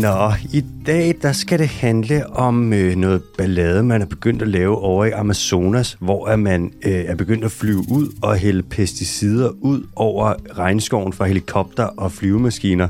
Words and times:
Nå, 0.00 0.32
i 0.52 0.64
dag 0.86 1.14
der 1.22 1.32
skal 1.32 1.58
det 1.58 1.68
handle 1.68 2.30
om 2.30 2.72
øh, 2.72 2.96
noget 2.96 3.22
ballade, 3.38 3.82
man 3.82 4.02
er 4.02 4.06
begyndt 4.06 4.42
at 4.42 4.48
lave 4.48 4.78
over 4.78 5.04
i 5.04 5.10
Amazonas, 5.10 5.96
hvor 6.00 6.28
er 6.28 6.36
man 6.36 6.72
øh, 6.84 6.92
er 6.92 7.14
begyndt 7.14 7.44
at 7.44 7.50
flyve 7.50 7.78
ud 7.78 8.08
og 8.22 8.36
hælde 8.36 8.62
pesticider 8.62 9.50
ud 9.60 9.86
over 9.94 10.34
regnskoven 10.58 11.12
fra 11.12 11.26
helikopter 11.26 11.84
og 11.84 12.12
flyvemaskiner. 12.12 12.88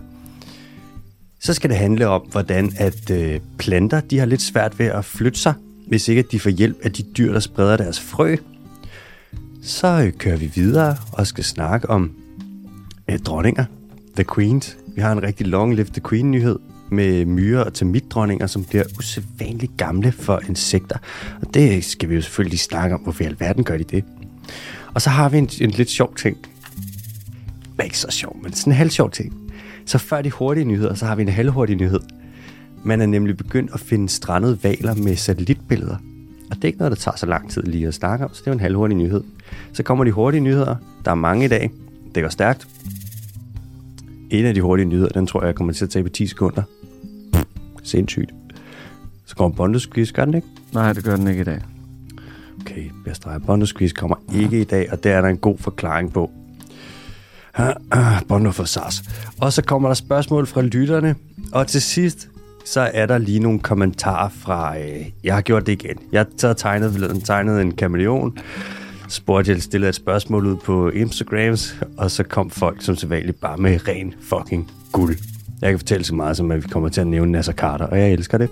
Så 1.40 1.54
skal 1.54 1.70
det 1.70 1.78
handle 1.78 2.08
om, 2.08 2.22
hvordan 2.30 2.72
at 2.76 3.10
øh, 3.10 3.40
planter 3.58 4.00
de 4.00 4.18
har 4.18 4.26
lidt 4.26 4.42
svært 4.42 4.78
ved 4.78 4.86
at 4.86 5.04
flytte 5.04 5.38
sig, 5.38 5.54
hvis 5.88 6.08
ikke 6.08 6.18
at 6.18 6.32
de 6.32 6.40
får 6.40 6.50
hjælp 6.50 6.76
af 6.82 6.92
de 6.92 7.02
dyr, 7.02 7.32
der 7.32 7.40
spreder 7.40 7.76
deres 7.76 8.00
frø. 8.00 8.36
Så 9.62 10.02
øh, 10.06 10.12
kører 10.12 10.36
vi 10.36 10.50
videre 10.54 10.96
og 11.12 11.26
skal 11.26 11.44
snakke 11.44 11.90
om 11.90 12.10
øh, 13.08 13.18
dronninger, 13.18 13.64
The 14.14 14.24
Queens. 14.34 14.76
Vi 14.94 15.00
har 15.00 15.12
en 15.12 15.22
rigtig 15.22 15.46
long 15.46 15.74
live 15.74 15.86
the 15.86 16.02
queen 16.08 16.30
nyhed 16.30 16.56
med 16.90 17.24
myrer 17.24 17.64
og 17.64 17.74
termitdronninger, 17.74 18.46
som 18.46 18.64
bliver 18.64 18.84
usædvanligt 18.98 19.76
gamle 19.76 20.12
for 20.12 20.40
insekter. 20.48 20.98
Og 21.42 21.54
det 21.54 21.84
skal 21.84 22.08
vi 22.08 22.14
jo 22.14 22.20
selvfølgelig 22.20 22.58
snakke 22.58 22.94
om, 22.94 23.00
hvorfor 23.00 23.22
i 23.22 23.26
alverden 23.26 23.64
gør 23.64 23.76
de 23.76 23.84
det. 23.84 24.04
Og 24.94 25.02
så 25.02 25.10
har 25.10 25.28
vi 25.28 25.38
en, 25.38 25.50
en 25.60 25.70
lidt 25.70 25.90
sjov 25.90 26.16
ting. 26.16 26.36
Ikke 27.84 27.98
så 27.98 28.10
sjov, 28.10 28.36
men 28.42 28.52
sådan 28.52 28.72
en 28.72 28.76
halv 28.76 28.90
sjov 28.90 29.10
ting. 29.10 29.34
Så 29.86 29.98
før 29.98 30.22
de 30.22 30.30
hurtige 30.30 30.64
nyheder, 30.64 30.94
så 30.94 31.06
har 31.06 31.14
vi 31.14 31.22
en 31.22 31.28
halvhurtig 31.28 31.76
nyhed. 31.76 32.00
Man 32.84 33.00
er 33.00 33.06
nemlig 33.06 33.36
begyndt 33.36 33.70
at 33.74 33.80
finde 33.80 34.08
strandede 34.08 34.58
valer 34.62 34.94
med 34.94 35.16
satellitbilleder. 35.16 35.96
Og 36.50 36.56
det 36.56 36.64
er 36.64 36.68
ikke 36.68 36.78
noget, 36.78 36.90
der 36.90 36.96
tager 36.96 37.16
så 37.16 37.26
lang 37.26 37.50
tid 37.50 37.62
lige 37.62 37.88
at 37.88 37.94
snakke 37.94 38.24
om, 38.24 38.34
så 38.34 38.40
det 38.40 38.46
er 38.46 38.50
jo 38.50 38.54
en 38.54 38.60
halvhurtig 38.60 38.96
nyhed. 38.96 39.22
Så 39.72 39.82
kommer 39.82 40.04
de 40.04 40.12
hurtige 40.12 40.40
nyheder. 40.40 40.76
Der 41.04 41.10
er 41.10 41.14
mange 41.14 41.44
i 41.44 41.48
dag. 41.48 41.70
Det 42.14 42.22
går 42.22 42.30
stærkt. 42.30 42.68
En 44.30 44.46
af 44.46 44.54
de 44.54 44.60
hurtige 44.60 44.86
nyheder, 44.86 45.08
den 45.08 45.26
tror 45.26 45.40
jeg, 45.40 45.46
jeg 45.46 45.54
kommer 45.54 45.72
til 45.72 45.84
at 45.84 45.90
tage 45.90 46.02
på 46.02 46.08
10 46.08 46.26
sekunder. 46.26 46.62
Sindssygt. 47.82 48.34
Så 49.26 49.36
kommer 49.36 49.56
Bondus 49.56 49.86
Quiz, 49.94 50.12
gør 50.12 50.24
den 50.24 50.34
ikke? 50.34 50.48
Nej, 50.72 50.92
det 50.92 51.04
gør 51.04 51.16
den 51.16 51.28
ikke 51.28 51.40
i 51.40 51.44
dag. 51.44 51.60
Okay, 52.60 52.90
jeg 53.06 53.16
streger. 53.16 53.38
Bondus 53.38 53.74
Quiz 53.74 53.92
kommer 53.92 54.16
ikke 54.34 54.60
i 54.60 54.64
dag, 54.64 54.92
og 54.92 55.04
der 55.04 55.16
er 55.16 55.20
der 55.20 55.28
en 55.28 55.38
god 55.38 55.58
forklaring 55.58 56.12
på. 56.12 56.30
Bondo 58.28 58.50
for 58.50 58.64
SARS. 58.64 59.02
Og 59.40 59.52
så 59.52 59.62
kommer 59.62 59.88
der 59.88 59.94
spørgsmål 59.94 60.46
fra 60.46 60.62
lytterne. 60.62 61.14
Og 61.52 61.66
til 61.66 61.82
sidst, 61.82 62.28
så 62.64 62.90
er 62.94 63.06
der 63.06 63.18
lige 63.18 63.38
nogle 63.38 63.58
kommentarer 63.58 64.28
fra... 64.28 64.78
Øh, 64.78 65.06
jeg 65.24 65.34
har 65.34 65.40
gjort 65.40 65.66
det 65.66 65.72
igen. 65.72 65.98
Jeg 66.12 66.20
har 66.20 66.28
taget 66.38 66.56
tegnet, 66.56 67.22
tegnet 67.24 67.62
en 67.62 67.72
kameleon, 67.72 68.38
spurgte 69.08 69.52
jeg 69.52 69.62
stillede 69.62 69.88
et 69.88 69.94
spørgsmål 69.94 70.46
ud 70.46 70.56
på 70.56 70.88
Instagrams, 70.90 71.76
og 71.98 72.10
så 72.10 72.22
kom 72.22 72.50
folk 72.50 72.82
som 72.82 72.96
sædvanligt 72.96 73.40
bare 73.40 73.56
med 73.56 73.88
ren 73.88 74.14
fucking 74.20 74.70
guld. 74.92 75.16
Jeg 75.60 75.70
kan 75.70 75.78
fortælle 75.78 76.04
så 76.04 76.14
meget 76.14 76.36
som, 76.36 76.50
at 76.50 76.62
vi 76.64 76.68
kommer 76.68 76.88
til 76.88 77.00
at 77.00 77.06
nævne 77.06 77.32
Nasser 77.32 77.52
Carter, 77.52 77.86
og 77.86 77.98
jeg 77.98 78.12
elsker 78.12 78.38
det. 78.38 78.50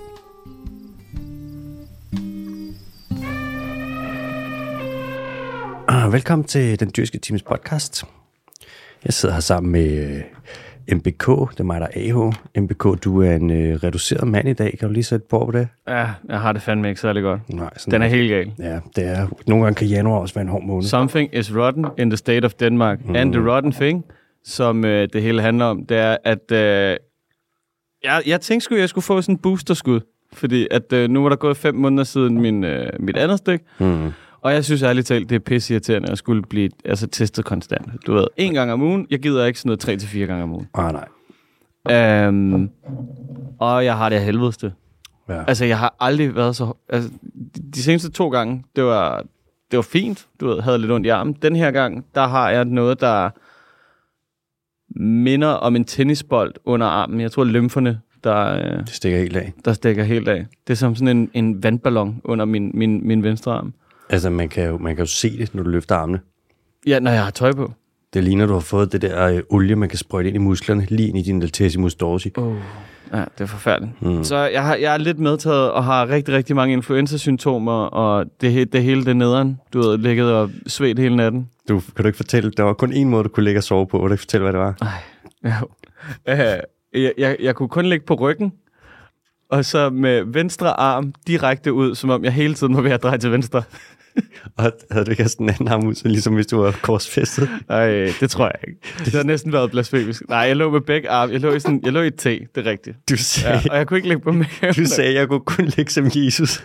Ah, 5.88 6.12
Velkommen 6.12 6.44
til 6.44 6.80
Den 6.80 6.90
Dyrske 6.96 7.18
Teams 7.18 7.42
podcast. 7.42 8.04
Jeg 9.04 9.12
sidder 9.12 9.34
her 9.34 9.40
sammen 9.40 9.72
med 9.72 10.16
øh, 10.16 10.22
MBK, 10.92 11.26
det 11.26 11.60
er 11.60 11.64
mig, 11.64 11.80
der 11.80 11.86
er 11.94 12.26
AH. 12.54 12.62
MBK, 12.62 13.04
du 13.04 13.22
er 13.22 13.34
en 13.34 13.50
øh, 13.50 13.74
reduceret 13.84 14.28
mand 14.28 14.48
i 14.48 14.52
dag. 14.52 14.76
Kan 14.78 14.88
du 14.88 14.94
lige 14.94 15.04
sætte 15.04 15.26
på 15.30 15.44
på 15.44 15.50
det? 15.52 15.68
Ja, 15.88 16.06
jeg 16.28 16.40
har 16.40 16.52
det 16.52 16.62
fandme 16.62 16.88
ikke 16.88 17.00
særlig 17.00 17.22
godt. 17.22 17.40
Nej, 17.54 17.70
sådan 17.76 17.92
Den 17.92 18.02
er 18.02 18.06
helt 18.06 18.30
gal. 18.30 18.52
Ja, 18.58 18.80
det 18.96 19.08
er. 19.08 19.26
Nogle 19.46 19.64
gange 19.64 19.76
kan 19.76 19.86
januar 19.88 20.18
også 20.18 20.34
være 20.34 20.42
en 20.42 20.48
hård 20.48 20.62
måned. 20.62 20.88
Something 20.88 21.34
is 21.34 21.56
rotten 21.56 21.86
in 21.98 22.10
the 22.10 22.16
state 22.16 22.44
of 22.44 22.52
Denmark. 22.52 22.98
Mm. 23.04 23.16
And 23.16 23.32
the 23.32 23.50
rotten 23.50 23.72
thing, 23.72 24.04
som 24.44 24.84
øh, 24.84 25.08
det 25.12 25.22
hele 25.22 25.42
handler 25.42 25.64
om, 25.64 25.86
det 25.86 25.96
er, 25.96 26.16
at 26.24 26.52
øh, 26.52 26.96
jeg, 28.04 28.22
jeg 28.26 28.40
tænkte 28.40 28.64
sgu, 28.64 28.74
at 28.74 28.80
jeg 28.80 28.88
skulle 28.88 29.04
få 29.04 29.22
sådan 29.22 29.34
en 29.34 29.38
boosterskud. 29.38 30.00
Fordi 30.32 30.66
at 30.70 30.92
øh, 30.92 31.10
nu 31.10 31.22
var 31.22 31.28
der 31.28 31.36
gået 31.36 31.56
fem 31.56 31.74
måneder 31.74 32.04
siden 32.04 32.40
min, 32.40 32.64
øh, 32.64 32.90
mit 33.00 33.16
andet 33.16 33.38
stik. 33.38 33.60
Mm. 33.78 34.12
Og 34.44 34.52
jeg 34.52 34.64
synes 34.64 34.82
ærligt 34.82 35.06
talt, 35.06 35.30
det 35.30 35.36
er 35.36 35.40
pisse 35.40 35.74
irriterende 35.74 36.10
at 36.10 36.18
skulle 36.18 36.42
blive 36.42 36.70
altså, 36.84 37.06
testet 37.06 37.44
konstant. 37.44 38.06
Du 38.06 38.12
ved, 38.14 38.26
en 38.36 38.54
gang 38.54 38.72
om 38.72 38.82
ugen. 38.82 39.06
Jeg 39.10 39.18
gider 39.18 39.46
ikke 39.46 39.58
sådan 39.58 39.68
noget 39.68 39.80
tre 39.80 39.96
til 39.96 40.08
fire 40.08 40.26
gange 40.26 40.42
om 40.42 40.52
ugen. 40.52 40.68
Ah, 40.74 40.92
nej. 40.92 42.28
Um, 42.28 42.70
og 43.58 43.84
jeg 43.84 43.96
har 43.96 44.08
det 44.08 44.16
af 44.16 44.24
helvedeste. 44.24 44.72
Ja. 45.28 45.44
Altså, 45.44 45.64
jeg 45.64 45.78
har 45.78 45.94
aldrig 46.00 46.34
været 46.34 46.56
så... 46.56 46.72
Altså, 46.88 47.10
de, 47.56 47.62
de 47.74 47.82
seneste 47.82 48.10
to 48.10 48.28
gange, 48.28 48.64
det 48.76 48.84
var, 48.84 49.24
det 49.70 49.76
var 49.76 49.82
fint. 49.82 50.26
Du 50.40 50.46
ved, 50.46 50.60
havde 50.60 50.78
lidt 50.78 50.92
ondt 50.92 51.06
i 51.06 51.08
armen. 51.08 51.36
Den 51.42 51.56
her 51.56 51.70
gang, 51.70 52.04
der 52.14 52.26
har 52.26 52.50
jeg 52.50 52.64
noget, 52.64 53.00
der 53.00 53.30
minder 55.00 55.48
om 55.48 55.76
en 55.76 55.84
tennisbold 55.84 56.54
under 56.64 56.86
armen. 56.86 57.20
Jeg 57.20 57.32
tror, 57.32 57.44
lymferne, 57.44 58.00
der, 58.24 58.56
øh, 58.56 58.78
Det 58.78 58.88
stikker 58.88 59.18
helt 59.18 59.36
af. 59.36 59.52
der 59.64 59.72
stikker 59.72 60.04
helt 60.04 60.28
af. 60.28 60.46
Det 60.66 60.72
er 60.72 60.76
som 60.76 60.94
sådan 60.94 61.16
en, 61.16 61.30
en 61.34 61.62
vandballon 61.62 62.20
under 62.24 62.44
min, 62.44 62.70
min, 62.74 63.06
min 63.06 63.22
venstre 63.22 63.52
arm. 63.52 63.74
Altså, 64.10 64.30
man 64.30 64.48
kan, 64.48 64.68
jo, 64.68 64.78
man 64.78 64.96
kan 64.96 65.04
jo 65.04 65.10
se 65.10 65.38
det, 65.38 65.54
når 65.54 65.62
du 65.62 65.70
løfter 65.70 65.94
armene. 65.94 66.20
Ja, 66.86 66.98
når 66.98 67.10
jeg 67.10 67.24
har 67.24 67.30
tøj 67.30 67.52
på. 67.52 67.72
Det 68.14 68.24
ligner, 68.24 68.46
du 68.46 68.52
har 68.52 68.60
fået 68.60 68.92
det 68.92 69.02
der 69.02 69.26
øh, 69.26 69.42
olie, 69.50 69.76
man 69.76 69.88
kan 69.88 69.98
sprøjte 69.98 70.28
ind 70.28 70.36
i 70.36 70.38
musklerne, 70.38 70.86
lige 70.90 71.08
ind 71.08 71.18
i 71.18 71.22
din 71.22 71.40
latissimus 71.40 71.94
dorsi. 71.94 72.32
Oh. 72.36 72.56
Ja, 73.12 73.24
det 73.38 73.40
er 73.40 73.46
forfærdeligt. 73.46 74.02
Mm. 74.02 74.24
Så 74.24 74.36
jeg, 74.36 74.64
har, 74.64 74.74
jeg 74.74 74.94
er 74.94 74.98
lidt 74.98 75.18
medtaget 75.18 75.70
og 75.70 75.84
har 75.84 76.08
rigtig, 76.08 76.34
rigtig 76.34 76.56
mange 76.56 76.72
influenza-symptomer, 76.72 77.72
og 77.72 78.26
det, 78.40 78.72
det 78.72 78.82
hele 78.82 79.04
det 79.04 79.16
nederen. 79.16 79.60
Du 79.72 79.82
har 79.82 79.96
ligget 79.96 80.32
og 80.32 80.50
svedt 80.66 80.98
hele 80.98 81.16
natten. 81.16 81.48
Du, 81.68 81.80
kan 81.96 82.02
du 82.02 82.06
ikke 82.06 82.16
fortælle, 82.16 82.50
der 82.56 82.62
var 82.62 82.72
kun 82.72 82.92
én 82.92 83.04
måde, 83.04 83.24
du 83.24 83.28
kunne 83.28 83.44
ligge 83.44 83.58
og 83.60 83.64
sove 83.64 83.86
på. 83.86 83.98
Vil 83.98 84.08
du 84.08 84.12
ikke 84.12 84.20
fortælle, 84.22 84.42
hvad 84.42 84.52
det 84.52 84.60
var? 84.60 84.76
Ej, 84.80 85.50
jo. 85.60 85.68
Øh, 86.28 87.02
jeg, 87.02 87.12
jeg, 87.18 87.36
jeg 87.40 87.54
kunne 87.54 87.68
kun 87.68 87.86
ligge 87.86 88.06
på 88.06 88.14
ryggen, 88.14 88.52
og 89.54 89.64
så 89.64 89.90
med 89.90 90.22
venstre 90.26 90.80
arm 90.80 91.12
direkte 91.26 91.72
ud, 91.72 91.94
som 91.94 92.10
om 92.10 92.24
jeg 92.24 92.32
hele 92.32 92.54
tiden 92.54 92.76
var 92.76 92.82
ved 92.82 92.90
at 92.90 93.02
dreje 93.02 93.18
til 93.18 93.32
venstre. 93.32 93.62
Og 94.56 94.72
havde 94.90 95.04
du 95.06 95.10
ikke 95.10 95.28
sådan 95.28 95.46
en 95.46 95.50
anden 95.50 95.68
arm 95.68 95.86
ud, 95.86 95.94
så 95.94 96.08
ligesom 96.08 96.34
hvis 96.34 96.46
du 96.46 96.62
var 96.62 96.78
korsfæstet? 96.82 97.48
Ej, 97.68 98.12
det 98.20 98.30
tror 98.30 98.44
jeg 98.44 98.54
ikke. 98.68 98.80
Det 99.04 99.14
har 99.14 99.22
næsten 99.22 99.52
været 99.52 99.70
blasfemisk. 99.70 100.22
Nej, 100.28 100.38
jeg 100.38 100.56
lå 100.56 100.70
med 100.70 100.80
begge 100.80 101.10
arme. 101.10 101.32
Jeg 101.32 101.40
lå 101.40 101.52
i, 101.52 101.60
sådan, 101.60 101.80
jeg 101.84 101.92
lå 101.92 102.02
i 102.02 102.06
et 102.06 102.14
T, 102.14 102.24
det 102.24 102.48
er 102.54 102.64
rigtigt. 102.64 102.96
Du 103.10 103.16
sagde, 103.16 103.60
Ja, 103.64 103.70
og 103.70 103.76
jeg 103.76 103.86
kunne 103.86 103.96
ikke 103.98 104.08
ligge 104.08 104.22
på 104.22 104.32
maven. 104.32 104.74
du 104.76 104.84
sagde 104.84 105.14
jeg 105.14 105.28
kunne 105.28 105.40
kun 105.40 105.64
ligge 105.64 105.92
som 105.92 106.10
Jesus. 106.14 106.62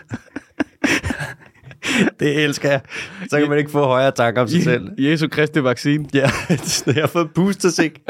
det 2.19 2.43
elsker 2.43 2.69
jeg. 2.69 2.81
Så 3.29 3.39
kan 3.39 3.49
man 3.49 3.57
ikke 3.57 3.71
få 3.71 3.83
højere 3.85 4.11
tanker 4.11 4.41
om 4.41 4.47
sig 4.47 4.63
selv. 4.63 4.89
Jesu 4.97 5.27
Kristi 5.27 5.63
vaccine. 5.63 6.05
Ja, 6.13 6.29
jeg 6.85 6.95
har 6.95 7.07
fået 7.07 7.29
boosters, 7.35 7.79
ikke? 7.79 8.01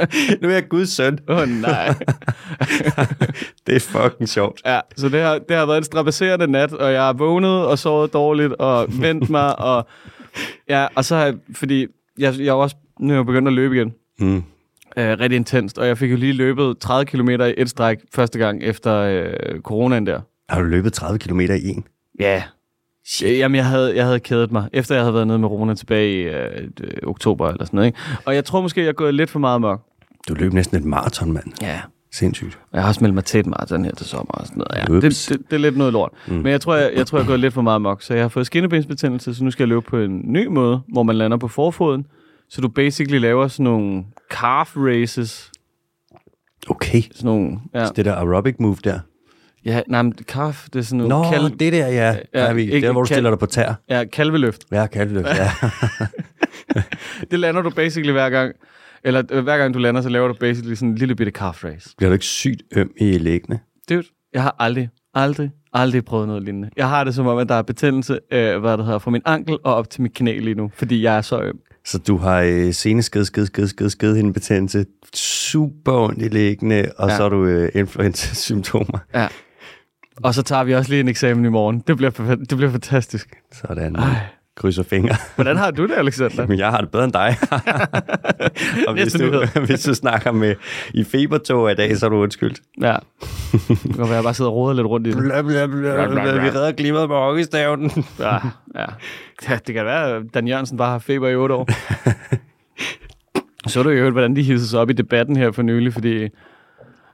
Nu 0.41 0.49
er 0.49 0.53
jeg 0.53 0.69
Guds 0.69 0.89
søn. 0.89 1.19
Åh 1.27 1.37
oh, 1.37 1.49
nej. 1.49 1.87
Det 3.67 3.75
er 3.75 3.79
fucking 3.79 4.29
sjovt. 4.29 4.61
Ja, 4.65 4.79
så 4.97 5.09
det 5.09 5.21
har, 5.21 5.39
det 5.49 5.57
har 5.57 5.65
været 5.65 5.77
en 5.77 5.83
strapasserende 5.83 6.47
nat, 6.47 6.73
og 6.73 6.91
jeg 6.93 7.01
har 7.01 7.13
vågnet 7.13 7.65
og 7.65 7.79
sovet 7.79 8.13
dårligt 8.13 8.53
og 8.53 8.87
vendt 9.01 9.29
mig, 9.29 9.59
og 9.59 9.87
ja, 10.69 10.87
og 10.95 11.05
så 11.05 11.15
har 11.15 11.25
jeg, 11.25 11.35
fordi 11.55 11.87
jeg, 12.17 12.33
jeg 12.39 12.47
er 12.47 12.53
også, 12.53 12.75
nu 12.99 13.13
er 13.13 13.17
jeg 13.17 13.25
begyndt 13.25 13.47
at 13.47 13.53
løbe 13.53 13.75
igen, 13.75 13.93
Mm. 14.21 14.35
øh, 14.97 15.19
rigtig 15.19 15.35
intenst, 15.35 15.77
og 15.77 15.87
jeg 15.87 15.97
fik 15.97 16.11
jo 16.11 16.15
lige 16.15 16.33
løbet 16.33 16.77
30 16.79 17.05
km 17.05 17.29
i 17.29 17.53
et 17.57 17.69
stræk 17.69 17.97
første 18.15 18.39
gang 18.39 18.63
efter 18.63 18.95
øh, 18.95 19.59
coronaen 19.61 20.05
der. 20.05 20.21
Har 20.49 20.59
du 20.61 20.65
løbet 20.67 20.93
30 20.93 21.19
km 21.19 21.39
i 21.39 21.67
en? 21.69 21.83
Ja. 22.19 22.43
Yeah. 23.23 23.37
Jamen, 23.37 23.55
jeg 23.55 23.65
havde, 23.65 23.95
jeg 23.95 24.05
havde 24.05 24.19
kædet 24.19 24.51
mig, 24.51 24.69
efter 24.73 24.95
jeg 24.95 25.03
havde 25.03 25.13
været 25.13 25.27
nede 25.27 25.39
med 25.39 25.47
Rona 25.47 25.73
tilbage 25.73 26.13
i 26.13 26.21
øh, 26.21 26.67
øh, 26.83 26.91
oktober 27.03 27.47
eller 27.47 27.65
sådan 27.65 27.77
noget, 27.77 27.87
ikke? 27.87 27.99
Og 28.25 28.35
jeg 28.35 28.45
tror 28.45 28.61
måske, 28.61 28.81
jeg 28.81 28.87
er 28.87 28.93
gået 28.93 29.13
lidt 29.13 29.29
for 29.29 29.39
meget 29.39 29.61
mørk. 29.61 29.79
Du 30.27 30.33
løb 30.33 30.53
næsten 30.53 30.77
et 30.77 30.85
maraton, 30.85 31.31
mand. 31.31 31.45
Ja. 31.61 31.81
Sindssygt. 32.11 32.59
Jeg 32.73 32.81
har 32.81 32.87
også 32.87 33.03
meldt 33.03 33.15
mig 33.15 33.25
til 33.25 33.39
et 33.39 33.45
maraton 33.45 33.85
her 33.85 33.91
til 33.95 34.05
sommer 34.05 34.31
og 34.31 34.47
sådan 34.47 34.57
noget. 34.57 34.89
Ja, 34.89 34.93
det, 34.93 35.29
det, 35.29 35.29
det, 35.29 35.55
er 35.55 35.57
lidt 35.57 35.77
noget 35.77 35.93
lort. 35.93 36.11
Mm. 36.27 36.33
Men 36.33 36.47
jeg 36.47 36.61
tror, 36.61 36.75
jeg, 36.75 36.91
jeg 36.95 37.07
tror, 37.07 37.17
jeg 37.17 37.23
er 37.23 37.27
gået 37.27 37.39
lidt 37.39 37.53
for 37.53 37.61
meget 37.61 37.81
mok. 37.81 38.01
Så 38.01 38.13
jeg 38.13 38.23
har 38.23 38.29
fået 38.29 38.45
skinnebensbetændelse, 38.45 39.35
så 39.35 39.43
nu 39.43 39.51
skal 39.51 39.63
jeg 39.63 39.67
løbe 39.67 39.81
på 39.81 39.97
en 39.97 40.21
ny 40.25 40.47
måde, 40.47 40.81
hvor 40.87 41.03
man 41.03 41.15
lander 41.15 41.37
på 41.37 41.47
forfoden. 41.47 42.05
Så 42.49 42.61
du 42.61 42.67
basically 42.67 43.19
laver 43.19 43.47
sådan 43.47 43.63
nogle 43.63 44.03
calf 44.31 44.77
races. 44.77 45.51
Okay. 46.69 47.01
Sådan 47.01 47.25
nogle, 47.25 47.59
ja, 47.73 47.85
Det 47.95 48.05
der 48.05 48.15
aerobic 48.15 48.55
move 48.59 48.77
der. 48.83 48.99
Ja 49.65 49.81
nej, 49.87 50.01
men 50.01 50.13
calf, 50.21 50.65
det 50.73 50.79
er 50.79 50.83
sådan 50.83 50.99
Nå, 50.99 51.07
nogle 51.07 51.29
kal- 51.37 51.57
det 51.59 51.73
der, 51.73 51.87
ja. 51.87 52.15
ja 52.33 52.39
er 52.39 52.53
vi, 52.53 52.61
ikke 52.61 52.87
der, 52.87 52.91
hvor 52.91 53.01
du 53.01 53.07
kal- 53.07 53.13
stiller 53.15 53.29
dig 53.29 53.39
på 53.39 53.45
tær. 53.45 53.73
ja, 53.89 54.03
kalveløft. 54.05 54.65
Ja, 54.71 54.87
kalveløb, 54.87 55.25
ja. 55.25 55.51
Det 57.31 57.39
lander 57.39 57.61
du 57.61 57.69
basically 57.69 58.11
hver 58.11 58.29
gang. 58.29 58.55
Eller 59.03 59.23
øh, 59.31 59.43
hver 59.43 59.57
gang 59.57 59.73
du 59.73 59.79
lander, 59.79 60.01
så 60.01 60.09
laver 60.09 60.27
du 60.27 60.33
basically 60.33 60.75
sådan 60.75 60.89
en 60.89 60.95
lille 60.95 61.15
bitte 61.15 61.31
calf 61.31 61.63
race. 61.63 61.89
Bliver 61.97 62.09
du 62.09 62.13
ikke 62.13 62.25
sygt 62.25 62.61
øm 62.75 62.91
i 62.97 63.17
læggene? 63.17 63.59
Dude, 63.89 64.03
jeg 64.33 64.41
har 64.41 64.55
aldrig, 64.59 64.89
aldrig, 65.13 65.51
aldrig 65.73 66.05
prøvet 66.05 66.27
noget 66.27 66.43
lignende. 66.43 66.69
Jeg 66.77 66.89
har 66.89 67.03
det 67.03 67.15
som 67.15 67.27
om, 67.27 67.37
at 67.37 67.49
der 67.49 67.55
er 67.55 67.61
betændelse, 67.61 68.19
øh, 68.31 68.59
hvad 68.59 68.77
det 68.77 68.85
hedder, 68.85 68.99
fra 68.99 69.11
min 69.11 69.21
ankel 69.25 69.57
og 69.63 69.75
op 69.75 69.89
til 69.89 70.01
mit 70.01 70.13
knæ 70.13 70.39
lige 70.39 70.55
nu, 70.55 70.71
fordi 70.75 71.03
jeg 71.03 71.17
er 71.17 71.21
så 71.21 71.41
øm. 71.41 71.59
Så 71.85 71.97
du 71.97 72.17
har 72.17 72.41
øh, 72.41 72.73
senesked, 72.73 73.25
sked, 73.25 73.45
sked, 73.45 73.67
sked, 73.67 73.89
sked, 73.89 74.15
hindebetændelse, 74.15 74.85
super 75.13 75.93
ondt 75.93 76.21
i 76.21 76.27
læggene, 76.27 76.85
og. 76.97 77.09
Ja. 77.09 77.15
så 77.17 77.21
har 77.21 77.29
du 77.29 77.45
øh, 77.45 77.69
influenza-symptomer. 77.75 78.99
Ja. 79.13 79.27
Og 80.23 80.33
så 80.33 80.43
tager 80.43 80.63
vi 80.63 80.73
også 80.73 80.91
lige 80.91 80.99
en 80.99 81.07
eksamen 81.07 81.45
i 81.45 81.49
morgen. 81.49 81.83
Det 81.87 81.97
bliver, 81.97 82.11
det 82.49 82.57
bliver 82.57 82.71
fantastisk. 82.71 83.35
Sådan. 83.51 83.95
Ej, 83.95 84.15
krydser 84.55 84.83
fingre. 84.83 85.15
Hvordan 85.35 85.57
har 85.57 85.71
du 85.71 85.87
det, 85.87 85.93
Alexander? 85.97 86.47
Men 86.47 86.59
jeg 86.59 86.69
har 86.69 86.81
det 86.81 86.91
bedre 86.91 87.03
end 87.03 87.13
dig. 87.13 87.37
og 88.87 88.93
hvis 88.93 89.13
du, 89.13 89.45
hvis 89.65 89.83
du 89.83 89.93
snakker 89.93 90.31
med 90.31 90.55
i 90.93 91.03
febertog 91.03 91.71
i 91.71 91.75
dag, 91.75 91.97
så 91.97 92.05
er 92.05 92.09
du 92.09 92.15
undskyldt. 92.15 92.61
Ja. 92.81 92.95
Det 93.51 93.95
kan 93.95 93.97
være, 93.97 94.13
jeg 94.13 94.23
bare 94.23 94.33
sidder 94.33 94.51
og 94.51 94.57
roder 94.57 94.73
lidt 94.75 94.87
rundt 94.87 95.07
i 95.07 95.11
det. 95.11 95.17
Bla, 95.17 95.41
bla, 95.41 95.65
bla, 95.65 96.07
bla. 96.07 96.41
Vi 96.41 96.49
redder 96.49 96.71
klimaet 96.71 97.09
med 97.09 97.17
hockeystaven. 97.17 97.91
Ja, 98.19 98.33
ja. 98.75 98.85
ja. 99.49 99.57
Det 99.67 99.75
kan 99.75 99.85
være, 99.85 100.15
at 100.15 100.23
Dan 100.33 100.47
Jørgensen 100.47 100.77
bare 100.77 100.91
har 100.91 100.99
feber 100.99 101.27
i 101.27 101.35
otte 101.35 101.55
år. 101.55 101.69
Så 103.67 103.83
du 103.83 103.89
jo 103.89 104.09
hvordan 104.09 104.35
de 104.35 104.43
hissede 104.43 104.69
sig 104.69 104.79
op 104.79 104.89
i 104.89 104.93
debatten 104.93 105.37
her 105.37 105.51
for 105.51 105.61
nylig, 105.61 105.93
fordi 105.93 106.27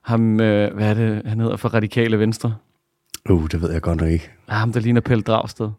ham, 0.01 0.39
øh, 0.39 0.73
hvad 0.73 0.89
er 0.89 0.93
det, 0.93 1.21
han 1.25 1.39
hedder 1.39 1.57
for 1.57 1.69
Radikale 1.69 2.19
Venstre? 2.19 2.55
Uh, 3.29 3.47
det 3.51 3.61
ved 3.61 3.71
jeg 3.71 3.81
godt 3.81 4.01
nok 4.01 4.09
ikke. 4.09 4.29
Ja, 4.49 4.53
ham, 4.53 4.73
der 4.73 4.79
ligner 4.79 5.01
Pelle 5.01 5.23
Dragsted. 5.23 5.69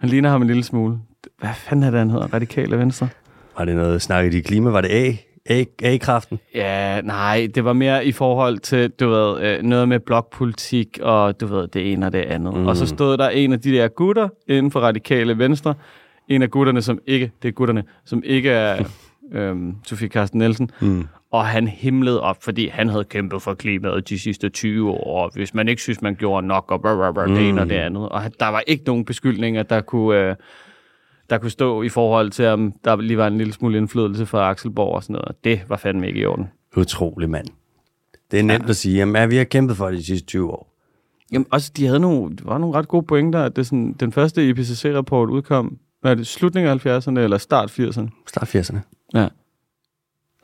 Han 0.00 0.08
ligner 0.08 0.30
ham 0.30 0.42
en 0.42 0.46
lille 0.48 0.64
smule. 0.64 0.98
Hvad 1.38 1.50
fanden 1.54 1.84
er 1.84 1.90
det, 1.90 1.98
han 1.98 2.10
hedder? 2.10 2.26
Radikale 2.34 2.78
Venstre? 2.78 3.08
Var 3.58 3.64
det 3.64 3.76
noget 3.76 4.02
snakket 4.02 4.34
i 4.34 4.40
klima? 4.40 4.70
Var 4.70 4.80
det 4.80 4.88
A? 4.88 5.12
A, 5.46 5.64
A-kraften? 5.82 6.38
Ja, 6.54 7.00
nej, 7.00 7.48
det 7.54 7.64
var 7.64 7.72
mere 7.72 8.06
i 8.06 8.12
forhold 8.12 8.58
til, 8.58 8.90
du 8.90 9.08
ved, 9.08 9.42
øh, 9.42 9.62
noget 9.62 9.88
med 9.88 10.00
blokpolitik, 10.00 10.98
og 11.02 11.40
du 11.40 11.46
ved, 11.46 11.68
det 11.68 11.92
ene 11.92 12.06
og 12.06 12.12
det 12.12 12.18
andet. 12.18 12.54
Mm. 12.54 12.66
Og 12.66 12.76
så 12.76 12.86
stod 12.86 13.16
der 13.16 13.28
en 13.28 13.52
af 13.52 13.60
de 13.60 13.72
der 13.72 13.88
gutter 13.88 14.28
inden 14.48 14.72
for 14.72 14.80
Radikale 14.80 15.38
Venstre, 15.38 15.74
en 16.28 16.42
af 16.42 16.50
gutterne, 16.50 16.82
som 16.82 16.98
ikke, 17.06 17.32
det 17.42 17.48
er 17.48 17.52
gutterne, 17.52 17.84
som 18.04 18.22
ikke 18.24 18.50
er 18.50 18.84
øhm, 19.32 19.74
Sofie 19.86 20.08
Carsten 20.08 20.38
Nielsen, 20.38 20.70
mm. 20.80 21.06
Og 21.34 21.46
han 21.46 21.68
himlede 21.68 22.20
op, 22.20 22.42
fordi 22.42 22.68
han 22.68 22.88
havde 22.88 23.04
kæmpet 23.04 23.42
for 23.42 23.54
klimaet 23.54 24.08
de 24.08 24.18
sidste 24.18 24.48
20 24.48 24.90
år, 24.90 25.24
og 25.24 25.30
hvis 25.34 25.54
man 25.54 25.68
ikke 25.68 25.82
synes, 25.82 26.02
man 26.02 26.14
gjorde 26.14 26.46
nok, 26.46 26.70
og 26.70 26.80
brr, 26.80 26.94
brr, 26.94 27.12
brr, 27.12 27.26
mm. 27.26 27.34
det 27.34 27.48
ene 27.48 27.60
og 27.60 27.68
det 27.68 27.74
andet. 27.74 28.08
Og 28.08 28.22
der 28.40 28.48
var 28.48 28.62
ikke 28.66 28.84
nogen 28.84 29.04
beskyldninger, 29.04 29.62
der 29.62 29.80
kunne... 29.80 30.18
Øh, 30.18 30.36
der 31.30 31.38
kunne 31.38 31.50
stå 31.50 31.82
i 31.82 31.88
forhold 31.88 32.30
til, 32.30 32.46
om 32.46 32.72
der 32.84 32.96
lige 32.96 33.18
var 33.18 33.26
en 33.26 33.38
lille 33.38 33.52
smule 33.52 33.78
indflydelse 33.78 34.26
fra 34.26 34.50
Axel 34.50 34.70
Borg 34.70 34.94
og 34.94 35.02
sådan 35.02 35.14
noget. 35.14 35.44
Det 35.44 35.62
var 35.68 35.76
fandme 35.76 36.08
ikke 36.08 36.20
i 36.20 36.26
orden. 36.26 36.46
Utrolig 36.76 37.30
mand. 37.30 37.46
Det 38.30 38.38
er 38.38 38.42
nemt 38.42 38.64
ja. 38.64 38.68
at 38.68 38.76
sige, 38.76 38.96
jamen, 38.96 39.16
ja, 39.16 39.26
vi 39.26 39.36
har 39.36 39.44
kæmpet 39.44 39.76
for 39.76 39.88
det 39.88 39.98
de 39.98 40.04
sidste 40.04 40.26
20 40.26 40.50
år. 40.50 40.74
Jamen, 41.32 41.46
også, 41.50 41.72
de 41.76 41.86
havde 41.86 42.00
nogle, 42.00 42.36
det 42.36 42.46
var 42.46 42.58
nogle 42.58 42.78
ret 42.78 42.88
gode 42.88 43.06
pointer, 43.06 43.42
at 43.42 43.56
det 43.56 43.66
sådan, 43.66 43.92
den 43.92 44.12
første 44.12 44.48
IPCC-rapport 44.48 45.30
udkom, 45.30 45.78
hvad 46.00 46.10
er 46.10 46.14
det, 46.14 46.26
slutningen 46.26 46.80
af 46.84 46.86
70'erne 46.86 47.18
eller 47.18 47.38
start 47.38 47.80
80'erne? 47.80 48.08
Start 48.26 48.56
80'erne. 48.56 48.78
Ja. 49.14 49.28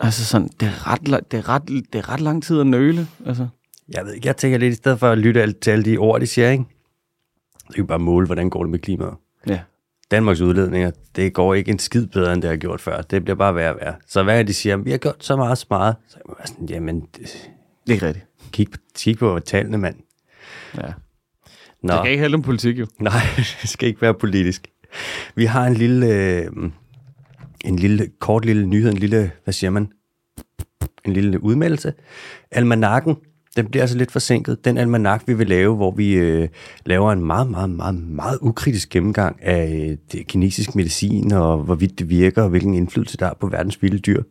Altså 0.01 0.25
sådan, 0.25 0.49
det 0.61 0.69
er 0.69 0.87
ret, 0.93 1.01
det 1.31 1.39
er 1.39 1.49
ret, 1.49 1.69
det 1.69 1.95
er 1.95 2.09
ret 2.09 2.21
lang 2.21 2.43
tid 2.43 2.61
at 2.61 2.67
nøle, 2.67 3.09
altså. 3.27 3.49
Jeg 3.89 4.05
ved 4.05 4.13
ikke, 4.15 4.27
jeg 4.27 4.37
tænker 4.37 4.59
lidt, 4.59 4.73
i 4.73 4.77
stedet 4.77 4.99
for 4.99 5.09
at 5.11 5.19
lytte 5.19 5.43
alt- 5.43 5.61
til 5.61 5.71
alle 5.71 5.85
de 5.85 5.97
ord, 5.99 6.21
de 6.21 6.27
siger, 6.27 6.51
ikke? 6.51 6.65
Så 7.59 7.75
kan 7.75 7.83
vi 7.85 7.87
bare 7.87 7.99
måle, 7.99 8.27
hvordan 8.27 8.51
går 8.51 8.63
det 8.63 8.71
med 8.71 8.79
klimaet. 8.79 9.15
Ja. 9.49 9.61
Danmarks 10.11 10.41
udledninger, 10.41 10.91
det 11.17 11.33
går 11.33 11.55
ikke 11.55 11.71
en 11.71 11.79
skid 11.79 12.07
bedre, 12.07 12.33
end 12.33 12.43
det 12.43 12.51
har 12.51 12.57
gjort 12.57 12.81
før. 12.81 13.03
Det 13.03 13.25
bliver 13.25 13.37
bare 13.37 13.55
værre 13.55 13.71
og 13.75 13.77
værre. 13.81 13.95
Så 14.07 14.23
hvad 14.23 14.35
er 14.35 14.39
det, 14.39 14.49
de 14.49 14.55
siger? 14.55 14.77
Vi 14.77 14.91
har 14.91 14.99
gjort 14.99 15.25
så 15.25 15.37
meget 15.37 15.59
smart. 15.59 15.97
Så 16.09 16.19
er 16.29 16.33
jeg 16.39 16.49
sådan, 16.49 16.69
jamen, 16.69 17.01
det- 17.01 17.51
Det 17.87 17.89
er 17.89 17.93
ikke 17.93 18.07
rigtigt. 18.07 18.27
kig, 18.53 18.69
kig 18.97 19.19
på 19.19 19.39
tallene, 19.39 19.79
mand. 19.79 19.97
Ja. 20.77 20.81
Nå, 21.83 21.93
Det 21.95 22.03
kan 22.03 22.11
ikke 22.11 22.21
handle 22.21 22.35
om 22.37 22.43
politik, 22.43 22.79
jo. 22.79 22.87
nej, 23.01 23.21
det 23.63 23.71
skal 23.71 23.89
ikke 23.89 24.03
være 24.03 24.15
politisk. 24.15 24.67
Vi 25.35 25.45
har 25.45 25.67
en 25.67 25.75
lille, 25.75 26.07
øh, 26.07 26.47
en 27.65 27.77
lille, 27.77 28.09
kort 28.19 28.45
lille 28.45 28.67
nyhed, 28.67 28.91
en 28.91 28.99
lille, 28.99 29.31
hvad 29.45 29.55
siger 29.55 29.71
man? 29.71 29.89
En 31.05 31.13
lille 31.13 31.43
udmeldelse. 31.43 31.93
Almanakken, 32.51 33.17
den 33.57 33.67
bliver 33.67 33.83
altså 33.83 33.99
lidt 33.99 34.11
forsinket. 34.11 34.65
Den 34.65 34.79
almanak, 34.79 35.23
vi 35.27 35.35
vil 35.35 35.49
lave, 35.49 35.77
hvor 35.77 35.91
vi 35.91 36.15
øh, 36.15 36.49
laver 36.87 37.13
en 37.13 37.25
meget, 37.25 37.51
meget, 37.51 37.71
meget, 37.71 37.95
meget 37.95 38.39
ukritisk 38.43 38.89
gennemgang 38.89 39.43
af 39.43 39.89
øh, 39.91 39.97
det 40.13 40.27
kinesisk 40.27 40.75
medicin, 40.75 41.33
og 41.33 41.59
hvorvidt 41.59 41.99
det 41.99 42.09
virker, 42.09 42.43
og 42.43 42.49
hvilken 42.49 42.75
indflydelse 42.75 43.17
der 43.17 43.27
er 43.27 43.35
på 43.35 43.47
verdens 43.47 43.83
vilde 43.83 43.99
dyr. 43.99 44.23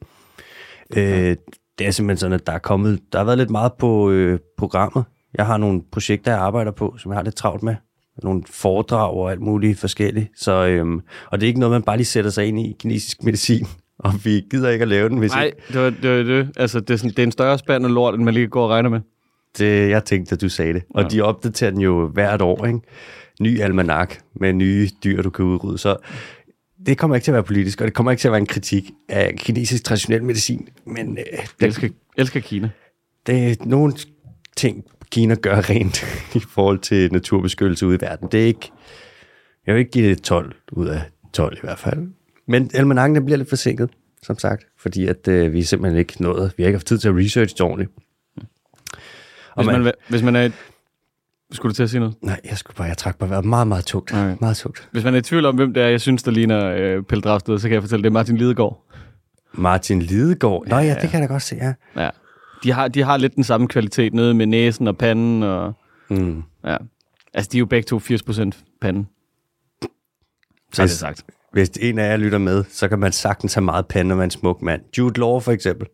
Øh, 0.98 1.36
det 1.80 1.88
er 1.88 1.92
simpelthen 1.92 2.18
sådan, 2.18 2.34
at 2.34 2.48
der 2.48 2.54
er 2.54 2.60
kommet, 2.60 3.00
der 3.12 3.18
har 3.18 3.25
været 3.25 3.38
lidt 3.38 3.50
meget 3.50 3.72
på 3.80 4.12
øh, 4.12 4.40
programmet. 4.58 5.04
Jeg 5.38 5.46
har 5.46 5.58
nogle 5.58 5.82
projekter, 5.92 6.32
jeg 6.32 6.42
arbejder 6.42 6.72
på, 6.72 6.96
som 6.98 7.12
jeg 7.12 7.18
har 7.18 7.24
lidt 7.24 7.36
travlt 7.36 7.64
med. 7.64 7.75
Nogle 8.24 8.44
foredrag 8.50 9.13
og 9.13 9.31
alt 9.31 9.42
muligt 9.42 9.80
forskelligt. 9.80 10.27
Så, 10.36 10.66
øhm, 10.68 11.01
og 11.31 11.39
det 11.39 11.45
er 11.45 11.48
ikke 11.48 11.60
noget, 11.60 11.71
man 11.71 11.83
bare 11.83 11.98
lige 11.98 12.06
sætter 12.06 12.31
sig 12.31 12.45
ind 12.45 12.60
i 12.60 12.75
kinesisk 12.80 13.24
medicin. 13.24 13.66
Og 14.00 14.13
vi 14.25 14.44
gider 14.51 14.69
ikke 14.69 14.81
at 14.83 14.88
lave 14.88 15.10
den, 15.10 15.18
hvis 15.18 15.31
Nej, 15.31 15.45
ikke 15.45 15.57
det 15.68 15.81
var 15.81 15.89
det. 15.89 16.04
Var 16.27 16.36
det. 16.36 16.50
Altså, 16.57 16.80
det, 16.80 16.89
er 16.89 16.98
sådan, 16.98 17.10
det 17.12 17.19
er 17.19 17.24
en 17.24 17.31
større 17.31 17.57
spand 17.57 17.86
af 17.86 17.94
lort, 17.94 18.13
end 18.16 18.24
man 18.24 18.33
lige 18.33 18.48
går 18.48 18.63
og 18.63 18.69
regner 18.69 18.89
med. 18.89 19.00
det, 19.57 19.89
jeg 19.89 20.06
tænkte, 20.06 20.33
at 20.33 20.42
du 20.42 20.50
sagde 20.50 20.74
det. 20.74 20.83
Og 20.89 21.01
Ja. 21.04 21.07
de 21.07 21.21
opdaterer 21.21 21.71
den 21.71 21.81
jo 21.81 22.07
hvert 22.07 22.42
år, 22.42 22.66
ikke? 22.66 22.80
Ny 23.42 23.62
almanak 23.62 24.16
med 24.36 24.54
nye 24.54 24.89
dyr, 25.04 25.22
du 25.22 25.30
kan 25.30 25.45
udrydde. 25.45 25.77
Så 25.77 25.95
det 26.86 26.98
kommer 26.98 27.15
ikke 27.15 27.24
til 27.25 27.31
at 27.31 27.33
være 27.33 27.44
politisk, 27.44 27.81
og 27.81 27.88
det 27.88 27.94
kommer 27.94 28.12
ikke 28.12 28.22
til 28.22 28.27
at 28.27 28.31
være 28.31 28.39
en 28.42 28.45
kritik 28.45 28.92
af 29.10 29.33
kinesisk 29.38 29.83
traditionel 29.83 30.24
medicin. 30.24 30.68
Men 30.86 31.18
øh, 31.18 31.24
Jeg 31.62 31.68
elsker, 31.68 31.89
elsker 32.18 32.39
Kina. 32.39 32.69
det 33.27 33.51
er 33.51 33.56
nogle 33.65 33.94
ting, 34.57 34.83
Kina 35.12 35.36
gør 35.36 35.56
rent 35.70 36.04
i 36.36 36.40
forhold 36.40 36.80
til 36.80 37.12
naturbeskyttelse 37.14 37.88
ude 37.88 37.96
i 37.96 38.02
verden. 38.02 38.28
Det 38.32 38.42
er 38.42 38.46
ikke... 38.46 38.72
Jeg 39.68 39.76
vil 39.76 39.80
ikke 39.80 39.92
give 39.92 40.10
det 40.10 40.22
12 40.22 40.56
ud 40.72 40.88
af 40.88 41.02
12 41.34 41.58
i 41.58 41.60
hvert 41.64 41.80
fald. 41.80 42.08
Men 42.48 42.72
almanakken 42.74 43.16
den 43.16 43.26
bliver 43.26 43.38
lidt 43.38 43.50
forsinket, 43.50 43.90
som 44.24 44.38
sagt, 44.40 44.66
fordi 44.78 45.08
at 45.08 45.28
øh, 45.28 45.54
vi 45.54 45.60
er 45.60 45.64
simpelthen 45.64 46.00
ikke 46.00 46.22
nået. 46.22 46.54
Vi 46.58 46.64
har 46.64 46.68
ikke 46.68 46.78
haft 46.78 46.88
tid 46.88 46.98
til 46.98 47.08
at 47.10 47.16
research 47.16 47.54
det 47.56 47.62
ordentligt. 47.62 47.92
Og 49.56 49.64
Hvis 49.64 49.66
man, 49.66 49.82
man, 49.84 49.94
hvis 50.10 50.22
man 50.24 50.36
er... 50.36 50.42
et- 50.46 50.54
Skulle 51.52 51.70
du 51.70 51.76
til 51.76 51.84
at 51.84 51.90
sige 51.90 52.00
noget? 52.00 52.16
nej, 52.22 52.40
jeg 52.50 52.58
skulle 52.58 52.76
bare, 52.76 52.88
jeg 52.88 52.98
trak 52.98 53.18
bare 53.18 53.30
vejret 53.30 53.46
meget, 53.46 53.68
meget 53.68 53.86
tungt. 53.86 54.14
Okay. 54.14 54.36
Meget 54.42 54.58
tungt. 54.58 54.90
Hvis 54.92 55.04
man 55.04 55.14
er 55.14 55.18
i 55.18 55.22
tvivl 55.22 55.46
om, 55.46 55.56
hvem 55.56 55.74
det 55.74 55.84
er, 55.84 55.88
jeg 55.88 56.02
synes, 56.02 56.24
der 56.24 56.32
ligner 56.32 56.66
øh, 56.66 57.04
Pelle 57.04 57.22
Dragsted, 57.22 57.60
så 57.60 57.68
kan 57.68 57.74
jeg 57.74 57.84
fortælle, 57.84 58.04
det 58.04 58.10
er 58.10 58.14
Martin 58.14 58.38
Lidegaard. 58.38 58.86
Martin 59.54 60.02
Lidegaard. 60.02 60.64
Nå 60.68 60.76
ja, 60.76 60.82
Ja, 60.82 60.88
ja, 60.88 60.96
det 61.02 61.10
kan 61.10 61.20
jeg 61.22 61.30
da 61.30 61.34
godt 61.34 61.44
se, 61.44 61.56
ja. 61.56 61.74
Ja. 62.04 62.10
De 62.64 62.72
har, 62.72 62.88
de 62.88 63.04
har 63.04 63.18
lidt 63.18 63.36
den 63.36 63.44
samme 63.44 63.68
kvalitet 63.68 64.14
nede 64.14 64.34
med 64.34 64.46
næsen 64.46 64.88
og 64.88 64.98
panden. 64.98 65.44
Og, 65.44 65.74
Mm. 66.10 66.44
ja. 66.66 66.78
Altså, 67.34 67.50
de 67.52 67.58
er 67.58 67.60
jo 67.60 67.66
begge 67.66 67.86
to 67.88 68.00
80% 68.00 68.52
panden. 68.82 69.08
Så 70.74 70.82
er 70.82 70.86
det 70.86 70.92
Hvis- 70.92 70.92
sagt. 70.92 71.24
Hvis 71.52 71.70
en 71.70 72.00
af 72.00 72.10
jer 72.10 72.18
lytter 72.18 72.38
med, 72.38 72.64
så 72.70 72.88
kan 72.88 73.00
man 73.00 73.12
sagtens 73.12 73.54
have 73.54 73.64
meget 73.66 73.88
pande 73.88 74.16
være 74.16 74.24
en 74.24 74.32
smuk 74.32 74.62
mand. 74.62 74.82
Jude 74.98 75.20
Law 75.20 75.40
for 75.40 75.52
eksempel. 75.52 75.88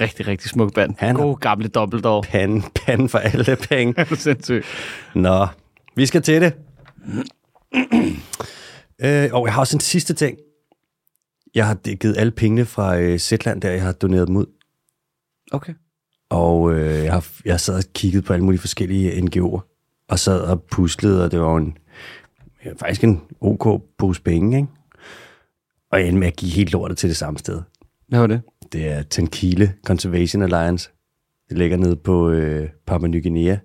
Rigtig, 0.00 0.26
rigtig 0.26 0.50
smuk 0.50 0.74
band. 0.74 0.94
Han 0.98 1.14
God 1.14 1.36
gamle 1.40 1.68
dobbeltår. 1.68 2.22
Pande, 2.22 2.62
pande 2.74 3.08
for 3.08 3.18
alle 3.18 3.56
penge. 3.68 3.94
Er 4.00 4.04
du 4.04 4.14
sindssyg? 4.14 4.64
Nå, 5.14 5.46
vi 5.96 6.06
skal 6.06 6.22
til 6.22 6.40
det. 6.42 6.54
øh, 9.04 9.28
og 9.32 9.46
jeg 9.46 9.54
har 9.54 9.60
også 9.60 9.76
en 9.76 9.80
sidste 9.80 10.14
ting. 10.14 10.38
Jeg 11.54 11.66
har 11.66 11.74
givet 11.96 12.16
alle 12.18 12.30
pengene 12.30 12.64
fra 12.64 12.98
øh, 12.98 13.18
Zetland, 13.18 13.60
der 13.60 13.70
jeg 13.70 13.82
har 13.82 13.92
doneret 13.92 14.28
dem 14.28 14.36
ud. 14.36 14.46
Okay. 15.52 15.74
Og 16.30 16.72
øh, 16.74 17.04
jeg, 17.04 17.12
har, 17.12 17.26
jeg 17.44 17.60
sad 17.60 17.76
og 17.76 17.84
kigget 17.94 18.24
på 18.24 18.32
alle 18.32 18.44
mulige 18.44 18.60
forskellige 18.60 19.12
NGO'er, 19.12 19.60
og 20.08 20.18
sad 20.18 20.40
og 20.40 20.62
puslede, 20.62 21.24
og 21.24 21.30
det 21.30 21.40
var 21.40 21.50
jo 21.50 21.56
en, 21.56 21.78
ja, 22.64 22.72
faktisk 22.72 23.04
en 23.04 23.20
OK 23.40 23.82
pose 23.98 24.22
penge, 24.22 24.56
ikke? 24.56 24.68
Og 25.92 25.98
jeg 25.98 26.08
endte 26.08 26.20
med 26.20 26.26
at 26.28 26.36
give 26.36 26.52
helt 26.52 26.72
lortet 26.72 26.98
til 26.98 27.08
det 27.08 27.16
samme 27.16 27.38
sted. 27.38 27.62
Hvad 28.08 28.20
var 28.20 28.26
det? 28.26 28.40
Det 28.72 28.88
er 28.88 29.02
Tenkile 29.02 29.74
Conservation 29.86 30.42
Alliance. 30.42 30.90
Det 31.48 31.58
ligger 31.58 31.76
nede 31.76 31.96
på 31.96 32.30
øh, 32.30 32.68
Papua 32.86 33.08
Ny 33.08 33.22
Guinea. 33.22 33.56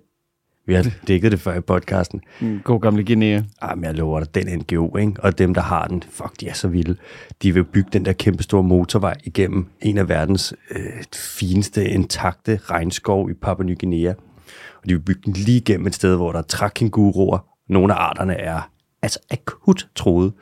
Vi 0.66 0.74
har 0.74 0.86
dækket 1.08 1.32
det 1.32 1.40
før 1.40 1.54
i 1.54 1.60
podcasten. 1.60 2.20
En 2.40 2.60
god 2.64 2.80
gamle 2.80 3.04
Guinea. 3.04 3.42
Ah, 3.62 3.78
men 3.78 3.84
jeg 3.84 3.94
lover 3.94 4.20
dig, 4.20 4.34
den 4.34 4.58
NGO, 4.58 4.96
ikke? 4.96 5.12
og 5.18 5.38
dem, 5.38 5.54
der 5.54 5.60
har 5.62 5.86
den, 5.86 6.02
fuck, 6.10 6.40
de 6.40 6.48
er 6.48 6.54
så 6.54 6.68
vilde. 6.68 6.96
De 7.42 7.54
vil 7.54 7.64
bygge 7.64 7.90
den 7.92 8.04
der 8.04 8.12
kæmpe 8.12 8.42
store 8.42 8.62
motorvej 8.62 9.14
igennem 9.24 9.66
en 9.80 9.98
af 9.98 10.08
verdens 10.08 10.54
øh, 10.70 11.02
fineste, 11.14 11.88
intakte 11.88 12.60
regnskov 12.62 13.30
i 13.30 13.34
Papua 13.34 13.64
Ny 13.64 13.78
Guinea. 13.78 14.10
Og 14.82 14.88
de 14.88 14.94
vil 14.94 15.00
bygge 15.00 15.20
den 15.24 15.32
lige 15.32 15.56
igennem 15.56 15.86
et 15.86 15.94
sted, 15.94 16.16
hvor 16.16 16.32
der 16.32 16.38
er 16.38 16.42
trækkenguruer. 16.42 17.38
Nogle 17.68 17.94
af 17.94 17.98
arterne 17.98 18.34
er 18.34 18.70
altså 19.02 19.18
akut 19.30 19.88
troet. 19.94 20.32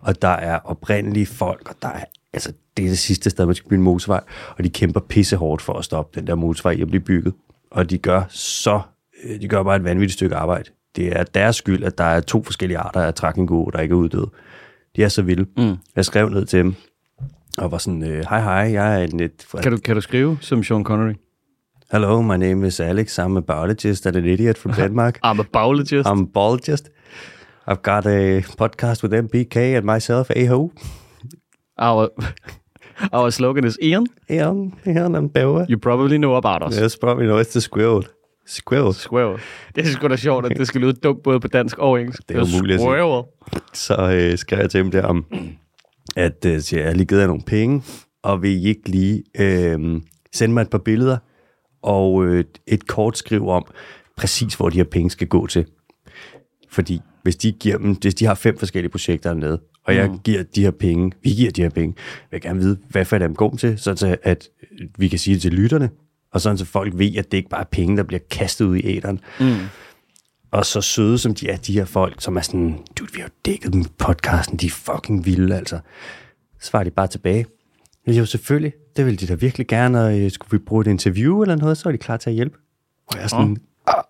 Og 0.00 0.22
der 0.22 0.28
er 0.28 0.58
oprindelige 0.58 1.26
folk, 1.26 1.68
og 1.70 1.74
der 1.82 1.88
er, 1.88 2.04
altså, 2.32 2.52
det 2.76 2.84
er 2.84 2.88
det 2.88 2.98
sidste 2.98 3.30
sted, 3.30 3.46
man 3.46 3.54
skal 3.54 3.68
bygge 3.68 3.80
en 3.80 3.84
motorvej. 3.84 4.20
Og 4.58 4.64
de 4.64 4.70
kæmper 4.70 5.00
pissehårdt 5.00 5.62
for 5.62 5.72
at 5.72 5.84
stoppe 5.84 6.20
den 6.20 6.26
der 6.26 6.34
motorvej 6.34 6.72
i 6.72 6.82
at 6.82 6.88
blive 6.88 7.00
bygget. 7.00 7.34
Og 7.70 7.90
de 7.90 7.98
gør 7.98 8.22
så, 8.28 8.80
de 9.40 9.48
gør 9.48 9.62
bare 9.62 9.76
et 9.76 9.84
vanvittigt 9.84 10.12
stykke 10.12 10.36
arbejde. 10.36 10.70
Det 10.96 11.06
er 11.08 11.24
deres 11.24 11.56
skyld, 11.56 11.84
at 11.84 11.98
der 11.98 12.04
er 12.04 12.20
to 12.20 12.42
forskellige 12.42 12.78
arter 12.78 13.00
af 13.00 13.14
trækkenguruer, 13.14 13.70
der 13.70 13.80
ikke 13.80 13.92
er 13.92 13.96
uddøde. 13.96 14.30
De 14.96 15.02
er 15.02 15.08
så 15.08 15.22
vilde. 15.22 15.46
Mm. 15.56 15.76
Jeg 15.96 16.04
skrev 16.04 16.28
ned 16.28 16.46
til 16.46 16.58
dem, 16.58 16.74
og 17.58 17.72
var 17.72 17.78
sådan, 17.78 18.02
øh, 18.02 18.24
hej 18.28 18.40
hej, 18.40 18.72
jeg 18.72 19.00
er 19.00 19.04
en 19.04 19.20
et... 19.20 19.46
Kan 19.62 19.72
du, 19.72 19.78
kan 19.78 19.94
du 19.94 20.00
skrive 20.00 20.38
som 20.40 20.62
Sean 20.62 20.84
Connery? 20.84 21.14
Hello, 21.92 22.22
my 22.22 22.36
name 22.36 22.66
is 22.66 22.80
Alex. 22.80 23.18
I'm 23.18 23.36
a 23.36 23.40
biologist 23.40 24.06
and 24.06 24.16
an 24.16 24.24
idiot 24.24 24.58
from 24.58 24.72
Denmark. 24.82 25.18
I'm 25.24 25.40
a 25.40 25.44
biologist. 25.52 26.08
I'm 26.08 26.20
a 26.20 26.26
biologist. 26.34 26.90
I've 27.68 27.82
got 27.82 28.06
a 28.06 28.40
podcast 28.40 29.02
with 29.02 29.12
MPK 29.12 29.56
and 29.76 29.84
myself, 29.84 30.30
Aho. 30.36 30.72
Our, 31.78 32.10
our 33.12 33.30
slogan 33.30 33.64
is 33.64 33.78
Ian. 33.82 34.06
Ian, 34.30 34.72
Ian 34.86 35.14
and 35.14 35.32
Bauer. 35.32 35.66
You 35.68 35.78
probably 35.78 36.18
know 36.18 36.34
about 36.34 36.62
us. 36.62 36.76
Yes, 36.76 36.96
probably 36.96 37.26
know 37.26 37.38
it's 37.38 37.52
the 37.52 37.60
squirrel. 37.60 38.04
Squirrel. 38.46 38.94
Squirrel. 38.94 39.40
Det 39.74 39.86
er 39.86 39.90
sgu 39.92 40.08
da 40.08 40.16
sjovt, 40.16 40.46
at 40.46 40.58
det 40.58 40.66
skal 40.68 40.80
lyde 40.80 40.92
dumt 40.92 41.22
både 41.22 41.40
på 41.40 41.48
dansk 41.48 41.78
og 41.78 42.00
engelsk. 42.00 42.28
Det 42.28 42.36
er 42.36 42.42
umuligt. 42.56 42.80
Squirrel. 42.80 43.24
Så 43.72 44.10
øh, 44.32 44.38
skrev 44.38 44.58
jeg 44.60 44.70
til 44.70 44.80
dem 44.80 44.90
der 44.90 45.02
om, 45.02 45.24
at 46.16 46.44
øh, 46.46 46.60
jeg 46.72 46.84
har 46.86 46.92
lige 46.92 47.06
givet 47.06 47.20
jer 47.20 47.26
nogle 47.26 47.42
penge, 47.46 47.82
og 48.22 48.42
vil 48.42 48.50
I 48.50 48.64
ikke 48.68 48.88
lige 48.88 49.22
øh, 49.38 50.00
sende 50.34 50.54
mig 50.54 50.62
et 50.62 50.70
par 50.70 50.78
billeder 50.78 51.18
og 51.82 52.24
øh, 52.26 52.44
et 52.66 52.86
kort 52.86 53.18
skriv 53.18 53.48
om 53.48 53.66
præcis, 54.16 54.54
hvor 54.54 54.68
de 54.68 54.76
her 54.76 54.84
penge 54.84 55.10
skal 55.10 55.26
gå 55.26 55.46
til. 55.46 55.66
Fordi 56.70 57.00
hvis 57.22 57.36
de, 57.36 57.52
giver 57.52 57.78
dem, 57.78 57.92
hvis 58.00 58.14
de 58.14 58.24
har 58.26 58.34
fem 58.34 58.58
forskellige 58.58 58.90
projekter 58.90 59.30
dernede, 59.30 59.60
og 59.84 59.94
jeg 59.94 60.08
Mm. 60.10 60.18
giver 60.18 60.42
de 60.42 60.62
her 60.62 60.70
penge, 60.70 61.12
vi 61.22 61.30
giver 61.30 61.50
de 61.50 61.62
her 61.62 61.68
penge, 61.70 61.94
vil 61.96 62.28
jeg 62.32 62.40
gerne 62.40 62.60
vide, 62.60 62.78
hvad 62.88 63.04
får 63.04 63.18
dem 63.18 63.34
gå 63.34 63.56
til, 63.56 63.78
så 63.78 64.16
at 64.22 64.48
vi 64.98 65.08
kan 65.08 65.18
sige 65.18 65.34
det 65.34 65.42
til 65.42 65.52
lytterne, 65.52 65.90
og 66.32 66.40
sådan 66.40 66.58
så 66.58 66.64
folk 66.64 66.98
ved, 66.98 67.16
at 67.16 67.30
det 67.32 67.36
ikke 67.36 67.48
bare 67.48 67.60
er 67.60 67.68
penge, 67.70 67.96
der 67.96 68.02
bliver 68.02 68.20
kastet 68.30 68.64
ud 68.64 68.76
i 68.76 68.96
æderen. 68.96 69.20
Mm. 69.40 69.56
Og 70.50 70.66
så 70.66 70.80
søde 70.80 71.18
som 71.18 71.34
de 71.34 71.48
er, 71.48 71.56
de 71.56 71.72
her 71.72 71.84
folk, 71.84 72.22
som 72.22 72.36
er 72.36 72.40
sådan, 72.40 72.78
dude, 72.98 73.12
vi 73.12 73.20
har 73.20 73.28
jo 73.28 73.32
dækket 73.44 73.72
dem 73.72 73.80
i 73.80 73.84
podcasten, 73.98 74.56
de 74.56 74.66
er 74.66 74.70
fucking 74.70 75.26
vilde, 75.26 75.56
altså. 75.56 75.80
Så 76.60 76.66
svarer 76.68 76.84
de 76.84 76.90
bare 76.90 77.06
tilbage. 77.06 77.46
Jo, 78.06 78.24
selvfølgelig, 78.24 78.72
det 78.96 79.06
vil 79.06 79.20
de 79.20 79.26
da 79.26 79.34
virkelig 79.34 79.66
gerne, 79.66 80.04
og 80.04 80.18
øh, 80.20 80.30
skulle 80.30 80.50
vi 80.50 80.58
bruge 80.58 80.80
et 80.80 80.86
interview 80.86 81.42
eller 81.42 81.56
noget, 81.56 81.78
så 81.78 81.88
er 81.88 81.92
de 81.92 81.98
klar 81.98 82.16
til 82.16 82.30
at 82.30 82.34
hjælpe. 82.36 82.58
Og 83.06 83.16
jeg 83.16 83.24
er 83.24 83.28
sådan, 83.28 83.56
ah, 83.86 84.02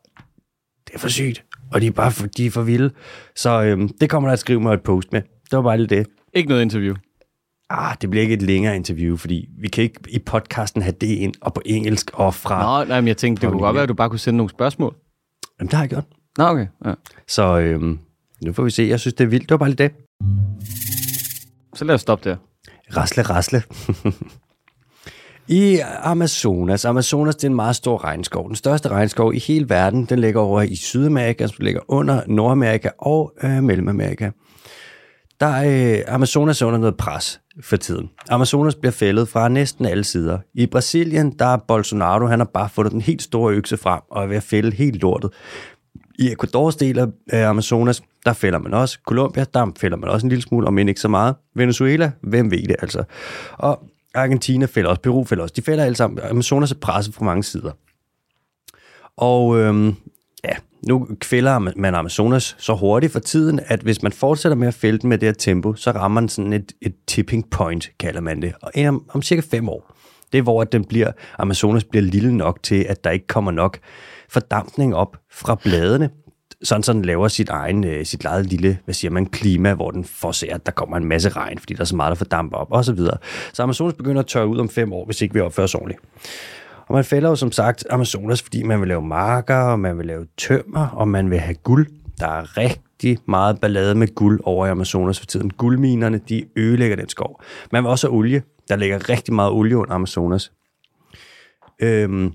det 0.86 0.94
er 0.94 0.98
for 0.98 1.08
sygt, 1.08 1.44
og 1.72 1.80
de 1.80 1.86
er 1.86 1.90
bare 1.90 2.12
for, 2.12 2.26
de 2.26 2.46
er 2.46 2.50
for 2.50 2.62
vilde. 2.62 2.90
Så 3.36 3.62
øhm, 3.62 3.88
det 3.88 4.10
kommer 4.10 4.28
der 4.28 4.32
at 4.32 4.38
skrive 4.38 4.60
mig 4.60 4.74
et 4.74 4.82
post 4.82 5.12
med. 5.12 5.22
Det 5.22 5.56
var 5.56 5.62
bare 5.62 5.78
lidt 5.78 5.90
det. 5.90 6.06
Ikke 6.34 6.48
noget 6.48 6.62
interview. 6.62 6.94
Ah, 7.70 7.96
det 8.00 8.10
bliver 8.10 8.22
ikke 8.22 8.34
et 8.34 8.42
længere 8.42 8.76
interview, 8.76 9.16
fordi 9.16 9.48
vi 9.58 9.68
kan 9.68 9.84
ikke 9.84 10.00
i 10.08 10.18
podcasten 10.18 10.82
have 10.82 10.94
det 11.00 11.06
ind 11.06 11.34
og 11.40 11.54
på 11.54 11.62
engelsk 11.64 12.10
og 12.14 12.34
fra... 12.34 12.78
Nå, 12.78 12.88
nej, 12.88 13.00
men 13.00 13.08
jeg 13.08 13.16
tænkte, 13.16 13.42
det 13.42 13.50
kunne 13.50 13.60
godt 13.60 13.74
være, 13.74 13.82
at 13.82 13.88
du 13.88 13.94
bare 13.94 14.10
kunne 14.10 14.18
sende 14.18 14.36
nogle 14.36 14.50
spørgsmål. 14.50 14.94
Jamen, 15.60 15.68
det 15.68 15.74
har 15.74 15.82
jeg 15.82 15.90
gjort. 15.90 16.04
Nå, 16.38 16.44
okay. 16.44 16.66
Ja. 16.84 16.94
Så 17.28 17.58
øhm, 17.58 17.98
nu 18.44 18.52
får 18.52 18.64
vi 18.64 18.70
se. 18.70 18.82
Jeg 18.82 19.00
synes, 19.00 19.14
det 19.14 19.24
er 19.24 19.28
vildt. 19.28 19.42
Det 19.42 19.50
var 19.50 19.56
bare 19.56 19.68
lidt 19.68 19.78
det. 19.78 19.92
Så 21.74 21.84
lad 21.84 21.94
os 21.94 22.00
stoppe 22.00 22.30
der. 22.30 22.36
Rasle, 22.96 23.22
rasle. 23.22 23.62
I 25.48 25.78
Amazonas. 26.02 26.84
Amazonas 26.84 27.36
det 27.36 27.44
er 27.44 27.48
en 27.48 27.56
meget 27.56 27.76
stor 27.76 28.04
regnskov. 28.04 28.48
Den 28.48 28.56
største 28.56 28.88
regnskov 28.88 29.34
i 29.34 29.38
hele 29.38 29.68
verden. 29.68 30.04
Den 30.04 30.18
ligger 30.18 30.40
over 30.40 30.62
i 30.62 30.76
Sydamerika, 30.76 31.46
som 31.46 31.56
ligger 31.64 31.80
under 31.88 32.22
Nordamerika 32.26 32.88
og 32.98 33.32
øh, 33.42 33.62
Mellemamerika. 33.62 34.30
Der 35.40 35.46
er 35.46 35.98
øh, 35.98 36.14
Amazonas 36.14 36.62
er 36.62 36.66
under 36.66 36.78
noget 36.78 36.96
pres 36.96 37.40
for 37.62 37.76
tiden. 37.76 38.10
Amazonas 38.30 38.74
bliver 38.74 38.92
fældet 38.92 39.28
fra 39.28 39.48
næsten 39.48 39.86
alle 39.86 40.04
sider. 40.04 40.38
I 40.54 40.66
Brasilien, 40.66 41.38
der 41.38 41.46
er 41.46 41.56
Bolsonaro, 41.56 42.26
han 42.26 42.40
har 42.40 42.50
bare 42.54 42.68
fundet 42.68 42.92
den 42.92 43.00
helt 43.00 43.22
store 43.22 43.54
økse 43.54 43.76
frem 43.76 44.00
og 44.10 44.22
er 44.22 44.26
ved 44.26 44.36
at 44.36 44.42
fælde 44.42 44.76
helt 44.76 45.02
lortet. 45.02 45.30
I 46.18 46.32
Ecuadors 46.32 46.76
del 46.76 47.12
af 47.28 47.48
Amazonas, 47.48 48.02
der 48.24 48.32
fælder 48.32 48.58
man 48.58 48.74
også. 48.74 48.98
Colombia, 49.06 49.44
der 49.54 49.72
fælder 49.80 49.96
man 49.96 50.10
også 50.10 50.26
en 50.26 50.28
lille 50.28 50.42
smule, 50.42 50.66
om 50.66 50.78
end 50.78 50.88
ikke 50.88 51.00
så 51.00 51.08
meget. 51.08 51.34
Venezuela, 51.54 52.12
hvem 52.22 52.50
ved 52.50 52.62
det 52.62 52.76
altså. 52.82 53.04
Og 53.52 53.82
Argentina 54.14 54.66
fælder 54.66 54.90
også, 54.90 55.02
Peru 55.02 55.24
fælder 55.24 55.42
også. 55.42 55.52
De 55.56 55.62
fælder 55.62 55.84
alle 55.84 55.96
sammen. 55.96 56.18
Amazonas 56.30 56.70
er 56.70 56.76
presset 56.80 57.14
fra 57.14 57.24
mange 57.24 57.42
sider. 57.42 57.72
Og 59.16 59.58
øhm, 59.58 59.94
ja, 60.48 60.56
nu 60.88 61.08
kvælder 61.20 61.58
man 61.58 61.94
Amazonas 61.94 62.56
så 62.58 62.74
hurtigt 62.74 63.12
for 63.12 63.20
tiden, 63.20 63.60
at 63.66 63.80
hvis 63.80 64.02
man 64.02 64.12
fortsætter 64.12 64.56
med 64.56 64.68
at 64.68 64.74
fælde 64.74 64.98
den 64.98 65.08
med 65.08 65.18
det 65.18 65.26
her 65.26 65.34
tempo, 65.34 65.74
så 65.74 65.90
rammer 65.90 66.20
man 66.20 66.28
sådan 66.28 66.52
et, 66.52 66.72
et 66.82 66.94
tipping 67.06 67.50
point, 67.50 67.90
kalder 67.98 68.20
man 68.20 68.42
det. 68.42 68.54
Og 68.62 68.72
om, 68.88 69.04
om 69.08 69.22
cirka 69.22 69.42
fem 69.50 69.68
år. 69.68 69.92
Det 70.32 70.38
er, 70.38 70.42
hvor 70.42 70.64
den 70.64 70.84
bliver, 70.84 71.12
Amazonas 71.38 71.84
bliver 71.84 72.02
lille 72.02 72.36
nok 72.36 72.62
til, 72.62 72.86
at 72.88 73.04
der 73.04 73.10
ikke 73.10 73.26
kommer 73.26 73.50
nok 73.50 73.78
fordampning 74.28 74.94
op 74.94 75.16
fra 75.32 75.54
bladene, 75.54 76.10
sådan 76.62 76.82
så 76.82 76.92
den 76.92 77.04
laver 77.04 77.28
sit 77.28 77.48
egen, 77.48 77.84
øh, 77.84 78.06
sit 78.06 78.24
eget 78.24 78.46
lille, 78.46 78.78
hvad 78.84 78.94
siger 78.94 79.10
man, 79.10 79.26
klima, 79.26 79.74
hvor 79.74 79.90
den 79.90 80.04
forser, 80.04 80.54
at 80.54 80.66
der 80.66 80.72
kommer 80.72 80.96
en 80.96 81.04
masse 81.04 81.28
regn, 81.28 81.58
fordi 81.58 81.74
der 81.74 81.80
er 81.80 81.84
så 81.84 81.96
meget, 81.96 82.10
der 82.10 82.14
fordamper 82.14 82.56
op, 82.56 82.68
og 82.70 82.84
så 82.84 82.92
videre. 82.92 83.16
Så 83.52 83.62
Amazonas 83.62 83.94
begynder 83.94 84.20
at 84.20 84.26
tørre 84.26 84.46
ud 84.46 84.58
om 84.58 84.68
fem 84.68 84.92
år, 84.92 85.04
hvis 85.04 85.22
ikke 85.22 85.34
vi 85.34 85.40
opfører 85.40 85.64
os 85.64 85.74
ordentligt. 85.74 86.00
Og 86.88 86.94
man 86.94 87.04
fælder 87.04 87.28
jo 87.28 87.36
som 87.36 87.52
sagt 87.52 87.84
Amazonas, 87.90 88.42
fordi 88.42 88.62
man 88.62 88.80
vil 88.80 88.88
lave 88.88 89.02
marker, 89.02 89.56
og 89.56 89.80
man 89.80 89.98
vil 89.98 90.06
lave 90.06 90.26
tømmer, 90.36 90.88
og 90.88 91.08
man 91.08 91.30
vil 91.30 91.38
have 91.38 91.54
guld. 91.54 91.86
Der 92.20 92.28
er 92.28 92.56
rigtig 92.56 93.18
meget 93.28 93.60
ballade 93.60 93.94
med 93.94 94.14
guld 94.14 94.40
over 94.44 94.66
i 94.66 94.70
Amazonas 94.70 95.18
for 95.18 95.26
tiden. 95.26 95.50
Guldminerne, 95.50 96.18
de 96.18 96.44
ødelægger 96.56 96.96
den 96.96 97.08
skov. 97.08 97.42
Man 97.72 97.82
vil 97.82 97.90
også 97.90 98.08
have 98.08 98.16
olie. 98.16 98.42
Der 98.68 98.76
ligger 98.76 99.08
rigtig 99.08 99.34
meget 99.34 99.52
olie 99.52 99.76
under 99.76 99.94
Amazonas. 99.94 100.52
Øhm, 101.82 102.26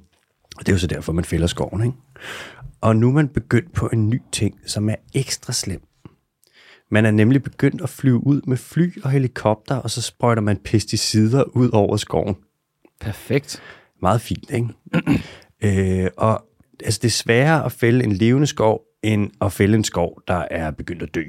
og 0.57 0.59
det 0.59 0.69
er 0.69 0.73
jo 0.73 0.77
så 0.79 0.87
derfor, 0.87 1.13
man 1.13 1.25
fælder 1.25 1.47
skoven, 1.47 1.83
ikke? 1.83 1.97
Og 2.81 2.95
nu 2.95 3.07
er 3.07 3.13
man 3.13 3.27
begyndt 3.27 3.73
på 3.73 3.89
en 3.93 4.09
ny 4.09 4.21
ting, 4.31 4.59
som 4.65 4.89
er 4.89 4.95
ekstra 5.13 5.53
slem. 5.53 5.81
Man 6.91 7.05
er 7.05 7.11
nemlig 7.11 7.43
begyndt 7.43 7.81
at 7.81 7.89
flyve 7.89 8.27
ud 8.27 8.41
med 8.47 8.57
fly 8.57 9.01
og 9.03 9.09
helikopter, 9.09 9.75
og 9.75 9.89
så 9.89 10.01
sprøjter 10.01 10.41
man 10.41 10.57
pesticider 10.57 11.43
ud 11.43 11.69
over 11.73 11.97
skoven. 11.97 12.35
Perfekt. 13.01 13.61
Meget 14.01 14.21
fint, 14.21 14.51
ikke? 14.51 14.67
øh, 16.03 16.09
og 16.17 16.45
altså, 16.83 16.99
det 17.01 17.07
er 17.07 17.11
sværere 17.11 17.65
at 17.65 17.71
fælde 17.71 18.03
en 18.03 18.11
levende 18.11 18.47
skov, 18.47 18.81
end 19.03 19.31
at 19.41 19.53
fælde 19.53 19.77
en 19.77 19.83
skov, 19.83 20.21
der 20.27 20.45
er 20.51 20.71
begyndt 20.71 21.03
at 21.03 21.15
dø. 21.15 21.23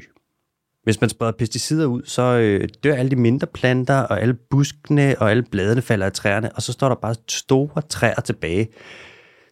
Hvis 0.85 1.01
man 1.01 1.11
spreder 1.11 1.33
pesticider 1.33 1.87
ud, 1.87 2.03
så 2.05 2.23
øh, 2.23 2.69
dør 2.85 2.95
alle 2.95 3.11
de 3.11 3.17
mindre 3.17 3.47
planter, 3.47 3.99
og 3.99 4.21
alle 4.21 4.35
buskene 4.35 5.15
og 5.19 5.31
alle 5.31 5.43
bladene 5.43 5.83
falder 5.83 6.07
af 6.07 6.13
træerne, 6.13 6.53
og 6.53 6.63
så 6.63 6.73
står 6.73 6.89
der 6.89 6.95
bare 6.95 7.15
store 7.29 7.83
træer 7.83 8.21
tilbage, 8.21 8.69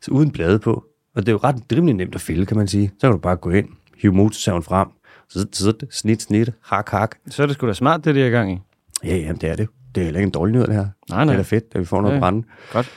så 0.02 0.10
uden 0.10 0.30
blade 0.30 0.58
på. 0.58 0.84
Og 1.14 1.22
det 1.22 1.28
er 1.28 1.32
jo 1.32 1.40
ret 1.44 1.56
rimelig 1.72 1.94
nemt 1.94 2.14
at 2.14 2.20
fælde, 2.20 2.46
kan 2.46 2.56
man 2.56 2.68
sige. 2.68 2.88
Så 2.88 3.06
kan 3.06 3.10
du 3.10 3.18
bare 3.18 3.36
gå 3.36 3.50
ind, 3.50 3.68
hive 3.98 4.12
motorsaven 4.12 4.62
frem, 4.62 4.88
så, 5.28 5.46
så 5.52 5.72
snit, 5.90 6.22
snit, 6.22 6.52
hak, 6.62 6.88
hak. 6.88 7.16
Så 7.28 7.42
er 7.42 7.46
det 7.46 7.54
sgu 7.54 7.66
da 7.66 7.72
smart, 7.72 8.04
det 8.04 8.14
de 8.14 8.22
er 8.22 8.26
i 8.26 8.30
gang 8.30 8.52
i. 8.52 8.58
Ja, 9.04 9.16
jamen 9.16 9.36
det 9.36 9.50
er 9.50 9.56
det. 9.56 9.68
Det 9.94 10.00
er 10.00 10.04
heller 10.04 10.20
ikke 10.20 10.26
en 10.26 10.32
dårlig 10.32 10.52
nyhed, 10.52 10.66
det 10.66 10.74
her. 10.74 10.86
Nej, 11.08 11.24
nej. 11.24 11.24
Det 11.24 11.32
er 11.32 11.36
da 11.36 11.42
fedt, 11.42 11.64
at 11.72 11.80
vi 11.80 11.84
får 11.84 12.00
noget 12.00 12.14
ja. 12.14 12.20
brænde. 12.20 12.46
Godt. 12.72 12.90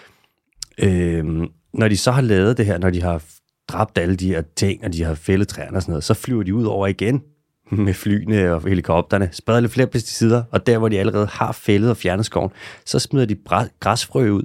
Øh, 0.77 1.25
når 1.73 1.87
de 1.87 1.97
så 1.97 2.11
har 2.11 2.21
lavet 2.21 2.57
det 2.57 2.65
her, 2.65 2.77
når 2.77 2.89
de 2.89 3.01
har 3.01 3.23
dræbt 3.69 3.97
alle 3.97 4.15
de 4.15 4.27
her 4.27 4.43
ting, 4.55 4.83
og 4.83 4.93
de 4.93 5.03
har 5.03 5.15
fældet 5.15 5.47
træerne 5.47 5.77
og 5.77 5.81
sådan 5.81 5.91
noget, 5.91 6.03
så 6.03 6.13
flyver 6.13 6.43
de 6.43 6.55
ud 6.55 6.65
over 6.65 6.87
igen 6.87 7.23
med 7.71 7.93
flyene 7.93 8.53
og 8.53 8.67
helikopterne, 8.67 9.29
spreder 9.31 9.59
lidt 9.59 9.71
flere 9.71 9.87
pesticider, 9.87 10.43
og 10.51 10.67
der, 10.67 10.77
hvor 10.77 10.89
de 10.89 10.99
allerede 10.99 11.27
har 11.27 11.51
fældet 11.51 11.89
og 11.89 11.97
fjernet 11.97 12.25
skoven, 12.25 12.51
så 12.85 12.99
smider 12.99 13.25
de 13.25 13.37
græsfrø 13.79 14.29
ud, 14.29 14.43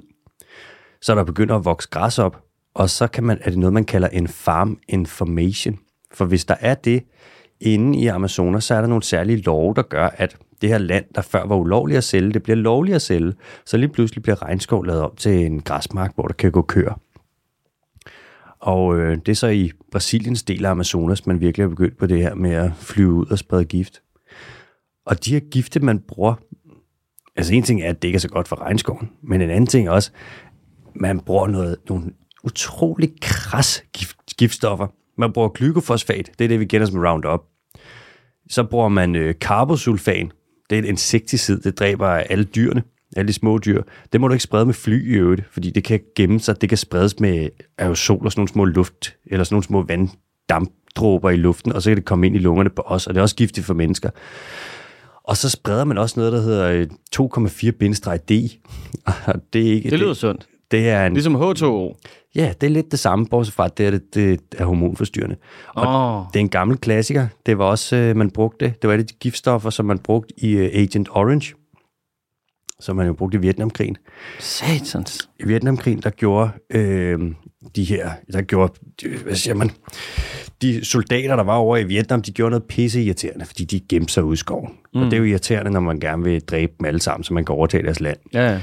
så 1.01 1.15
der 1.15 1.23
begynder 1.23 1.55
at 1.55 1.65
vokse 1.65 1.89
græs 1.89 2.19
op, 2.19 2.43
og 2.73 2.89
så 2.89 3.07
kan 3.07 3.23
man, 3.23 3.37
er 3.41 3.49
det 3.49 3.59
noget, 3.59 3.73
man 3.73 3.85
kalder 3.85 4.07
en 4.07 4.27
farm 4.27 4.79
information. 4.89 5.79
For 6.13 6.25
hvis 6.25 6.45
der 6.45 6.55
er 6.59 6.75
det 6.75 7.03
inde 7.61 7.99
i 7.99 8.07
Amazonas, 8.07 8.63
så 8.63 8.75
er 8.75 8.81
der 8.81 8.87
nogle 8.87 9.03
særlige 9.03 9.41
love, 9.41 9.73
der 9.75 9.81
gør, 9.81 10.07
at 10.07 10.37
det 10.61 10.69
her 10.69 10.77
land, 10.77 11.05
der 11.15 11.21
før 11.21 11.45
var 11.45 11.55
ulovligt 11.55 11.97
at 11.97 12.03
sælge, 12.03 12.33
det 12.33 12.43
bliver 12.43 12.55
lovligt 12.55 12.95
at 12.95 13.01
sælge. 13.01 13.33
Så 13.65 13.77
lige 13.77 13.89
pludselig 13.89 14.23
bliver 14.23 14.43
regnskov 14.43 14.85
lavet 14.85 15.01
om 15.01 15.15
til 15.17 15.45
en 15.45 15.61
græsmark, 15.61 16.15
hvor 16.15 16.27
der 16.27 16.33
kan 16.33 16.51
gå 16.51 16.61
køer. 16.61 16.93
Og 18.59 18.99
øh, 18.99 19.17
det 19.17 19.29
er 19.29 19.35
så 19.35 19.47
i 19.47 19.71
Brasiliens 19.91 20.43
del 20.43 20.65
af 20.65 20.71
Amazonas, 20.71 21.25
man 21.25 21.41
virkelig 21.41 21.63
har 21.63 21.69
begyndt 21.69 21.97
på 21.97 22.05
det 22.05 22.17
her 22.17 22.35
med 22.35 22.51
at 22.51 22.71
flyve 22.75 23.13
ud 23.13 23.25
og 23.25 23.37
sprede 23.37 23.65
gift. 23.65 24.01
Og 25.05 25.25
de 25.25 25.31
her 25.31 25.39
gifte, 25.39 25.79
man 25.79 25.99
bruger, 25.99 26.33
altså 27.35 27.53
en 27.53 27.63
ting 27.63 27.81
er, 27.81 27.89
at 27.89 28.01
det 28.01 28.07
ikke 28.07 28.15
er 28.15 28.19
så 28.19 28.29
godt 28.29 28.47
for 28.47 28.61
regnskoven, 28.61 29.09
men 29.23 29.41
en 29.41 29.49
anden 29.49 29.67
ting 29.67 29.87
er 29.87 29.91
også, 29.91 30.11
man 30.95 31.19
bruger 31.19 31.47
noget, 31.47 31.77
nogle 31.89 32.05
utrolig 32.43 33.13
kras 33.21 33.83
gift, 33.93 34.17
giftstoffer. 34.37 34.87
Man 35.17 35.33
bruger 35.33 35.49
glykofosfat, 35.49 36.29
det 36.39 36.45
er 36.45 36.49
det, 36.49 36.59
vi 36.59 36.65
kender 36.65 36.87
som 36.87 36.99
Roundup. 36.99 37.43
Så 38.49 38.63
bruger 38.63 38.89
man 38.89 39.15
øh, 39.15 39.33
carbosulfan, 39.33 40.31
det 40.69 40.75
er 40.75 40.79
et 40.79 40.85
insekticid, 40.85 41.59
det 41.59 41.79
dræber 41.79 42.07
alle 42.07 42.43
dyrene, 42.43 42.83
alle 43.17 43.27
de 43.27 43.33
små 43.33 43.57
dyr. 43.57 43.83
Det 44.13 44.21
må 44.21 44.27
du 44.27 44.33
ikke 44.33 44.43
sprede 44.43 44.65
med 44.65 44.73
fly 44.73 45.13
i 45.13 45.15
øvrigt, 45.15 45.43
fordi 45.51 45.69
det 45.69 45.83
kan 45.83 45.99
gemme 46.15 46.39
sig, 46.39 46.61
det 46.61 46.69
kan 46.69 46.77
spredes 46.77 47.19
med 47.19 47.49
aerosol 47.77 48.25
og 48.25 48.31
sådan 48.31 48.39
nogle 48.39 48.49
små 48.49 48.65
luft, 48.65 49.15
eller 49.25 49.43
sådan 49.43 49.53
nogle 49.53 49.63
små 49.63 49.83
vanddampdråber 49.83 51.29
i 51.29 51.35
luften, 51.37 51.73
og 51.73 51.81
så 51.81 51.89
kan 51.89 51.97
det 51.97 52.05
komme 52.05 52.27
ind 52.27 52.35
i 52.35 52.39
lungerne 52.39 52.69
på 52.69 52.81
os, 52.85 53.07
og 53.07 53.13
det 53.13 53.19
er 53.19 53.23
også 53.23 53.35
giftigt 53.35 53.65
for 53.65 53.73
mennesker. 53.73 54.09
Og 55.23 55.37
så 55.37 55.49
spreder 55.49 55.83
man 55.83 55.97
også 55.97 56.19
noget, 56.19 56.33
der 56.33 56.41
hedder 56.41 56.71
øh, 56.71 56.87
2,4-D. 57.15 58.59
Og 59.33 59.41
det 59.53 59.67
er 59.67 59.73
ikke... 59.73 59.89
Det 59.89 59.99
lyder 59.99 60.13
sundt 60.13 60.47
det 60.71 60.89
er 60.89 61.05
en, 61.05 61.13
Ligesom 61.13 61.35
H2O. 61.35 61.95
Ja, 62.35 62.53
det 62.61 62.67
er 62.67 62.71
lidt 62.71 62.91
det 62.91 62.99
samme, 62.99 63.25
bortset 63.27 63.55
fra, 63.55 63.65
at 63.65 63.77
det 63.77 63.85
er, 63.87 63.91
det, 63.91 64.13
det 64.13 64.39
er 64.57 64.65
hormonforstyrrende. 64.65 65.35
Og 65.67 66.17
Åh. 66.17 66.25
det 66.33 66.35
er 66.35 66.39
en 66.39 66.49
gammel 66.49 66.77
klassiker. 66.77 67.27
Det 67.45 67.57
var 67.57 67.65
også, 67.65 67.95
øh, 67.95 68.15
man 68.15 68.31
brugte 68.31 68.65
det. 68.65 68.87
Var 68.87 68.93
et 68.93 68.99
af 68.99 69.05
de 69.07 69.13
giftstoffer, 69.13 69.69
som 69.69 69.85
man 69.85 69.99
brugte 69.99 70.33
i 70.37 70.51
øh, 70.51 70.69
Agent 70.73 71.09
Orange, 71.11 71.53
som 72.79 72.95
man 72.95 73.07
jo 73.07 73.13
brugte 73.13 73.37
i 73.37 73.41
Vietnamkrigen. 73.41 73.97
Satans. 74.39 75.29
I 75.39 75.43
Vietnamkrigen, 75.47 75.99
der 76.01 76.09
gjorde 76.09 76.49
øh, 76.69 77.19
de 77.75 77.83
her, 77.83 78.09
der 78.33 78.41
gjorde, 78.41 78.73
de- 79.01 79.17
hvad 79.17 79.35
siger 79.35 79.53
man, 79.55 79.71
de 80.61 80.85
soldater, 80.85 81.35
der 81.35 81.43
var 81.43 81.55
over 81.55 81.77
i 81.77 81.83
Vietnam, 81.83 82.21
de 82.21 82.31
gjorde 82.31 82.49
noget 82.49 82.63
pisse 82.63 83.03
irriterende, 83.03 83.45
fordi 83.45 83.63
de 83.65 83.79
gemte 83.89 84.13
sig 84.13 84.23
ude 84.23 84.33
i 84.33 84.37
skoven. 84.37 84.69
Mm. 84.93 84.99
Og 85.01 85.05
det 85.05 85.13
er 85.13 85.17
jo 85.17 85.23
irriterende, 85.23 85.71
når 85.71 85.79
man 85.79 85.99
gerne 85.99 86.23
vil 86.23 86.41
dræbe 86.41 86.73
dem 86.79 86.85
alle 86.85 87.01
sammen, 87.01 87.23
så 87.23 87.33
man 87.33 87.45
kan 87.45 87.55
overtage 87.55 87.83
deres 87.83 87.99
land. 87.99 88.17
Ja, 88.33 88.51
ja. 88.51 88.61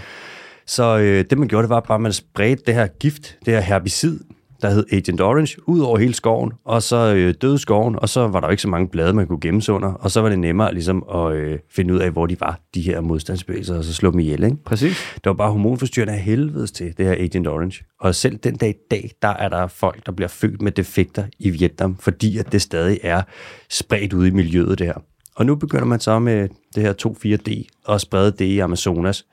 Så 0.66 0.99
øh, 0.99 1.25
det, 1.30 1.38
man 1.38 1.49
gjorde, 1.49 1.62
det 1.62 1.70
var 1.70 1.80
bare, 1.80 1.94
at 1.94 2.00
man 2.00 2.12
spredte 2.12 2.62
det 2.66 2.75
her 2.75 2.87
gift, 2.87 3.38
det 3.44 3.54
her 3.54 3.61
herbicid, 3.61 4.20
der 4.62 4.70
hed 4.70 4.85
Agent 4.92 5.20
Orange, 5.20 5.68
ud 5.68 5.80
over 5.80 5.99
hele 5.99 6.14
skoven, 6.14 6.52
og 6.64 6.82
så 6.82 7.14
øh, 7.14 7.35
døde 7.42 7.58
skoven, 7.58 7.99
og 7.99 8.08
så 8.08 8.28
var 8.28 8.40
der 8.40 8.46
jo 8.46 8.50
ikke 8.50 8.62
så 8.62 8.68
mange 8.68 8.88
blade, 8.88 9.12
man 9.12 9.26
kunne 9.26 9.40
gemme 9.40 9.62
sig 9.62 9.75
under, 9.75 9.92
og 9.92 10.11
så 10.11 10.20
var 10.20 10.28
det 10.28 10.38
nemmere 10.38 10.73
ligesom 10.75 11.04
at 11.14 11.32
øh, 11.32 11.58
finde 11.70 11.94
ud 11.94 11.99
af, 11.99 12.11
hvor 12.11 12.26
de 12.26 12.40
var, 12.40 12.61
de 12.75 12.80
her 12.80 13.00
modstandsbevægelser, 13.00 13.78
og 13.78 13.85
så 13.85 13.94
slå 13.94 14.11
dem 14.11 14.20
ihjel, 14.20 14.44
ikke? 14.44 14.56
Præcis. 14.64 14.96
Det 15.14 15.26
var 15.26 15.32
bare 15.32 15.50
hormonforstyrrende 15.50 16.14
af 16.14 16.20
helvedes 16.20 16.73
til, 16.73 16.96
det 16.96 17.06
her 17.06 17.12
Agent 17.12 17.49
Orange. 17.49 17.85
Og 18.00 18.14
selv 18.14 18.37
den 18.37 18.56
dag 18.56 18.68
i 18.68 18.78
dag, 18.90 19.11
der 19.23 19.28
er 19.28 19.49
der 19.49 19.66
folk, 19.66 20.06
der 20.06 20.12
bliver 20.12 20.28
født 20.28 20.62
med 20.62 20.73
defekter 20.73 21.25
i 21.38 21.50
Vietnam, 21.50 21.96
fordi 21.96 22.38
at 22.38 22.52
det 22.52 22.62
stadig 22.62 23.00
er 23.02 23.23
spredt 23.70 24.12
ude 24.12 24.28
i 24.28 24.30
miljøet, 24.30 24.78
det 24.78 24.87
her. 24.87 25.02
Og 25.37 25.46
nu 25.46 25.54
begynder 25.54 25.85
man 25.85 26.00
så 26.00 26.18
med 26.18 26.49
det 26.75 26.82
her 26.82 26.92
2,4-D 27.06 27.66
og 27.85 28.00
sprede 28.00 28.30
det 28.30 28.44
i 28.44 28.58
Amazonas. 28.58 29.26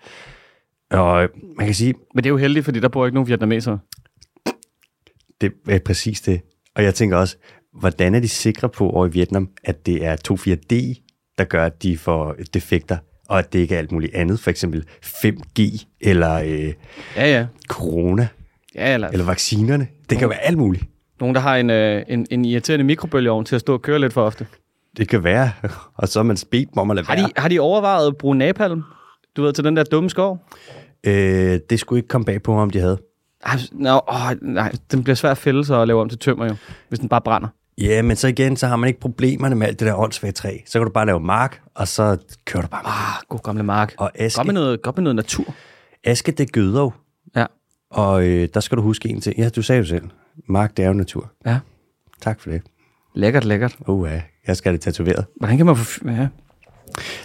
Og 0.94 1.30
man 1.58 1.66
kan 1.68 1.76
sige, 1.76 1.94
Men 2.16 2.24
det 2.24 2.30
er 2.30 2.32
jo 2.32 2.38
heldigt, 2.38 2.66
fordi 2.66 2.80
der 2.80 2.88
bor 2.88 3.06
ikke 3.06 3.16
nogen 3.16 3.28
vietnamesere. 3.28 3.80
det 5.42 5.52
er 5.70 5.80
præcis 5.80 6.22
det. 6.22 6.42
Og 6.76 6.84
jeg 6.84 6.96
tænker 6.96 7.18
også, 7.18 7.38
hvordan 7.80 8.16
er 8.16 8.20
de 8.20 8.28
sikre 8.28 8.70
på 8.70 8.90
over 8.90 9.08
i 9.08 9.12
Vietnam, 9.12 9.50
at 9.64 9.86
det 9.86 10.06
er 10.06 10.16
2,4-D, 10.32 10.96
der 11.38 11.44
gør, 11.44 11.66
at 11.66 11.84
de 11.84 11.98
får 11.98 12.36
defekter, 12.54 12.98
og 13.30 13.40
at 13.40 13.54
det 13.54 13.60
ikke 13.60 13.76
er 13.76 13.80
alt 13.80 13.92
muligt 13.92 14.16
andet, 14.16 14.40
for 14.40 14.50
eksempel 14.50 14.86
5G 15.06 15.86
eller 16.02 16.34
øh, 16.34 16.74
Ja, 17.16 17.26
ja. 17.40 17.46
corona 17.68 18.28
Ja, 18.76 18.94
eller, 18.94 19.08
eller 19.08 19.26
vaccinerne. 19.26 19.88
Det 20.10 20.18
kan 20.18 20.22
jo 20.22 20.28
være 20.28 20.42
alt 20.44 20.58
muligt. 20.58 20.84
nogen, 21.20 21.36
der 21.36 21.42
har 21.42 21.56
en, 21.58 21.70
øh, 21.70 22.04
en, 22.08 22.28
en 22.32 22.46
irriterende 22.46 22.86
mikrobølgeovn 22.86 23.46
til 23.46 23.56
at 23.56 23.62
stå 23.62 23.74
og 23.74 23.82
køre 23.82 24.00
lidt 24.00 24.14
for 24.14 24.24
ofte. 24.26 24.48
Det 24.98 25.08
kan 25.08 25.24
være, 25.24 25.52
og 25.96 26.08
så 26.08 26.20
er 26.20 26.24
man 26.24 26.36
dem 26.36 26.78
om 26.78 26.92
at 26.92 26.96
lade 26.96 27.08
Har 27.08 27.16
være. 27.16 27.26
de, 27.28 27.32
har 27.38 27.50
de 27.50 27.60
overvejet 27.60 28.08
at 28.08 28.18
bruge 28.18 28.36
napalm? 28.36 28.84
Du 29.38 29.42
ved, 29.44 29.54
til 29.54 29.64
den 29.64 29.76
der 29.78 29.84
dumme 29.84 30.10
skov? 30.10 30.40
Øh, 31.04 31.60
det 31.70 31.80
skulle 31.80 32.00
ikke 32.00 32.08
komme 32.08 32.26
bag 32.26 32.44
på, 32.44 32.54
om 32.54 32.70
de 32.70 32.80
havde. 32.80 32.98
Ej, 33.46 33.58
no, 33.72 34.00
åh, 34.08 34.32
nej, 34.42 34.72
den 34.92 35.04
bliver 35.04 35.16
svær 35.16 35.32
at 35.32 35.38
fælde 35.38 35.66
sig 35.66 35.78
og 35.78 35.88
lave 35.88 36.02
om 36.02 36.10
til 36.10 36.20
tømmer 36.20 36.46
jo, 36.46 36.56
hvis 36.90 37.00
den 37.00 37.10
bare 37.10 37.22
brænder. 37.22 37.48
Ja, 37.78 38.02
men 38.02 38.16
så 38.16 38.28
igen, 38.28 38.58
så 38.58 38.68
har 38.68 38.76
man 38.76 38.88
ikke 38.88 39.00
problemerne 39.00 39.56
med 39.56 39.68
alt 39.68 39.80
det 39.80 39.88
der 39.88 39.96
åndssvage 39.96 40.32
træ. 40.32 40.58
Så 40.66 40.80
kan 40.80 40.86
du 40.88 40.92
bare 40.94 41.06
lave 41.06 41.20
mark, 41.20 41.62
og 41.76 41.88
så 41.88 42.18
kører 42.46 42.62
du 42.62 42.68
bare. 42.68 42.82
Ah, 42.86 43.24
god 43.30 43.40
gamle 43.44 43.64
mark. 43.64 43.94
Og 43.98 44.12
aske, 44.16 44.38
Godt 44.38 44.46
med 44.46 44.54
noget, 44.54 44.82
godt 44.82 44.98
med 44.98 45.04
noget 45.04 45.16
natur. 45.16 45.54
aske 46.04 46.32
det 46.32 46.52
gøder 46.52 46.82
jo. 46.82 46.92
Ja. 47.36 47.46
Og 47.92 48.28
øh, 48.28 48.48
der 48.54 48.60
skal 48.60 48.78
du 48.78 48.82
huske 48.82 49.10
en 49.10 49.22
ting. 49.22 49.38
Ja, 49.38 49.50
du 49.50 49.62
sagde 49.62 49.80
jo 49.80 49.86
selv. 49.86 50.04
Mark, 50.50 50.78
det 50.78 50.84
er 50.86 50.88
jo 50.88 50.94
natur. 50.94 51.32
Ja. 51.46 51.60
Tak 52.22 52.40
for 52.42 52.50
det. 52.50 52.62
Lækkert, 53.16 53.46
lækkert. 53.46 53.76
Uh, 53.88 54.10
ja, 54.12 54.22
jeg 54.48 54.58
skal 54.58 54.70
have 54.70 54.78
det 54.78 54.82
tatoveret. 54.84 55.26
Hvordan 55.40 55.58
kan 55.58 55.66
man 55.66 55.76
få... 55.76 56.10
Ja. 56.10 56.28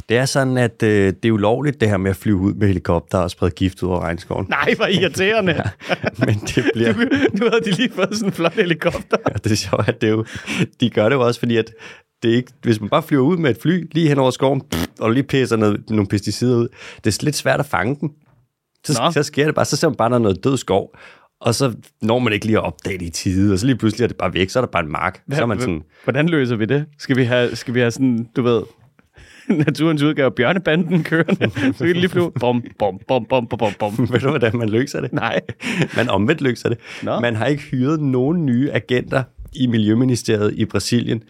Det 0.08 0.16
er 0.16 0.24
sådan, 0.24 0.58
at 0.58 0.82
øh, 0.82 1.12
det 1.22 1.28
er 1.28 1.32
ulovligt, 1.32 1.80
det 1.80 1.88
her 1.88 1.96
med 1.96 2.10
at 2.10 2.16
flyve 2.16 2.36
ud 2.36 2.54
med 2.54 2.66
helikopter 2.66 3.18
og 3.18 3.30
sprede 3.30 3.50
gift 3.50 3.82
ud 3.82 3.88
over 3.88 4.00
regnskoven. 4.00 4.46
Nej, 4.48 4.74
hvor 4.76 4.86
irriterende. 4.86 5.52
ja. 5.88 5.94
Men 6.18 6.34
det 6.34 6.70
bliver... 6.74 6.94
nu 7.32 7.48
havde 7.50 7.64
de 7.64 7.70
lige 7.70 7.90
fået 7.92 8.08
sådan 8.12 8.28
en 8.28 8.32
flot 8.32 8.54
helikopter. 8.54 9.16
Ja, 9.28 9.34
det 9.44 9.52
er 9.52 9.56
sjovt, 9.56 9.88
at 9.88 10.00
det 10.00 10.10
jo, 10.10 10.24
de 10.80 10.90
gør 10.90 11.08
det 11.08 11.16
jo 11.16 11.26
også, 11.26 11.40
fordi 11.40 11.56
at 11.56 11.70
det 12.22 12.32
er 12.32 12.36
ikke, 12.36 12.52
hvis 12.62 12.80
man 12.80 12.90
bare 12.90 13.02
flyver 13.02 13.22
ud 13.24 13.36
med 13.36 13.50
et 13.50 13.58
fly 13.62 13.88
lige 13.92 14.08
hen 14.08 14.18
over 14.18 14.30
skoven, 14.30 14.60
pff, 14.60 14.86
og 15.00 15.10
lige 15.10 15.22
pisser 15.22 15.56
noget, 15.56 15.90
nogle 15.90 16.06
pesticider 16.06 16.56
ud, 16.56 16.68
det 17.04 17.18
er 17.18 17.24
lidt 17.24 17.36
svært 17.36 17.60
at 17.60 17.66
fange 17.66 17.96
dem. 18.00 18.10
Så, 18.84 19.02
Nå. 19.02 19.10
så 19.10 19.22
sker 19.22 19.44
det 19.44 19.54
bare, 19.54 19.64
så 19.64 19.76
ser 19.76 19.88
man 19.88 19.96
bare, 19.96 20.08
der 20.08 20.14
er 20.14 20.18
noget 20.18 20.44
død 20.44 20.56
skov, 20.56 20.94
og 21.40 21.54
så 21.54 21.72
når 22.02 22.18
man 22.18 22.32
ikke 22.32 22.46
lige 22.46 22.58
at 22.58 22.64
opdage 22.64 22.98
det 22.98 23.06
i 23.06 23.10
tide, 23.10 23.52
og 23.52 23.58
så 23.58 23.66
lige 23.66 23.76
pludselig 23.76 24.04
er 24.04 24.08
det 24.08 24.16
bare 24.16 24.34
væk, 24.34 24.50
så 24.50 24.58
er 24.58 24.60
der 24.60 24.70
bare 24.70 24.82
en 24.82 24.92
mark. 24.92 25.22
Så 25.32 25.42
er 25.42 25.46
man 25.46 25.60
sådan, 25.60 25.82
Hvordan 26.04 26.28
løser 26.28 26.56
vi 26.56 26.64
det? 26.64 26.86
Skal 26.98 27.16
vi 27.16 27.24
have, 27.24 27.56
skal 27.56 27.74
vi 27.74 27.80
have 27.80 27.90
sådan, 27.90 28.28
du 28.36 28.42
ved, 28.42 28.62
naturens 29.66 30.02
udgave 30.02 30.30
bjørnebanden 30.30 31.04
kørende? 31.04 31.50
Så 31.76 31.84
kan 31.86 31.96
lige 31.96 32.08
flyve. 32.08 32.32
Bom, 32.40 32.62
bom, 32.78 33.00
bom, 33.08 33.24
bom, 33.28 33.46
bom, 33.46 33.58
bom, 33.58 33.72
bom. 33.78 34.08
ved 34.12 34.20
du, 34.20 34.28
hvordan 34.28 34.56
man 34.56 34.68
løser 34.68 35.00
det? 35.00 35.12
Nej. 35.12 35.40
Man 35.96 36.08
omvendt 36.08 36.40
løser 36.40 36.68
det. 36.68 36.78
Nå. 37.02 37.20
Man 37.20 37.36
har 37.36 37.46
ikke 37.46 37.62
hyret 37.62 38.00
nogen 38.00 38.46
nye 38.46 38.70
agenter 38.72 39.22
i 39.52 39.66
Miljøministeriet 39.66 40.54
i 40.54 40.64
Brasilien 40.64 41.22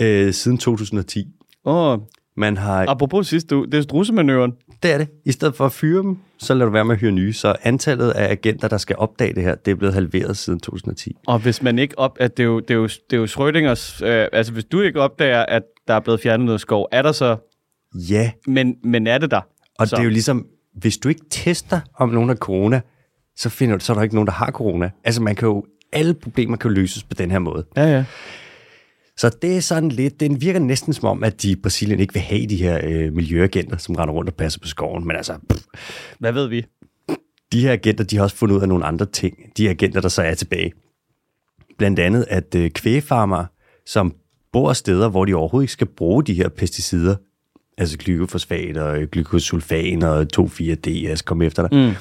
øh, 0.00 0.32
siden 0.32 0.58
2010. 0.58 1.26
Åh, 1.64 1.98
Man 2.36 2.56
har 2.56 2.88
apropos 2.88 3.26
sidste 3.26 3.56
uge, 3.56 3.66
det 3.66 3.74
er 3.74 3.82
strussemanøvren. 3.82 4.52
Det 4.82 4.92
er 4.92 4.98
det. 4.98 5.08
I 5.24 5.32
stedet 5.32 5.54
for 5.54 5.66
at 5.66 5.72
fyre 5.72 6.02
dem, 6.02 6.18
så 6.38 6.54
lader 6.54 6.64
du 6.64 6.72
være 6.72 6.84
med 6.84 6.94
at 6.94 7.00
hyre 7.00 7.12
nye. 7.12 7.32
Så 7.32 7.54
antallet 7.62 8.10
af 8.10 8.30
agenter, 8.30 8.68
der 8.68 8.78
skal 8.78 8.96
opdage 8.98 9.34
det 9.34 9.42
her, 9.42 9.54
det 9.54 9.70
er 9.70 9.74
blevet 9.74 9.94
halveret 9.94 10.36
siden 10.36 10.60
2010. 10.60 11.16
Og 11.26 11.38
hvis 11.38 11.62
man 11.62 11.78
ikke 11.78 11.98
op... 11.98 12.16
At 12.20 12.36
det, 12.36 12.42
er 12.42 12.46
jo, 12.46 12.60
det, 12.60 12.70
er 12.70 12.74
jo, 12.74 12.84
det 12.84 13.12
er 13.12 13.16
jo 13.16 13.26
Schrödingers... 13.26 14.04
Øh, 14.04 14.28
altså, 14.32 14.52
hvis 14.52 14.64
du 14.64 14.80
ikke 14.80 15.00
opdager, 15.00 15.42
at 15.46 15.62
der 15.88 15.94
er 15.94 16.00
blevet 16.00 16.20
fjernet 16.20 16.44
noget 16.46 16.60
skov, 16.60 16.88
er 16.92 17.02
der 17.02 17.12
så... 17.12 17.36
Ja, 17.94 18.30
Men, 18.46 18.76
men 18.84 19.06
er 19.06 19.18
det 19.18 19.30
der? 19.30 19.40
og 19.78 19.88
Så. 19.88 19.96
det 19.96 20.00
er 20.00 20.04
jo 20.04 20.10
ligesom, 20.10 20.46
hvis 20.74 20.98
du 20.98 21.08
ikke 21.08 21.20
tester, 21.30 21.80
om 21.94 22.08
nogen 22.08 22.28
har 22.28 22.36
corona, 22.36 22.80
så, 23.36 23.48
finder 23.48 23.76
du, 23.76 23.84
så 23.84 23.92
er 23.92 23.94
der 23.94 24.02
ikke 24.02 24.14
nogen, 24.14 24.26
der 24.26 24.32
har 24.32 24.50
corona. 24.50 24.90
Altså 25.04 25.22
man 25.22 25.34
kan 25.34 25.46
jo, 25.48 25.64
alle 25.92 26.14
problemer 26.14 26.56
kan 26.56 26.70
løses 26.72 27.02
på 27.04 27.14
den 27.14 27.30
her 27.30 27.38
måde. 27.38 27.66
Ja, 27.76 27.84
ja. 27.84 28.04
Så 29.16 29.36
det 29.42 29.56
er 29.56 29.60
sådan 29.60 29.88
lidt, 29.88 30.20
det 30.20 30.40
virker 30.40 30.60
næsten 30.60 30.92
som 30.92 31.08
om, 31.08 31.24
at 31.24 31.42
de 31.42 31.50
i 31.50 31.56
Brasilien 31.56 32.00
ikke 32.00 32.12
vil 32.14 32.22
have 32.22 32.46
de 32.46 32.56
her 32.56 32.80
øh, 32.84 33.12
miljøagenter, 33.12 33.76
som 33.76 33.94
render 33.94 34.14
rundt 34.14 34.30
og 34.30 34.36
passer 34.36 34.60
på 34.60 34.68
skoven. 34.68 35.06
Men 35.06 35.16
altså, 35.16 35.38
pff, 35.50 35.64
Hvad 36.18 36.32
ved 36.32 36.46
vi? 36.48 36.66
de 37.52 37.60
her 37.60 37.72
agenter, 37.72 38.04
de 38.04 38.16
har 38.16 38.22
også 38.22 38.36
fundet 38.36 38.56
ud 38.56 38.60
af 38.62 38.68
nogle 38.68 38.84
andre 38.84 39.06
ting. 39.06 39.36
De 39.56 39.68
agenter, 39.68 40.00
der 40.00 40.08
så 40.08 40.22
er 40.22 40.34
tilbage. 40.34 40.72
Blandt 41.78 41.98
andet, 41.98 42.26
at 42.30 42.54
øh, 42.54 42.70
kvægfarmere, 42.70 43.46
som 43.86 44.14
bor 44.52 44.72
steder, 44.72 45.08
hvor 45.08 45.24
de 45.24 45.34
overhovedet 45.34 45.64
ikke 45.64 45.72
skal 45.72 45.86
bruge 45.86 46.24
de 46.24 46.34
her 46.34 46.48
pesticider, 46.48 47.16
altså 47.78 47.98
glykofosfat 47.98 48.76
og 48.76 48.98
glykosulfan 49.12 50.02
og 50.02 50.26
2,4-D, 50.36 51.02
jeg 51.02 51.18
skal 51.18 51.26
komme 51.26 51.44
efter 51.46 51.68
dig, 51.68 51.88
mm. 51.88 51.94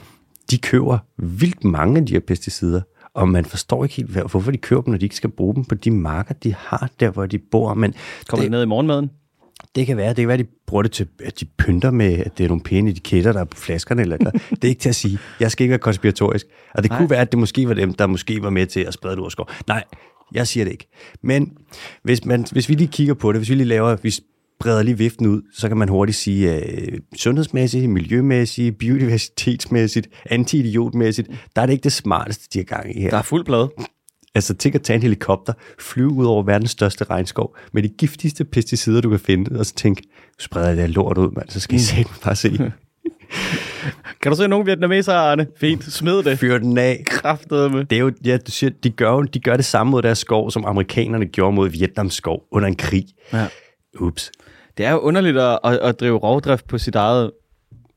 de 0.52 0.58
køber 0.58 0.98
vildt 1.18 1.64
mange 1.64 2.00
af 2.00 2.06
de 2.06 2.14
her 2.14 2.20
pesticider, 2.20 2.82
og 3.14 3.30
man 3.30 3.46
forstår 3.46 3.84
ikke 3.84 3.96
helt, 3.96 4.10
hvorfor 4.10 4.52
de 4.52 4.58
køber 4.58 4.82
dem, 4.82 4.92
når 4.92 4.98
de 4.98 5.06
ikke 5.06 5.16
skal 5.16 5.30
bruge 5.30 5.56
dem 5.56 5.66
på 5.66 5.76
de 5.76 5.92
marker, 5.92 6.34
de 6.34 6.54
har 6.58 6.90
der, 7.00 7.10
hvor 7.10 7.26
de 7.26 7.38
bor. 7.40 7.74
Men 7.74 7.94
Kommer 8.28 8.42
det 8.44 8.52
det, 8.52 8.52
ned 8.52 8.64
i 8.64 8.66
morgenmaden? 8.66 9.10
det 9.76 9.88
kan 9.88 9.98
være, 9.98 10.10
det 10.10 10.16
kan 10.16 10.28
være, 10.28 10.38
at 10.38 10.46
de 10.46 10.50
bruger 10.68 10.82
det 10.82 10.92
til, 10.92 11.08
at 11.24 11.40
de 11.40 11.46
pynter 11.46 11.92
med, 11.92 12.14
at 12.14 12.38
det 12.38 12.44
er 12.44 12.48
nogle 12.48 12.64
pæne 12.64 12.90
etiketter, 12.90 13.34
der 13.34 13.40
er 13.40 13.46
på 13.46 13.58
flaskerne. 13.58 14.02
Eller, 14.02 14.18
eller. 14.18 14.32
Det 14.32 14.64
er 14.64 14.68
ikke 14.68 14.82
til 14.82 14.90
at 14.90 14.96
sige. 14.96 15.20
Jeg 15.40 15.52
skal 15.52 15.64
ikke 15.64 15.72
være 15.72 15.80
konspiratorisk. 15.80 16.46
Og 16.74 16.84
det 16.84 16.92
Nej. 16.92 17.00
kunne 17.00 17.10
være, 17.10 17.22
at 17.22 17.32
det 17.32 17.40
måske 17.40 17.68
var 17.68 17.74
dem, 17.74 17.94
der 17.94 18.08
måske 18.08 18.44
var 18.44 18.50
med 18.50 18.66
til 18.66 18.80
at 18.80 18.94
sprede 18.94 19.12
det 19.12 19.20
over 19.20 19.30
skov. 19.30 19.50
Nej, 19.68 19.84
jeg 20.34 20.48
siger 20.48 20.64
det 20.64 20.72
ikke. 20.72 20.88
Men 21.24 21.58
hvis, 22.04 22.26
man, 22.26 22.46
hvis 22.52 22.70
vi 22.70 22.74
lige 22.74 22.88
kigger 22.88 23.14
på 23.14 23.32
det, 23.32 23.40
hvis 23.40 23.50
vi 23.50 23.56
lige 23.56 23.68
laver, 23.68 23.96
vi 24.02 24.14
breder 24.60 24.84
lige 24.84 24.98
viften 24.98 25.26
ud, 25.26 25.42
så 25.54 25.68
kan 25.68 25.78
man 25.78 25.90
hurtigt 25.90 26.18
sige, 26.18 26.56
øh, 26.56 27.00
sundhedsmæssigt, 27.16 27.90
miljømæssigt, 27.90 28.78
biodiversitetsmæssigt, 28.78 30.10
anti-idiotmæssigt, 30.32 31.28
der 31.56 31.62
er 31.62 31.66
det 31.66 31.74
ikke 31.74 31.84
det 31.84 31.94
smarteste, 31.94 32.48
de 32.54 32.60
har 32.60 32.64
gang 32.64 32.98
i 32.98 33.02
her. 33.02 33.10
Der 33.10 33.18
er 33.18 33.22
fuld 33.22 33.46
plade. 33.46 33.72
Altså 34.36 34.54
tænk 34.54 34.76
at 34.76 34.82
tage 34.82 34.96
en 34.96 35.02
helikopter, 35.02 35.54
flyve 35.80 36.12
ud 36.12 36.26
over 36.26 36.44
verdens 36.44 36.72
største 36.72 37.04
regnskov 37.04 37.58
med 37.74 37.84
de 37.84 37.88
giftigste 37.88 38.46
pesticider, 38.46 39.02
du 39.02 39.10
kan 39.10 39.20
finde, 39.20 39.60
og 39.60 39.66
så 39.66 39.76
tænk, 39.76 40.02
spreder 40.40 40.76
det 40.76 40.90
lort 40.90 41.18
ud, 41.18 41.32
mand, 41.32 41.50
så 41.50 41.60
skal 41.60 41.80
I 41.80 41.82
mm. 41.98 42.06
bare 42.24 42.36
se. 42.36 42.72
Kan 44.22 44.32
du 44.32 44.38
se 44.38 44.48
nogen 44.48 44.68
vietnamesere, 44.68 45.16
Arne? 45.16 45.48
Fint, 45.60 45.84
smid 45.84 46.24
det. 46.24 46.40
Fyr 46.40 46.58
den 46.58 46.78
af. 46.78 47.04
Kræftet 47.06 47.72
med. 47.72 47.86
Det 47.86 47.96
er 47.96 48.00
jo, 48.00 48.12
ja, 48.26 48.38
du 48.38 48.52
siger, 48.52 48.70
de 48.84 48.90
gør, 48.90 49.18
de 49.22 49.40
gør 49.40 49.56
det 49.56 49.66
samme 49.66 49.92
mod 49.92 50.02
deres 50.02 50.18
skov, 50.18 50.52
som 50.52 50.66
amerikanerne 50.66 51.26
gjorde 51.26 51.56
mod 51.56 51.70
Vietnams 51.70 52.14
skov 52.14 52.44
under 52.52 52.68
en 52.68 52.76
krig. 52.76 53.06
Ja. 53.34 53.48
Ups. 54.00 54.32
Det 54.78 54.86
er 54.86 54.92
jo 54.92 54.98
underligt 55.00 55.38
at, 55.38 55.60
at, 55.64 55.78
at 55.78 56.00
drive 56.00 56.18
rovdrift 56.18 56.68
på 56.68 56.78
sit 56.78 56.96
eget 56.96 57.32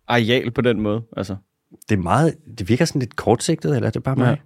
areal 0.08 0.50
på 0.50 0.60
den 0.60 0.80
måde. 0.80 1.02
Altså. 1.16 1.36
Det 1.88 1.98
er 1.98 2.02
meget, 2.02 2.34
det 2.58 2.68
virker 2.68 2.84
sådan 2.84 3.00
lidt 3.00 3.16
kortsigtet, 3.16 3.74
eller 3.74 3.86
er 3.86 3.90
det 3.90 4.02
bare 4.02 4.16
mig? 4.16 4.28
Ja. 4.28 4.36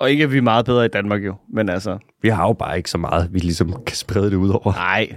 Og 0.00 0.10
ikke, 0.10 0.24
at 0.24 0.32
vi 0.32 0.38
er 0.38 0.42
meget 0.42 0.64
bedre 0.66 0.84
i 0.84 0.88
Danmark 0.88 1.24
jo, 1.24 1.34
men 1.54 1.68
altså, 1.68 1.98
Vi 2.22 2.28
har 2.28 2.46
jo 2.46 2.52
bare 2.52 2.76
ikke 2.76 2.90
så 2.90 2.98
meget, 2.98 3.28
vi 3.32 3.38
ligesom 3.38 3.82
kan 3.86 3.96
sprede 3.96 4.30
det 4.30 4.36
ud 4.36 4.48
over. 4.48 4.72
nej. 4.72 5.08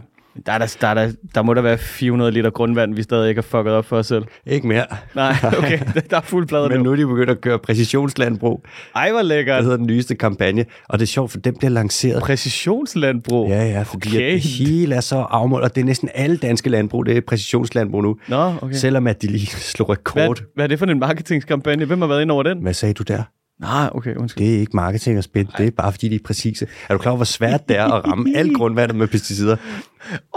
Der, 0.45 0.51
er 0.51 0.57
der, 0.57 0.77
der, 0.81 0.87
er 0.87 0.93
der, 0.93 1.11
der 1.35 1.41
må 1.41 1.53
der 1.53 1.61
være 1.61 1.77
400 1.77 2.31
liter 2.31 2.49
grundvand, 2.49 2.95
vi 2.95 3.03
stadig 3.03 3.29
ikke 3.29 3.39
har 3.39 3.43
fucket 3.43 3.73
op 3.73 3.85
for 3.85 3.97
os 3.97 4.07
selv. 4.07 4.23
Ikke 4.45 4.67
mere. 4.67 4.85
Nej, 5.15 5.35
okay, 5.57 5.79
der 6.09 6.17
er 6.17 6.21
fuld 6.21 6.47
plade 6.47 6.69
Men 6.69 6.77
nu. 6.77 6.83
nu 6.83 6.91
er 6.91 6.95
de 6.95 7.05
begyndt 7.07 7.29
at 7.29 7.41
køre 7.41 7.59
præcisionslandbrug. 7.59 8.63
Ej, 8.95 9.09
hvor 9.09 9.17
Det 9.19 9.25
lækkert. 9.27 9.63
hedder 9.63 9.77
den 9.77 9.85
nyeste 9.87 10.15
kampagne, 10.15 10.65
og 10.89 10.99
det 10.99 11.05
er 11.05 11.07
sjovt, 11.07 11.31
for 11.31 11.37
den 11.39 11.55
bliver 11.57 11.71
lanceret 11.71 12.21
Præcisionslandbrug. 12.21 13.49
Ja, 13.49 13.63
ja, 13.65 13.81
fordi 13.81 14.09
okay. 14.09 14.31
Det 14.33 14.41
hele 14.41 14.95
er 14.95 15.01
så 15.01 15.15
afmålt, 15.17 15.63
og 15.63 15.75
det 15.75 15.81
er 15.81 15.85
næsten 15.85 16.09
alle 16.15 16.37
danske 16.37 16.69
landbrug, 16.69 17.05
det 17.05 17.17
er 17.17 17.21
præcisionslandbrug 17.27 18.01
nu. 18.03 18.17
Nå, 18.27 18.53
okay. 18.61 18.73
Selvom 18.75 19.07
at 19.07 19.21
de 19.21 19.27
lige 19.27 19.47
slog 19.47 19.89
rekord. 19.89 20.37
Hvad, 20.37 20.45
hvad 20.55 20.63
er 20.65 20.67
det 20.67 20.79
for 20.79 20.85
en 20.85 20.99
marketingskampagne? 20.99 21.85
Hvem 21.85 22.01
har 22.01 22.07
været 22.07 22.21
ind 22.21 22.31
over 22.31 22.43
den? 22.43 22.57
Hvad 22.61 22.73
sagde 22.73 22.93
du 22.93 23.03
der? 23.03 23.23
Nej, 23.59 23.89
okay, 23.91 24.15
undskyld. 24.15 24.45
Det 24.45 24.55
er 24.55 24.59
ikke 24.59 24.75
marketing 24.75 25.17
og 25.17 25.23
spil, 25.23 25.47
det 25.57 25.67
er 25.67 25.71
bare 25.71 25.91
fordi, 25.91 26.09
de 26.09 26.15
er 26.15 26.19
præcise. 26.25 26.67
Er 26.89 26.93
du 26.93 26.97
klar 26.97 27.11
over, 27.11 27.17
hvor 27.17 27.25
svært 27.25 27.69
det 27.69 27.77
er 27.77 27.85
at 27.85 28.05
ramme 28.07 28.29
alt 28.37 28.57
grundvandet 28.57 28.97
med 28.97 29.07
pesticider? 29.07 29.57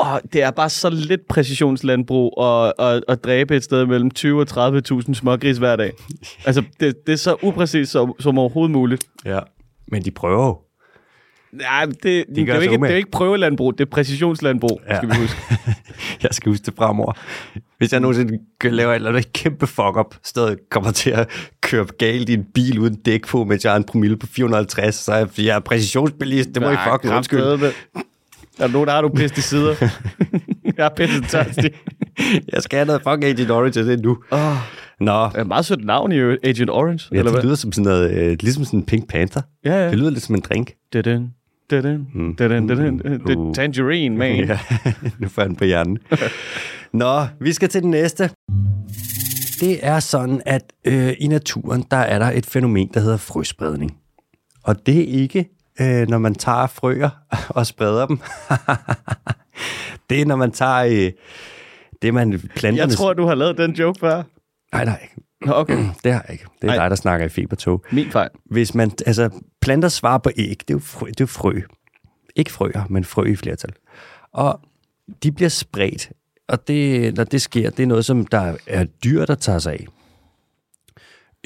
Åh, 0.00 0.18
det 0.32 0.42
er 0.42 0.50
bare 0.50 0.70
så 0.70 0.90
lidt 0.90 1.28
præcisionslandbrug 1.28 2.42
at, 2.42 2.72
at, 2.78 3.04
at 3.08 3.24
dræbe 3.24 3.56
et 3.56 3.64
sted 3.64 3.86
mellem 3.86 4.10
20 4.10 4.40
og 4.40 4.76
30.000 4.90 5.14
smågris 5.14 5.58
hver 5.58 5.76
dag. 5.76 5.92
Altså, 6.46 6.62
det, 6.80 7.06
det 7.06 7.12
er 7.12 7.16
så 7.16 7.36
upræcist 7.42 7.92
som, 7.92 8.14
som 8.18 8.38
overhovedet 8.38 8.70
muligt. 8.70 9.04
Ja. 9.24 9.40
Men 9.88 10.04
de 10.04 10.10
prøver 10.10 10.46
jo. 10.46 10.58
Nej, 11.52 11.84
det, 11.84 12.02
det, 12.02 12.24
det, 12.36 12.48
er 12.48 12.54
jo 12.54 12.60
ikke, 12.60 12.76
det 12.76 12.90
er 12.90 12.96
ikke 12.96 13.10
prøvelandbrug, 13.10 13.78
det 13.78 13.86
er 13.86 13.90
præcisionslandbrug, 13.90 14.80
ja. 14.88 14.96
Skal 14.96 15.08
vi 15.08 15.14
huske. 15.14 15.40
Jeg 16.22 16.30
skal 16.32 16.50
huske 16.50 16.66
det 16.66 16.74
fremover. 16.76 17.12
Hvis 17.78 17.92
jeg 17.92 18.00
nogensinde 18.00 18.38
laver 18.64 18.90
et 18.90 18.94
eller 18.94 19.08
andet 19.10 19.32
kæmpe 19.32 19.66
fuck-up, 19.66 20.14
stedet 20.24 20.58
kommer 20.70 20.90
til 20.90 21.10
at 21.10 21.28
køre 21.60 21.86
galt 21.98 22.28
i 22.28 22.34
en 22.34 22.44
bil 22.54 22.78
uden 22.78 22.94
dæk 22.94 23.26
på, 23.26 23.44
mens 23.44 23.64
jeg 23.64 23.72
har 23.72 23.76
en 23.76 23.84
promille 23.84 24.16
på 24.16 24.26
450, 24.26 24.94
så 24.94 25.12
er 25.12 25.16
jeg, 25.16 25.28
jeg 25.38 25.56
er 25.56 25.60
præcisionsbilist. 25.60 26.48
Det 26.54 26.62
må 26.62 26.68
I 26.68 26.72
Ja, 26.72 26.94
fucking 26.94 27.14
undskylde. 27.14 27.72
Er 28.58 28.66
der 28.66 28.68
nogen, 28.68 28.86
der 28.86 28.94
har 28.94 29.00
nogle 29.00 29.16
pesticider? 29.16 29.74
jeg 30.76 30.86
er 30.86 30.88
pissetørstig. 30.96 31.70
Jeg 32.52 32.62
skal 32.62 32.76
have 32.76 32.86
noget 32.86 33.02
fucking 33.02 33.24
Agent 33.24 33.50
Orange 33.50 33.72
til 33.72 33.86
det 33.86 34.00
nu. 34.00 34.18
Oh, 34.30 34.56
Nå, 35.00 35.30
er 35.34 35.44
meget 35.44 35.64
sødt 35.64 35.84
navn 35.84 36.12
i. 36.12 36.18
Agent 36.20 36.70
Orange, 36.70 37.08
ja, 37.12 37.18
eller 37.18 37.30
det 37.30 37.32
hvad? 37.32 37.42
lyder 37.42 37.54
som 37.54 37.72
sådan 37.72 37.92
noget, 37.92 38.10
øh, 38.10 38.36
ligesom 38.40 38.64
sådan 38.64 38.78
en 38.78 38.86
Pink 38.86 39.08
Panther. 39.08 39.42
Ja, 39.64 39.84
ja. 39.84 39.90
Det 39.90 39.98
lyder 39.98 40.10
lidt 40.10 40.22
som 40.22 40.34
en 40.34 40.40
drink. 40.40 40.70
Da-dun, 40.92 41.02
da-dun, 41.12 41.30
Mm. 42.14 42.34
er 42.44 42.48
Uh. 43.36 43.54
tangerine, 43.54 44.16
man. 44.16 44.36
Ja, 44.48 44.58
nu 45.18 45.28
den 45.46 45.56
på 45.56 45.64
hjernen. 45.64 45.98
Nå, 46.92 47.26
vi 47.40 47.52
skal 47.52 47.68
til 47.68 47.82
den 47.82 47.90
næste. 47.90 48.30
Det 49.60 49.86
er 49.86 50.00
sådan, 50.00 50.42
at 50.46 50.72
øh, 50.84 51.12
i 51.20 51.26
naturen, 51.26 51.84
der 51.90 51.96
er 51.96 52.18
der 52.18 52.30
et 52.30 52.46
fænomen, 52.46 52.90
der 52.94 53.00
hedder 53.00 53.16
frøspredning. 53.16 53.96
Og 54.64 54.86
det 54.86 54.98
er 54.98 55.20
ikke, 55.20 55.48
øh, 55.80 56.08
når 56.08 56.18
man 56.18 56.34
tager 56.34 56.66
frøer 56.66 57.10
og 57.48 57.66
spreder 57.66 58.06
dem. 58.06 58.18
det 60.10 60.20
er, 60.20 60.24
når 60.26 60.36
man 60.36 60.50
tager 60.50 61.06
øh, 61.06 61.12
det, 62.02 62.14
man 62.14 62.38
planterne... 62.56 62.88
Jeg 62.88 62.96
tror, 62.96 63.12
du 63.12 63.26
har 63.26 63.34
lavet 63.34 63.58
den 63.58 63.72
joke 63.72 64.00
før. 64.00 64.22
Nej, 64.72 64.84
nej, 64.84 65.08
Nå, 65.46 65.52
okay. 65.52 65.78
det 66.04 66.12
har 66.12 66.24
jeg 66.28 66.32
ikke. 66.32 66.44
Det 66.62 66.70
er 66.70 66.74
Nej. 66.74 66.84
dig, 66.84 66.90
der 66.90 66.96
snakker 66.96 67.26
i 67.26 67.28
febertog. 67.28 67.84
Min 67.92 68.10
fejl. 68.10 68.30
Hvis 68.44 68.74
man, 68.74 68.92
altså, 69.06 69.30
planter 69.60 69.88
svarer 69.88 70.18
på 70.18 70.30
æg, 70.36 70.60
det 70.60 70.70
er 70.70 70.74
jo 70.74 70.78
frø. 70.78 71.06
Det 71.06 71.20
er 71.20 71.24
jo 71.24 71.26
frø. 71.26 71.60
Ikke 72.36 72.52
frøer, 72.52 72.86
men 72.90 73.04
frø 73.04 73.24
i 73.24 73.36
flertal. 73.36 73.70
Og 74.32 74.60
de 75.22 75.32
bliver 75.32 75.48
spredt, 75.48 76.12
og 76.48 76.68
det, 76.68 77.14
når 77.16 77.24
det 77.24 77.42
sker, 77.42 77.70
det 77.70 77.82
er 77.82 77.86
noget, 77.86 78.04
som 78.04 78.26
der 78.26 78.56
er 78.66 78.84
dyr, 78.84 79.24
der 79.24 79.34
tager 79.34 79.58
sig 79.58 79.72
af. 79.72 79.86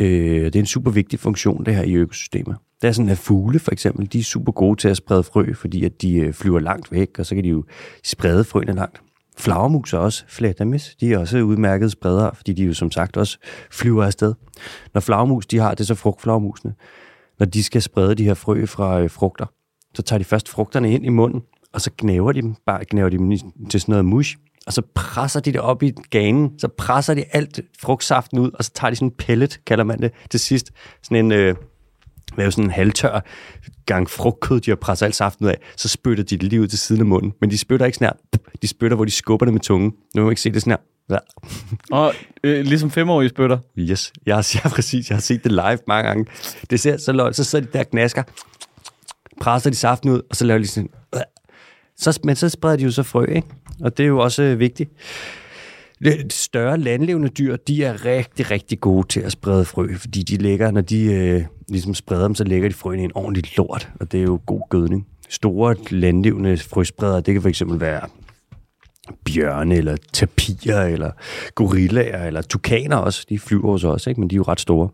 Øh, 0.01 0.45
det 0.45 0.57
er 0.57 0.61
en 0.61 0.67
super 0.67 0.91
vigtig 0.91 1.21
funktion, 1.21 1.65
det 1.65 1.75
her 1.75 1.83
i 1.83 1.95
økosystemer. 1.95 2.55
Det 2.83 2.89
er 2.89 2.93
sådan, 2.93 3.09
at 3.09 3.19
fugle 3.19 3.59
for 3.59 3.73
eksempel, 3.73 4.13
de 4.13 4.19
er 4.19 4.23
super 4.23 4.53
gode 4.53 4.81
til 4.81 4.89
at 4.89 4.97
sprede 4.97 5.23
frø, 5.23 5.53
fordi 5.53 5.85
at 5.85 6.03
de 6.03 6.17
øh, 6.17 6.33
flyver 6.33 6.61
langt 6.61 6.93
væk, 6.93 7.19
og 7.19 7.27
så 7.27 7.35
kan 7.35 7.45
de 7.45 7.49
jo 7.49 7.65
sprede 8.05 8.45
frøene 8.45 8.73
langt. 8.73 9.01
Flagermus 9.39 9.93
er 9.93 9.99
også, 9.99 10.25
flædamis, 10.29 10.97
de 11.01 11.13
er 11.13 11.19
også 11.19 11.39
udmærkede 11.39 11.91
spredere, 11.91 12.35
fordi 12.35 12.53
de 12.53 12.65
jo 12.65 12.75
som 12.75 12.91
sagt 12.91 13.17
også 13.17 13.39
flyver 13.71 14.05
afsted. 14.05 14.35
Når 14.95 15.01
flagermus, 15.01 15.47
de 15.47 15.59
har 15.59 15.71
det 15.71 15.81
er 15.81 15.85
så 15.85 15.95
frugtflagermusene, 15.95 16.75
når 17.39 17.47
de 17.47 17.65
skal 17.65 17.83
sprede 17.83 18.15
de 18.15 18.25
her 18.25 18.35
frø 18.35 18.67
fra 18.67 19.01
øh, 19.01 19.11
frugter, 19.11 19.47
så 19.95 20.03
tager 20.03 20.19
de 20.19 20.25
først 20.25 20.49
frugterne 20.49 20.93
ind 20.93 21.05
i 21.05 21.09
munden, 21.09 21.43
og 21.73 21.81
så 21.81 21.91
gnæver 21.99 22.33
de 22.33 22.43
dem, 22.43 22.55
bare 22.67 22.85
gnæver 22.91 23.09
de 23.09 23.19
dem 23.19 23.31
til 23.71 23.81
sådan 23.81 23.93
noget 23.93 24.05
mush, 24.05 24.37
og 24.67 24.73
så 24.73 24.83
presser 24.95 25.41
de 25.41 25.53
det 25.53 25.61
op 25.61 25.83
i 25.83 25.93
ganen, 26.11 26.59
så 26.59 26.69
presser 26.69 27.15
de 27.15 27.25
alt 27.33 27.61
frugtsaften 27.79 28.39
ud, 28.39 28.51
og 28.55 28.65
så 28.65 28.71
tager 28.75 28.91
de 28.91 28.97
sådan 28.97 29.09
en 29.09 29.15
pellet, 29.19 29.61
kalder 29.67 29.85
man 29.85 30.01
det, 30.01 30.13
til 30.31 30.41
sidst. 30.41 30.71
Sådan 31.03 31.25
en, 31.25 31.33
øh, 31.33 31.55
jo 32.39 32.51
sådan 32.51 32.65
en 32.65 32.71
halvtør 32.71 33.21
gang 33.87 34.11
frugtkød, 34.11 34.61
de 34.61 34.71
har 34.71 34.77
presset 34.77 35.07
alt 35.07 35.15
saften 35.15 35.45
ud 35.45 35.51
af, 35.51 35.59
så 35.77 35.89
spytter 35.89 36.25
de 36.25 36.37
det 36.37 36.43
lige 36.43 36.63
ud 36.63 36.67
til 36.67 36.79
siden 36.79 37.01
af 37.01 37.07
munden. 37.07 37.33
Men 37.41 37.51
de 37.51 37.59
spytter 37.59 37.87
ikke 37.87 37.99
sådan 37.99 38.15
her. 38.33 38.41
De 38.63 38.69
spytter, 38.69 38.95
hvor 38.95 39.05
de 39.05 39.11
skubber 39.11 39.47
det 39.47 39.53
med 39.53 39.61
tungen. 39.61 39.93
Nu 40.15 40.23
må 40.23 40.23
man 40.23 40.33
ikke 40.33 40.41
se 40.41 40.51
det 40.51 40.63
sådan 40.63 40.71
her. 40.71 40.79
Ja. 41.11 41.19
Og 41.97 42.15
øh, 42.45 42.65
ligesom 42.65 42.91
femårige 42.91 43.29
spytter. 43.29 43.59
Yes, 43.79 44.13
jeg 44.27 44.35
har, 44.35 44.51
jeg 44.65 44.73
præcis, 44.73 45.11
jeg 45.11 45.17
har 45.17 45.21
set 45.23 45.45
det 45.45 45.53
live 45.53 45.79
mange 45.87 46.09
gange. 46.09 46.27
Det 46.71 46.81
ser 46.81 46.97
så 46.97 47.13
løg, 47.13 47.35
så 47.35 47.45
sidder 47.45 47.67
de 47.67 47.73
der 47.73 47.79
og 47.79 47.91
knasker, 47.91 48.23
presser 49.41 49.71
de 49.71 49.77
saften 49.77 50.11
ud, 50.11 50.21
og 50.31 50.37
så 50.37 50.45
laver 50.45 50.59
de 50.59 50.67
sådan, 50.67 50.91
så, 51.97 52.21
men 52.25 52.37
så 52.37 52.49
spreder 52.49 52.77
de 52.77 52.85
jo 52.85 52.91
så 52.91 53.03
frø, 53.03 53.25
ikke? 53.25 53.49
Og 53.81 53.97
det 53.97 54.03
er 54.03 54.09
jo 54.09 54.19
også 54.19 54.43
øh, 54.43 54.59
vigtigt. 54.59 54.91
Større 56.31 56.79
landlevende 56.79 57.29
dyr, 57.29 57.57
de 57.57 57.85
er 57.85 58.05
rigtig, 58.05 58.51
rigtig 58.51 58.81
gode 58.81 59.07
til 59.09 59.21
at 59.21 59.33
sprede 59.33 59.65
frø, 59.65 59.95
fordi 59.95 60.23
de 60.23 60.37
lægger, 60.37 60.71
når 60.71 60.81
de 60.81 61.05
øh, 61.05 61.45
ligesom 61.69 61.95
spreder 61.95 62.23
dem, 62.23 62.35
så 62.35 62.45
lægger 62.45 62.69
de 62.69 62.75
frøene 62.75 63.03
i 63.03 63.05
en 63.05 63.13
ordentlig 63.15 63.45
lort, 63.57 63.89
og 64.01 64.13
det 64.13 64.21
er 64.21 64.25
jo 64.25 64.41
god 64.47 64.69
gødning. 64.71 65.07
Store 65.29 65.77
landlevende 65.91 66.59
frøspredere, 66.59 67.21
det 67.21 67.35
kan 67.35 67.51
eksempel 67.51 67.81
være 67.81 68.09
bjørne, 69.25 69.77
eller 69.77 69.97
tapirer, 70.13 70.87
eller 70.87 71.11
gorillaer, 71.55 72.27
eller 72.27 72.43
tukaner 72.43 72.97
også. 72.97 73.27
De 73.29 73.39
flyver 73.39 73.71
hos 73.71 73.85
os, 73.85 74.07
ikke? 74.07 74.21
men 74.21 74.31
de 74.31 74.35
er 74.35 74.37
jo 74.37 74.43
ret 74.43 74.61
store. 74.61 74.89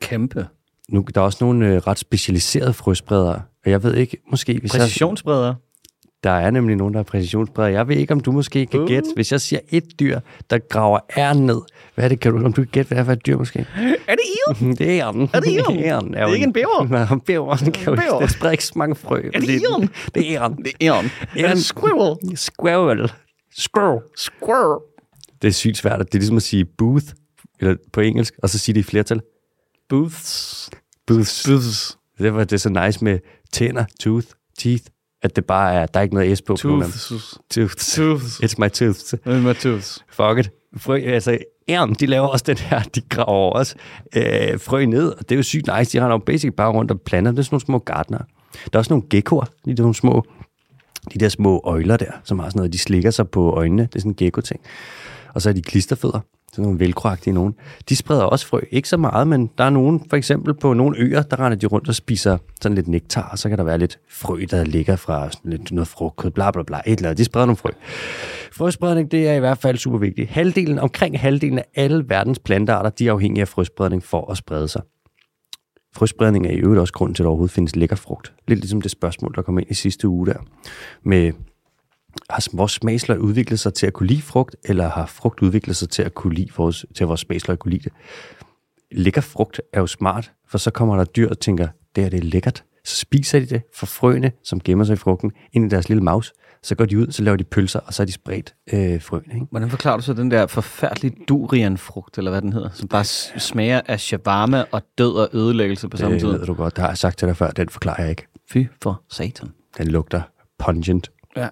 Kæmpe. 0.00 0.46
Nu, 0.88 1.04
der 1.14 1.20
er 1.20 1.24
også 1.24 1.38
nogle 1.40 1.68
øh, 1.68 1.76
ret 1.76 1.98
specialiserede 1.98 2.72
frøspredere, 2.72 3.42
og 3.64 3.70
jeg 3.70 3.82
ved 3.82 3.94
ikke, 3.94 4.16
måske... 4.30 4.58
Hvis 4.58 4.74
jeg, 4.74 4.80
Præcisionsspredere. 4.80 5.54
Der 6.22 6.30
er 6.30 6.50
nemlig 6.50 6.76
nogen, 6.76 6.94
der 6.94 7.00
er 7.00 7.04
præcisionsspredere. 7.04 7.72
Jeg 7.72 7.88
ved 7.88 7.96
ikke, 7.96 8.12
om 8.12 8.20
du 8.20 8.32
måske 8.32 8.66
kan 8.66 8.80
Uh. 8.80 8.86
gætte, 8.88 9.08
hvis 9.14 9.32
jeg 9.32 9.40
siger 9.40 9.60
et 9.68 9.84
dyr, 10.00 10.20
der 10.50 10.58
graver 10.58 10.98
æren 11.16 11.46
ned. 11.46 11.60
Hvad 11.94 12.04
er 12.04 12.08
det, 12.08 12.20
kan 12.20 12.32
du, 12.32 12.44
om 12.44 12.52
du 12.52 12.62
kan 12.62 12.70
gætte, 12.72 12.88
hvad 12.88 12.96
det 12.96 13.00
er 13.00 13.04
for 13.04 13.12
et 13.12 13.26
dyr 13.26 13.36
måske? 13.36 13.66
Er 14.08 14.14
det 14.14 14.24
ild? 14.60 14.76
Det 14.78 14.98
er 15.00 15.06
æren. 15.06 15.30
Er 15.32 15.40
det 15.40 15.58
æren? 15.58 15.78
æren 15.84 16.12
Det 16.12 16.20
er 16.20 16.26
ikke 16.26 16.44
en 16.46 16.52
bæver? 16.52 16.86
Nej, 16.90 17.18
bæver. 17.26 17.56
Den 17.56 17.72
kan 17.72 17.84
jo 17.84 17.92
ikke, 18.20 18.32
spreder 18.32 18.52
ikke 18.52 18.64
så 18.64 18.72
mange 18.76 18.94
frø. 18.94 19.30
Er 19.34 19.40
det 19.40 19.48
æren? 19.50 19.90
Det 20.14 20.32
er 20.32 20.42
æren. 20.42 20.56
Det 20.56 20.72
er 20.80 20.94
æren. 20.94 21.10
Er 21.36 21.54
det 21.54 21.64
squirrel? 21.64 22.36
Squirrel. 22.36 23.12
Squirrel. 23.56 24.00
Squirrel. 24.16 24.80
Det 25.42 25.48
er 25.48 25.52
sygt 25.52 25.76
svært. 25.76 25.98
Det 25.98 26.14
er 26.14 26.18
ligesom 26.18 26.36
at 26.36 26.42
sige 26.42 26.64
booth, 26.64 27.06
eller 27.60 27.76
på 27.92 28.00
engelsk, 28.00 28.34
og 28.42 28.48
så 28.50 28.58
sige 28.58 28.74
det 28.74 28.80
i 28.80 28.82
flertal. 28.82 29.20
Booths. 29.88 30.70
Booths. 31.06 31.46
Booths. 31.48 31.98
Det 32.18 32.34
var 32.34 32.44
det 32.44 32.52
er 32.52 32.56
så 32.56 32.68
nice 32.86 33.04
med 33.04 33.18
tænder, 33.52 33.84
tooth, 34.00 34.26
teeth, 34.58 34.84
at 35.22 35.36
det 35.36 35.44
bare 35.44 35.74
er, 35.74 35.86
der 35.86 36.00
er 36.00 36.02
ikke 36.02 36.14
noget 36.14 36.38
S 36.38 36.42
på. 36.42 36.56
Tooths. 36.56 37.12
Tooths. 37.50 37.94
Tooths. 37.94 38.40
It's 38.40 38.54
my 38.58 38.68
tooths. 38.68 39.14
Med 39.24 39.54
tooths. 39.54 40.04
Fuck 40.10 40.38
it. 40.38 40.50
Frø, 40.76 40.96
altså, 40.96 41.38
æren, 41.68 41.94
de 41.94 42.06
laver 42.06 42.26
også 42.26 42.44
den 42.46 42.58
her, 42.58 42.82
de 42.82 43.00
graver 43.00 43.52
også 43.52 43.74
øh, 44.16 44.60
frø 44.60 44.84
ned, 44.84 45.08
og 45.08 45.28
det 45.28 45.32
er 45.32 45.36
jo 45.36 45.42
sygt 45.42 45.68
nice. 45.78 45.92
De 45.92 46.02
har 46.02 46.10
jo 46.10 46.18
basic 46.18 46.54
bare 46.56 46.70
rundt 46.72 46.90
og 46.90 47.00
planter. 47.00 47.32
Det 47.32 47.38
er 47.38 47.42
sådan 47.42 47.54
nogle 47.54 47.64
små 47.64 47.78
gardner. 47.78 48.18
Der 48.18 48.70
er 48.72 48.78
også 48.78 48.92
nogle 48.92 49.04
geckoer, 49.10 49.44
de 49.64 49.74
der 49.74 49.82
nogle 49.82 49.94
små, 49.94 50.24
de 51.14 51.18
der 51.18 51.28
små 51.28 51.60
øjler 51.64 51.96
der, 51.96 52.12
som 52.24 52.38
har 52.38 52.48
sådan 52.48 52.58
noget, 52.58 52.72
de 52.72 52.78
slikker 52.78 53.10
sig 53.10 53.28
på 53.28 53.50
øjnene. 53.50 53.82
Det 53.82 53.96
er 53.96 54.00
sådan 54.00 54.10
en 54.10 54.16
gecko-ting. 54.16 54.60
Og 55.34 55.42
så 55.42 55.48
er 55.48 55.52
de 55.52 55.62
klisterfødder, 55.62 56.20
sådan 56.52 56.62
nogle 56.62 56.80
velcroagtige 56.80 57.34
nogen. 57.34 57.54
De 57.88 57.96
spreder 57.96 58.22
også 58.22 58.46
frø. 58.46 58.60
Ikke 58.70 58.88
så 58.88 58.96
meget, 58.96 59.28
men 59.28 59.50
der 59.58 59.64
er 59.64 59.70
nogen, 59.70 60.04
for 60.10 60.16
eksempel 60.16 60.54
på 60.54 60.72
nogle 60.72 60.98
øer, 60.98 61.22
der 61.22 61.40
render 61.40 61.58
de 61.58 61.66
rundt 61.66 61.88
og 61.88 61.94
spiser 61.94 62.38
sådan 62.62 62.74
lidt 62.74 62.88
nektar, 62.88 63.28
og 63.32 63.38
så 63.38 63.48
kan 63.48 63.58
der 63.58 63.64
være 63.64 63.78
lidt 63.78 63.98
frø, 64.08 64.44
der 64.50 64.64
ligger 64.64 64.96
fra 64.96 65.30
sådan 65.30 65.50
lidt 65.50 65.72
noget 65.72 65.88
frugt, 65.88 66.34
bla 66.34 66.50
bla 66.50 66.62
bla, 66.62 66.80
et 66.86 66.96
eller 66.96 67.08
andet. 67.08 67.18
De 67.18 67.24
spreder 67.24 67.46
nogle 67.46 67.56
frø. 67.56 67.70
Frøspredning, 68.52 69.10
det 69.10 69.28
er 69.28 69.34
i 69.34 69.38
hvert 69.38 69.58
fald 69.58 69.76
super 69.76 69.98
vigtigt. 69.98 70.30
Halvdelen, 70.30 70.78
omkring 70.78 71.20
halvdelen 71.20 71.58
af 71.58 71.64
alle 71.74 72.04
verdens 72.08 72.38
plantearter, 72.38 72.90
de 72.90 73.08
er 73.08 73.12
afhængige 73.12 73.40
af 73.40 73.48
frøspredning 73.48 74.04
for 74.04 74.30
at 74.30 74.36
sprede 74.36 74.68
sig. 74.68 74.82
Frøspredning 75.94 76.46
er 76.46 76.50
i 76.50 76.56
øvrigt 76.56 76.80
også 76.80 76.92
grunden 76.92 77.14
til, 77.14 77.22
at 77.22 77.24
der 77.24 77.28
overhovedet 77.28 77.54
findes 77.54 77.76
lækker 77.76 77.96
frugt. 77.96 78.32
Lidt 78.48 78.60
ligesom 78.60 78.80
det 78.80 78.90
spørgsmål, 78.90 79.34
der 79.34 79.42
kom 79.42 79.58
ind 79.58 79.66
i 79.70 79.74
sidste 79.74 80.08
uge 80.08 80.26
der. 80.26 80.38
Med, 81.04 81.32
har 82.30 82.56
vores 82.56 82.72
smagsløg 82.72 83.20
udviklet 83.20 83.60
sig 83.60 83.74
til 83.74 83.86
at 83.86 83.92
kunne 83.92 84.06
lide 84.06 84.22
frugt, 84.22 84.56
eller 84.64 84.88
har 84.88 85.06
frugt 85.06 85.42
udviklet 85.42 85.76
sig 85.76 85.90
til 85.90 86.02
at 86.02 86.14
kunne 86.14 86.34
lide 86.34 86.48
vores, 86.56 86.86
til 86.96 87.04
at 87.04 87.08
vores 87.08 87.20
smagsløg 87.20 87.58
kunne 87.58 87.72
lide 87.72 87.82
det? 87.82 87.92
Lækker 88.92 89.20
frugt 89.20 89.60
er 89.72 89.80
jo 89.80 89.86
smart, 89.86 90.32
for 90.48 90.58
så 90.58 90.70
kommer 90.70 90.96
der 90.96 91.04
dyr 91.04 91.28
og 91.28 91.40
tænker, 91.40 91.68
det 91.96 92.04
er 92.04 92.08
det 92.08 92.18
er 92.18 92.24
lækkert. 92.24 92.64
Så 92.84 92.96
spiser 92.96 93.40
de 93.40 93.46
det 93.46 93.62
for 93.74 93.86
frøene, 93.86 94.32
som 94.44 94.60
gemmer 94.60 94.84
sig 94.84 94.92
i 94.94 94.96
frugten, 94.96 95.32
ind 95.52 95.64
i 95.64 95.68
deres 95.68 95.88
lille 95.88 96.02
maus. 96.02 96.32
Så 96.62 96.74
går 96.74 96.84
de 96.84 96.98
ud, 96.98 97.06
så 97.10 97.22
laver 97.22 97.36
de 97.36 97.44
pølser, 97.44 97.80
og 97.80 97.94
så 97.94 98.02
er 98.02 98.06
de 98.06 98.12
spredt 98.12 98.54
øh, 98.72 99.02
frøene. 99.02 99.34
Ikke? 99.34 99.46
Hvordan 99.50 99.70
forklarer 99.70 99.96
du 99.96 100.02
så 100.02 100.12
den 100.12 100.30
der 100.30 100.46
forfærdelige 100.46 101.16
durianfrugt, 101.28 102.18
eller 102.18 102.30
hvad 102.30 102.42
den 102.42 102.52
hedder, 102.52 102.70
som 102.74 102.88
bare 102.88 103.04
smager 103.04 103.80
af 103.86 104.00
shawarma 104.00 104.64
og 104.72 104.82
død 104.98 105.12
og 105.12 105.28
ødelæggelse 105.32 105.88
på 105.88 105.96
samme 105.96 106.14
Det 106.14 106.20
tid? 106.20 106.28
ved 106.28 106.46
du 106.46 106.54
godt, 106.54 106.76
det 106.76 106.82
har 106.82 106.88
jeg 106.88 106.98
sagt 106.98 107.18
til 107.18 107.28
dig 107.28 107.36
før, 107.36 107.50
den 107.50 107.68
forklarer 107.68 108.02
jeg 108.02 108.10
ikke. 108.10 108.26
Fy 108.50 108.58
for 108.82 109.02
satan. 109.10 109.48
Den 109.78 109.88
lugter 109.88 110.22
pungent. 110.58 111.10
Ja. 111.36 111.48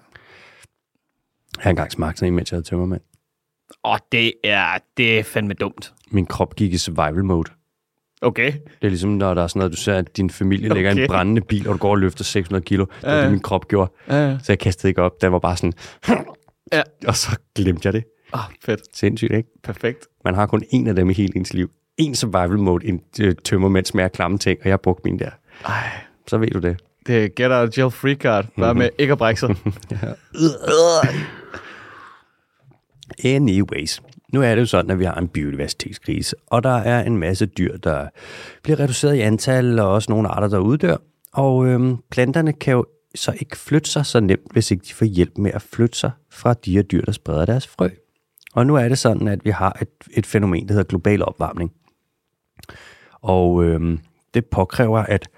Jeg 1.59 1.63
har 1.63 1.69
engang 1.69 1.91
smagt 1.91 2.19
sådan 2.19 2.33
en, 2.33 2.35
mens 2.35 2.51
jeg 2.51 2.55
havde 2.57 2.65
tømmermand. 2.67 3.01
Og 3.83 3.99
det 4.11 4.33
er, 4.43 4.77
det 4.97 5.19
er 5.19 5.23
fandme 5.23 5.53
dumt. 5.53 5.93
Min 6.11 6.25
krop 6.25 6.55
gik 6.55 6.73
i 6.73 6.77
survival 6.77 7.25
mode. 7.25 7.51
Okay. 8.21 8.51
Det 8.53 8.61
er 8.81 8.89
ligesom, 8.89 9.09
når 9.09 9.33
der 9.33 9.43
er 9.43 9.47
sådan 9.47 9.59
noget, 9.59 9.71
du 9.71 9.77
ser, 9.77 9.95
at 9.95 10.17
din 10.17 10.29
familie 10.29 10.71
Okay. 10.71 10.97
en 11.01 11.07
brændende 11.07 11.41
bil, 11.41 11.67
og 11.67 11.73
du 11.73 11.77
går 11.79 11.89
og 11.89 11.97
løfter 11.97 12.23
600 12.23 12.63
kilo. 12.65 12.85
Det 12.85 13.03
var 13.03 13.09
Ja, 13.11 13.17
ja. 13.17 13.23
det, 13.23 13.31
min 13.31 13.39
krop 13.39 13.67
gjorde. 13.67 13.91
Ja, 14.07 14.29
ja. 14.29 14.37
Så 14.43 14.51
jeg 14.51 14.59
kastede 14.59 14.89
ikke 14.89 15.01
op. 15.01 15.21
Den 15.21 15.31
var 15.31 15.39
bare 15.39 15.57
sådan... 15.57 15.73
Ja. 16.73 16.81
Og 17.07 17.15
så 17.15 17.39
glemte 17.55 17.85
jeg 17.85 17.93
det. 17.93 18.03
Oh, 18.33 18.39
fedt. 18.61 18.81
Sindssygt, 18.97 19.33
ikke? 19.33 19.49
Perfekt. 19.63 20.07
Man 20.25 20.35
har 20.35 20.45
kun 20.45 20.63
én 20.73 20.87
af 20.89 20.95
dem 20.95 21.09
i 21.09 21.13
hele 21.13 21.33
ens 21.35 21.53
liv. 21.53 21.71
En 21.97 22.15
survival 22.15 22.59
mode, 22.59 22.85
en 22.87 23.01
øh, 23.21 23.35
tømmermænd 23.35 23.85
smager 23.85 24.07
klamme 24.07 24.37
ting, 24.37 24.59
og 24.59 24.65
jeg 24.65 24.71
har 24.71 24.77
brugt 24.77 25.05
min 25.05 25.19
der. 25.19 25.29
Ej, 25.65 25.89
Så 26.27 26.37
ved 26.37 26.47
du 26.47 26.59
det. 26.59 26.77
Det 27.09 27.23
er 27.23 27.29
get 27.29 27.51
out 27.51 27.67
of 27.67 27.77
jail 27.77 27.91
free 27.91 28.15
card. 28.15 28.45
Bare 28.57 28.75
med 28.75 28.89
ikke 28.97 29.11
at 29.11 29.17
brække 29.17 29.39
sig. 29.39 29.49
Anyways, 33.35 34.01
nu 34.33 34.41
er 34.41 34.55
det 34.55 34.61
jo 34.61 34.65
sådan, 34.65 34.91
at 34.91 34.99
vi 34.99 35.05
har 35.05 35.15
en 35.15 35.27
biodiversitetskrise, 35.27 36.35
og 36.47 36.63
der 36.63 36.77
er 36.77 37.03
en 37.03 37.17
masse 37.17 37.45
dyr, 37.45 37.77
der 37.77 38.07
bliver 38.63 38.79
reduceret 38.79 39.15
i 39.15 39.19
antal, 39.19 39.79
og 39.79 39.93
også 39.93 40.11
nogle 40.11 40.27
arter, 40.27 40.47
der 40.47 40.59
uddør. 40.59 40.97
Og 41.33 41.67
øhm, 41.67 41.97
planterne 42.11 42.53
kan 42.53 42.73
jo 42.73 42.85
så 43.15 43.33
ikke 43.39 43.57
flytte 43.57 43.89
sig 43.89 44.05
så 44.05 44.19
nemt, 44.19 44.51
hvis 44.51 44.71
ikke 44.71 44.85
de 44.87 44.93
får 44.93 45.05
hjælp 45.05 45.37
med 45.37 45.51
at 45.53 45.61
flytte 45.61 45.97
sig 45.97 46.11
fra 46.31 46.53
de 46.53 46.73
her 46.73 46.81
dyr, 46.81 47.01
der 47.01 47.11
spreder 47.11 47.45
deres 47.45 47.67
frø. 47.67 47.89
Og 48.53 48.65
nu 48.65 48.75
er 48.75 48.89
det 48.89 48.97
sådan, 48.97 49.27
at 49.27 49.45
vi 49.45 49.49
har 49.49 49.77
et, 49.81 49.89
et 50.11 50.25
fænomen, 50.25 50.67
der 50.67 50.73
hedder 50.73 50.87
global 50.87 51.23
opvarmning. 51.23 51.71
Og 53.21 53.63
øhm, 53.63 53.99
det 54.33 54.45
påkræver, 54.45 54.99
at 54.99 55.29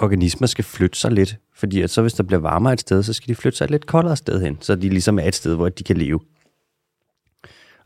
organismer 0.00 0.46
skal 0.46 0.64
flytte 0.64 0.98
sig 0.98 1.10
lidt, 1.10 1.36
fordi 1.54 1.80
at 1.80 1.90
så 1.90 2.02
hvis 2.02 2.12
der 2.12 2.22
bliver 2.22 2.40
varmere 2.40 2.72
et 2.72 2.80
sted, 2.80 3.02
så 3.02 3.12
skal 3.12 3.28
de 3.28 3.34
flytte 3.34 3.58
sig 3.58 3.64
et 3.64 3.70
lidt 3.70 3.86
koldere 3.86 4.16
sted 4.16 4.40
hen, 4.40 4.58
så 4.60 4.74
de 4.74 4.88
ligesom 4.88 5.18
er 5.18 5.22
et 5.22 5.34
sted, 5.34 5.56
hvor 5.56 5.68
de 5.68 5.84
kan 5.84 5.96
leve. 5.96 6.20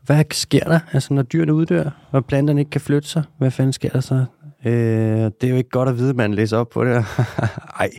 Hvad 0.05 0.23
sker 0.31 0.63
der, 0.63 0.79
altså 0.91 1.13
når 1.13 1.21
dyrene 1.21 1.53
uddør, 1.53 1.89
og 2.11 2.25
planterne 2.25 2.61
ikke 2.61 2.71
kan 2.71 2.81
flytte 2.81 3.09
sig? 3.09 3.23
Hvad 3.37 3.51
fanden 3.51 3.73
sker 3.73 3.89
der 3.89 3.99
så? 3.99 4.25
Øh, 4.65 4.71
det 4.71 5.43
er 5.43 5.49
jo 5.49 5.55
ikke 5.55 5.69
godt 5.69 5.89
at 5.89 5.97
vide, 5.97 6.09
at 6.09 6.15
man 6.15 6.33
læser 6.33 6.57
op 6.57 6.69
på 6.69 6.85
det. 6.85 6.91
Ej, 7.79 7.89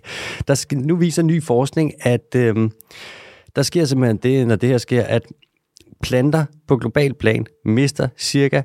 der 0.49 0.55
skal, 0.55 0.79
nu 0.79 0.97
viser 0.97 1.23
ny 1.23 1.43
forskning, 1.43 1.93
at 2.07 2.35
øh, 2.37 2.71
der 3.57 3.63
sker 3.63 3.85
simpelthen 3.85 4.17
det, 4.17 4.47
når 4.47 4.57
det 4.57 4.69
her 4.69 4.79
sker, 4.79 5.03
at 5.03 5.23
planter 6.03 6.45
på 6.69 6.77
global 6.77 7.15
plan 7.15 7.47
mister 7.65 8.09
cirka 8.19 8.63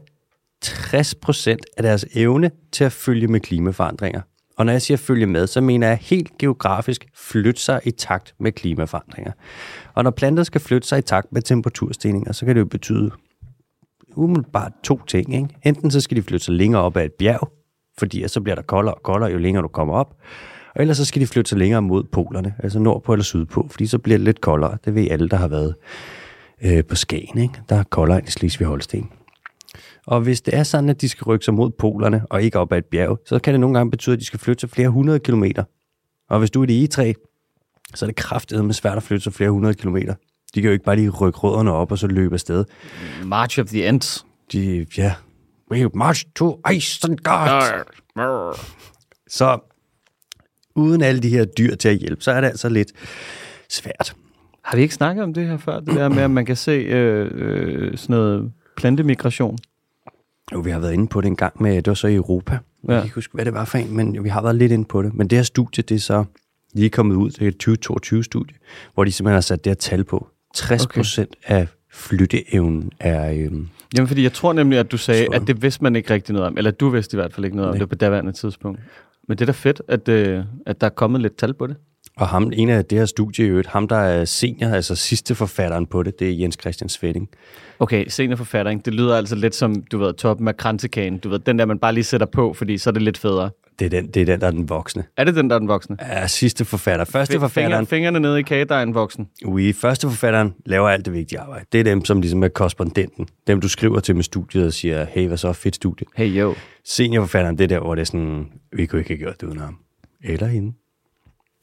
60% 0.66 1.56
af 1.78 1.84
deres 1.84 2.06
evne 2.14 2.52
til 2.72 2.84
at 2.84 2.92
følge 2.92 3.28
med 3.28 3.40
klimaforandringer. 3.40 4.22
Og 4.62 4.66
når 4.66 4.72
jeg 4.72 4.82
siger 4.82 4.98
følge 4.98 5.26
med, 5.26 5.48
så 5.48 5.62
mener 5.62 5.88
jeg 5.88 5.98
helt 6.02 6.38
geografisk 6.38 7.06
flytte 7.16 7.62
sig 7.62 7.82
i 7.84 7.92
takt 7.92 8.34
med 8.40 8.52
klimaforandringer. 8.52 9.32
Og 9.94 10.04
når 10.04 10.12
planter 10.12 10.44
skal 10.44 10.62
flytte 10.62 10.88
sig 10.88 11.00
i 11.00 11.02
takt 11.02 11.32
med 11.32 11.42
temperaturstigninger, 11.42 12.32
så 12.32 12.46
kan 12.46 12.56
det 12.56 12.60
jo 12.60 12.66
betyde 12.66 13.12
umiddelbart 14.16 14.72
to 14.84 15.02
ting. 15.08 15.36
Ikke? 15.36 15.48
Enten 15.64 15.92
så 15.92 16.02
skal 16.02 16.18
de 16.18 16.22
flytte 16.22 16.46
sig 16.46 16.54
længere 16.54 16.82
op 16.82 16.98
ad 16.98 17.06
et 17.06 17.14
bjerg, 17.14 17.52
fordi 17.98 18.28
så 18.28 18.42
bliver 18.42 18.56
der 18.56 18.62
koldere 18.62 18.94
og 18.94 19.04
koldere, 19.04 19.32
jo 19.32 19.38
længere 19.38 19.64
du 19.64 19.68
kommer 19.68 19.94
op. 19.94 20.16
Og 20.76 20.82
ellers 20.82 20.98
så 20.98 21.06
skal 21.06 21.22
de 21.22 21.28
flytte 21.28 21.50
sig 21.50 21.58
længere 21.58 21.82
mod 21.82 22.04
polerne, 22.04 22.56
altså 22.60 22.80
nordpå 22.80 23.14
eller 23.14 23.24
sydpå, 23.24 23.68
fordi 23.72 23.86
så 23.88 23.98
bliver 24.00 24.18
det 24.18 24.26
lidt 24.26 24.42
koldere. 24.42 24.78
Det 24.86 24.96
ved 24.96 25.08
alle, 25.12 25.30
der 25.30 25.38
har 25.38 25.48
været 25.48 25.76
øh, 26.64 26.86
på 26.86 26.96
Skagen. 26.96 27.38
Ikke? 27.38 27.62
Der 27.70 27.76
er 27.76 27.84
koldere 27.84 28.18
end 28.18 28.28
i 28.28 28.32
Slesvig-Holsten. 28.32 29.21
Og 30.08 30.22
hvis 30.22 30.42
det 30.42 30.56
er 30.56 30.64
sådan, 30.64 30.90
at 30.90 31.02
de 31.02 31.10
skal 31.10 31.26
rykke 31.26 31.46
sig 31.46 31.54
mod 31.54 31.72
polerne 31.72 32.26
og 32.30 32.44
ikke 32.44 32.60
op 32.60 32.72
ad 32.72 32.78
et 32.78 32.86
bjerg, 32.86 33.20
så 33.26 33.40
kan 33.40 33.54
det 33.54 33.60
nogle 33.60 33.78
gange 33.78 33.92
betyde, 33.92 34.14
at 34.14 34.20
de 34.20 34.26
skal 34.26 34.40
flytte 34.40 34.62
sig 34.62 34.70
flere 34.70 34.90
hundrede 34.90 35.20
kilometer. 35.20 35.64
Og 36.30 36.40
hvis 36.40 36.52
du 36.52 36.64
er 36.64 36.68
i 36.70 36.88
E3, 36.94 37.14
så 37.96 38.06
er 38.06 38.08
det 38.08 38.16
kraftigt 38.16 38.66
med 38.66 38.74
svært 38.74 38.98
at 38.98 39.04
flytte 39.04 39.24
sig 39.24 39.34
flere 39.34 39.52
hundrede 39.52 39.74
kilometer. 39.74 40.16
De 40.56 40.62
kan 40.62 40.68
jo 40.70 40.74
ikke 40.74 40.86
bare 40.86 40.96
lige 40.96 41.10
rykke 41.10 41.40
rødderne 41.40 41.72
op 41.72 41.92
og 41.92 41.98
så 41.98 42.08
løbe 42.08 42.34
afsted. 42.34 42.66
March 43.26 43.60
of 43.60 43.66
the 43.66 43.88
Ants. 43.88 44.26
De, 44.52 44.86
ja, 44.98 45.14
we 45.72 45.90
march 45.94 46.26
to 46.36 46.62
Isengard. 46.74 47.86
Så 49.28 49.60
uden 50.76 51.02
alle 51.02 51.22
de 51.22 51.30
her 51.30 51.46
dyr 51.46 51.76
til 51.76 51.90
at 51.90 51.96
hjælpe, 51.96 52.24
så 52.24 52.32
er 52.32 52.42
det 52.42 52.48
altså 52.48 52.70
lidt 52.70 52.92
svært. 53.70 54.16
Har 54.64 54.76
vi 54.76 54.82
ikke 54.82 54.94
snakket 54.94 55.24
om 55.24 55.34
det 55.34 55.48
her 55.48 55.58
før? 55.58 55.80
Det 55.80 55.96
der 55.96 56.10
med, 56.10 56.24
at 56.24 56.32
man 56.32 56.46
kan 56.46 56.56
se 56.56 56.72
øh, 56.72 57.32
øh, 57.34 57.98
sådan 57.98 58.14
noget 58.14 58.52
plantemigration. 58.78 59.58
Jo, 60.54 60.60
vi 60.60 60.72
har 60.72 60.80
været 60.80 60.94
inde 60.94 61.08
på 61.08 61.22
det 61.22 61.28
en 61.28 61.36
gang 61.36 61.62
med, 61.62 61.76
det 61.76 61.88
var 61.88 61.94
så 61.94 62.08
i 62.08 62.16
Europa. 62.16 62.52
Ja. 62.88 62.94
Jeg 62.94 63.02
kan 63.02 63.06
ikke 63.06 63.16
huske, 63.16 63.34
hvad 63.34 63.46
det 63.46 63.54
var 63.54 63.66
for 63.66 63.78
en, 63.78 63.96
men 63.96 64.16
jo, 64.16 64.22
vi 64.22 64.30
har 64.30 64.42
været 64.42 64.56
lidt 64.56 64.72
inde 64.72 64.86
på 64.86 65.02
det. 65.02 65.14
Men 65.14 65.28
det 65.28 65.38
her 65.38 65.44
studie, 65.44 65.84
det 65.84 65.96
er 65.96 66.00
så 66.00 66.24
lige 66.74 66.90
kommet 66.90 67.16
ud, 67.16 67.30
det 67.30 67.42
er 67.42 67.48
et 67.48 67.68
2022-studie, 67.68 68.56
hvor 68.94 69.04
de 69.04 69.12
simpelthen 69.12 69.34
har 69.34 69.42
sat 69.42 69.64
det 69.64 69.70
her 69.70 69.76
tal 69.76 70.04
på. 70.04 70.28
60 70.56 70.88
procent 70.88 71.36
okay. 71.46 71.56
af 71.56 71.68
flytteevnen 71.92 72.92
er... 73.00 73.32
Øhm, 73.32 73.68
Jamen, 73.98 74.08
fordi 74.08 74.24
jeg 74.24 74.34
tror 74.34 74.54
nemlig, 74.54 74.80
at 74.80 74.92
du 74.92 74.98
sagde, 74.98 75.28
at 75.34 75.42
det 75.48 75.62
vidste 75.62 75.84
man 75.84 75.96
ikke 75.96 76.14
rigtig 76.14 76.34
noget 76.34 76.48
om. 76.48 76.58
Eller 76.58 76.72
du 76.72 76.90
vidste 76.90 77.16
i 77.16 77.18
hvert 77.18 77.34
fald 77.34 77.46
ikke 77.46 77.58
noget 77.58 77.70
Nej. 77.70 77.76
om 77.76 77.80
det 77.80 77.90
på 77.90 77.96
daværende 77.96 78.32
tidspunkt. 78.32 78.80
Men 79.28 79.38
det 79.38 79.42
er 79.42 79.46
da 79.46 79.52
fedt, 79.52 79.82
at, 79.88 80.10
øh, 80.10 80.44
at 80.66 80.82
der 80.82 80.88
er 80.88 80.92
kommet 80.92 81.22
lidt 81.22 81.38
tal 81.38 81.54
på 81.54 81.68
det. 81.68 81.76
Og 82.18 82.28
ham, 82.28 82.52
en 82.56 82.70
af 82.70 82.86
det 82.86 82.98
her 82.98 83.06
studie 83.06 83.46
øvrigt, 83.46 83.68
ham 83.68 83.88
der 83.88 83.96
er 83.96 84.26
senior, 84.26 84.70
altså 84.70 84.96
sidste 84.96 85.36
forfatteren 85.36 85.86
på 85.86 86.04
det, 86.04 86.20
det 86.20 86.30
er 86.30 86.34
Jens 86.34 86.58
Christian 86.62 86.90
Svetting. 86.90 87.30
Okay, 87.80 88.06
seniorforfattering, 88.08 88.86
det 88.86 88.94
lyder 88.94 89.18
altså 89.18 89.36
lidt 89.36 89.56
som, 89.56 89.84
du 89.92 89.98
ved, 89.98 90.14
toppen 90.14 90.48
af 90.48 90.58
kransekagen. 90.58 91.18
Du 91.18 91.30
ved, 91.30 91.40
den 91.40 91.60
der, 91.60 91.66
man 91.66 91.80
bare 91.80 91.94
lige 91.94 92.04
sætter 92.04 92.28
på, 92.28 92.54
fordi 92.54 92.78
så 92.78 92.90
er 92.90 92.92
det 92.92 93.02
lidt 93.02 93.18
federe. 93.18 93.50
Det 93.80 93.86
er 93.86 93.90
den, 93.90 94.08
det 94.08 94.22
er 94.22 94.26
den 94.26 94.42
der 94.42 94.48
er 94.48 94.52
den 94.52 94.70
voksne. 94.70 95.04
Er 95.18 95.24
det 95.24 95.36
den, 95.36 95.50
der 95.50 95.56
er 95.56 95.60
den 95.60 95.68
voksne? 95.68 95.98
Ja, 96.02 96.28
sidste 96.28 96.66
forfatter. 96.66 97.06
Første 97.06 97.38
F- 97.38 97.40
forfatteren... 97.40 97.88
Fingrene 97.88 98.20
nede 98.20 98.40
i 98.40 98.44
kagedejen 98.44 98.94
voksen. 98.94 99.28
Oui, 99.46 99.74
første 99.74 100.08
forfatteren 100.08 100.54
laver 100.66 100.90
alt 100.90 101.06
det 101.06 101.14
vigtige 101.14 101.40
arbejde. 101.40 101.66
Det 101.72 101.80
er 101.80 101.84
dem, 101.84 102.06
som 102.06 102.22
ligesom 102.22 102.44
er 102.44 102.48
korrespondenten. 102.48 103.28
Dem, 103.48 103.62
du 103.62 103.68
skriver 103.68 104.00
til 104.00 104.16
med 104.16 104.24
studiet 104.24 104.66
og 104.66 104.74
siger, 104.74 105.06
hey, 105.06 105.28
hvad 105.28 105.38
så, 105.38 105.54
fedt 105.54 105.76
studie. 105.76 106.08
Hey, 106.16 106.28
jo. 106.28 106.56
Seniorforfatteren, 106.86 107.58
det 107.58 107.64
er 107.64 107.68
der, 107.68 107.80
hvor 107.80 107.96
det 107.96 108.02
er 108.02 108.06
sådan, 108.06 108.46
vi 108.74 108.86
kunne 108.86 109.00
ikke 109.00 109.10
have 109.10 109.20
gjort 109.20 109.42
det 109.42 109.48
uden 109.48 109.60
ham. 109.60 109.78
Eller 110.24 110.48
hende. 110.48 110.74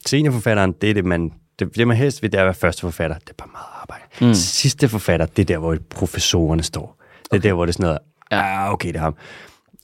Seniorforfatteren, 0.05 0.71
det 0.71 0.89
er 0.89 0.93
det, 0.93 1.05
man, 1.05 1.33
det, 1.59 1.75
det 1.75 1.87
man 1.87 1.97
helst 1.97 2.21
vil, 2.21 2.31
det 2.31 2.37
er 2.37 2.41
at 2.41 2.45
være 2.45 2.53
første 2.53 2.81
forfatter. 2.81 3.17
Det 3.17 3.29
er 3.29 3.33
bare 3.37 3.49
meget 3.51 3.65
arbejde. 3.81 4.03
Mm. 4.21 4.33
Sidste 4.33 4.89
forfatter, 4.89 5.25
det 5.25 5.41
er 5.41 5.45
der, 5.45 5.57
hvor 5.57 5.77
professorerne 5.89 6.63
står. 6.63 7.01
Det 7.23 7.31
er 7.31 7.37
okay. 7.37 7.47
der, 7.47 7.53
hvor 7.53 7.65
det 7.65 7.71
er 7.71 7.73
sådan 7.73 7.83
noget, 7.83 7.99
ja, 8.31 8.65
ah, 8.65 8.73
okay, 8.73 8.87
det 8.87 8.95
er 8.95 8.99
ham. 8.99 9.15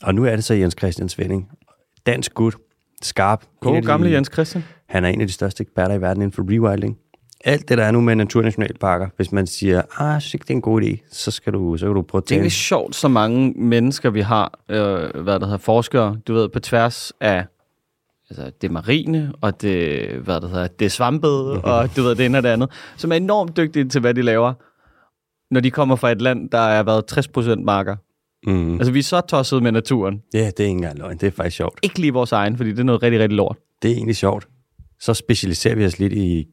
Og 0.04 0.16
nu 0.16 0.26
er 0.26 0.36
det 0.36 0.44
så 0.44 0.54
Jens 0.54 0.76
Christian 0.80 1.10
Svending. 1.10 1.50
Dansk 2.06 2.34
gut, 2.34 2.56
skarp. 3.02 3.44
God 3.62 3.82
gamle 3.82 4.12
Jens 4.12 4.30
Christian. 4.34 4.64
Han 4.90 5.06
er 5.06 5.10
en 5.10 5.22
af 5.22 5.28
de 5.28 5.34
største 5.34 5.62
eksperter 5.62 5.96
i 5.96 6.02
verden 6.02 6.22
inden 6.22 6.36
for 6.36 6.46
rewilding. 6.52 6.98
Alt 7.46 7.70
det, 7.70 7.78
der 7.78 7.84
er 7.84 7.92
nu 7.92 8.02
med 8.02 8.16
naturnationalparker, 8.16 9.08
hvis 9.16 9.32
man 9.32 9.48
siger, 9.48 9.82
ah, 9.98 10.14
jeg 10.14 10.22
synes 10.22 10.34
ikke, 10.34 10.44
det 10.44 10.50
er 10.50 10.56
en 10.56 10.62
god 10.62 10.82
idé, 10.82 11.10
så 11.12 11.32
skal 11.32 11.54
du, 11.54 11.78
så 11.78 11.86
kan 11.86 11.96
du 11.96 12.02
prøve 12.02 12.20
at 12.20 12.30
Det 12.30 12.36
er 12.36 12.36
egentlig 12.36 12.52
sjovt, 12.52 12.96
så 12.96 13.08
mange 13.08 13.54
mennesker, 13.56 14.10
vi 14.10 14.22
har, 14.22 14.60
øh, 14.70 15.24
hvad 15.24 15.40
der 15.40 15.46
hedder, 15.46 15.58
forskere, 15.58 16.18
du 16.28 16.34
ved, 16.34 16.50
på 16.50 16.60
tværs 16.60 17.14
af 17.22 17.46
altså 18.30 18.52
det 18.62 18.72
marine, 18.72 19.34
og 19.42 19.62
det, 19.62 20.08
hvad 20.10 20.42
det 20.42 20.50
hedder, 20.50 20.68
det 20.68 20.92
svampede, 20.92 21.62
og 21.72 21.96
du 21.96 22.04
ved, 22.04 22.16
det 22.16 22.26
ene 22.26 22.38
og 22.38 22.44
det 22.44 22.50
andet, 22.50 22.70
som 22.98 23.12
er 23.12 23.16
enormt 23.16 23.58
dygtige 23.58 23.90
til, 23.90 24.02
hvad 24.02 24.14
de 24.14 24.22
laver, 24.22 24.54
når 25.54 25.60
de 25.60 25.72
kommer 25.72 25.96
fra 25.96 26.12
et 26.12 26.22
land, 26.22 26.50
der 26.50 26.58
er 26.58 26.84
været 26.84 27.58
60% 27.58 27.64
marker. 27.64 27.96
Mm. 28.48 28.74
Altså, 28.74 28.92
vi 28.92 29.00
er 29.00 29.04
så 29.04 29.22
tosset 29.22 29.64
med 29.64 29.72
naturen. 29.72 30.22
Ja, 30.34 30.40
det 30.46 30.60
er 30.60 30.64
ikke 30.64 30.70
engang 30.70 30.98
løgn. 30.98 31.18
Det 31.18 31.28
er 31.28 31.32
faktisk 31.32 31.58
sjovt. 31.58 31.80
Ikke 31.84 32.00
lige 32.00 32.14
vores 32.14 32.32
egen, 32.32 32.58
fordi 32.58 32.70
det 32.70 32.80
er 32.80 32.84
noget 32.84 33.04
rigtig, 33.04 33.20
rigtig 33.20 33.36
lort. 33.36 33.58
Det 33.82 33.92
er 33.92 33.96
egentlig 33.96 34.16
sjovt. 34.16 34.48
Så 35.00 35.14
specialiserer 35.14 35.76
vi 35.76 35.86
os 35.86 36.00
lidt 36.00 36.14
i 36.14 36.48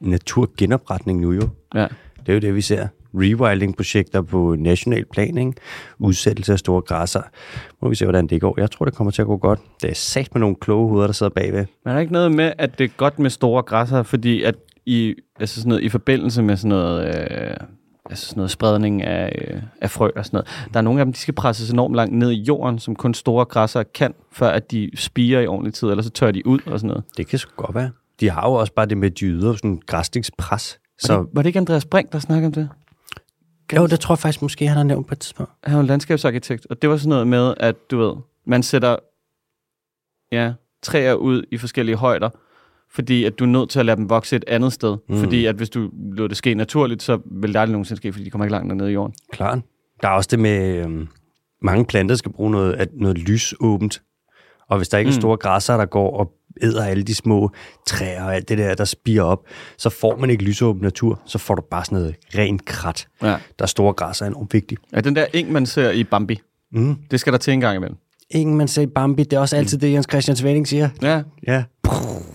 naturgenopretning 0.00 1.20
nu 1.20 1.32
jo. 1.32 1.48
Ja. 1.74 1.86
Det 2.18 2.28
er 2.28 2.32
jo 2.32 2.38
det, 2.38 2.54
vi 2.54 2.60
ser 2.60 2.88
rewilding-projekter 3.14 4.22
på 4.22 4.56
national 4.58 5.04
plan, 5.12 5.38
ikke? 5.38 5.52
udsættelse 5.98 6.52
af 6.52 6.58
store 6.58 6.80
græsser. 6.80 7.22
Må 7.82 7.88
vi 7.88 7.94
se, 7.94 8.04
hvordan 8.04 8.26
det 8.26 8.40
går. 8.40 8.60
Jeg 8.60 8.70
tror, 8.70 8.84
det 8.84 8.94
kommer 8.94 9.10
til 9.10 9.22
at 9.22 9.26
gå 9.26 9.36
godt. 9.36 9.60
Det 9.82 9.90
er 9.90 9.94
sat 9.94 10.34
med 10.34 10.40
nogle 10.40 10.56
kloge 10.60 10.88
hoveder, 10.88 11.06
der 11.06 11.14
sidder 11.14 11.30
bagved. 11.30 11.66
Men 11.84 11.90
er 11.90 11.92
der 11.92 12.00
ikke 12.00 12.12
noget 12.12 12.32
med, 12.32 12.52
at 12.58 12.78
det 12.78 12.84
er 12.84 12.88
godt 12.96 13.18
med 13.18 13.30
store 13.30 13.62
græsser, 13.62 14.02
fordi 14.02 14.42
at 14.42 14.54
i, 14.86 15.14
altså 15.40 15.60
sådan 15.60 15.68
noget, 15.68 15.82
i 15.82 15.88
forbindelse 15.88 16.42
med 16.42 16.56
sådan 16.56 16.68
noget... 16.68 17.06
Øh, 17.06 17.56
altså 18.10 18.26
sådan 18.26 18.38
noget 18.38 18.50
spredning 18.50 19.02
af, 19.02 19.48
øh, 19.48 19.62
af 19.80 19.90
frø 19.90 20.10
og 20.16 20.24
sådan 20.24 20.36
noget. 20.36 20.68
Der 20.72 20.78
er 20.78 20.82
nogle 20.82 21.00
af 21.00 21.06
dem, 21.06 21.12
de 21.12 21.18
skal 21.18 21.34
presses 21.34 21.70
enormt 21.70 21.94
langt 21.94 22.14
ned 22.14 22.30
i 22.30 22.42
jorden, 22.42 22.78
som 22.78 22.96
kun 22.96 23.14
store 23.14 23.44
græsser 23.44 23.82
kan, 23.82 24.14
før 24.32 24.48
at 24.48 24.70
de 24.70 24.90
spiger 24.94 25.40
i 25.40 25.46
ordentlig 25.46 25.74
tid, 25.74 25.88
eller 25.88 26.02
så 26.02 26.10
tør 26.10 26.30
de 26.30 26.46
ud 26.46 26.58
og 26.66 26.78
sådan 26.78 26.88
noget. 26.88 27.04
Det 27.16 27.26
kan 27.26 27.38
sgu 27.38 27.62
godt 27.62 27.74
være. 27.74 27.90
De 28.20 28.30
har 28.30 28.48
jo 28.48 28.54
også 28.54 28.72
bare 28.72 28.86
det 28.86 28.98
med, 28.98 29.10
de 29.10 29.24
yder 29.26 29.52
sådan 29.52 29.80
græsningspres. 29.86 30.78
Så... 30.98 31.12
Var, 31.12 31.22
det, 31.22 31.30
var 31.32 31.42
det 31.42 31.46
ikke 31.46 31.58
Andreas 31.58 31.84
Brink, 31.84 32.12
der 32.12 32.18
snakkede 32.18 32.46
om 32.46 32.52
det? 32.52 32.68
Jo, 33.76 33.86
det 33.86 34.00
tror 34.00 34.12
jeg 34.12 34.18
faktisk 34.18 34.42
måske, 34.42 34.68
han 34.68 34.76
har 34.76 34.84
nævnt 34.84 35.06
på 35.06 35.14
et 35.14 35.18
tidspunkt. 35.18 35.52
Han 35.64 35.76
var 35.76 35.82
landskabsarkitekt, 35.82 36.66
og 36.70 36.82
det 36.82 36.90
var 36.90 36.96
sådan 36.96 37.08
noget 37.08 37.26
med, 37.26 37.54
at 37.60 37.90
du 37.90 37.98
ved, 37.98 38.14
man 38.46 38.62
sætter 38.62 38.96
ja, 40.32 40.52
træer 40.82 41.14
ud 41.14 41.42
i 41.50 41.58
forskellige 41.58 41.96
højder, 41.96 42.30
fordi 42.90 43.24
at 43.24 43.38
du 43.38 43.44
er 43.44 43.48
nødt 43.48 43.70
til 43.70 43.78
at 43.78 43.86
lade 43.86 43.96
dem 43.96 44.10
vokse 44.10 44.36
et 44.36 44.44
andet 44.46 44.72
sted. 44.72 44.96
Mm. 45.08 45.16
Fordi 45.16 45.46
at 45.46 45.54
hvis 45.54 45.70
du 45.70 45.90
lader 46.12 46.28
det 46.28 46.36
ske 46.36 46.54
naturligt, 46.54 47.02
så 47.02 47.18
vil 47.24 47.54
det 47.54 47.60
aldrig 47.60 47.72
nogensinde 47.72 48.00
ske, 48.00 48.12
fordi 48.12 48.24
de 48.24 48.30
kommer 48.30 48.44
ikke 48.44 48.52
langt 48.52 48.76
ned 48.76 48.88
i 48.88 48.92
jorden. 48.92 49.14
Klart. 49.32 49.58
Der 50.02 50.08
er 50.08 50.12
også 50.12 50.28
det 50.30 50.38
med, 50.38 50.76
øhm, 50.76 51.08
mange 51.62 51.84
planter 51.84 52.14
skal 52.14 52.32
bruge 52.32 52.50
noget, 52.50 52.74
at 52.74 52.88
noget 52.92 53.18
lysåbent. 53.18 54.02
Og 54.68 54.76
hvis 54.76 54.88
der 54.88 54.98
ikke 54.98 55.08
mm. 55.08 55.16
er 55.16 55.20
store 55.20 55.36
græsser, 55.36 55.76
der 55.76 55.86
går 55.86 56.18
og 56.18 56.32
æder 56.62 56.84
alle 56.84 57.02
de 57.02 57.14
små 57.14 57.50
træer 57.86 58.24
og 58.24 58.34
alt 58.34 58.48
det 58.48 58.58
der, 58.58 58.74
der 58.74 58.84
spiger 58.84 59.22
op, 59.22 59.46
så 59.78 59.90
får 59.90 60.16
man 60.16 60.30
ikke 60.30 60.44
lysåben 60.44 60.82
natur, 60.82 61.20
så 61.24 61.38
får 61.38 61.54
du 61.54 61.62
bare 61.70 61.84
sådan 61.84 61.98
noget 61.98 62.14
rent 62.34 62.64
krat. 62.64 63.08
Ja. 63.22 63.26
Der 63.28 63.36
er 63.58 63.66
store 63.66 63.92
græsser 63.92 64.24
er 64.24 64.30
enormt 64.30 64.54
vigtigt. 64.54 64.80
Ja, 64.92 65.00
den 65.00 65.16
der 65.16 65.26
eng, 65.32 65.52
man 65.52 65.66
ser 65.66 65.90
i 65.90 66.04
Bambi, 66.04 66.40
mm. 66.72 66.96
det 67.10 67.20
skal 67.20 67.32
der 67.32 67.38
til 67.38 67.52
en 67.52 67.60
gang 67.60 67.76
imellem. 67.76 67.96
Ingen 68.30 68.56
man 68.56 68.68
ser 68.68 68.82
i 68.82 68.86
Bambi, 68.86 69.22
det 69.22 69.32
er 69.32 69.40
også 69.40 69.56
altid 69.56 69.78
det, 69.78 69.92
Jens 69.92 70.06
Christian 70.10 70.36
Svending 70.36 70.68
siger. 70.68 70.88
Ja. 71.02 71.22
Ja. 71.46 71.64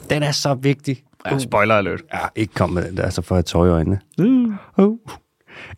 Den 0.10 0.24
er 0.24 0.32
så 0.32 0.54
vigtig. 0.54 1.04
Ja, 1.32 1.40
spoiler 1.40 1.76
alert. 1.76 2.02
Ja, 2.14 2.20
ikke 2.36 2.54
kom 2.54 2.70
med 2.70 2.84
den 2.84 2.98
der, 2.98 3.10
så 3.10 3.22
får 3.22 3.36
jeg 3.36 3.46
tøj 3.46 3.68
i 3.68 3.70
øjnene. 3.70 4.00
Mm. 4.18 4.54
Uh. 4.78 4.98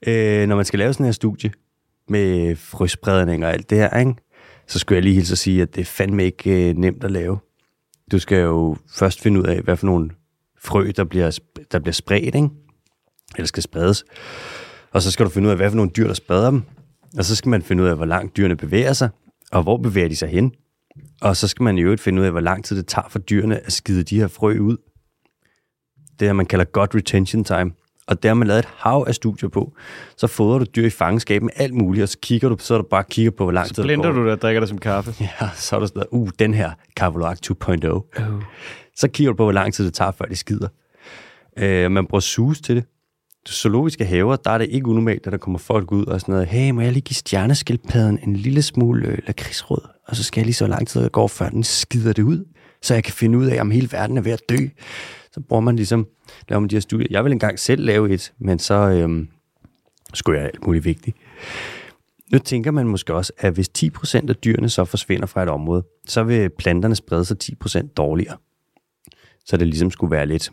Øh, 0.08 0.48
når 0.48 0.56
man 0.56 0.65
skal 0.65 0.80
lave 0.80 0.93
sådan 0.93 1.06
her 1.06 1.13
studie 1.13 1.52
med 2.10 2.56
frøspredning 2.56 3.45
og 3.45 3.54
alt 3.54 3.69
det 3.69 3.78
her, 3.78 4.00
ikke? 4.00 4.15
så 4.67 4.80
skulle 4.80 4.95
jeg 4.95 5.04
lige 5.04 5.15
hilse 5.15 5.32
at 5.32 5.38
sige, 5.38 5.62
at 5.62 5.76
det 5.76 5.82
er 5.82 5.86
fandme 5.86 6.24
ikke 6.24 6.69
øh, 6.69 6.78
nemt 6.78 7.04
at 7.04 7.12
lave. 7.12 7.39
Du 8.12 8.20
skal 8.20 8.38
jo 8.38 8.78
først 8.96 9.22
finde 9.22 9.39
ud 9.39 9.46
af, 9.46 9.62
hvad 9.62 9.78
for 9.78 9.86
nogle 9.86 10.10
frø, 10.58 10.91
der 10.96 11.04
bliver, 11.04 11.39
der 11.72 11.80
bliver 11.80 11.94
spredt, 11.94 12.36
ikke? 12.36 12.50
eller 13.36 13.48
skal 13.48 13.63
spredes. 13.63 14.06
Og 14.91 15.02
så 15.02 15.12
skal 15.12 15.26
du 15.26 15.30
finde 15.30 15.46
ud 15.46 15.52
af, 15.52 15.58
hvad 15.58 15.70
for 15.70 15.76
nogle 15.76 15.91
dyr, 15.91 16.08
der 16.08 16.13
spreder 16.13 16.52
dem. 16.52 16.63
Og 17.18 17.26
så 17.26 17.36
skal 17.36 17.50
man 17.50 17.62
finde 17.62 17.84
ud 17.84 17.88
af, 17.88 17.96
hvor 17.96 18.06
langt 18.06 18.38
dyrene 18.38 18.56
bevæger 18.56 18.94
sig, 18.94 19.10
og 19.52 19.63
hvor 19.63 19.78
bevæger 19.78 20.08
de 20.08 20.15
sig 20.15 20.30
hen. 20.30 20.52
Og 21.22 21.38
så 21.38 21.48
skal 21.48 21.63
man 21.63 21.78
i 21.78 21.82
øvrigt 21.82 22.02
finde 22.02 22.22
ud 22.22 22.26
af, 22.26 22.32
hvor 22.32 22.39
lang 22.39 22.65
tid 22.65 22.78
det 22.78 22.88
tager 22.88 23.10
for 23.10 23.20
dyrene 23.20 23.65
at 23.65 23.74
skide 23.74 24.04
de 24.04 24.20
her 24.20 24.28
frø 24.28 24.58
ud. 24.60 24.78
Det 26.20 26.28
er, 26.28 26.34
man 26.34 26.46
kalder 26.46 26.65
godt 26.65 26.96
retention 26.96 27.44
time. 27.44 27.72
Og 28.08 28.24
der 28.24 28.30
har 28.30 28.34
man 28.34 28.48
lavet 28.48 28.60
et 28.60 28.68
hav 28.78 29.06
af 29.08 29.15
studier 29.15 29.50
på. 29.50 29.74
Så 30.18 30.28
fodrer 30.28 30.60
du 30.60 30.65
dyr 30.76 30.86
i 30.86 30.89
fangenskab 30.89 31.41
med 31.41 31.52
alt 31.56 31.74
muligt, 31.74 32.04
og 32.04 32.10
så 32.10 32.18
kigger 32.22 32.50
du, 32.50 32.56
så 32.60 32.74
er 32.74 32.78
du 32.78 32.88
bare 32.89 33.04
kigger 33.10 33.32
på, 33.32 33.44
hvor 33.44 33.52
lang 33.52 33.68
tid 33.68 33.76
Så 33.76 33.82
det 33.82 33.88
blinder 33.88 34.06
går. 34.06 34.12
du 34.20 34.24
det 34.24 34.32
og 34.32 34.41
drikker 34.41 34.60
det 34.60 34.70
som 34.70 34.78
kaffe. 34.78 35.13
Ja, 35.41 35.50
så 35.56 35.76
er 35.76 35.80
der 35.80 35.88
sådan 35.88 36.04
noget, 36.12 36.24
uh, 36.24 36.30
den 36.39 36.54
her 36.54 36.72
Carvolac 36.98 37.38
2.0. 37.48 37.89
Oh. 37.89 38.41
Så 38.96 39.08
kigger 39.08 39.32
du 39.32 39.38
på, 39.38 39.44
hvor 39.44 39.52
lang 39.52 39.74
tid 39.74 39.86
det 39.86 39.94
tager, 39.94 40.12
før 40.12 40.26
de 40.26 40.36
skider. 40.36 40.68
Øh, 41.60 41.91
man 41.91 42.06
bruger 42.06 42.20
sus 42.20 42.62
til 42.62 42.76
det. 42.76 42.86
Zoologiske 43.50 44.06
haver, 44.06 44.36
der 44.36 44.52
er 44.52 44.58
det 44.58 44.68
ikke 44.72 44.88
unormalt, 44.88 45.26
at 45.28 45.32
der 45.32 45.38
kommer 45.38 45.60
folk 45.60 45.91
ud 45.91 46.06
og 46.06 46.22
sådan 46.22 46.34
noget, 46.34 46.48
hey, 46.48 46.72
må 46.72 46.82
jeg 46.82 46.91
lige 46.91 47.02
give 47.02 47.15
stjerneskildpadden 47.15 48.20
en 48.24 48.36
lille 48.36 48.62
smule 48.62 49.08
øh, 49.08 49.18
lakridsrød, 49.28 49.82
og 50.08 50.15
så 50.15 50.24
skal 50.24 50.41
jeg 50.41 50.46
lige 50.46 50.54
så 50.54 50.68
lang 50.68 50.88
tid, 50.88 51.02
der 51.02 51.10
går, 51.10 51.28
før 51.28 51.50
den 51.50 51.63
skider 51.63 52.13
det 52.13 52.24
ud, 52.24 52.46
så 52.82 52.94
jeg 52.94 53.04
kan 53.04 53.13
finde 53.13 53.38
ud 53.38 53.46
af, 53.46 53.62
om 53.62 53.72
hele 53.72 53.89
verden 53.91 54.18
er 54.18 54.22
ved 54.22 54.32
at 54.32 54.41
dø. 54.50 54.58
Så 55.36 55.41
bruger 55.41 55.62
man 55.62 55.76
ligesom, 55.76 56.08
laver 56.50 56.60
man 56.60 56.69
de 56.69 56.76
her 56.76 56.82
studier. 56.82 57.08
Jeg 57.12 57.24
vil 57.24 57.32
engang 57.32 57.60
selv 57.60 57.86
lave 57.86 58.13
et, 58.13 58.34
men 58.39 58.60
så 58.60 58.74
øhm, 58.74 59.28
skulle 60.13 60.39
jeg 60.39 60.48
alt 60.48 60.65
muligt 60.65 60.86
vigtigt. 60.86 61.17
Nu 62.32 62.38
tænker 62.38 62.71
man 62.71 62.88
måske 62.88 63.13
også, 63.13 63.34
at 63.38 63.54
hvis 63.54 63.69
10% 63.78 64.30
af 64.30 64.36
dyrene 64.36 64.69
så 64.69 64.86
forsvinder 64.86 65.26
fra 65.26 65.43
et 65.43 65.50
område, 65.50 65.84
så 66.08 66.24
vil 66.24 66.50
planterne 66.50 66.95
sprede 66.95 67.26
sig 67.26 67.38
10% 67.43 67.88
dårligere. 67.98 68.38
Så 69.45 69.58
det 69.58 69.67
ligesom 69.67 69.91
skulle 69.91 70.12
være 70.12 70.26
lidt 70.26 70.52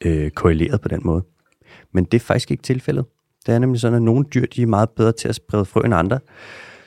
øh, 0.00 0.30
korreleret 0.30 0.80
på 0.80 0.88
den 0.88 1.00
måde. 1.04 1.24
Men 1.92 2.04
det 2.04 2.14
er 2.14 2.24
faktisk 2.24 2.50
ikke 2.50 2.62
tilfældet. 2.62 3.04
Det 3.46 3.54
er 3.54 3.58
nemlig 3.58 3.80
sådan, 3.80 3.96
at 3.96 4.02
nogle 4.02 4.24
dyr 4.34 4.46
de 4.46 4.62
er 4.62 4.66
meget 4.66 4.90
bedre 4.90 5.12
til 5.12 5.28
at 5.28 5.34
sprede 5.34 5.64
frø 5.64 5.80
end 5.84 5.94
andre. 5.94 6.18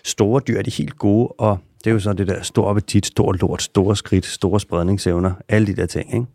Store 0.03 0.41
dyr 0.47 0.57
er 0.57 0.61
de 0.61 0.71
helt 0.71 0.97
gode, 0.97 1.27
og 1.27 1.57
det 1.83 1.87
er 1.87 1.93
jo 1.93 1.99
så 1.99 2.13
det 2.13 2.27
der 2.27 2.41
stor 2.41 2.69
appetit, 2.69 3.05
stor 3.05 3.33
lort, 3.33 3.61
store 3.61 3.95
skridt, 3.95 4.25
store 4.25 4.59
spredningsevner, 4.59 5.33
alle 5.47 5.67
de 5.67 5.75
der 5.75 5.85
ting. 5.85 6.13
Ikke? 6.13 6.25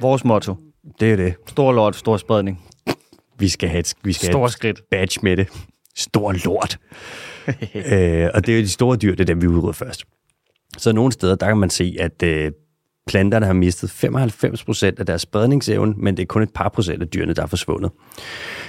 Vores 0.00 0.24
motto. 0.24 0.54
Det 1.00 1.12
er 1.12 1.16
det. 1.16 1.34
Stor 1.46 1.72
lort, 1.72 1.96
stor 1.96 2.16
spredning. 2.16 2.62
Vi 3.38 3.48
skal 3.48 3.68
have 3.68 3.78
et, 3.80 3.94
vi 4.04 4.12
skal 4.12 4.26
have 4.26 4.32
Stor 4.32 4.46
et 4.46 4.52
skridt. 4.52 4.80
badge 4.90 5.20
med 5.22 5.36
det. 5.36 5.48
Stor 5.96 6.32
lort. 6.44 6.78
øh, 7.92 8.30
og 8.34 8.46
det 8.46 8.52
er 8.52 8.56
jo 8.56 8.62
de 8.62 8.68
store 8.68 8.96
dyr, 8.96 9.10
det 9.10 9.20
er 9.20 9.24
dem, 9.24 9.42
vi 9.42 9.46
udrydder 9.46 9.72
først. 9.72 10.04
Så 10.78 10.92
nogle 10.92 11.12
steder, 11.12 11.34
der 11.34 11.46
kan 11.46 11.56
man 11.56 11.70
se, 11.70 11.96
at 12.00 12.22
øh, 12.22 12.52
planterne 13.06 13.46
har 13.46 13.52
mistet 13.52 13.88
95% 14.04 15.00
af 15.00 15.06
deres 15.06 15.22
spredningsevne, 15.22 15.94
men 15.96 16.16
det 16.16 16.22
er 16.22 16.26
kun 16.26 16.42
et 16.42 16.52
par 16.54 16.68
procent 16.68 17.02
af 17.02 17.08
dyrene, 17.08 17.32
der 17.32 17.42
er 17.42 17.46
forsvundet. 17.46 17.90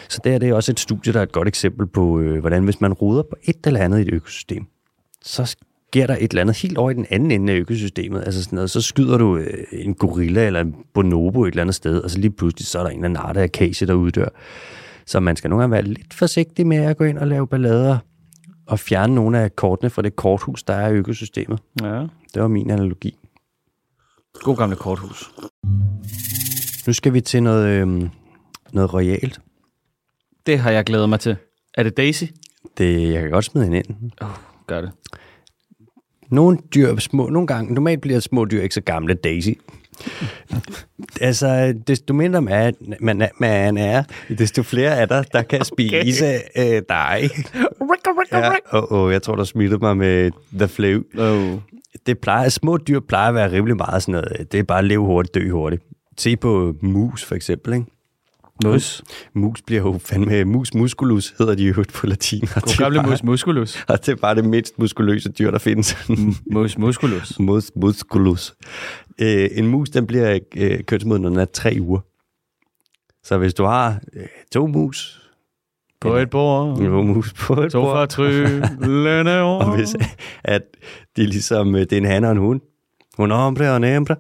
Så 0.10 0.20
det 0.24 0.34
er 0.34 0.38
det 0.38 0.54
også 0.54 0.72
et 0.72 0.80
studie, 0.80 1.14
der 1.14 1.20
er 1.20 1.24
et 1.24 1.32
godt 1.32 1.48
eksempel 1.48 1.88
på, 1.88 2.20
øh, 2.20 2.40
hvordan 2.40 2.64
hvis 2.64 2.82
man 2.82 2.94
roder 2.94 3.24
på 3.24 3.36
et 3.44 3.68
eller 3.68 3.80
andet 3.80 4.00
i 4.00 4.02
et 4.02 4.14
økosystem, 4.14 4.66
så 5.22 5.56
sker 5.92 6.08
der 6.08 6.18
et 6.20 6.32
eller 6.32 6.42
andet 6.42 6.58
helt 6.58 6.78
over 6.78 6.92
i 6.92 6.94
den 6.94 7.06
anden 7.10 7.32
ende 7.32 7.54
af 7.54 7.58
økosystemet. 7.58 8.24
Altså 8.26 8.44
sådan 8.44 8.56
noget, 8.56 8.72
så 8.72 8.82
skyder 8.82 9.18
du 9.18 9.38
øh, 9.38 9.64
en 9.72 9.94
gorilla 9.94 10.46
eller 10.46 10.62
en 10.62 10.76
bonobo 10.94 11.44
et 11.44 11.52
eller 11.52 11.62
andet 11.62 11.76
sted, 11.76 12.00
og 12.00 12.12
så 12.12 12.20
lige 12.20 12.32
pludselig 12.32 12.68
så 12.68 12.80
er 12.80 12.84
der 12.84 12.90
en 12.90 12.98
eller 12.98 13.10
anden 13.10 13.24
art 13.24 13.38
af 13.38 13.44
akacie, 13.44 13.88
der 13.88 13.94
uddør. 13.94 14.30
Så 15.06 15.20
man 15.20 15.36
skal 15.36 15.50
nogle 15.50 15.62
gange 15.62 15.72
være 15.72 15.82
lidt 15.82 16.14
forsigtig 16.14 16.68
med 16.68 16.78
at 16.78 16.98
gå 16.98 17.04
ind 17.04 17.18
og 17.18 17.28
lave 17.28 17.48
ballader 17.48 17.98
og 18.66 18.80
fjerne 18.80 19.16
nogle 19.16 19.40
af 19.40 19.56
kortene 19.56 19.90
fra 19.90 20.02
det 20.02 20.16
korthus, 20.16 20.64
der 20.64 20.74
er 20.74 20.90
i 20.90 20.94
økosystemet. 20.94 21.60
Ja. 21.82 22.02
Det 22.34 22.42
var 22.42 22.48
min 22.48 22.70
analogi. 22.70 23.18
God 24.34 24.58
gamle 24.58 24.76
korthus. 24.76 25.32
Nu 26.88 26.94
skal 26.94 27.14
vi 27.14 27.22
til 27.22 27.44
noget, 27.44 27.68
øhm, 27.68 28.10
noget 28.74 28.94
royalt. 28.94 29.42
Det 30.46 30.60
har 30.60 30.72
jeg 30.72 30.84
glædet 30.84 31.10
mig 31.10 31.20
til. 31.20 31.36
Er 31.74 31.84
det 31.84 31.98
Daisy? 31.98 32.24
Det, 32.78 33.14
jeg 33.14 33.22
kan 33.22 33.32
godt 33.32 33.46
smide 33.46 33.66
hende 33.66 33.78
ind. 33.78 34.12
Oh, 34.22 34.28
gør 34.68 34.82
det. 34.82 34.92
Nogle 36.32 36.58
dyr 36.76 36.88
er 36.88 36.98
små, 37.00 37.30
nogle 37.30 37.48
gange, 37.48 37.74
normalt 37.74 38.02
bliver 38.02 38.20
små 38.20 38.46
dyr 38.46 38.62
ikke 38.62 38.76
så 38.76 38.82
gamle, 38.82 39.14
Daisy. 39.14 39.50
altså, 41.22 41.74
desto 41.88 42.14
mindre 42.14 42.42
man, 42.42 42.74
man, 43.00 43.22
er- 43.22 43.30
man 43.40 43.78
er, 43.78 44.04
desto 44.38 44.64
flere 44.64 44.92
er 44.92 45.06
der, 45.06 45.24
der 45.24 45.42
kan 45.42 45.66
spise 45.74 46.26
okay. 46.26 46.76
øh, 46.76 46.82
dig. 46.90 47.30
Ja, 48.72 48.80
oh, 48.92 48.92
oh, 48.92 49.12
jeg 49.14 49.22
tror, 49.22 49.36
der 49.36 49.44
smittede 49.44 49.80
mig 49.80 49.98
med 49.98 50.32
the 50.58 50.68
flu. 50.68 51.02
Oh. 51.18 51.54
Det 52.06 52.20
plejer, 52.20 52.50
små 52.50 52.78
dyr 52.78 53.00
plejer 53.00 53.30
at 53.30 53.36
være 53.36 53.52
rimelig 53.52 53.78
meget 53.78 54.04
sådan 54.04 54.12
noget. 54.12 54.52
Det 54.52 54.60
er 54.60 54.64
bare 54.64 54.78
at 54.80 54.86
leve 54.86 55.06
hurtigt, 55.06 55.36
dø 55.36 55.50
hurtigt. 55.52 55.84
Se 56.18 56.36
på 56.38 56.74
mus 56.82 57.26
for 57.26 57.36
eksempel, 57.36 57.74
ikke? 57.74 57.86
Mus. 58.66 59.04
Mus 59.34 59.62
bliver 59.62 59.82
jo 59.82 60.00
fandme, 60.06 60.46
mus 60.46 60.74
musculus 60.74 61.34
hedder 61.38 61.56
de 61.56 61.64
jo 61.64 61.84
på 61.94 62.08
latin. 62.08 62.44
Og 62.44 62.50
det, 62.56 62.64
God 62.64 62.74
er 62.74 62.78
gamle 62.78 63.00
bare, 63.00 63.10
mus 63.10 63.24
musculus. 63.24 63.84
og 63.90 64.06
det 64.06 64.12
er 64.12 64.16
bare 64.16 64.36
det 64.36 64.46
mindst 64.46 64.80
muskuløse 64.80 65.30
dyr, 65.30 65.52
der 65.52 65.60
findes. 65.60 65.98
Mus 66.52 66.78
musculus. 66.78 67.40
Mus 67.40 67.72
musculus. 67.76 68.54
Øh, 69.22 69.50
en 69.52 69.68
mus, 69.68 69.90
den 69.90 70.08
bliver 70.08 70.40
øh, 70.56 70.84
kønsmoden, 70.84 71.22
når 71.22 71.30
den 71.30 71.40
er 71.40 71.46
tre 71.46 71.78
uger. 71.82 72.00
Så 73.24 73.38
hvis 73.38 73.54
du 73.54 73.64
har 73.64 74.00
øh, 74.14 74.26
to 74.54 74.68
mus, 74.68 75.22
På 76.02 76.16
et 76.16 76.30
bord. 76.30 76.78
to 76.78 77.02
mus 77.02 77.34
på 77.34 77.62
et 77.62 77.72
To 77.72 77.82
bord, 77.82 77.96
fra 77.96 78.06
tryllende 78.06 79.42
og 79.60 79.76
hvis 79.76 79.96
at 80.44 80.62
de 81.16 81.24
er 81.24 81.28
ligesom, 81.28 81.76
øh, 81.76 81.82
det 81.82 81.94
er 81.94 81.98
en 81.98 82.06
han 82.06 82.24
og 82.24 82.32
en 82.32 82.38
hund, 82.38 82.62
hun 83.18 83.32
hombre 83.32 83.72
og 83.72 83.78
en 83.78 83.84
hembre, 83.84 84.16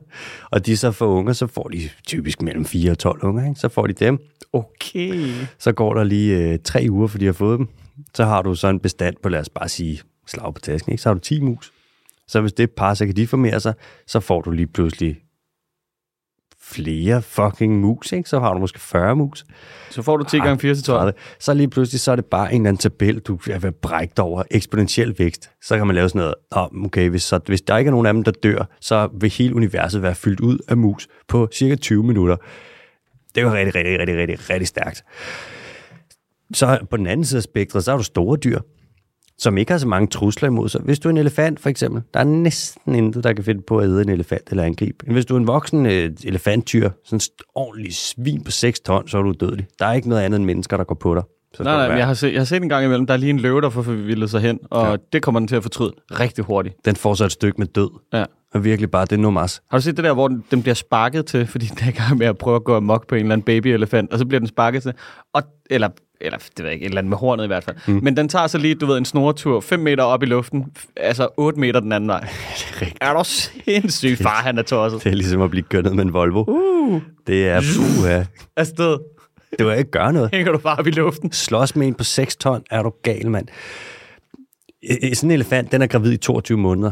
og 0.51 0.65
de 0.65 0.77
så 0.77 0.91
får 0.91 1.07
unger, 1.07 1.33
så 1.33 1.47
får 1.47 1.67
de 1.67 1.89
typisk 2.07 2.41
mellem 2.41 2.65
4 2.65 2.91
og 2.91 2.99
12 2.99 3.23
unger, 3.23 3.47
ikke? 3.47 3.59
så 3.59 3.69
får 3.69 3.87
de 3.87 3.93
dem. 3.93 4.19
Okay. 4.53 5.31
Så 5.59 5.71
går 5.71 5.93
der 5.93 6.03
lige 6.03 6.37
øh, 6.37 6.59
tre 6.63 6.87
uger, 6.89 7.07
for 7.07 7.17
de 7.17 7.25
har 7.25 7.33
fået 7.33 7.59
dem. 7.59 7.67
Så 8.13 8.25
har 8.25 8.41
du 8.41 8.55
så 8.55 8.67
en 8.67 8.79
bestand 8.79 9.15
på, 9.23 9.29
lad 9.29 9.39
os 9.39 9.49
bare 9.49 9.69
sige, 9.69 10.01
slag 10.27 10.53
på 10.53 10.61
tasken, 10.61 10.91
ikke? 10.91 11.01
så 11.01 11.09
har 11.09 11.13
du 11.13 11.19
10 11.19 11.41
mus. 11.41 11.71
Så 12.27 12.41
hvis 12.41 12.53
det 12.53 12.59
er 12.59 12.67
et 12.67 12.71
par, 12.71 12.93
så 12.93 13.05
kan 13.05 13.15
de 13.15 13.27
formere 13.27 13.59
sig, 13.59 13.73
så 14.07 14.19
får 14.19 14.41
du 14.41 14.51
lige 14.51 14.67
pludselig 14.67 15.17
flere 16.61 17.21
fucking 17.21 17.79
mus, 17.79 18.11
ikke? 18.11 18.29
så 18.29 18.39
har 18.39 18.53
du 18.53 18.59
måske 18.59 18.79
40 18.79 19.15
mus. 19.15 19.45
Så 19.89 20.01
får 20.01 20.17
du 20.17 20.23
10 20.23 20.37
gange 20.37 20.59
4 20.59 20.75
til 20.75 20.83
12. 20.83 20.99
30. 20.99 21.13
Så 21.39 21.53
lige 21.53 21.69
pludselig, 21.69 21.99
så 21.99 22.11
er 22.11 22.15
det 22.15 22.25
bare 22.25 22.53
en 22.53 22.61
eller 22.61 22.69
anden 22.69 22.81
tabel, 22.81 23.19
du 23.19 23.39
er 23.49 23.59
ved 23.59 23.67
at 23.67 23.75
brække 23.75 24.13
dig 24.17 24.25
over 24.25 24.43
eksponentiel 24.51 25.15
vækst. 25.17 25.49
Så 25.61 25.77
kan 25.77 25.87
man 25.87 25.95
lave 25.95 26.09
sådan 26.09 26.19
noget, 26.19 26.35
oh, 26.51 26.85
okay, 26.85 27.09
hvis, 27.09 27.23
så, 27.23 27.39
hvis 27.45 27.61
der 27.61 27.77
ikke 27.77 27.89
er 27.89 27.91
nogen 27.91 28.05
af 28.05 28.13
dem, 28.13 28.23
der 28.23 28.31
dør, 28.31 28.69
så 28.81 29.09
vil 29.19 29.29
hele 29.29 29.55
universet 29.55 30.01
være 30.01 30.15
fyldt 30.15 30.39
ud 30.39 30.57
af 30.67 30.77
mus 30.77 31.07
på 31.27 31.49
cirka 31.53 31.75
20 31.75 32.03
minutter. 32.03 32.35
Det 33.35 33.41
er 33.41 33.45
jo 33.45 33.53
rigtig, 33.53 33.75
rigtig, 33.75 33.99
rigtig, 33.99 34.17
rigtig, 34.17 34.49
rigtig 34.49 34.67
stærkt. 34.67 35.03
Så 36.53 36.79
på 36.89 36.97
den 36.97 37.07
anden 37.07 37.25
side 37.25 37.37
af 37.37 37.43
spektret, 37.43 37.83
så 37.83 37.91
har 37.91 37.97
du 37.97 38.03
store 38.03 38.37
dyr, 38.37 38.59
som 39.39 39.57
ikke 39.57 39.71
har 39.71 39.79
så 39.79 39.87
mange 39.87 40.07
trusler 40.07 40.49
imod 40.49 40.69
sig. 40.69 40.81
Hvis 40.81 40.99
du 40.99 41.07
er 41.07 41.11
en 41.11 41.17
elefant, 41.17 41.59
for 41.59 41.69
eksempel, 41.69 42.01
der 42.13 42.19
er 42.19 42.23
næsten 42.23 42.95
intet, 42.95 43.23
der 43.23 43.33
kan 43.33 43.43
finde 43.43 43.61
på 43.67 43.77
at 43.77 43.85
æde 43.85 44.01
en 44.01 44.09
elefant 44.09 44.49
eller 44.49 44.63
angribe. 44.63 44.97
Men 45.05 45.13
hvis 45.13 45.25
du 45.25 45.33
er 45.35 45.39
en 45.39 45.47
voksen 45.47 45.85
øh, 45.85 46.09
elefanttyr, 46.23 46.89
sådan 47.05 47.15
en 47.15 47.45
ordentlig 47.55 47.95
svin 47.95 48.43
på 48.43 48.51
6 48.51 48.79
ton, 48.79 49.07
så 49.07 49.17
er 49.17 49.21
du 49.21 49.33
dødelig. 49.39 49.67
Der 49.79 49.85
er 49.85 49.93
ikke 49.93 50.09
noget 50.09 50.21
andet 50.21 50.37
end 50.37 50.45
mennesker, 50.45 50.77
der 50.77 50.83
går 50.83 50.95
på 50.95 51.15
dig. 51.15 51.23
Så 51.53 51.63
Nej, 51.63 51.75
nej, 51.75 51.87
men 51.89 51.97
jeg 51.97 52.07
har, 52.07 52.13
set, 52.13 52.31
jeg 52.33 52.39
har 52.39 52.45
set 52.45 52.61
en 52.63 52.69
gang 52.69 52.85
imellem, 52.85 53.05
der 53.07 53.13
er 53.13 53.17
lige 53.17 53.29
en 53.29 53.39
løve, 53.39 53.61
der 53.61 53.69
får 53.69 53.81
forvildet 53.81 54.29
sig 54.29 54.41
hen, 54.41 54.59
og 54.71 54.87
Ja. 54.89 54.95
det 55.13 55.21
kommer 55.23 55.39
den 55.39 55.47
til 55.47 55.55
at 55.55 55.63
fortryde 55.63 55.93
rigtig 56.11 56.43
hurtigt. 56.43 56.75
Den 56.85 56.95
får 56.95 57.13
så 57.13 57.25
et 57.25 57.31
stykke 57.31 57.57
med 57.57 57.67
død. 57.67 57.89
Ja. 58.13 58.25
Og 58.53 58.63
virkelig 58.63 58.91
bare, 58.91 59.05
det 59.05 59.11
er 59.11 59.17
nomas. 59.17 59.61
Har 59.71 59.77
du 59.77 59.81
set 59.81 59.97
det 59.97 60.03
der, 60.05 60.13
hvor 60.13 60.27
den, 60.27 60.43
den 60.51 60.61
bliver 60.61 60.75
sparket 60.75 61.25
til, 61.25 61.47
fordi 61.47 61.65
den 61.65 61.77
er 61.81 61.89
i 61.89 61.91
gang 61.91 62.17
med 62.17 62.27
at 62.27 62.37
prøve 62.37 62.55
at 62.55 62.63
gå 62.63 62.75
amok 62.75 63.07
på 63.07 63.15
en 63.15 63.21
eller 63.21 63.33
anden 63.33 63.45
babyelefant, 63.45 64.13
og 64.13 64.19
så 64.19 64.25
bliver 64.25 64.39
den 64.39 64.47
sparket 64.47 64.81
til, 64.83 64.93
og, 65.33 65.43
eller, 65.69 65.89
eller 66.21 66.37
det 66.37 66.51
ved 66.57 66.65
jeg 66.65 66.73
ikke, 66.73 66.83
et 66.85 66.89
eller 66.89 67.01
andet 67.01 67.09
med 67.09 67.17
hornet 67.17 67.43
i 67.43 67.47
hvert 67.47 67.63
fald. 67.63 67.75
Mm. 67.87 67.99
Men 68.03 68.17
den 68.17 68.29
tager 68.29 68.47
så 68.47 68.57
lige, 68.57 68.75
du 68.75 68.85
ved, 68.85 68.97
en 68.97 69.05
snoretur 69.05 69.59
5 69.59 69.79
meter 69.79 70.03
op 70.03 70.23
i 70.23 70.25
luften, 70.25 70.65
altså 70.97 71.29
8 71.37 71.59
meter 71.59 71.79
den 71.79 71.91
anden 71.91 72.07
vej. 72.07 72.19
Det 72.57 72.65
er 72.75 72.81
rigtigt. 72.81 72.97
Er 73.01 73.13
du 73.13 73.23
sindssyg, 73.23 74.17
far, 74.17 74.41
han 74.43 74.57
er 74.57 74.61
tosset. 74.61 75.03
Det 75.03 75.11
er 75.11 75.15
ligesom 75.15 75.41
at 75.41 75.49
blive 75.49 75.63
gønnet 75.69 75.95
med 75.95 76.03
en 76.05 76.13
Volvo. 76.13 76.43
Uh, 76.47 77.01
Det 77.27 77.47
er 77.47 77.61
puha. 77.77 78.23
afsted. 78.55 78.97
Det 79.59 79.65
var 79.65 79.73
ikke 79.73 79.91
gøre 79.91 80.13
noget. 80.13 80.29
Hænger 80.33 80.51
du 80.51 80.57
bare 80.57 80.79
op 80.79 80.87
i 80.87 80.91
luften. 80.91 81.31
Slås 81.31 81.75
med 81.75 81.87
en 81.87 81.93
på 81.93 82.03
6 82.03 82.35
ton, 82.35 82.63
er 82.71 82.83
du 82.83 82.93
gal, 83.03 83.31
mand. 83.31 83.47
Sådan 85.13 85.27
en 85.27 85.31
elefant, 85.31 85.71
den 85.71 85.81
er 85.81 85.87
gravid 85.87 86.11
i 86.11 86.17
22 86.17 86.57
måneder. 86.57 86.91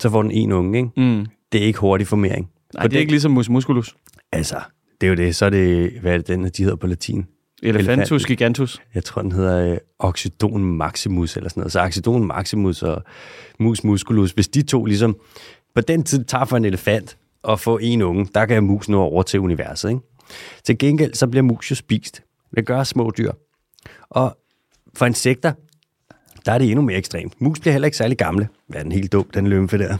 Så 0.00 0.10
får 0.10 0.22
den 0.22 0.30
en 0.30 0.52
unge, 0.52 0.78
ikke? 0.78 0.90
Mm. 0.96 1.26
Det 1.52 1.62
er 1.62 1.66
ikke 1.66 1.78
hurtig 1.78 2.06
formering. 2.06 2.50
Nej, 2.74 2.86
det 2.86 2.96
er 2.96 3.00
ikke 3.00 3.12
ligesom 3.12 3.32
mus 3.32 3.48
musculus. 3.48 3.94
Altså, 4.32 4.56
det 5.00 5.06
er 5.06 5.10
jo 5.10 5.16
det. 5.16 5.36
Så 5.36 5.46
er 5.46 5.50
det, 5.50 5.92
hvad 6.00 6.12
er 6.12 6.16
det, 6.16 6.28
den, 6.28 6.44
de 6.44 6.62
hedder 6.62 6.76
på 6.76 6.86
latin? 6.86 7.26
Elephantus 7.64 8.26
gigantus. 8.26 8.82
Jeg 8.94 9.04
tror, 9.04 9.22
den 9.22 9.32
hedder 9.32 9.72
øh, 9.72 9.78
Oxydon 9.98 10.64
maximus 10.64 11.36
eller 11.36 11.50
sådan 11.50 11.60
noget. 11.60 11.72
Så 11.72 11.80
Oxydon 11.80 12.26
maximus 12.26 12.82
og 12.82 13.02
mus 13.58 13.84
musculus, 13.84 14.30
hvis 14.30 14.48
de 14.48 14.62
to 14.62 14.84
ligesom 14.84 15.16
på 15.74 15.80
den 15.80 16.02
tid 16.02 16.24
tager 16.24 16.44
for 16.44 16.56
en 16.56 16.64
elefant 16.64 17.16
og 17.42 17.60
få 17.60 17.78
en 17.82 18.02
unge, 18.02 18.28
der 18.34 18.46
kan 18.46 18.62
mus 18.62 18.88
nå 18.88 19.00
over 19.00 19.22
til 19.22 19.40
universet. 19.40 19.88
Ikke? 19.88 20.00
Til 20.64 20.78
gengæld, 20.78 21.14
så 21.14 21.26
bliver 21.26 21.42
mus 21.42 21.70
jo 21.70 21.76
spist. 21.76 22.22
Det 22.56 22.66
gør 22.66 22.84
små 22.84 23.12
dyr. 23.18 23.32
Og 24.10 24.38
for 24.94 25.06
insekter, 25.06 25.52
der 26.46 26.52
er 26.52 26.58
det 26.58 26.70
endnu 26.70 26.82
mere 26.82 26.98
ekstremt. 26.98 27.40
Mus 27.40 27.60
bliver 27.60 27.72
heller 27.72 27.86
ikke 27.86 27.96
særlig 27.96 28.18
gamle. 28.18 28.48
Hvad 28.68 28.78
er 28.78 28.82
den 28.82 28.92
helt 28.92 29.12
dum, 29.12 29.24
den 29.34 29.46
lymfe 29.46 29.78
der? 29.78 29.96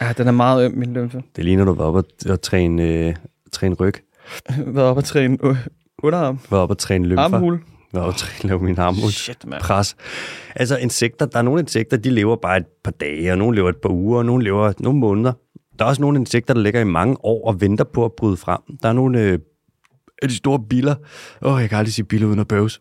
Ja, 0.00 0.12
den 0.12 0.28
er 0.28 0.32
meget 0.32 0.64
øm, 0.64 0.72
min 0.72 0.92
lymfe. 0.92 1.22
Det 1.36 1.44
ligner, 1.44 1.64
du 1.64 1.74
var 1.74 1.84
oppe 1.84 1.98
og, 1.98 2.04
og 2.32 2.42
træne, 2.42 2.82
øh, 2.82 3.14
træne 3.52 3.74
ryg. 3.74 3.94
Været 4.66 4.88
op 4.88 4.98
at 4.98 5.04
træne 5.04 5.38
øh, 5.42 5.56
underarm. 6.02 6.38
Var 6.50 6.58
oppe 6.58 6.72
og 6.72 6.78
træne 6.78 7.06
lymfer. 7.06 7.22
Armhul. 7.24 7.60
Nå, 7.92 8.12
lave 8.42 8.60
min 8.60 8.78
arm 8.78 8.94
ud. 8.94 9.10
Shit, 9.10 9.46
mand. 9.46 9.62
Pres. 9.62 9.96
Altså 10.56 10.76
insekter, 10.76 11.26
der 11.26 11.38
er 11.38 11.42
nogle 11.42 11.60
insekter, 11.60 11.96
de 11.96 12.10
lever 12.10 12.36
bare 12.36 12.56
et 12.56 12.66
par 12.84 12.90
dage, 12.90 13.32
og 13.32 13.38
nogle 13.38 13.56
lever 13.56 13.68
et 13.68 13.76
par 13.76 13.90
uger, 13.90 14.18
og 14.18 14.26
nogle 14.26 14.44
lever 14.44 14.72
nogle 14.78 14.98
måneder. 14.98 15.32
Der 15.78 15.84
er 15.84 15.88
også 15.88 16.02
nogle 16.02 16.18
insekter, 16.18 16.54
der 16.54 16.60
ligger 16.60 16.80
i 16.80 16.84
mange 16.84 17.16
år 17.24 17.48
og 17.48 17.60
venter 17.60 17.84
på 17.84 18.04
at 18.04 18.12
bryde 18.12 18.36
frem. 18.36 18.60
Der 18.82 18.88
er 18.88 18.92
nogle 18.92 19.20
øh, 19.20 19.38
af 20.22 20.28
de 20.28 20.36
store 20.36 20.60
biller. 20.70 20.94
Åh, 21.42 21.54
oh, 21.54 21.60
jeg 21.60 21.68
kan 21.68 21.78
aldrig 21.78 21.92
sige 21.94 22.04
biller 22.04 22.26
uden 22.26 22.38
at 22.38 22.48
bøves. 22.48 22.80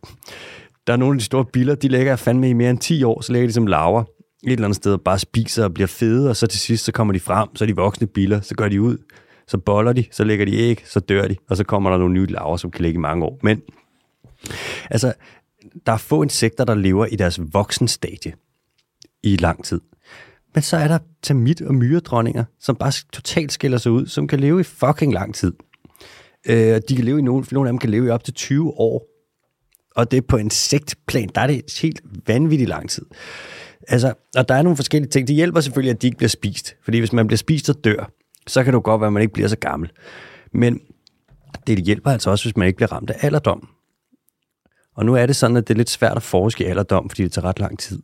Der 0.88 0.94
er 0.94 0.98
nogle 0.98 1.14
af 1.14 1.20
de 1.20 1.26
store 1.26 1.46
biller, 1.54 1.76
de 1.76 1.88
ligger 1.88 2.16
fandme 2.16 2.50
i 2.50 2.54
mere 2.54 2.70
end 2.70 2.80
10 2.80 3.04
år, 3.04 3.22
så 3.22 3.34
ligger 3.34 3.48
de 3.48 3.54
som 3.54 3.68
laver 3.68 4.04
et 4.44 4.52
eller 4.52 4.66
andet 4.66 4.76
sted 4.76 4.94
og 4.94 5.02
bare 5.02 5.20
spiser 5.20 5.64
og 5.64 5.74
bliver 5.74 5.88
fede, 5.88 6.30
og 6.30 6.36
så 6.36 6.48
til 6.48 6.60
sidst, 6.60 6.86
så 6.86 6.92
kommer 6.92 7.14
de 7.14 7.20
frem, 7.20 7.56
så 7.56 7.64
er 7.64 7.66
de 7.66 7.76
voksne 7.76 8.08
biller, 8.08 8.42
så 8.42 8.56
går 8.56 8.68
de 8.68 8.82
ud, 8.82 8.98
så 9.50 9.58
boller 9.58 9.94
de, 9.94 10.06
så 10.12 10.24
lægger 10.24 10.46
de 10.46 10.56
æg, 10.56 10.84
så 10.86 11.00
dør 11.00 11.28
de, 11.28 11.36
og 11.50 11.58
så 11.58 11.64
kommer 11.64 11.90
der 11.90 11.98
nogle 11.98 12.14
nye 12.14 12.26
laver, 12.26 12.58
som 12.58 12.72
kan 12.72 12.82
ligge 12.82 12.98
i 12.98 13.00
mange 13.00 13.26
år. 13.26 13.40
Men 13.44 13.62
altså, 14.90 15.14
der 15.86 15.92
er 15.92 15.98
få 15.98 16.24
insekter, 16.24 16.66
der 16.66 16.76
lever 16.76 17.06
i 17.06 17.16
deres 17.16 17.40
voksenstadie 17.54 18.34
i 19.24 19.36
lang 19.36 19.66
tid. 19.66 19.82
Men 20.54 20.62
så 20.62 20.78
er 20.78 20.88
der 20.88 20.98
termit- 21.22 21.62
og 21.62 21.76
myredronninger, 21.76 22.44
som 22.60 22.76
bare 22.76 22.92
totalt 23.14 23.52
skiller 23.52 23.78
sig 23.78 23.92
ud, 23.92 24.06
som 24.06 24.28
kan 24.28 24.40
leve 24.40 24.60
i 24.60 24.64
fucking 24.64 25.14
lang 25.14 25.36
tid. 25.36 25.54
Øh, 26.46 26.82
de 26.90 26.96
kan 26.96 27.06
leve 27.06 27.20
i 27.20 27.22
nogle, 27.22 27.46
nogle 27.52 27.70
af 27.70 27.74
dem 27.74 27.80
kan 27.80 27.90
leve 27.90 28.08
i 28.08 28.10
op 28.10 28.24
til 28.24 28.34
20 28.34 28.74
år. 28.80 29.06
Og 29.96 30.12
det 30.12 30.18
er 30.18 30.22
på 30.22 30.38
insektplan, 30.38 31.30
der 31.36 31.42
er 31.42 31.48
det 31.48 31.80
helt 31.82 32.02
vanvittigt 32.28 32.70
lang 32.70 32.90
tid. 32.90 33.06
Altså, 33.88 34.14
og 34.36 34.50
der 34.50 34.56
er 34.56 34.62
nogle 34.62 34.76
forskellige 34.76 35.10
ting. 35.10 35.28
Det 35.28 35.36
hjælper 35.36 35.62
selvfølgelig, 35.62 35.92
at 35.92 36.02
de 36.02 36.08
ikke 36.08 36.18
bliver 36.18 36.30
spist. 36.30 36.76
Fordi 36.84 37.00
hvis 37.00 37.14
man 37.14 37.28
bliver 37.28 37.38
spist 37.38 37.66
så 37.66 37.74
dør, 37.74 38.12
så 38.50 38.64
kan 38.64 38.74
det 38.74 38.78
jo 38.78 38.82
godt 38.84 39.02
være, 39.02 39.08
at 39.08 39.14
man 39.14 39.22
ikke 39.22 39.34
bliver 39.34 39.48
så 39.48 39.58
gammel. 39.58 39.92
Men 40.52 40.82
det 41.68 41.80
hjælper 41.80 42.12
altså 42.12 42.30
også, 42.30 42.46
hvis 42.46 42.58
man 42.58 42.68
ikke 42.68 42.78
bliver 42.78 42.92
ramt 42.92 43.10
af 43.10 43.16
alderdom. 43.22 43.70
Og 44.96 45.06
nu 45.06 45.16
er 45.16 45.26
det 45.26 45.36
sådan, 45.36 45.58
at 45.58 45.68
det 45.68 45.74
er 45.74 45.78
lidt 45.78 45.90
svært 45.90 46.18
at 46.18 46.24
forske 46.24 46.64
i 46.64 46.68
alderdom, 46.68 47.10
fordi 47.10 47.24
det 47.24 47.32
tager 47.32 47.46
ret 47.46 47.60
lang 47.60 47.80
tid. 47.80 48.02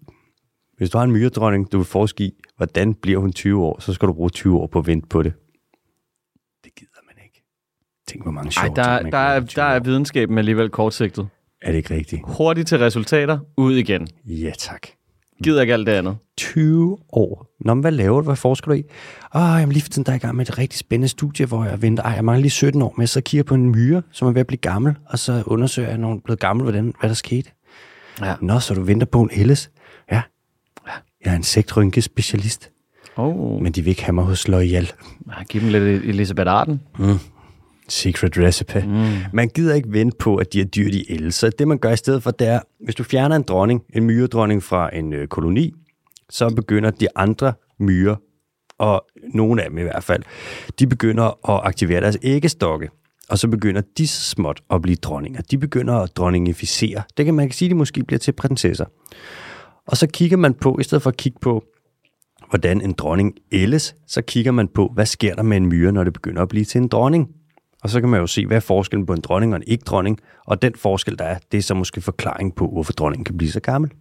Hvis 0.77 0.89
du 0.89 0.97
har 0.97 1.05
en 1.05 1.11
myredronning, 1.11 1.71
du 1.71 1.77
vil 1.77 1.85
forske 1.85 2.23
i, 2.23 2.33
hvordan 2.57 2.93
bliver 2.93 3.19
hun 3.19 3.33
20 3.33 3.63
år, 3.63 3.79
så 3.79 3.93
skal 3.93 4.07
du 4.07 4.13
bruge 4.13 4.29
20 4.29 4.59
år 4.59 4.67
på 4.67 4.79
at 4.79 4.87
vente 4.87 5.07
på 5.07 5.23
det. 5.23 5.33
Det 6.63 6.75
gider 6.75 7.01
man 7.05 7.23
ikke. 7.23 7.43
Tænk, 8.07 8.23
hvor 8.23 8.31
mange 8.31 8.47
Ej, 8.47 8.51
sjove 8.51 8.75
der, 8.75 8.97
ting, 8.97 9.03
man 9.03 9.11
der, 9.11 9.17
er, 9.17 9.33
lave 9.33 9.43
i 9.43 9.47
20 9.47 9.61
der 9.61 9.69
er 9.69 9.79
videnskaben 9.79 10.37
alligevel 10.37 10.69
kortsigtet. 10.69 11.27
Er 11.61 11.71
det 11.71 11.77
ikke 11.77 11.93
rigtigt? 11.93 12.21
Hurtigt 12.25 12.67
til 12.67 12.77
resultater, 12.77 13.39
ud 13.57 13.75
igen. 13.75 14.07
Ja, 14.25 14.51
tak. 14.57 14.87
Gider 15.43 15.61
ikke 15.61 15.73
alt 15.73 15.87
det 15.87 15.93
andet. 15.93 16.17
20 16.37 16.97
år. 17.13 17.47
Nå, 17.65 17.73
men 17.73 17.81
hvad 17.81 17.91
laver 17.91 18.21
du? 18.21 18.25
Hvad 18.25 18.35
forsker 18.35 18.67
du 18.71 18.73
i? 18.77 18.83
Åh, 19.35 19.41
jeg 19.41 19.61
er 19.61 19.65
lige 19.65 19.81
for 19.81 19.89
tiden, 19.89 20.05
der 20.05 20.11
er 20.11 20.15
i 20.15 20.19
gang 20.19 20.35
med 20.35 20.47
et 20.49 20.57
rigtig 20.57 20.79
spændende 20.79 21.07
studie, 21.07 21.45
hvor 21.45 21.65
jeg 21.65 21.81
venter. 21.81 22.03
Ej, 22.03 22.11
jeg 22.11 22.25
mangler 22.25 22.41
lige 22.41 22.51
17 22.51 22.81
år, 22.81 22.93
men 22.97 23.07
så 23.07 23.21
kigger 23.21 23.39
jeg 23.39 23.45
på 23.45 23.55
en 23.55 23.69
myre, 23.71 24.01
som 24.11 24.27
er 24.27 24.31
ved 24.31 24.39
at 24.41 24.47
blive 24.47 24.57
gammel, 24.57 24.95
og 25.05 25.19
så 25.19 25.43
undersøger 25.45 25.89
jeg, 25.89 25.97
når 25.97 26.07
hun 26.07 26.17
er 26.17 26.21
blevet 26.25 26.39
gammel, 26.39 26.63
hvordan, 26.63 26.93
hvad 26.99 27.09
der 27.09 27.15
skete. 27.15 27.49
Ja. 28.21 28.35
Nå, 28.41 28.59
så 28.59 28.73
du 28.73 28.81
venter 28.83 29.05
på 29.07 29.21
en 29.21 29.29
ældes? 29.33 29.71
Ja. 30.11 30.21
ja. 30.87 30.91
Jeg 31.25 31.31
er 31.31 31.35
insektrynkespecialist, 31.35 32.71
Oh. 33.17 33.61
men 33.61 33.71
de 33.71 33.81
vil 33.81 33.89
ikke 33.89 34.03
have 34.03 34.13
mig 34.13 34.23
hos 34.23 34.47
Loyal. 34.47 34.91
Ja, 35.27 35.43
giv 35.49 35.61
dem 35.61 35.69
lidt 35.69 36.03
Elisabeth 36.03 36.51
Arden. 36.51 36.81
Secret 37.89 38.37
recipe. 38.37 38.83
Mm. 38.87 39.05
Man 39.33 39.49
gider 39.49 39.75
ikke 39.75 39.91
vente 39.91 40.17
på, 40.17 40.35
at 40.35 40.53
de 40.53 40.57
her 40.57 40.65
dyr 40.65 40.91
de 40.91 41.11
ældes. 41.11 41.35
Så 41.35 41.49
det, 41.59 41.67
man 41.67 41.77
gør 41.77 41.91
i 41.91 41.97
stedet 41.97 42.23
for, 42.23 42.31
det 42.31 42.47
er, 42.47 42.59
hvis 42.83 42.95
du 42.95 43.03
fjerner 43.03 43.35
en 43.35 43.43
dronning, 43.43 43.83
en 43.93 44.03
myredronning 44.03 44.63
fra 44.63 44.95
en 44.95 45.13
øh, 45.13 45.27
koloni, 45.27 45.73
så 46.29 46.49
begynder 46.49 46.91
de 46.91 47.07
andre 47.15 47.53
myrer, 47.79 48.15
og 48.77 49.05
nogle 49.33 49.63
af 49.63 49.69
dem 49.69 49.77
i 49.77 49.81
hvert 49.81 50.03
fald, 50.03 50.23
de 50.79 50.87
begynder 50.87 51.49
at 51.49 51.61
aktivere 51.63 52.01
deres 52.01 52.17
æggestokke. 52.23 52.89
Og 53.29 53.39
så 53.39 53.47
begynder 53.47 53.81
de 53.97 54.07
så 54.07 54.21
småt 54.21 54.63
at 54.69 54.81
blive 54.81 54.95
dronninger. 54.95 55.41
De 55.41 55.57
begynder 55.57 55.93
at 55.93 56.17
dronningificere. 56.17 57.03
Det 57.17 57.25
kan 57.25 57.33
man 57.33 57.51
sige, 57.51 57.69
de 57.69 57.75
måske 57.75 58.03
bliver 58.03 58.19
til 58.19 58.31
prinsesser. 58.31 58.85
Og 59.87 59.97
så 59.97 60.07
kigger 60.07 60.37
man 60.37 60.53
på, 60.53 60.77
i 60.79 60.83
stedet 60.83 61.01
for 61.01 61.09
at 61.09 61.17
kigge 61.17 61.39
på, 61.41 61.63
hvordan 62.49 62.81
en 62.81 62.93
dronning 62.93 63.35
ældes, 63.51 63.95
så 64.07 64.21
kigger 64.21 64.51
man 64.51 64.67
på, 64.67 64.91
hvad 64.93 65.05
sker 65.05 65.35
der 65.35 65.43
med 65.43 65.57
en 65.57 65.65
myre, 65.65 65.91
når 65.91 66.03
det 66.03 66.13
begynder 66.13 66.41
at 66.41 66.47
blive 66.47 66.65
til 66.65 66.81
en 66.81 66.87
dronning. 66.87 67.29
Og 67.85 67.89
så 67.91 67.99
kan 68.01 68.09
man 68.09 68.19
jo 68.19 68.27
se, 68.27 68.45
hvad 68.45 68.57
er 68.57 68.61
forskellen 68.61 69.05
på 69.05 69.13
en 69.13 69.21
dronning 69.21 69.53
og 69.53 69.57
en 69.57 69.63
ikke-dronning. 69.67 70.19
Og 70.45 70.61
den 70.61 70.73
forskel, 70.75 71.17
der 71.19 71.25
er, 71.25 71.37
det 71.51 71.57
er 71.57 71.61
så 71.61 71.73
måske 71.73 72.01
forklaring 72.01 72.55
på, 72.55 72.67
hvorfor 72.67 72.93
dronningen 72.93 73.25
kan 73.25 73.37
blive 73.37 73.51
så 73.51 73.59
gammel. 73.59 73.91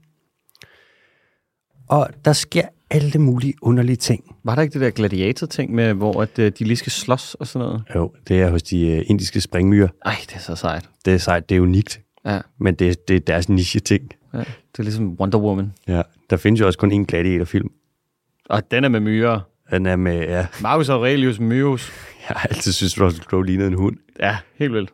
Og 1.88 2.08
der 2.24 2.32
sker 2.32 2.62
alle 2.90 3.18
mulige 3.18 3.54
underlige 3.62 3.96
ting. 3.96 4.36
Var 4.44 4.54
der 4.54 4.62
ikke 4.62 4.72
det 4.72 4.80
der 4.80 4.90
gladiator-ting 4.90 5.74
med, 5.74 5.92
hvor 5.94 6.22
at, 6.22 6.38
øh, 6.38 6.52
de 6.58 6.64
lige 6.64 6.76
skal 6.76 6.92
slås 6.92 7.34
og 7.34 7.46
sådan 7.46 7.66
noget? 7.68 7.82
Jo, 7.94 8.12
det 8.28 8.40
er 8.40 8.50
hos 8.50 8.62
de 8.62 8.86
øh, 8.88 9.02
indiske 9.06 9.40
springmyrer. 9.40 9.88
Ej, 10.04 10.14
det 10.28 10.34
er 10.34 10.38
så 10.40 10.56
sejt. 10.56 10.88
Det 11.04 11.14
er 11.14 11.18
sejt, 11.18 11.48
det 11.48 11.56
er 11.56 11.60
unikt, 11.60 12.00
Ja, 12.26 12.40
men 12.60 12.74
det, 12.74 13.08
det 13.08 13.16
er 13.16 13.20
deres 13.20 13.48
niche-ting. 13.48 14.10
ja. 14.34 14.38
Det 14.38 14.78
er 14.78 14.82
ligesom 14.82 15.12
Wonder 15.20 15.38
Woman. 15.38 15.72
Ja, 15.88 16.02
der 16.30 16.36
findes 16.36 16.60
jo 16.60 16.66
også 16.66 16.78
kun 16.78 16.92
én 17.02 17.04
gladiatorfilm. 17.04 17.68
Og 18.50 18.70
den 18.70 18.84
er 18.84 18.88
med 18.88 19.00
myrer. 19.00 19.40
Den 19.70 19.86
er 19.86 19.96
med, 19.96 20.18
ja, 20.20 20.46
Marcus 20.62 20.88
Aurelius 20.88 21.40
Myus. 21.40 21.92
jeg 22.28 22.36
har 22.36 22.48
altid 22.48 22.72
synes, 22.72 23.00
Russell 23.00 23.24
Crowe 23.24 23.46
lignede 23.46 23.68
en 23.68 23.74
hund. 23.74 23.96
Ja, 24.20 24.36
helt 24.58 24.72
vildt. 24.72 24.90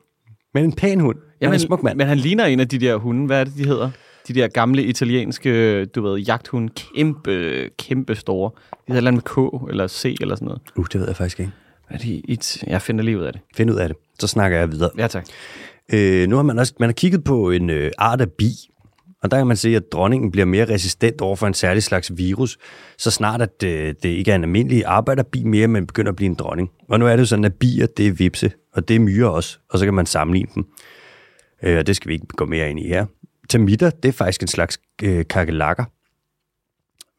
Men 0.54 0.64
en 0.64 0.72
pæn 0.72 1.00
hund. 1.00 1.18
Ja, 1.40 1.46
men, 1.46 1.54
en 1.54 1.60
smuk 1.60 1.82
mand. 1.82 1.98
men 1.98 2.06
han 2.06 2.18
ligner 2.18 2.44
en 2.44 2.60
af 2.60 2.68
de 2.68 2.78
der 2.78 2.96
hunde. 2.96 3.26
Hvad 3.26 3.40
er 3.40 3.44
det, 3.44 3.56
de 3.56 3.66
hedder? 3.66 3.90
De 4.28 4.34
der 4.34 4.48
gamle 4.48 4.82
italienske, 4.84 5.84
du 5.84 6.02
ved, 6.02 6.18
jagthunde. 6.18 6.72
Kæmpe, 6.94 7.68
kæmpe 7.78 8.14
store. 8.14 8.50
De 8.50 8.76
hedder 8.86 8.92
et 8.92 8.96
eller 8.96 9.10
andet 9.10 9.24
med 9.36 9.60
K 9.60 9.70
eller 9.70 9.88
C 9.88 10.16
eller 10.20 10.34
sådan 10.34 10.46
noget. 10.46 10.60
Uh, 10.76 10.84
det 10.92 11.00
ved 11.00 11.06
jeg 11.06 11.16
faktisk 11.16 11.40
ikke. 11.40 11.52
Er 11.90 11.98
de? 11.98 12.14
It? 12.14 12.64
Jeg 12.66 12.82
finder 12.82 13.04
lige 13.04 13.18
ud 13.18 13.22
af 13.24 13.32
det. 13.32 13.42
Find 13.56 13.70
ud 13.70 13.76
af 13.76 13.88
det. 13.88 13.96
Så 14.18 14.26
snakker 14.26 14.58
jeg 14.58 14.72
videre. 14.72 14.90
Ja, 14.98 15.06
tak. 15.06 15.26
Øh, 15.92 16.28
nu 16.28 16.36
har 16.36 16.42
man 16.42 16.58
også 16.58 16.74
man 16.80 16.88
har 16.88 16.94
kigget 16.94 17.24
på 17.24 17.50
en 17.50 17.70
øh, 17.70 17.90
art 17.98 18.20
af 18.20 18.30
bi, 18.30 18.50
og 19.22 19.30
der 19.30 19.36
kan 19.36 19.46
man 19.46 19.56
sige, 19.56 19.76
at 19.76 19.92
dronningen 19.92 20.30
bliver 20.30 20.44
mere 20.44 20.64
resistent 20.64 21.20
over 21.20 21.36
for 21.36 21.46
en 21.46 21.54
særlig 21.54 21.82
slags 21.82 22.16
virus, 22.16 22.58
så 22.98 23.10
snart 23.10 23.42
at 23.42 23.60
det, 23.60 24.02
det 24.02 24.08
ikke 24.08 24.30
er 24.30 24.34
en 24.34 24.44
almindelig 24.44 24.84
arbejderbi 24.86 25.44
mere, 25.44 25.68
men 25.68 25.86
begynder 25.86 26.12
at 26.12 26.16
blive 26.16 26.26
en 26.26 26.34
dronning. 26.34 26.70
Og 26.88 26.98
nu 26.98 27.06
er 27.06 27.10
det 27.10 27.20
jo 27.20 27.26
sådan, 27.26 27.44
at 27.44 27.54
bier, 27.54 27.86
det 27.86 28.06
er 28.06 28.12
vipse, 28.12 28.52
og 28.72 28.88
det 28.88 28.96
er 28.96 29.00
myrer 29.00 29.28
også, 29.28 29.58
og 29.70 29.78
så 29.78 29.84
kan 29.84 29.94
man 29.94 30.06
sammenligne 30.06 30.50
dem. 30.54 30.66
Øh, 31.62 31.78
og 31.78 31.86
det 31.86 31.96
skal 31.96 32.08
vi 32.08 32.12
ikke 32.12 32.26
gå 32.26 32.46
mere 32.46 32.70
ind 32.70 32.80
i 32.80 32.88
her. 32.88 33.06
Termitter, 33.48 33.90
det 33.90 34.08
er 34.08 34.12
faktisk 34.12 34.42
en 34.42 34.48
slags 34.48 34.78
øh, 35.02 35.24
kakelakker. 35.30 35.84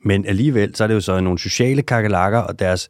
Men 0.08 0.26
alligevel, 0.26 0.76
så 0.76 0.84
er 0.84 0.88
det 0.88 0.96
jo 0.96 1.00
så 1.00 1.20
nogle 1.20 1.40
sociale 1.40 1.82
kakelakker, 1.82 2.40
og 2.40 2.60
deres, 2.60 2.90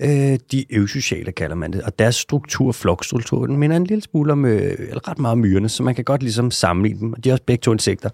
øh, 0.00 0.38
de 0.52 0.74
øvsociale 0.74 1.32
kalder 1.32 1.56
man 1.56 1.72
det, 1.72 1.82
og 1.82 1.98
deres 1.98 2.16
struktur, 2.16 2.72
flokstruktur, 2.72 3.46
den 3.46 3.56
minder 3.56 3.76
en 3.76 3.84
lille 3.84 4.02
smule 4.02 4.32
om, 4.32 4.44
øh, 4.44 4.76
eller 4.78 5.08
ret 5.08 5.18
meget 5.18 5.32
om 5.32 5.38
myrerne, 5.38 5.68
så 5.68 5.82
man 5.82 5.94
kan 5.94 6.04
godt 6.04 6.22
ligesom 6.22 6.50
sammenligne 6.50 7.00
dem, 7.00 7.12
og 7.12 7.24
de 7.24 7.28
er 7.28 7.32
også 7.32 7.44
begge 7.46 7.60
to 7.60 7.72
insekter. 7.72 8.10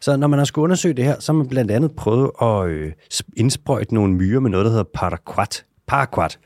Så 0.00 0.16
når 0.16 0.26
man 0.26 0.38
har 0.38 0.44
skulle 0.44 0.62
undersøge 0.62 0.94
det 0.94 1.04
her, 1.04 1.20
så 1.20 1.32
har 1.32 1.36
man 1.36 1.48
blandt 1.48 1.70
andet 1.70 1.92
prøvet 1.92 2.30
at 2.42 2.68
øh, 2.68 2.92
indsprøjte 3.36 3.94
nogle 3.94 4.14
myrer 4.14 4.40
med 4.40 4.50
noget, 4.50 4.64
der 4.64 4.70
hedder 4.70 4.84
paraquat, 4.94 5.64
paraquat 5.86 6.38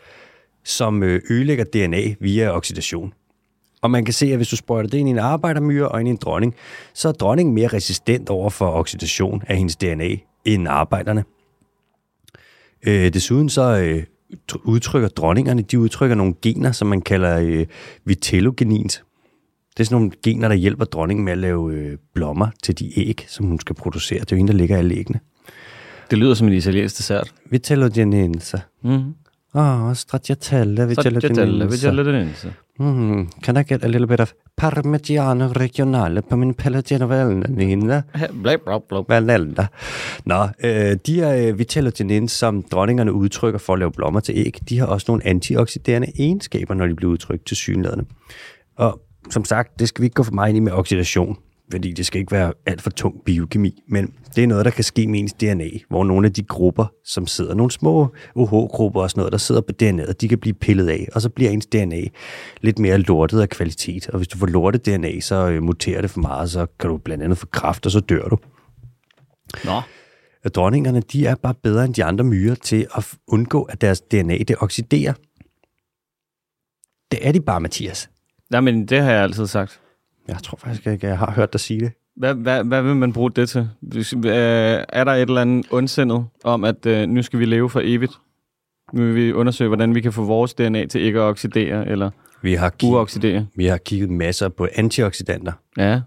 som 0.64 1.02
øh, 1.02 1.22
ødelægger 1.30 1.64
DNA 1.64 2.14
via 2.20 2.56
oxidation. 2.56 3.12
Og 3.82 3.90
man 3.90 4.04
kan 4.04 4.14
se, 4.14 4.26
at 4.26 4.36
hvis 4.36 4.48
du 4.48 4.56
sprøjter 4.56 4.90
det 4.90 4.98
ind 4.98 5.08
i 5.08 5.10
en 5.10 5.18
arbejdermyre 5.18 5.88
og 5.88 6.00
ind 6.00 6.08
i 6.08 6.10
en 6.10 6.16
dronning, 6.16 6.54
så 6.94 7.08
er 7.08 7.12
dronningen 7.12 7.54
mere 7.54 7.68
resistent 7.68 8.30
over 8.30 8.50
for 8.50 8.70
oxidation 8.70 9.42
af 9.46 9.56
hendes 9.56 9.76
DNA 9.76 10.08
end 10.44 10.68
arbejderne. 10.68 11.24
Øh, 12.86 13.12
desuden 13.12 13.48
så 13.48 13.62
øh, 13.62 14.02
udtrykker 14.64 15.08
dronningerne, 15.08 15.62
de 15.62 15.78
udtrykker 15.78 16.16
nogle 16.16 16.34
gener, 16.42 16.72
som 16.72 16.88
man 16.88 17.00
kalder 17.00 17.38
øh, 17.38 17.66
vitellogenins. 18.04 19.02
Det 19.76 19.80
er 19.80 19.84
sådan 19.84 19.94
nogle 19.96 20.10
gener, 20.24 20.48
der 20.48 20.54
hjælper 20.54 20.84
dronningen 20.84 21.24
med 21.24 21.32
at 21.32 21.38
lave 21.38 21.74
øh, 21.74 21.98
blommer 22.14 22.48
til 22.62 22.78
de 22.78 22.98
æg, 22.98 23.24
som 23.28 23.46
hun 23.46 23.60
skal 23.60 23.76
producere. 23.76 24.20
Det 24.20 24.32
er 24.32 24.36
jo 24.36 24.38
hende, 24.38 24.52
der 24.52 24.58
ligger 24.58 24.76
alle 24.76 24.94
æggene. 24.94 25.20
Det 26.10 26.18
lyder 26.18 26.34
som 26.34 26.46
en 26.46 26.52
italiensk 26.52 26.98
dessert. 26.98 27.34
Vitellogenins. 27.50 28.54
Mm-hmm. 28.82 29.14
Oh, 29.54 29.92
Stracciatella, 29.94 30.86
vitellogenins. 30.86 31.72
vitellogenins. 31.72 32.46
Mm, 32.78 33.28
can 33.42 33.56
I 33.56 33.62
get 33.62 33.84
a 33.84 33.88
little 33.88 34.06
bit 34.06 34.20
of 34.20 34.32
Parmigiano 34.56 35.46
Regionale 35.46 36.22
på 36.22 36.36
min 36.36 36.54
Pellegrino 36.54 37.06
Valnina? 37.06 38.02
Valnalda. 39.08 39.66
Nå, 40.24 40.48
øh, 40.64 40.96
de 41.06 41.22
er 41.22 41.48
øh, 41.48 41.58
vitellogenins, 41.58 42.32
som 42.32 42.62
dronningerne 42.62 43.12
udtrykker 43.12 43.58
for 43.58 43.72
at 43.72 43.78
lave 43.78 43.92
blommer 43.92 44.20
til 44.20 44.34
æg. 44.36 44.58
De 44.68 44.78
har 44.78 44.86
også 44.86 45.04
nogle 45.08 45.26
antioxiderende 45.26 46.12
egenskaber, 46.18 46.74
når 46.74 46.86
de 46.86 46.94
bliver 46.94 47.12
udtrykt 47.12 47.46
til 47.46 47.56
synladende. 47.56 48.04
Og 48.76 49.00
som 49.30 49.44
sagt, 49.44 49.80
det 49.80 49.88
skal 49.88 50.02
vi 50.02 50.06
ikke 50.06 50.14
gå 50.14 50.22
for 50.22 50.32
meget 50.32 50.48
ind 50.48 50.56
i 50.56 50.60
med 50.60 50.72
oxidation, 50.72 51.36
fordi 51.70 51.92
det 51.92 52.06
skal 52.06 52.20
ikke 52.20 52.32
være 52.32 52.52
alt 52.66 52.82
for 52.82 52.90
tung 52.90 53.24
biokemi, 53.24 53.82
men 53.88 54.14
det 54.36 54.44
er 54.44 54.46
noget, 54.46 54.64
der 54.64 54.70
kan 54.70 54.84
ske 54.84 55.06
med 55.06 55.20
ens 55.20 55.32
DNA, 55.32 55.68
hvor 55.88 56.04
nogle 56.04 56.26
af 56.26 56.32
de 56.32 56.42
grupper, 56.42 56.86
som 57.04 57.26
sidder, 57.26 57.54
nogle 57.54 57.70
små 57.70 58.08
OH-grupper 58.34 59.02
og 59.02 59.10
sådan 59.10 59.20
noget, 59.20 59.32
der 59.32 59.38
sidder 59.38 59.60
på 59.60 59.72
DNA'et, 59.82 60.12
de 60.12 60.28
kan 60.28 60.38
blive 60.38 60.54
pillet 60.54 60.88
af, 60.88 61.08
og 61.14 61.22
så 61.22 61.28
bliver 61.28 61.50
ens 61.50 61.66
DNA 61.66 62.02
lidt 62.60 62.78
mere 62.78 62.98
lortet 62.98 63.40
af 63.40 63.48
kvalitet. 63.48 64.08
Og 64.08 64.16
hvis 64.16 64.28
du 64.28 64.38
får 64.38 64.46
lortet 64.46 64.86
DNA, 64.86 65.20
så 65.20 65.48
øh, 65.48 65.62
muterer 65.62 66.00
det 66.00 66.10
for 66.10 66.20
meget, 66.20 66.50
så 66.50 66.66
kan 66.78 66.90
du 66.90 66.96
blandt 66.96 67.24
andet 67.24 67.38
få 67.38 67.46
kræft, 67.46 67.86
og 67.86 67.92
så 67.92 68.00
dør 68.00 68.28
du. 68.28 68.38
Nå. 69.64 69.80
Dronningerne, 70.54 71.00
de 71.00 71.26
er 71.26 71.34
bare 71.34 71.54
bedre 71.62 71.84
end 71.84 71.94
de 71.94 72.04
andre 72.04 72.24
myrer 72.24 72.54
til 72.54 72.86
at 72.96 73.14
undgå, 73.28 73.62
at 73.62 73.80
deres 73.80 74.00
DNA 74.00 74.38
det 74.38 74.56
oxiderer. 74.60 75.12
Det 77.10 77.26
er 77.28 77.32
de 77.32 77.40
bare, 77.40 77.60
Mathias. 77.60 78.10
Nej, 78.50 78.60
men 78.60 78.86
det 78.86 79.02
har 79.02 79.10
jeg 79.10 79.22
altid 79.22 79.46
sagt. 79.46 79.80
Jeg 80.32 80.42
tror 80.42 80.56
faktisk 80.56 80.86
ikke, 80.86 81.06
jeg 81.06 81.18
har 81.18 81.32
hørt 81.36 81.52
dig 81.52 81.60
sige 81.60 81.80
det. 81.80 81.92
Hvad, 82.16 82.34
hvad, 82.34 82.64
hvad 82.64 82.82
vil 82.82 82.96
man 82.96 83.12
bruge 83.12 83.30
det 83.30 83.48
til? 83.48 83.68
Hvis, 83.80 84.12
øh, 84.12 84.20
er 84.24 85.04
der 85.04 85.12
et 85.12 85.20
eller 85.20 85.40
andet 85.40 85.66
ondsindet 85.70 86.24
om, 86.44 86.64
at 86.64 86.86
øh, 86.86 87.08
nu 87.08 87.22
skal 87.22 87.38
vi 87.38 87.44
leve 87.44 87.70
for 87.70 87.80
evigt? 87.84 88.12
Nu 88.92 89.02
vil 89.02 89.14
vi 89.14 89.32
undersøge, 89.32 89.68
hvordan 89.68 89.94
vi 89.94 90.00
kan 90.00 90.12
få 90.12 90.24
vores 90.24 90.54
DNA 90.54 90.86
til 90.86 91.00
ikke 91.00 91.18
at 91.18 91.22
oxidere 91.22 91.88
eller 91.88 92.10
Vi 92.42 92.54
har, 92.54 92.68
kig- 92.70 92.88
uoxidere. 92.90 93.46
vi 93.54 93.66
har 93.66 93.76
kigget 93.76 94.10
masser 94.10 94.48
på 94.48 94.68
antioxidanter. 94.74 95.52
Ja, 95.76 96.00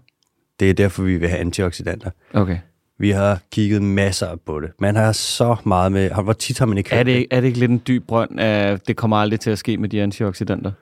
Det 0.60 0.70
er 0.70 0.74
derfor, 0.74 1.02
vi 1.02 1.16
vil 1.18 1.28
have 1.28 1.40
antioxidanter. 1.40 2.10
okay. 2.34 2.58
Vi 2.98 3.10
har 3.10 3.38
kigget 3.52 3.82
masser 3.82 4.36
på 4.46 4.60
det. 4.60 4.70
Man 4.80 4.96
har 4.96 5.12
så 5.12 5.56
meget 5.64 5.92
med... 5.92 6.10
Hvor 6.24 6.32
tit 6.32 6.58
har 6.58 6.66
man 6.66 6.78
ikke 6.78 6.92
Er 6.92 7.02
det, 7.02 7.12
ikke- 7.12 7.28
er 7.34 7.40
det 7.40 7.46
ikke 7.48 7.58
lidt 7.58 7.70
en 7.70 7.82
dyb 7.86 8.06
brønd 8.06 8.40
af, 8.40 8.80
det 8.80 8.96
kommer 8.96 9.16
aldrig 9.16 9.40
til 9.40 9.50
at 9.50 9.58
ske 9.58 9.76
med 9.76 9.88
de 9.88 10.02
antioxidanter? 10.02 10.72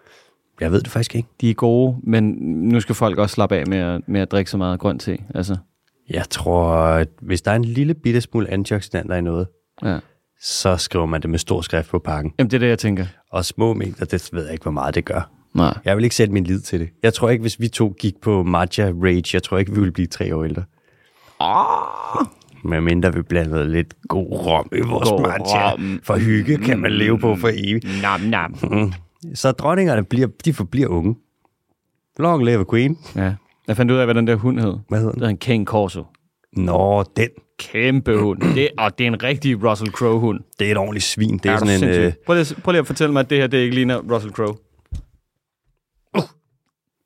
Jeg 0.63 0.73
ved 0.73 0.81
det 0.81 0.91
faktisk 0.91 1.15
ikke. 1.15 1.29
De 1.41 1.51
er 1.51 1.55
gode, 1.55 1.97
men 2.03 2.25
nu 2.69 2.81
skal 2.81 2.95
folk 2.95 3.19
også 3.19 3.35
slappe 3.35 3.57
af 3.57 3.67
med 3.67 3.79
at, 3.79 4.01
med 4.09 4.21
at 4.21 4.31
drikke 4.33 4.51
så 4.51 4.57
meget 4.57 4.81
grønt 4.81 5.01
te. 5.01 5.19
Altså, 5.35 5.57
Jeg 6.11 6.29
tror, 6.31 6.69
at 6.75 7.09
hvis 7.23 7.43
der 7.43 7.51
er 7.51 7.57
en 7.57 7.65
lille 7.65 7.95
bitte 7.95 8.21
smule 8.21 8.51
antioxidanter 8.51 9.17
i 9.17 9.21
noget, 9.21 9.47
ja. 9.85 9.99
så 10.41 10.77
skriver 10.77 11.07
man 11.07 11.23
det 11.23 11.31
med 11.31 11.39
stor 11.39 11.61
skrift 11.61 11.91
på 11.91 11.99
pakken. 11.99 12.33
Jamen, 12.39 12.51
det 12.51 12.57
er 12.57 12.61
det, 12.61 12.69
jeg 12.69 12.79
tænker. 12.79 13.07
Og 13.33 13.45
små 13.45 13.75
mængder, 13.75 14.05
det 14.05 14.29
ved 14.33 14.43
jeg 14.45 14.53
ikke, 14.53 14.63
hvor 14.63 14.73
meget 14.73 14.95
det 14.95 15.05
gør. 15.05 15.31
Nej. 15.55 15.79
Jeg 15.85 15.97
vil 15.97 16.05
ikke 16.05 16.17
sætte 16.17 16.33
min 16.33 16.45
lid 16.45 16.61
til 16.61 16.81
det. 16.81 16.89
Jeg 17.03 17.15
tror 17.15 17.31
ikke, 17.31 17.43
hvis 17.43 17.61
vi 17.61 17.69
to 17.69 17.95
gik 18.01 18.15
på 18.23 18.43
Matcha 18.43 18.93
Rage, 19.03 19.25
jeg 19.35 19.43
tror 19.43 19.59
ikke, 19.59 19.73
vi 19.73 19.79
ville 19.79 19.93
blive 19.93 20.07
tre 20.07 20.37
år 20.37 20.45
ældre. 20.45 20.63
Oh, 21.39 22.27
Med 22.65 22.81
mindre 22.81 23.15
vi 23.15 23.23
blandede 23.23 23.71
lidt 23.73 23.95
god 24.09 24.27
rom 24.47 24.69
i 24.73 24.81
vores 24.81 25.09
God 25.09 25.21
matcha. 25.21 25.73
rom. 25.73 26.01
For 26.03 26.17
hygge 26.19 26.59
kan 26.59 26.79
man 26.79 26.93
leve 26.93 27.19
på 27.19 27.37
for 27.37 27.51
evigt. 27.55 27.87
nam, 28.03 28.21
nam. 28.21 28.55
Så 29.35 29.53
dronningerne 29.53 30.05
bliver, 30.05 30.29
de 30.45 30.53
forbliver 30.53 30.89
unge. 30.89 31.17
Long 32.19 32.45
live 32.45 32.65
queen. 32.71 32.99
Ja. 33.17 33.35
Jeg 33.69 33.77
fandt 33.77 33.93
ud 33.93 33.97
af, 33.97 34.07
hvad 34.07 34.15
den 34.15 34.27
der 34.27 34.35
hund 34.37 34.61
hed. 34.61 34.79
Hvad 34.89 34.99
hedder 34.99 35.13
Det 35.13 35.21
den? 35.21 35.25
er 35.25 35.29
en 35.29 35.39
King 35.39 35.67
Corso. 35.67 36.05
Nå, 36.53 37.05
den. 37.17 37.29
Kæmpe 37.59 38.19
hund. 38.19 38.43
Det, 38.57 38.69
og 38.79 38.99
det 38.99 39.05
er 39.05 39.09
en 39.09 39.23
rigtig 39.23 39.65
Russell 39.71 39.91
Crowe-hund. 39.91 40.41
Det 40.59 40.67
er 40.67 40.71
et 40.71 40.77
ordentligt 40.79 41.05
svin. 41.05 41.39
Det 41.39 41.47
er, 41.47 41.53
Er 41.53 41.59
sådan 41.59 41.83
en... 41.83 41.89
Øh, 41.89 42.13
prøv, 42.27 42.37
lige, 42.37 42.55
prøv 42.63 42.73
lige 42.73 42.81
at 42.81 42.87
fortælle 42.87 43.13
mig, 43.13 43.21
at 43.21 43.31
det 43.31 43.39
her 43.39 43.47
det 43.47 43.59
ikke 43.59 43.75
ligner 43.75 43.99
Russell 44.15 44.33
Crowe. 44.35 44.55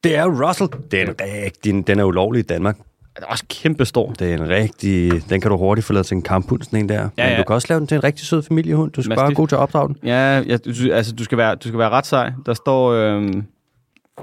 det 0.04 0.16
er 0.16 0.48
Russell. 0.48 0.68
Det 0.90 1.00
er 1.00 1.06
en 1.06 1.14
rigtig... 1.20 1.86
Den 1.86 1.98
er 1.98 2.04
ulovlig 2.04 2.38
i 2.40 2.42
Danmark. 2.42 2.78
Den 3.16 3.24
er 3.24 3.26
også 3.26 3.44
kæmpe 3.48 3.84
stor. 3.84 4.12
Det 4.12 4.30
er 4.30 4.34
en 4.34 4.48
rigtig... 4.48 5.28
Den 5.30 5.40
kan 5.40 5.50
du 5.50 5.56
hurtigt 5.56 5.86
få 5.86 5.92
lavet 5.92 6.06
til 6.06 6.14
en 6.14 6.22
kamphund, 6.22 6.62
sådan 6.62 6.78
en 6.78 6.88
der. 6.88 6.94
Ja, 6.94 7.08
Ja, 7.18 7.28
Men 7.28 7.36
du 7.38 7.44
kan 7.46 7.54
også 7.54 7.66
lave 7.70 7.78
den 7.78 7.86
til 7.86 7.94
en 7.94 8.04
rigtig 8.04 8.26
sød 8.26 8.42
familiehund. 8.42 8.92
Du 8.92 9.02
skal 9.02 9.08
Mastiff. 9.10 9.20
bare 9.20 9.28
være 9.28 9.34
god 9.34 9.48
til 9.48 9.54
at 9.54 9.60
opdrage 9.60 9.88
den. 9.88 9.96
Ja, 10.04 10.38
ja 10.38 10.56
du, 10.56 10.70
altså, 10.92 11.12
du, 11.14 11.24
skal 11.24 11.38
være, 11.38 11.54
du 11.54 11.68
skal 11.68 11.78
være 11.78 11.90
ret 11.90 12.06
sej. 12.06 12.32
Der 12.46 12.54
står 12.54 12.92
øhm, 12.92 13.44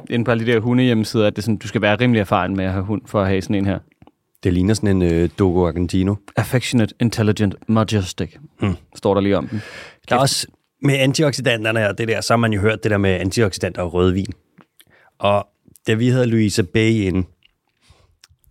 inde 0.09 0.25
på 0.25 0.31
alle 0.31 0.45
de 0.45 0.51
der 0.51 0.59
hundehjemmesider, 0.59 1.27
at 1.27 1.35
det 1.35 1.41
er 1.41 1.43
sådan, 1.43 1.57
du 1.57 1.67
skal 1.67 1.81
være 1.81 1.95
rimelig 1.95 2.19
erfaren 2.19 2.55
med 2.55 2.65
at 2.65 2.71
have 2.71 2.83
hund 2.83 3.01
for 3.05 3.21
at 3.21 3.27
have 3.27 3.41
sådan 3.41 3.55
en 3.55 3.65
her. 3.65 3.79
Det 4.43 4.53
ligner 4.53 4.73
sådan 4.73 5.01
en 5.01 5.13
øh, 5.13 5.29
Dogo 5.39 5.67
Argentino. 5.67 6.15
Affectionate, 6.35 6.95
intelligent, 6.99 7.55
majestic. 7.67 8.35
Hmm. 8.59 8.75
Står 8.95 9.13
der 9.13 9.21
lige 9.21 9.37
om 9.37 9.47
den. 9.47 9.61
Der 10.09 10.15
er 10.15 10.19
også 10.19 10.47
med 10.81 10.93
antioxidanterne 10.99 11.89
og 11.89 11.97
det 11.97 12.07
der, 12.07 12.21
så 12.21 12.33
har 12.33 12.37
man 12.37 12.53
jo 12.53 12.61
hørt 12.61 12.83
det 12.83 12.91
der 12.91 12.97
med 12.97 13.09
antioxidanter 13.09 13.81
og 13.81 13.93
rødvin. 13.93 14.33
Og 15.19 15.47
da 15.87 15.93
vi 15.93 16.07
havde 16.09 16.25
Louisa 16.27 16.61
Bay 16.61 16.89
ind, 16.91 17.25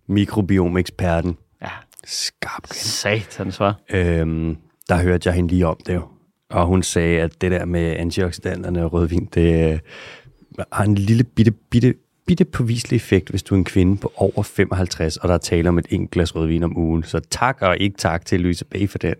mikrobiomeksperten, 0.07 1.37
Ja, 1.61 1.69
skarp 2.05 2.67
satans, 2.71 3.59
var. 3.59 3.75
øhm, 3.89 4.57
der 4.89 5.01
hørte 5.01 5.27
jeg 5.29 5.35
hende 5.35 5.49
lige 5.49 5.67
om 5.67 5.77
det 5.85 5.93
jo. 5.93 6.01
Og 6.49 6.65
hun 6.67 6.83
sagde, 6.83 7.21
at 7.21 7.41
det 7.41 7.51
der 7.51 7.65
med 7.65 7.95
antioxidanterne 7.97 8.83
og 8.83 8.93
rødvin, 8.93 9.29
det 9.33 9.71
øh, 9.73 9.79
har 10.71 10.83
en 10.83 10.95
lille 10.95 11.23
bitte, 11.23 11.51
bitte, 11.51 11.93
bitte 12.25 12.45
påviselig 12.45 12.95
effekt, 12.97 13.29
hvis 13.29 13.43
du 13.43 13.55
er 13.55 13.57
en 13.57 13.63
kvinde 13.65 13.97
på 13.97 14.13
over 14.15 14.43
55, 14.43 15.17
og 15.17 15.27
der 15.27 15.33
er 15.33 15.37
tale 15.37 15.69
om 15.69 15.77
et 15.77 15.85
enkelt 15.89 16.11
glas 16.11 16.35
rødvin 16.35 16.63
om 16.63 16.77
ugen. 16.77 17.03
Så 17.03 17.19
tak 17.19 17.57
og 17.61 17.77
ikke 17.77 17.97
tak 17.97 18.25
til 18.25 18.39
Louisa 18.41 18.65
Bay 18.71 18.89
for 18.89 18.97
den. 18.97 19.15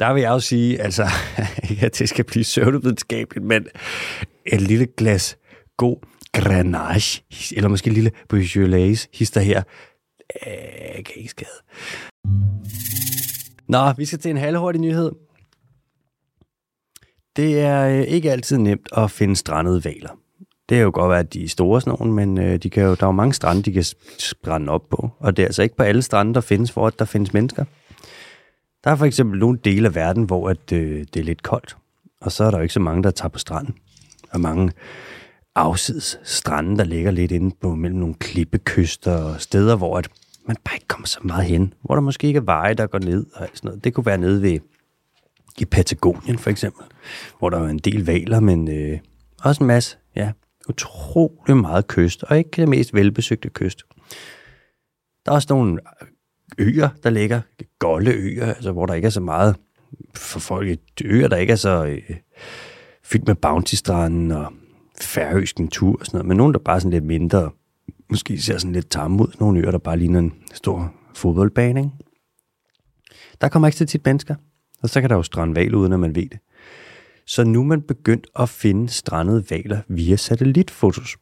Der 0.00 0.12
vil 0.12 0.20
jeg 0.20 0.30
også 0.30 0.48
sige, 0.48 0.80
altså, 0.82 1.02
at 1.80 1.98
det 1.98 2.08
skal 2.08 2.24
blive 2.24 2.44
søvnevidenskabeligt, 2.44 3.46
men 3.46 3.66
et 4.46 4.60
lille 4.60 4.86
glas 4.96 5.36
god 5.76 5.96
Grenache, 6.40 7.22
eller 7.56 7.68
måske 7.68 7.88
en 7.88 7.94
lille 7.94 8.10
Beaujolais, 8.28 9.08
hister 9.14 9.40
her, 9.40 9.62
øh, 10.46 11.04
kan 11.04 11.14
ikke 11.16 11.30
skade. 11.30 11.50
Nå, 13.68 13.92
vi 13.92 14.04
skal 14.04 14.18
til 14.18 14.30
en 14.30 14.36
halvhurtig 14.36 14.80
nyhed. 14.80 15.12
Det 17.36 17.60
er 17.60 17.88
øh, 17.88 18.02
ikke 18.02 18.32
altid 18.32 18.58
nemt 18.58 18.88
at 18.96 19.10
finde 19.10 19.36
strandede 19.36 19.84
valer. 19.84 20.10
Det 20.68 20.76
kan 20.76 20.84
jo 20.84 20.90
godt 20.94 21.10
være, 21.10 21.18
at 21.18 21.32
de 21.32 21.44
er 21.44 21.48
store 21.48 21.80
sådan 21.80 21.96
nogle, 21.98 22.14
men 22.14 22.38
øh, 22.38 22.62
de 22.62 22.70
kan 22.70 22.82
jo, 22.82 22.94
der 22.94 23.02
er 23.02 23.06
jo 23.06 23.12
mange 23.12 23.34
strande, 23.34 23.62
de 23.62 23.72
kan 23.72 23.84
brænde 24.44 24.72
op 24.72 24.88
på. 24.90 25.10
Og 25.18 25.36
det 25.36 25.42
er 25.42 25.46
altså 25.46 25.62
ikke 25.62 25.76
på 25.76 25.82
alle 25.82 26.02
strande, 26.02 26.34
der 26.34 26.40
findes, 26.40 26.70
hvor 26.70 26.86
at 26.86 26.98
der 26.98 27.04
findes 27.04 27.32
mennesker. 27.32 27.64
Der 28.84 28.90
er 28.90 28.96
for 28.96 29.04
eksempel 29.04 29.38
nogle 29.38 29.58
dele 29.64 29.88
af 29.88 29.94
verden, 29.94 30.24
hvor 30.24 30.48
at, 30.48 30.72
øh, 30.72 31.06
det 31.14 31.20
er 31.20 31.24
lidt 31.24 31.42
koldt. 31.42 31.76
Og 32.20 32.32
så 32.32 32.44
er 32.44 32.50
der 32.50 32.58
jo 32.58 32.62
ikke 32.62 32.74
så 32.74 32.80
mange, 32.80 33.02
der 33.02 33.10
tager 33.10 33.28
på 33.28 33.38
stranden. 33.38 33.74
Der 34.32 34.38
mange 34.38 34.72
afsides 35.58 36.20
strande, 36.22 36.78
der 36.78 36.84
ligger 36.84 37.10
lidt 37.10 37.32
inde 37.32 37.56
på 37.60 37.74
mellem 37.74 37.98
nogle 37.98 38.14
klippekyster 38.14 39.12
og 39.12 39.40
steder, 39.40 39.76
hvor 39.76 39.98
at 39.98 40.08
man 40.46 40.56
bare 40.64 40.76
ikke 40.76 40.88
kommer 40.88 41.06
så 41.06 41.18
meget 41.22 41.44
hen. 41.44 41.74
Hvor 41.82 41.94
der 41.94 42.02
måske 42.02 42.26
ikke 42.26 42.36
er 42.36 42.42
veje, 42.42 42.74
der 42.74 42.86
går 42.86 42.98
ned 42.98 43.26
og 43.34 43.48
sådan 43.54 43.68
noget. 43.68 43.84
Det 43.84 43.94
kunne 43.94 44.06
være 44.06 44.18
nede 44.18 44.42
ved 44.42 44.58
i 45.58 45.64
Patagonien 45.64 46.38
for 46.38 46.50
eksempel, 46.50 46.84
hvor 47.38 47.50
der 47.50 47.58
er 47.58 47.68
en 47.68 47.78
del 47.78 48.06
valer, 48.06 48.40
men 48.40 48.68
øh, 48.70 48.98
også 49.42 49.64
en 49.64 49.66
masse, 49.66 49.96
ja, 50.16 50.32
utrolig 50.68 51.56
meget 51.56 51.86
kyst, 51.86 52.22
og 52.22 52.38
ikke 52.38 52.50
det 52.56 52.68
mest 52.68 52.94
velbesøgte 52.94 53.48
kyst. 53.48 53.82
Der 55.26 55.32
er 55.32 55.34
også 55.34 55.46
nogle 55.50 55.78
øer, 56.58 56.88
der 57.02 57.10
ligger, 57.10 57.40
golde 57.78 58.10
øer, 58.10 58.46
altså 58.46 58.72
hvor 58.72 58.86
der 58.86 58.94
ikke 58.94 59.06
er 59.06 59.10
så 59.10 59.20
meget 59.20 59.56
for 60.14 60.40
folk, 60.40 60.78
øer, 61.04 61.28
der 61.28 61.36
ikke 61.36 61.52
er 61.52 61.56
så 61.56 61.84
øh, 61.84 62.16
fyldt 63.02 63.26
med 63.26 63.34
bounty-stranden 63.34 64.30
og 64.30 64.52
færøsk 65.04 65.58
natur 65.58 65.96
og 66.00 66.06
sådan 66.06 66.18
noget, 66.18 66.26
men 66.26 66.36
nogen, 66.36 66.52
der 66.52 66.58
bare 66.58 66.76
er 66.76 66.80
sådan 66.80 66.90
lidt 66.90 67.04
mindre, 67.04 67.50
måske 68.10 68.42
ser 68.42 68.58
sådan 68.58 68.72
lidt 68.72 68.90
tamme 68.90 69.22
ud, 69.22 69.36
nogle 69.40 69.60
øer, 69.60 69.70
der 69.70 69.78
bare 69.78 69.98
ligner 69.98 70.18
en 70.18 70.34
stor 70.54 70.94
fodboldbane, 71.14 71.80
ikke? 71.80 71.92
Der 73.40 73.48
kommer 73.48 73.68
ikke 73.68 73.78
så 73.78 73.86
tit 73.86 74.06
mennesker, 74.06 74.34
og 74.82 74.88
så 74.88 75.00
kan 75.00 75.10
der 75.10 75.16
jo 75.16 75.22
strande 75.22 75.56
val, 75.56 75.74
uden 75.74 75.92
at 75.92 76.00
man 76.00 76.14
ved 76.14 76.28
det. 76.28 76.38
Så 77.26 77.44
nu 77.44 77.60
er 77.60 77.64
man 77.64 77.82
begyndt 77.82 78.26
at 78.38 78.48
finde 78.48 78.88
strandede 78.88 79.44
valer 79.50 79.80
via 79.88 80.16
satellitfotos. 80.16 81.16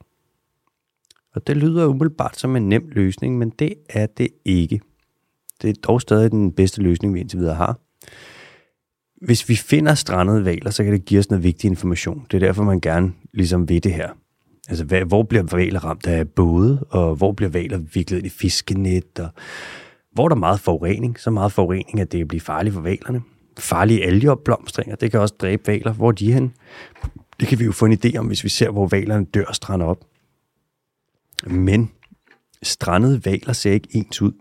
Og 1.35 1.47
det 1.47 1.57
lyder 1.57 1.87
umiddelbart 1.87 2.39
som 2.39 2.57
en 2.57 2.68
nem 2.68 2.89
løsning, 2.89 3.39
men 3.39 3.51
det 3.51 3.74
er 3.89 4.07
det 4.07 4.29
ikke. 4.45 4.81
Det 5.62 5.70
er 5.70 5.74
dog 5.83 6.01
stadig 6.01 6.31
den 6.31 6.53
bedste 6.53 6.83
løsning, 6.83 7.14
vi 7.14 7.20
indtil 7.20 7.39
videre 7.39 7.55
har. 7.55 7.79
Hvis 9.22 9.48
vi 9.48 9.56
finder 9.56 9.94
strandede 9.94 10.44
valer, 10.44 10.70
så 10.70 10.84
kan 10.84 10.92
det 10.92 11.04
give 11.04 11.20
os 11.20 11.30
noget 11.30 11.44
vigtig 11.44 11.68
information. 11.68 12.26
Det 12.30 12.42
er 12.42 12.46
derfor, 12.46 12.64
man 12.64 12.80
gerne 12.80 13.12
ligesom 13.32 13.68
ved 13.68 13.80
det 13.80 13.92
her. 13.92 14.10
Altså, 14.68 14.84
hvad, 14.84 15.00
hvor 15.00 15.22
bliver 15.22 15.42
valer 15.42 15.84
ramt 15.84 16.06
af 16.06 16.28
både, 16.28 16.84
og 16.90 17.16
hvor 17.16 17.32
bliver 17.32 17.50
valer 17.50 17.78
viklet 17.78 18.18
ind 18.18 18.26
i 18.26 18.30
fiskenet, 18.30 19.18
og 19.18 19.28
hvor 20.12 20.24
er 20.24 20.28
der 20.28 20.36
meget 20.36 20.60
forurening, 20.60 21.20
så 21.20 21.30
meget 21.30 21.52
forurening, 21.52 22.00
at 22.00 22.12
det 22.12 22.28
bliver 22.28 22.40
farligt 22.40 22.74
for 22.74 22.80
valerne. 22.80 23.22
Farlige 23.58 24.04
algeopblomstringer, 24.04 24.96
det 24.96 25.10
kan 25.10 25.20
også 25.20 25.34
dræbe 25.40 25.66
valer. 25.66 25.92
Hvor 25.92 26.08
er 26.08 26.12
de 26.12 26.32
hen? 26.32 26.52
Det 27.40 27.48
kan 27.48 27.58
vi 27.58 27.64
jo 27.64 27.72
få 27.72 27.86
en 27.86 27.98
idé 28.04 28.16
om, 28.16 28.26
hvis 28.26 28.44
vi 28.44 28.48
ser, 28.48 28.70
hvor 28.70 28.86
valerne 28.86 29.24
dør 29.24 29.44
og 29.44 29.54
strander 29.54 29.86
op. 29.86 30.04
Men 31.46 31.90
strandede 32.62 33.24
valer 33.24 33.52
ser 33.52 33.72
ikke 33.72 33.88
ens 33.90 34.22
ud. 34.22 34.32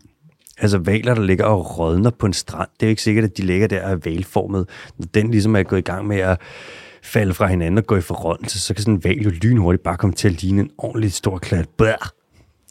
Altså 0.58 0.78
valer, 0.78 1.14
der 1.14 1.22
ligger 1.22 1.46
og 1.46 1.80
rådner 1.80 2.10
på 2.10 2.26
en 2.26 2.34
strand, 2.34 2.70
det 2.80 2.86
er 2.86 2.88
jo 2.88 2.90
ikke 2.90 3.02
sikkert, 3.02 3.26
at 3.26 3.38
de 3.38 3.42
ligger 3.42 3.68
der 3.68 3.86
og 3.86 3.92
er 3.92 3.96
valformet. 3.96 4.70
Når 4.98 5.06
den 5.14 5.32
ligesom 5.32 5.56
er 5.56 5.64
gået 5.64 5.80
i 5.80 5.82
gang 5.82 6.08
med 6.08 6.18
at 6.18 6.42
falde 7.04 7.34
fra 7.34 7.48
hinanden 7.48 7.78
og 7.78 7.86
gå 7.86 7.96
i 7.96 8.02
forrådnelse, 8.02 8.60
så 8.60 8.74
kan 8.74 8.82
sådan 8.82 8.94
en 8.94 9.04
val 9.04 9.18
jo 9.18 9.30
lynhurtigt 9.30 9.84
bare 9.84 9.98
komme 9.98 10.14
til 10.14 10.28
at 10.28 10.42
ligne 10.42 10.62
en 10.62 10.70
ordentlig 10.78 11.14
stor 11.14 11.38
klat 11.38 11.70
bær. 11.78 12.12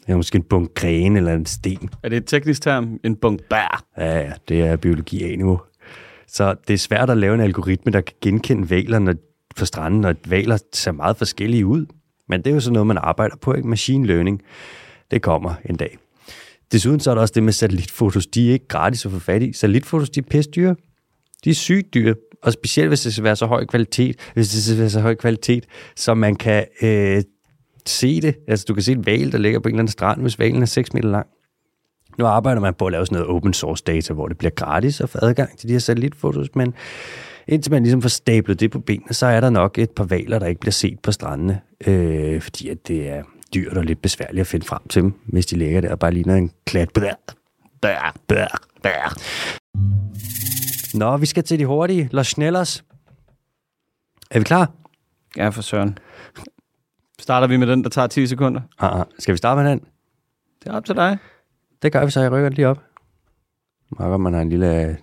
Eller 0.07 0.17
måske 0.17 0.37
en 0.37 0.43
bunk 0.43 0.75
grene 0.75 1.19
eller 1.19 1.35
en 1.35 1.47
sten. 1.47 1.91
Er 2.03 2.09
det 2.09 2.17
et 2.17 2.27
teknisk 2.27 2.63
term? 2.63 3.01
En 3.05 3.17
bunk 3.17 3.41
bær? 3.51 3.85
Ja, 3.99 4.19
ja, 4.19 4.33
det 4.49 4.61
er 4.61 4.77
biologi 4.77 5.31
af 5.31 5.37
niveau. 5.37 5.61
Så 6.27 6.55
det 6.69 6.75
er 6.75 6.79
svært 6.79 7.11
at 7.11 7.17
lave 7.17 7.35
en 7.35 7.41
algoritme, 7.41 7.93
der 7.93 8.01
kan 8.01 8.17
genkende 8.21 8.71
valer 8.71 8.99
når, 8.99 9.15
på 9.57 9.65
stranden, 9.65 10.01
når 10.01 10.15
valer 10.27 10.59
ser 10.73 10.93
meget 10.93 11.17
forskellige 11.17 11.67
ud. 11.67 11.87
Men 12.29 12.43
det 12.43 12.51
er 12.51 12.55
jo 12.55 12.61
sådan 12.61 12.73
noget, 12.73 12.87
man 12.87 12.99
arbejder 12.99 13.37
på, 13.37 13.55
ikke? 13.55 13.69
Machine 13.69 14.07
learning, 14.07 14.43
det 15.11 15.23
kommer 15.23 15.55
en 15.65 15.77
dag. 15.77 15.99
Desuden 16.73 17.01
så 17.01 17.11
er 17.11 17.15
der 17.15 17.23
også 17.23 17.33
det 17.35 17.43
med 17.43 17.53
satellitfotos. 17.53 18.27
De 18.27 18.49
er 18.49 18.53
ikke 18.53 18.69
gratis 18.69 19.07
at 19.07 19.13
få 19.13 19.19
fat 19.19 19.43
i. 19.43 19.53
Satellitfotos, 19.53 20.11
de 20.11 20.21
er 20.21 20.25
pisse 20.31 20.51
dyre. 20.51 20.77
De 21.45 21.51
er 21.51 21.55
sygt 21.55 21.95
dyre. 21.95 22.15
Og 22.43 22.53
specielt, 22.53 22.89
hvis 22.89 23.01
det 23.01 23.13
skal 23.13 23.25
være 23.25 23.37
så 23.37 23.47
høj 23.47 23.67
kvalitet, 23.67 24.17
hvis 24.35 24.49
det 24.49 24.63
skal 24.63 24.79
være 24.79 24.91
så 24.91 25.01
høj 25.01 25.15
kvalitet, 25.15 25.67
så 25.97 26.15
man 26.15 26.37
kan 26.37 26.65
øh, 26.83 27.23
se 27.87 28.21
det. 28.21 28.37
Altså, 28.49 28.65
du 28.69 28.75
kan 28.75 28.83
se 28.83 28.93
en 28.93 29.07
val, 29.07 29.33
der 29.33 29.39
ligger 29.39 29.61
på 29.61 29.69
en 29.69 29.75
eller 29.75 29.81
anden 29.81 29.93
strand, 29.93 30.21
hvis 30.21 30.39
valen 30.39 30.63
er 30.63 30.67
6 30.67 30.95
meter 30.95 31.09
lang. 31.09 31.27
Nu 32.19 32.27
arbejder 32.27 32.61
man 32.61 32.75
på 32.75 32.87
at 32.87 32.93
lave 32.93 33.07
sådan 33.07 33.19
noget 33.19 33.37
open 33.37 33.53
source 33.53 33.85
data, 33.87 34.13
hvor 34.13 34.29
det 34.29 34.39
bliver 34.39 34.51
gratis 34.51 35.01
at 35.01 35.09
få 35.09 35.19
adgang 35.23 35.59
til 35.59 35.69
de 35.69 35.75
her 35.75 35.81
satellitfotos, 35.81 36.49
men 36.55 36.75
indtil 37.49 37.73
man 37.73 37.83
ligesom 37.83 38.03
får 38.03 38.09
stablet 38.09 38.61
det 38.61 38.71
på 38.71 38.79
benene, 38.79 39.15
så 39.15 39.27
er 39.27 39.41
der 39.41 39.51
nok 39.51 39.79
et 39.79 39.91
par 39.91 40.05
valer, 40.05 40.39
der 40.39 40.47
ikke 40.47 40.61
bliver 40.61 40.73
set 40.73 40.99
på 41.03 41.13
strandene, 41.13 41.61
øh, 41.87 42.41
fordi 42.41 42.69
at 42.69 42.89
det 42.89 43.09
er 43.09 43.23
dyrt 43.55 43.77
og 43.77 43.85
lidt 43.85 44.03
besværligt 44.03 44.41
at 44.41 44.47
finde 44.47 44.67
frem 44.67 44.89
til 44.89 45.03
dem, 45.03 45.13
hvis 45.27 45.47
de 45.47 45.57
ligger 45.57 45.81
der 45.81 45.91
og 45.93 45.99
bare 45.99 46.13
ligner 46.13 46.35
en 46.37 46.51
klat. 46.67 46.91
Bær, 46.95 47.15
bær, 47.83 48.15
bær, 48.29 48.67
bær. 48.83 49.17
Nå, 50.99 51.17
vi 51.17 51.27
skal 51.27 51.43
til 51.45 51.59
de 51.59 51.67
hurtige. 51.67 52.09
Los 52.13 52.27
Schnellers. 52.27 52.85
Er 54.31 54.39
vi 54.39 54.45
klar? 54.45 54.71
Ja, 55.37 55.49
for 55.49 55.63
søren. 55.63 55.99
Starter 57.21 57.47
vi 57.47 57.57
med 57.57 57.67
den, 57.67 57.83
der 57.85 57.91
tager 57.91 58.07
10 58.07 58.27
sekunder? 58.27 58.61
Ah, 58.79 59.01
ah. 59.01 59.07
Skal 59.19 59.33
vi 59.33 59.37
starte 59.37 59.63
med 59.63 59.71
den? 59.71 59.81
Det 60.65 60.71
er 60.71 60.77
op 60.77 60.85
til 60.85 60.95
dig. 60.97 61.19
Det 61.83 61.93
gør 61.93 62.05
vi 62.05 62.11
så, 62.11 62.21
jeg 62.21 62.33
rykker 62.33 62.49
lige 62.51 62.69
op. 62.69 62.83
Marker, 63.99 64.17
man 64.17 64.33
har 64.35 64.41
en 64.41 64.49
lille 64.49 64.83
øh, 64.89 64.95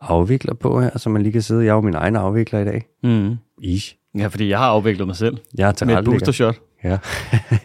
afvikler 0.00 0.54
på 0.54 0.80
her, 0.80 0.98
så 0.98 1.08
man 1.10 1.22
lige 1.22 1.32
kan 1.32 1.42
sidde. 1.42 1.64
Jeg 1.64 1.70
er 1.70 1.74
jo 1.74 1.80
min 1.80 1.94
egen 1.94 2.16
afvikler 2.16 2.58
i 2.60 2.64
dag. 2.64 2.86
Mm. 3.02 3.36
Ish. 3.62 3.96
Ja, 4.18 4.26
fordi 4.26 4.48
jeg 4.48 4.58
har 4.58 4.66
afviklet 4.66 5.06
mig 5.06 5.16
selv 5.16 5.36
Jeg 5.54 5.62
er 5.62 5.66
med 5.66 5.70
et 5.70 5.76
tilrettelægger. 5.76 6.10
boostershot. 6.10 6.54
Ja. 6.84 6.98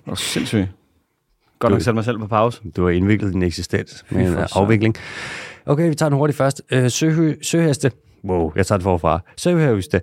Var 0.05 0.15
sindssygt. 0.33 0.67
Godt 1.59 1.71
nok 1.73 1.81
sætte 1.81 1.95
mig 1.95 2.05
selv 2.05 2.19
på 2.19 2.27
pause. 2.27 2.61
Du 2.75 2.83
har 2.83 2.89
indviklet 2.89 3.33
din 3.33 3.43
eksistens 3.43 4.05
med 4.09 4.27
en 4.27 4.33
øh, 4.33 4.47
afvikling. 4.51 4.95
Okay, 5.65 5.89
vi 5.89 5.95
tager 5.95 6.09
den 6.09 6.17
hurtigt 6.17 6.37
først. 6.37 6.61
Øh, 6.71 6.91
søhø, 6.91 7.35
søheste. 7.41 7.91
Wow, 8.23 8.51
jeg 8.55 8.65
tager 8.65 8.77
det 8.77 8.83
forfra. 8.83 9.19
Søheste, 9.37 10.01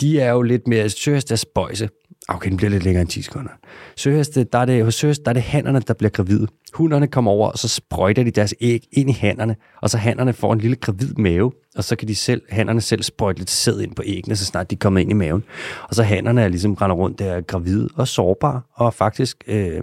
de 0.00 0.20
er 0.20 0.30
jo 0.30 0.42
lidt 0.42 0.68
mere... 0.68 0.88
Søheste 0.88 1.32
er 1.34 1.36
spøjse. 1.36 1.88
Okay, 2.28 2.50
den 2.50 2.56
bliver 2.56 2.70
lidt 2.70 2.84
længere 2.84 3.00
end 3.00 3.08
10 3.08 3.22
sekunder. 3.22 3.50
Søheste, 3.96 4.40
øh, 4.40 4.46
der 4.52 4.58
er 4.58 4.64
det, 4.64 4.84
hos 4.84 4.94
søheste, 4.94 5.24
der 5.24 5.30
er 5.30 5.32
det 5.32 5.42
hannerne, 5.42 5.80
der 5.80 5.94
bliver 5.94 6.10
gravide. 6.10 6.46
Hunderne 6.74 7.06
kommer 7.06 7.30
over, 7.30 7.50
og 7.50 7.58
så 7.58 7.68
sprøjter 7.68 8.22
de 8.22 8.30
deres 8.30 8.54
æg 8.60 8.84
ind 8.92 9.10
i 9.10 9.12
hannerne, 9.12 9.56
og 9.82 9.90
så 9.90 9.98
hannerne 9.98 10.32
får 10.32 10.52
en 10.52 10.58
lille 10.58 10.76
gravid 10.76 11.14
mave, 11.14 11.52
og 11.76 11.84
så 11.84 11.96
kan 11.96 12.08
de 12.08 12.14
selv, 12.14 12.42
hannerne 12.50 12.80
selv 12.80 13.02
sprøjte 13.02 13.38
lidt 13.38 13.50
sæd 13.50 13.80
ind 13.80 13.94
på 13.94 14.02
æggene, 14.06 14.36
så 14.36 14.44
snart 14.44 14.70
de 14.70 14.76
kommer 14.76 15.00
ind 15.00 15.10
i 15.10 15.14
maven. 15.14 15.44
Og 15.88 15.94
så 15.94 16.02
hannerne 16.02 16.42
er 16.42 16.48
ligesom 16.48 16.74
render 16.74 16.96
rundt 16.96 17.18
der 17.18 17.40
gravide 17.40 17.88
og 17.94 18.08
sårbare, 18.08 18.60
og 18.74 18.94
faktisk 18.94 19.44
øh, 19.46 19.80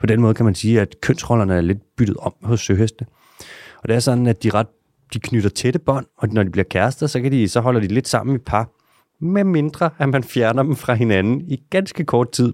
på 0.00 0.06
den 0.06 0.20
måde 0.20 0.34
kan 0.34 0.44
man 0.44 0.54
sige, 0.54 0.80
at 0.80 1.00
kønsrollerne 1.00 1.54
er 1.54 1.60
lidt 1.60 1.96
byttet 1.96 2.16
om 2.16 2.34
hos 2.42 2.60
søheste. 2.60 3.06
Og 3.82 3.88
det 3.88 3.96
er 3.96 4.00
sådan, 4.00 4.26
at 4.26 4.42
de, 4.42 4.50
ret, 4.50 4.66
de 5.14 5.20
knytter 5.20 5.50
tætte 5.50 5.78
bånd, 5.78 6.06
og 6.18 6.28
når 6.28 6.42
de 6.42 6.50
bliver 6.50 6.64
kærester, 6.64 7.06
så, 7.06 7.20
kan 7.20 7.32
de, 7.32 7.48
så 7.48 7.60
holder 7.60 7.80
de 7.80 7.86
lidt 7.86 8.08
sammen 8.08 8.36
i 8.36 8.38
par, 8.38 8.70
med 9.24 9.44
mindre 9.44 9.90
at 9.98 10.08
man 10.08 10.24
fjerner 10.24 10.62
dem 10.62 10.76
fra 10.76 10.94
hinanden 10.94 11.40
i 11.48 11.62
ganske 11.70 12.04
kort 12.04 12.32
tid. 12.32 12.52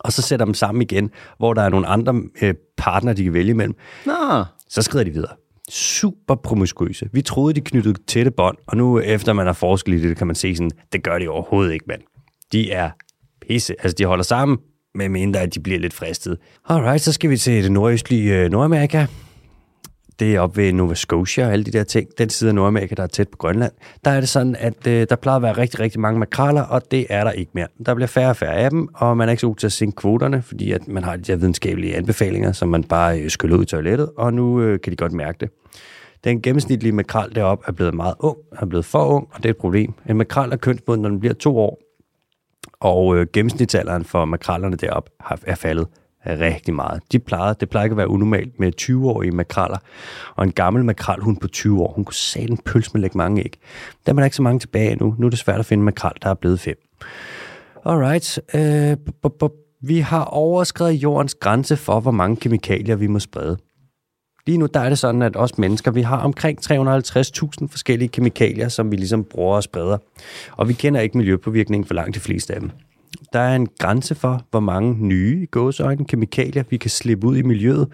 Og 0.00 0.12
så 0.12 0.22
sætter 0.22 0.44
dem 0.46 0.54
sammen 0.54 0.82
igen, 0.82 1.10
hvor 1.38 1.54
der 1.54 1.62
er 1.62 1.68
nogle 1.68 1.86
andre 1.86 2.22
øh, 2.42 2.54
partner, 2.76 3.12
de 3.12 3.24
kan 3.24 3.32
vælge 3.32 3.50
imellem. 3.50 3.76
Nå, 4.06 4.44
Så 4.68 4.82
skrider 4.82 5.04
de 5.04 5.10
videre. 5.10 5.32
Super 5.70 6.34
promiskuøse. 6.34 7.08
Vi 7.12 7.22
troede, 7.22 7.54
de 7.54 7.60
knyttede 7.60 7.98
tætte 8.06 8.30
bånd, 8.30 8.56
og 8.66 8.76
nu 8.76 9.00
efter 9.00 9.32
man 9.32 9.46
har 9.46 9.52
forsket 9.52 9.92
i 9.92 10.08
det, 10.08 10.16
kan 10.16 10.26
man 10.26 10.36
se 10.36 10.56
sådan, 10.56 10.70
det 10.92 11.02
gør 11.02 11.18
de 11.18 11.28
overhovedet 11.28 11.72
ikke, 11.72 11.84
mand. 11.88 12.00
De 12.52 12.72
er 12.72 12.90
pisse. 13.48 13.74
Altså, 13.78 13.94
de 13.98 14.04
holder 14.04 14.24
sammen, 14.24 14.58
med 14.94 15.08
mindre 15.08 15.40
at 15.40 15.54
de 15.54 15.60
bliver 15.60 15.78
lidt 15.78 15.94
fristet. 15.94 16.38
Alright, 16.68 17.02
så 17.02 17.12
skal 17.12 17.30
vi 17.30 17.36
til 17.36 17.62
det 17.64 17.72
nordøstlige 17.72 18.40
øh, 18.40 18.50
Nordamerika. 18.50 19.06
Det 20.18 20.34
er 20.34 20.40
op 20.40 20.56
ved 20.56 20.72
Nova 20.72 20.94
Scotia 20.94 21.46
og 21.46 21.52
alle 21.52 21.64
de 21.64 21.70
der 21.70 21.84
ting. 21.84 22.08
Den 22.18 22.30
side 22.30 22.48
af 22.48 22.54
Nordamerika, 22.54 22.94
der 22.94 23.02
er 23.02 23.06
tæt 23.06 23.28
på 23.28 23.36
Grønland. 23.36 23.72
Der 24.04 24.10
er 24.10 24.20
det 24.20 24.28
sådan, 24.28 24.56
at 24.58 24.86
øh, 24.86 25.06
der 25.10 25.16
plejer 25.16 25.36
at 25.36 25.42
være 25.42 25.52
rigtig, 25.52 25.80
rigtig 25.80 26.00
mange 26.00 26.18
makraler, 26.18 26.62
og 26.62 26.90
det 26.90 27.06
er 27.10 27.24
der 27.24 27.30
ikke 27.30 27.50
mere. 27.54 27.66
Der 27.86 27.94
bliver 27.94 28.06
færre 28.06 28.30
og 28.30 28.36
færre 28.36 28.54
af 28.54 28.70
dem, 28.70 28.88
og 28.94 29.16
man 29.16 29.28
er 29.28 29.30
ikke 29.30 29.40
så 29.40 29.46
god 29.46 29.56
til 29.56 29.66
at 29.66 29.72
sænke 29.72 29.96
kvoterne, 29.96 30.42
fordi 30.42 30.72
at 30.72 30.88
man 30.88 31.04
har 31.04 31.16
de 31.16 31.22
der 31.22 31.36
videnskabelige 31.36 31.96
anbefalinger, 31.96 32.52
som 32.52 32.68
man 32.68 32.84
bare 32.84 33.20
øh, 33.20 33.30
skyller 33.30 33.56
ud 33.56 33.62
i 33.62 33.66
toilettet, 33.66 34.10
og 34.16 34.34
nu 34.34 34.60
øh, 34.60 34.80
kan 34.80 34.90
de 34.90 34.96
godt 34.96 35.12
mærke 35.12 35.38
det. 35.40 35.50
Den 36.24 36.42
gennemsnitlige 36.42 36.92
makral 36.92 37.34
deroppe 37.34 37.64
er 37.68 37.72
blevet 37.72 37.94
meget 37.94 38.14
ung, 38.18 38.36
er 38.60 38.66
blevet 38.66 38.84
for 38.84 39.04
ung, 39.04 39.28
og 39.32 39.42
det 39.42 39.44
er 39.44 39.50
et 39.50 39.56
problem. 39.56 39.92
En 40.08 40.16
makral 40.16 40.52
er 40.52 40.56
kønsmoden, 40.56 41.02
når 41.02 41.08
den 41.08 41.20
bliver 41.20 41.34
to 41.34 41.58
år, 41.58 41.78
og 42.80 43.16
øh, 43.16 43.26
gennemsnitsalderen 43.32 44.04
for 44.04 44.24
makrallerne 44.24 44.76
deroppe 44.76 45.10
har, 45.20 45.38
er 45.46 45.54
faldet 45.54 45.86
rigtig 46.26 46.74
meget. 46.74 47.02
De 47.12 47.18
plejede, 47.18 47.56
det 47.60 47.70
plejer 47.70 47.84
ikke 47.84 47.94
at 47.94 47.98
være 47.98 48.08
unormalt 48.08 48.60
med 48.60 48.72
20-årige 48.80 49.32
makraller, 49.32 49.78
og 50.36 50.44
en 50.44 50.52
gammel 50.52 50.84
makralhund 50.84 51.36
på 51.36 51.48
20 51.48 51.82
år, 51.82 51.92
hun 51.92 52.04
kunne 52.04 52.14
sætte 52.14 52.50
en 52.50 52.58
pølse 52.58 52.90
med 52.94 53.00
lægge 53.00 53.18
mange 53.18 53.40
æg. 53.40 53.58
Der 54.06 54.12
er 54.12 54.14
man 54.14 54.24
ikke 54.24 54.36
så 54.36 54.42
mange 54.42 54.58
tilbage 54.58 54.96
nu. 54.96 55.14
Nu 55.18 55.26
er 55.26 55.30
det 55.30 55.38
svært 55.38 55.58
at 55.58 55.66
finde 55.66 55.82
en 55.82 56.12
der 56.22 56.30
er 56.30 56.34
blevet 56.34 56.60
fem. 56.60 56.76
Alright. 57.86 58.40
Øh, 58.54 58.96
vi 59.82 59.98
har 59.98 60.24
overskrevet 60.24 60.92
jordens 60.92 61.34
grænse 61.34 61.76
for, 61.76 62.00
hvor 62.00 62.10
mange 62.10 62.36
kemikalier 62.36 62.96
vi 62.96 63.06
må 63.06 63.18
sprede. 63.18 63.58
Lige 64.46 64.58
nu 64.58 64.66
der 64.74 64.80
er 64.80 64.88
det 64.88 64.98
sådan, 64.98 65.22
at 65.22 65.36
os 65.36 65.58
mennesker, 65.58 65.90
vi 65.90 66.02
har 66.02 66.16
omkring 66.16 66.58
350.000 66.72 67.68
forskellige 67.68 68.08
kemikalier, 68.08 68.68
som 68.68 68.90
vi 68.90 68.96
ligesom 68.96 69.24
bruger 69.24 69.56
og 69.56 69.62
spreder. 69.62 69.98
Og 70.52 70.68
vi 70.68 70.72
kender 70.72 71.00
ikke 71.00 71.18
miljøpåvirkningen 71.18 71.86
for 71.86 71.94
langt 71.94 72.14
de 72.14 72.20
fleste 72.20 72.54
af 72.54 72.60
dem. 72.60 72.70
Der 73.32 73.40
er 73.40 73.56
en 73.56 73.68
grænse 73.78 74.14
for, 74.14 74.46
hvor 74.50 74.60
mange 74.60 75.06
nye 75.06 75.42
i 75.42 75.46
gåseøjne 75.46 76.04
kemikalier, 76.04 76.64
vi 76.70 76.76
kan 76.76 76.90
slippe 76.90 77.26
ud 77.26 77.36
i 77.36 77.42
miljøet, 77.42 77.88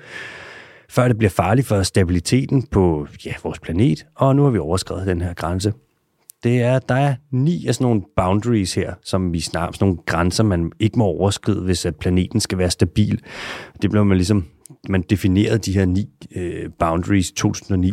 før 0.90 1.08
det 1.08 1.18
bliver 1.18 1.30
farligt 1.30 1.66
for 1.66 1.82
stabiliteten 1.82 2.62
på 2.62 3.06
ja, 3.24 3.32
vores 3.42 3.58
planet, 3.58 4.06
og 4.14 4.36
nu 4.36 4.42
har 4.42 4.50
vi 4.50 4.58
overskrevet 4.58 5.06
den 5.06 5.20
her 5.20 5.34
grænse. 5.34 5.72
Det 6.44 6.62
er, 6.62 6.78
der 6.78 6.94
er 6.94 7.14
ni 7.30 7.66
af 7.66 7.74
sådan 7.74 7.84
nogle 7.84 8.02
boundaries 8.16 8.74
her, 8.74 8.94
som 9.04 9.32
vi 9.32 9.40
snakker 9.40 9.72
sådan 9.72 9.86
nogle 9.86 10.02
grænser, 10.06 10.44
man 10.44 10.72
ikke 10.80 10.98
må 10.98 11.04
overskride, 11.04 11.62
hvis 11.62 11.86
at 11.86 11.96
planeten 11.96 12.40
skal 12.40 12.58
være 12.58 12.70
stabil. 12.70 13.20
Det 13.82 13.90
blev 13.90 14.04
man 14.04 14.16
ligesom, 14.16 14.44
man 14.88 15.02
definerede 15.02 15.58
de 15.58 15.72
her 15.72 15.84
ni 15.84 16.08
øh, 16.36 16.70
boundaries 16.78 17.32
2009. 17.32 17.92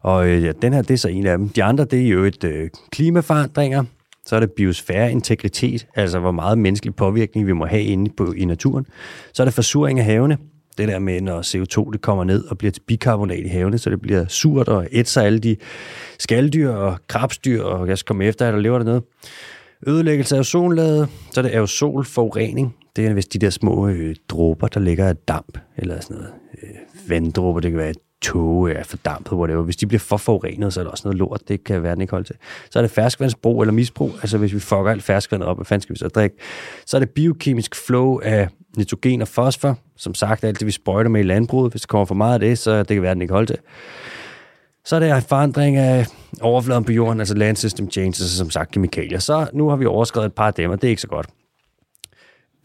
Og 0.00 0.28
øh, 0.28 0.42
ja, 0.42 0.52
den 0.52 0.72
her, 0.72 0.82
det 0.82 0.94
er 0.94 0.98
så 0.98 1.08
en 1.08 1.26
af 1.26 1.38
dem. 1.38 1.48
De 1.48 1.64
andre, 1.64 1.84
det 1.84 2.00
er 2.02 2.08
jo 2.08 2.24
et 2.24 2.44
øh, 2.44 2.70
klimaforandringer, 2.90 3.84
så 4.26 4.36
er 4.36 4.40
det 4.40 4.52
biosfære 4.52 5.12
integritet, 5.12 5.86
altså 5.94 6.18
hvor 6.18 6.30
meget 6.30 6.58
menneskelig 6.58 6.94
påvirkning 6.94 7.46
vi 7.46 7.52
må 7.52 7.66
have 7.66 7.82
inde 7.82 8.10
på, 8.16 8.32
i 8.32 8.44
naturen. 8.44 8.86
Så 9.32 9.42
er 9.42 9.44
det 9.44 9.54
forsuring 9.54 9.98
af 9.98 10.04
havene, 10.04 10.38
det 10.78 10.88
der 10.88 10.98
med, 10.98 11.20
når 11.20 11.42
CO2 11.42 11.92
det 11.92 12.00
kommer 12.00 12.24
ned 12.24 12.44
og 12.44 12.58
bliver 12.58 12.72
til 12.72 12.80
bikarbonat 12.80 13.44
i 13.44 13.48
havene, 13.48 13.78
så 13.78 13.90
det 13.90 14.00
bliver 14.00 14.26
surt 14.28 14.68
og 14.68 14.86
ætser 14.92 15.22
alle 15.22 15.38
de 15.38 15.56
skalddyr 16.18 16.70
og 16.70 16.98
krabstyr, 17.08 17.62
og 17.62 17.88
jeg 17.88 17.98
skal 17.98 18.06
komme 18.06 18.24
efter 18.24 18.48
at 18.48 18.54
der 18.54 18.60
lever 18.60 18.78
dernede. 18.78 19.02
Ødelæggelse 19.86 20.36
af 20.36 20.40
ozonlaget, 20.40 21.08
så 21.32 21.40
er 21.40 21.42
det 21.42 21.50
aerosolforurening. 21.50 22.74
Det 22.96 23.06
er 23.06 23.12
hvis 23.12 23.26
de 23.26 23.38
der 23.38 23.50
små 23.50 23.88
øh, 23.88 24.16
dråber, 24.28 24.66
der 24.66 24.80
ligger 24.80 25.08
af 25.08 25.16
damp, 25.16 25.58
eller 25.76 26.00
sådan 26.00 26.16
noget 26.16 26.32
øh, 26.62 27.10
vanddråber, 27.10 27.60
det 27.60 27.70
kan 27.70 27.78
være 27.78 27.94
tåge 28.22 28.72
er 28.72 28.84
fordampet, 28.84 29.32
whatever. 29.32 29.62
Hvis 29.62 29.76
de 29.76 29.86
bliver 29.86 30.00
for 30.00 30.16
forurenet, 30.16 30.72
så 30.72 30.80
er 30.80 30.84
der 30.84 30.90
også 30.90 31.08
noget 31.08 31.18
lort, 31.18 31.40
det 31.48 31.64
kan 31.64 31.82
verden 31.82 32.00
ikke 32.00 32.10
holde 32.10 32.26
til. 32.26 32.36
Så 32.70 32.78
er 32.78 32.82
det 32.82 32.90
ferskvandsbrug 32.90 33.62
eller 33.62 33.72
misbrug, 33.72 34.12
altså 34.22 34.38
hvis 34.38 34.54
vi 34.54 34.60
fucker 34.60 34.90
alt 34.90 35.02
ferskvandet 35.02 35.48
op, 35.48 35.56
hvad 35.56 35.66
fanden 35.66 35.82
skal 35.82 35.94
vi 35.94 35.98
så 35.98 36.08
drikke? 36.08 36.36
Så 36.86 36.96
er 36.96 36.98
det 36.98 37.10
biokemisk 37.10 37.86
flow 37.86 38.18
af 38.18 38.48
nitrogen 38.76 39.22
og 39.22 39.28
fosfor, 39.28 39.78
som 39.96 40.14
sagt 40.14 40.44
alt 40.44 40.60
det, 40.60 40.66
vi 40.66 40.72
sprøjter 40.72 41.10
med 41.10 41.20
i 41.20 41.24
landbruget. 41.24 41.72
Hvis 41.72 41.82
der 41.82 41.86
kommer 41.86 42.04
for 42.04 42.14
meget 42.14 42.34
af 42.34 42.40
det, 42.40 42.58
så 42.58 42.78
det 42.78 42.86
kan 42.86 43.02
verden 43.02 43.22
ikke 43.22 43.34
holde 43.34 43.46
til. 43.46 43.58
Så 44.84 44.96
er 44.96 45.00
det 45.00 45.24
forandring 45.24 45.76
af 45.76 46.06
overfladen 46.40 46.84
på 46.84 46.92
jorden, 46.92 47.20
altså 47.20 47.34
land 47.34 47.56
system 47.56 47.90
changes, 47.90 48.20
og 48.20 48.28
som 48.28 48.50
sagt 48.50 48.70
kemikalier. 48.70 49.18
Så 49.18 49.46
nu 49.52 49.68
har 49.68 49.76
vi 49.76 49.86
overskrevet 49.86 50.26
et 50.26 50.32
par 50.32 50.46
af 50.46 50.54
dem, 50.54 50.70
og 50.70 50.82
det 50.82 50.88
er 50.88 50.90
ikke 50.90 51.02
så 51.02 51.08
godt. 51.08 51.26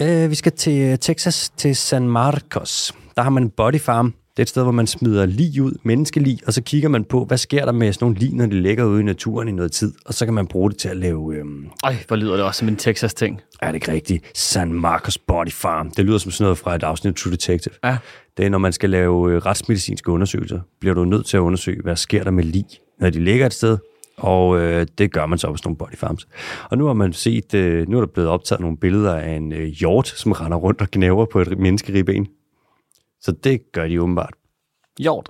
Øh, 0.01 0.29
vi 0.29 0.35
skal 0.35 0.51
til 0.51 0.99
Texas, 0.99 1.49
til 1.49 1.75
San 1.75 2.09
Marcos. 2.09 2.93
Der 3.15 3.21
har 3.21 3.29
man 3.29 3.43
en 3.43 3.49
body 3.49 3.79
farm. 3.79 4.13
Det 4.35 4.39
er 4.39 4.43
et 4.43 4.49
sted, 4.49 4.63
hvor 4.63 4.71
man 4.71 4.87
smider 4.87 5.25
lig 5.25 5.61
ud, 5.61 5.71
menneskelig, 5.83 6.39
og 6.47 6.53
så 6.53 6.63
kigger 6.63 6.89
man 6.89 7.03
på, 7.03 7.25
hvad 7.25 7.37
sker 7.37 7.65
der 7.65 7.71
med 7.71 7.93
sådan 7.93 8.05
nogle 8.05 8.19
lig, 8.19 8.33
når 8.33 8.45
de 8.45 8.61
ligger 8.61 8.85
ude 8.85 9.01
i 9.01 9.03
naturen 9.03 9.47
i 9.47 9.51
noget 9.51 9.71
tid, 9.71 9.93
og 10.05 10.13
så 10.13 10.25
kan 10.25 10.33
man 10.33 10.47
bruge 10.47 10.71
det 10.71 10.77
til 10.77 10.89
at 10.89 10.97
lave... 10.97 11.35
Øhm, 11.35 11.67
Ej, 11.83 11.95
hvor 12.07 12.15
lyder 12.15 12.35
det 12.35 12.45
også 12.45 12.59
som 12.59 12.67
en 12.67 12.75
Texas-ting. 12.75 13.41
er 13.61 13.67
det 13.67 13.75
ikke 13.75 13.91
rigtigt? 13.91 14.37
San 14.37 14.73
Marcos 14.73 15.17
Body 15.17 15.51
Farm. 15.51 15.91
Det 15.91 16.05
lyder 16.05 16.17
som 16.17 16.31
sådan 16.31 16.43
noget 16.43 16.57
fra 16.57 16.75
et 16.75 16.83
afsnit 16.83 17.11
af 17.11 17.15
True 17.15 17.31
Detective. 17.31 17.73
Ja. 17.83 17.97
Det 18.37 18.45
er, 18.45 18.49
når 18.49 18.57
man 18.57 18.73
skal 18.73 18.89
lave 18.89 19.31
øh, 19.31 19.37
retsmedicinske 19.37 20.11
undersøgelser, 20.11 20.59
bliver 20.79 20.93
du 20.93 21.05
nødt 21.05 21.25
til 21.25 21.37
at 21.37 21.41
undersøge, 21.41 21.81
hvad 21.81 21.95
sker 21.95 22.23
der 22.23 22.31
med 22.31 22.43
lig, 22.43 22.65
når 22.99 23.09
de 23.09 23.23
ligger 23.23 23.45
et 23.45 23.53
sted, 23.53 23.77
og 24.17 24.59
øh, 24.59 24.87
det 24.97 25.11
gør 25.11 25.25
man 25.25 25.39
så 25.39 25.51
på 25.51 25.57
sådan 25.57 25.67
nogle 25.67 25.77
body 25.77 25.97
farms. 25.97 26.27
Og 26.69 26.77
nu 26.77 26.85
har 26.85 26.93
man 26.93 27.13
set, 27.13 27.53
øh, 27.53 27.89
nu 27.89 27.97
er 27.97 28.01
der 28.01 28.11
blevet 28.13 28.29
optaget 28.29 28.59
nogle 28.61 28.77
billeder 28.77 29.15
af 29.15 29.35
en 29.35 29.53
øh, 29.53 29.67
hjort, 29.67 30.07
som 30.07 30.31
render 30.31 30.57
rundt 30.57 30.81
og 30.81 30.91
knæver 30.91 31.25
på 31.25 31.41
et 31.41 31.59
menneskeribben. 31.59 32.27
Så 33.25 33.31
det 33.31 33.71
gør 33.71 33.87
de 33.87 34.01
åbenbart. 34.01 34.33
Hjort. 34.99 35.29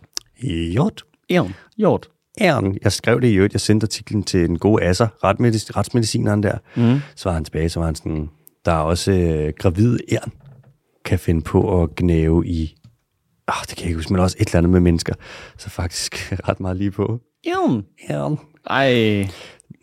Hjort. 0.71 1.03
Ern. 1.29 1.53
Hjort. 1.77 2.09
Ærn. 2.41 2.77
Jeg 2.83 2.91
skrev 2.91 3.21
det 3.21 3.27
i 3.27 3.33
øvrigt. 3.35 3.53
Jeg 3.53 3.61
sendte 3.61 3.85
artiklen 3.85 4.23
til 4.23 4.39
den 4.47 4.59
gode 4.59 4.83
Asser, 4.83 5.07
retmedic- 5.07 5.77
retsmedicineren 5.77 6.43
der. 6.43 6.57
Mm. 6.75 6.99
Så 7.15 7.29
var 7.29 7.33
han 7.33 7.43
tilbage, 7.45 7.69
så 7.69 7.79
var 7.79 7.85
han 7.85 7.95
sådan, 7.95 8.29
der 8.65 8.71
er 8.71 8.79
også 8.79 9.11
øh, 9.11 9.53
gravid 9.59 9.99
ærn, 10.11 10.31
kan 11.05 11.19
finde 11.19 11.41
på 11.41 11.83
at 11.83 11.95
gnæve 11.95 12.47
i, 12.47 12.75
oh, 13.47 13.53
det 13.61 13.69
kan 13.69 13.79
jeg 13.79 13.85
ikke 13.87 13.95
huske, 13.97 14.13
men 14.13 14.21
også 14.21 14.37
et 14.39 14.47
eller 14.47 14.57
andet 14.57 14.69
med 14.71 14.79
mennesker. 14.79 15.13
Så 15.57 15.69
faktisk 15.69 16.31
ret 16.49 16.59
meget 16.59 16.77
lige 16.77 16.91
på. 16.91 17.19
Ern. 17.45 17.85
Ærn. 18.09 18.37
Ej, 18.69 19.27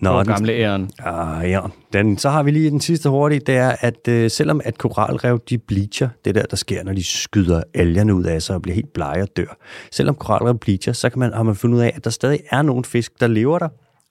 Nå, 0.03 0.19
den- 0.19 0.27
gamle 0.27 0.53
æren. 0.53 0.91
Ah, 0.99 1.51
ja. 1.51 1.61
Den, 1.93 2.19
så 2.19 2.31
har 2.31 2.43
vi 2.43 2.51
lige 2.51 2.71
den 2.71 2.81
sidste 2.81 3.09
hurtige, 3.09 3.41
det 3.41 3.57
er, 3.57 3.77
at 3.81 4.09
øh, 4.09 4.31
selvom 4.31 4.61
at 4.65 4.79
koralrev, 4.79 5.41
de 5.51 5.59
bleacher, 5.59 6.09
det 6.25 6.35
der, 6.35 6.43
der 6.43 6.57
sker, 6.57 6.85
når 6.85 6.93
de 6.93 7.05
skyder 7.05 7.63
algerne 7.75 8.15
ud 8.15 8.25
af 8.25 8.43
sig 8.43 8.57
og 8.57 8.63
bliver 8.63 8.75
helt 8.75 8.93
blege 8.93 9.23
og 9.23 9.29
dør. 9.37 9.57
Selvom 9.91 10.15
koralrev 10.15 10.59
bleacher, 10.59 10.93
så 10.93 11.11
kan 11.11 11.19
man, 11.19 11.33
har 11.33 11.43
man 11.43 11.55
fundet 11.57 11.77
ud 11.77 11.83
af, 11.83 11.93
at 11.97 12.05
der 12.05 12.11
stadig 12.11 12.41
er 12.51 12.63
nogle 12.63 12.85
fisk, 12.85 13.21
der 13.21 13.27
lever 13.27 13.59
der, 13.59 13.69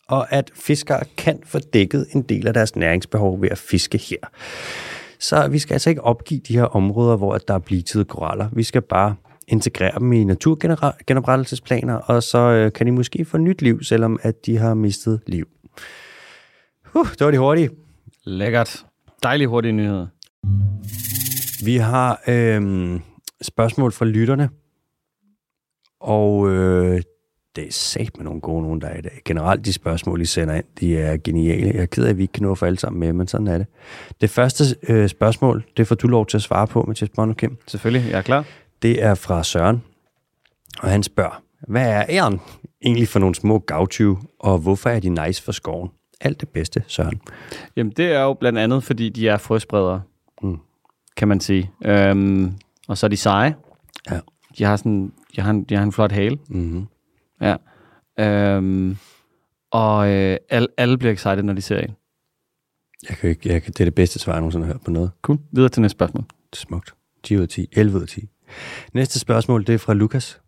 og 0.07 0.33
at 0.33 0.51
fiskere 0.55 0.99
kan 1.17 1.39
få 1.45 1.59
dækket 1.73 2.05
en 2.15 2.21
del 2.21 2.47
af 2.47 2.53
deres 2.53 2.75
næringsbehov 2.75 3.41
ved 3.41 3.49
at 3.51 3.57
fiske 3.57 3.97
her. 3.97 4.29
Så 5.19 5.47
vi 5.47 5.59
skal 5.59 5.73
altså 5.73 5.89
ikke 5.89 6.03
opgive 6.03 6.41
de 6.47 6.53
her 6.53 6.63
områder, 6.63 7.15
hvor 7.17 7.37
der 7.37 7.53
er 7.53 7.59
blitzede 7.59 8.05
koraller. 8.05 8.47
Vi 8.53 8.63
skal 8.63 8.81
bare 8.81 9.15
integrere 9.47 9.99
dem 9.99 10.13
i 10.13 10.23
naturgenoprettelsesplaner, 10.23 11.95
og 11.95 12.23
så 12.23 12.37
øh, 12.37 12.71
kan 12.73 12.87
de 12.87 12.91
måske 12.91 13.25
få 13.25 13.37
nyt 13.37 13.61
liv, 13.61 13.83
selvom 13.83 14.19
at 14.21 14.45
de 14.45 14.57
har 14.57 14.73
mistet 14.73 15.19
liv. 15.27 15.47
Uh, 16.95 17.07
det 17.11 17.25
var 17.25 17.31
de 17.31 17.37
hurtige. 17.37 17.69
Lækkert. 18.23 18.85
Dejlig 19.23 19.47
hurtige 19.47 19.71
nyheder. 19.71 20.07
Vi 21.65 21.77
har 21.77 22.21
øh, 22.27 22.99
spørgsmål 23.41 23.91
fra 23.91 24.05
lytterne, 24.05 24.49
og 25.99 26.49
øh, 26.49 27.01
det 27.55 27.67
er 27.67 27.71
sat 27.71 28.17
med 28.17 28.25
nogle 28.25 28.41
gode 28.41 28.61
nogen, 28.61 28.81
der 28.81 28.87
er 28.87 28.97
i 28.97 29.01
dag. 29.01 29.21
Generelt 29.25 29.65
de 29.65 29.73
spørgsmål, 29.73 30.21
I 30.21 30.25
sender 30.25 30.55
ind, 30.55 30.65
de 30.79 30.97
er 30.97 31.17
geniale. 31.17 31.67
Jeg 31.67 31.81
er 31.81 31.85
ked 31.85 32.05
af, 32.05 32.09
at 32.09 32.17
vi 32.17 32.21
ikke 32.21 32.31
kan 32.31 32.43
nå 32.43 32.51
at 32.51 32.57
få 32.57 32.65
alle 32.65 32.79
sammen 32.79 32.99
med, 32.99 33.13
men 33.13 33.27
sådan 33.27 33.47
er 33.47 33.57
det. 33.57 33.67
Det 34.21 34.29
første 34.29 34.63
øh, 34.87 35.09
spørgsmål, 35.09 35.65
det 35.77 35.87
får 35.87 35.95
du 35.95 36.07
lov 36.07 36.25
til 36.25 36.37
at 36.37 36.41
svare 36.41 36.67
på, 36.67 36.83
Mathias 36.87 37.09
Bono 37.09 37.33
Kim. 37.33 37.57
Selvfølgelig, 37.67 38.11
jeg 38.11 38.17
er 38.17 38.21
klar. 38.21 38.45
Det 38.81 39.03
er 39.03 39.15
fra 39.15 39.43
Søren, 39.43 39.83
og 40.79 40.89
han 40.89 41.03
spørger, 41.03 41.43
hvad 41.67 41.89
er 41.89 42.05
æren 42.09 42.39
egentlig 42.81 43.07
for 43.07 43.19
nogle 43.19 43.35
små 43.35 43.59
gavtyve, 43.59 44.17
og 44.39 44.57
hvorfor 44.57 44.89
er 44.89 44.99
de 44.99 45.09
nice 45.09 45.43
for 45.43 45.51
skoven? 45.51 45.89
Alt 46.21 46.41
det 46.41 46.49
bedste, 46.49 46.83
Søren. 46.87 47.21
Jamen, 47.75 47.93
det 47.97 48.13
er 48.13 48.21
jo 48.21 48.33
blandt 48.33 48.59
andet, 48.59 48.83
fordi 48.83 49.09
de 49.09 49.27
er 49.27 49.37
frøspredere, 49.37 50.01
mm. 50.41 50.57
kan 51.17 51.27
man 51.27 51.39
sige. 51.39 51.71
Øhm, 51.85 52.53
og 52.87 52.97
så 52.97 53.05
er 53.05 53.09
de 53.09 53.17
seje. 53.17 53.55
Ja. 54.11 54.19
De 54.57 54.63
har, 54.63 54.75
sådan, 54.75 55.13
de 55.35 55.41
har, 55.41 55.51
en, 55.51 55.63
de 55.63 55.75
har 55.75 55.83
en 55.83 55.91
flot 55.91 56.11
hale. 56.11 56.37
Mm-hmm. 56.49 56.87
Ja. 57.41 57.55
Øhm, 58.19 58.97
og 59.71 60.09
øh, 60.09 60.37
alle, 60.49 60.67
alle 60.77 60.97
bliver 60.97 61.13
excited, 61.13 61.43
når 61.43 61.53
de 61.53 61.61
ser 61.61 61.79
en. 61.79 61.95
Jeg 63.09 63.17
kan 63.17 63.29
ikke, 63.29 63.53
jeg 63.53 63.63
kan, 63.63 63.73
det 63.73 63.81
er 63.81 63.85
det 63.85 63.95
bedste 63.95 64.19
svar, 64.19 64.33
jeg 64.33 64.39
nogensinde 64.41 64.65
har 64.65 64.73
hørt 64.73 64.81
på 64.81 64.91
noget. 64.91 65.11
Cool. 65.21 65.39
Videre 65.51 65.69
til 65.69 65.81
næste 65.81 65.97
spørgsmål. 65.97 66.25
Smukt. 66.53 66.93
10 67.23 67.37
ud 67.37 67.41
af 67.41 67.49
10. 67.49 67.67
11 67.71 67.97
ud 67.97 68.01
af 68.01 68.07
10. 68.07 68.29
Næste 68.93 69.19
spørgsmål, 69.19 69.67
det 69.67 69.75
er 69.75 69.79
fra 69.79 69.93
Lukas. 69.93 70.41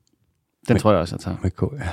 Den 0.67 0.77
tror 0.77 0.91
jeg 0.91 0.99
også, 0.99 1.15
jeg 1.15 1.19
tager. 1.19 1.37
Med 1.41 1.51
K, 1.51 1.61
ja. 1.79 1.89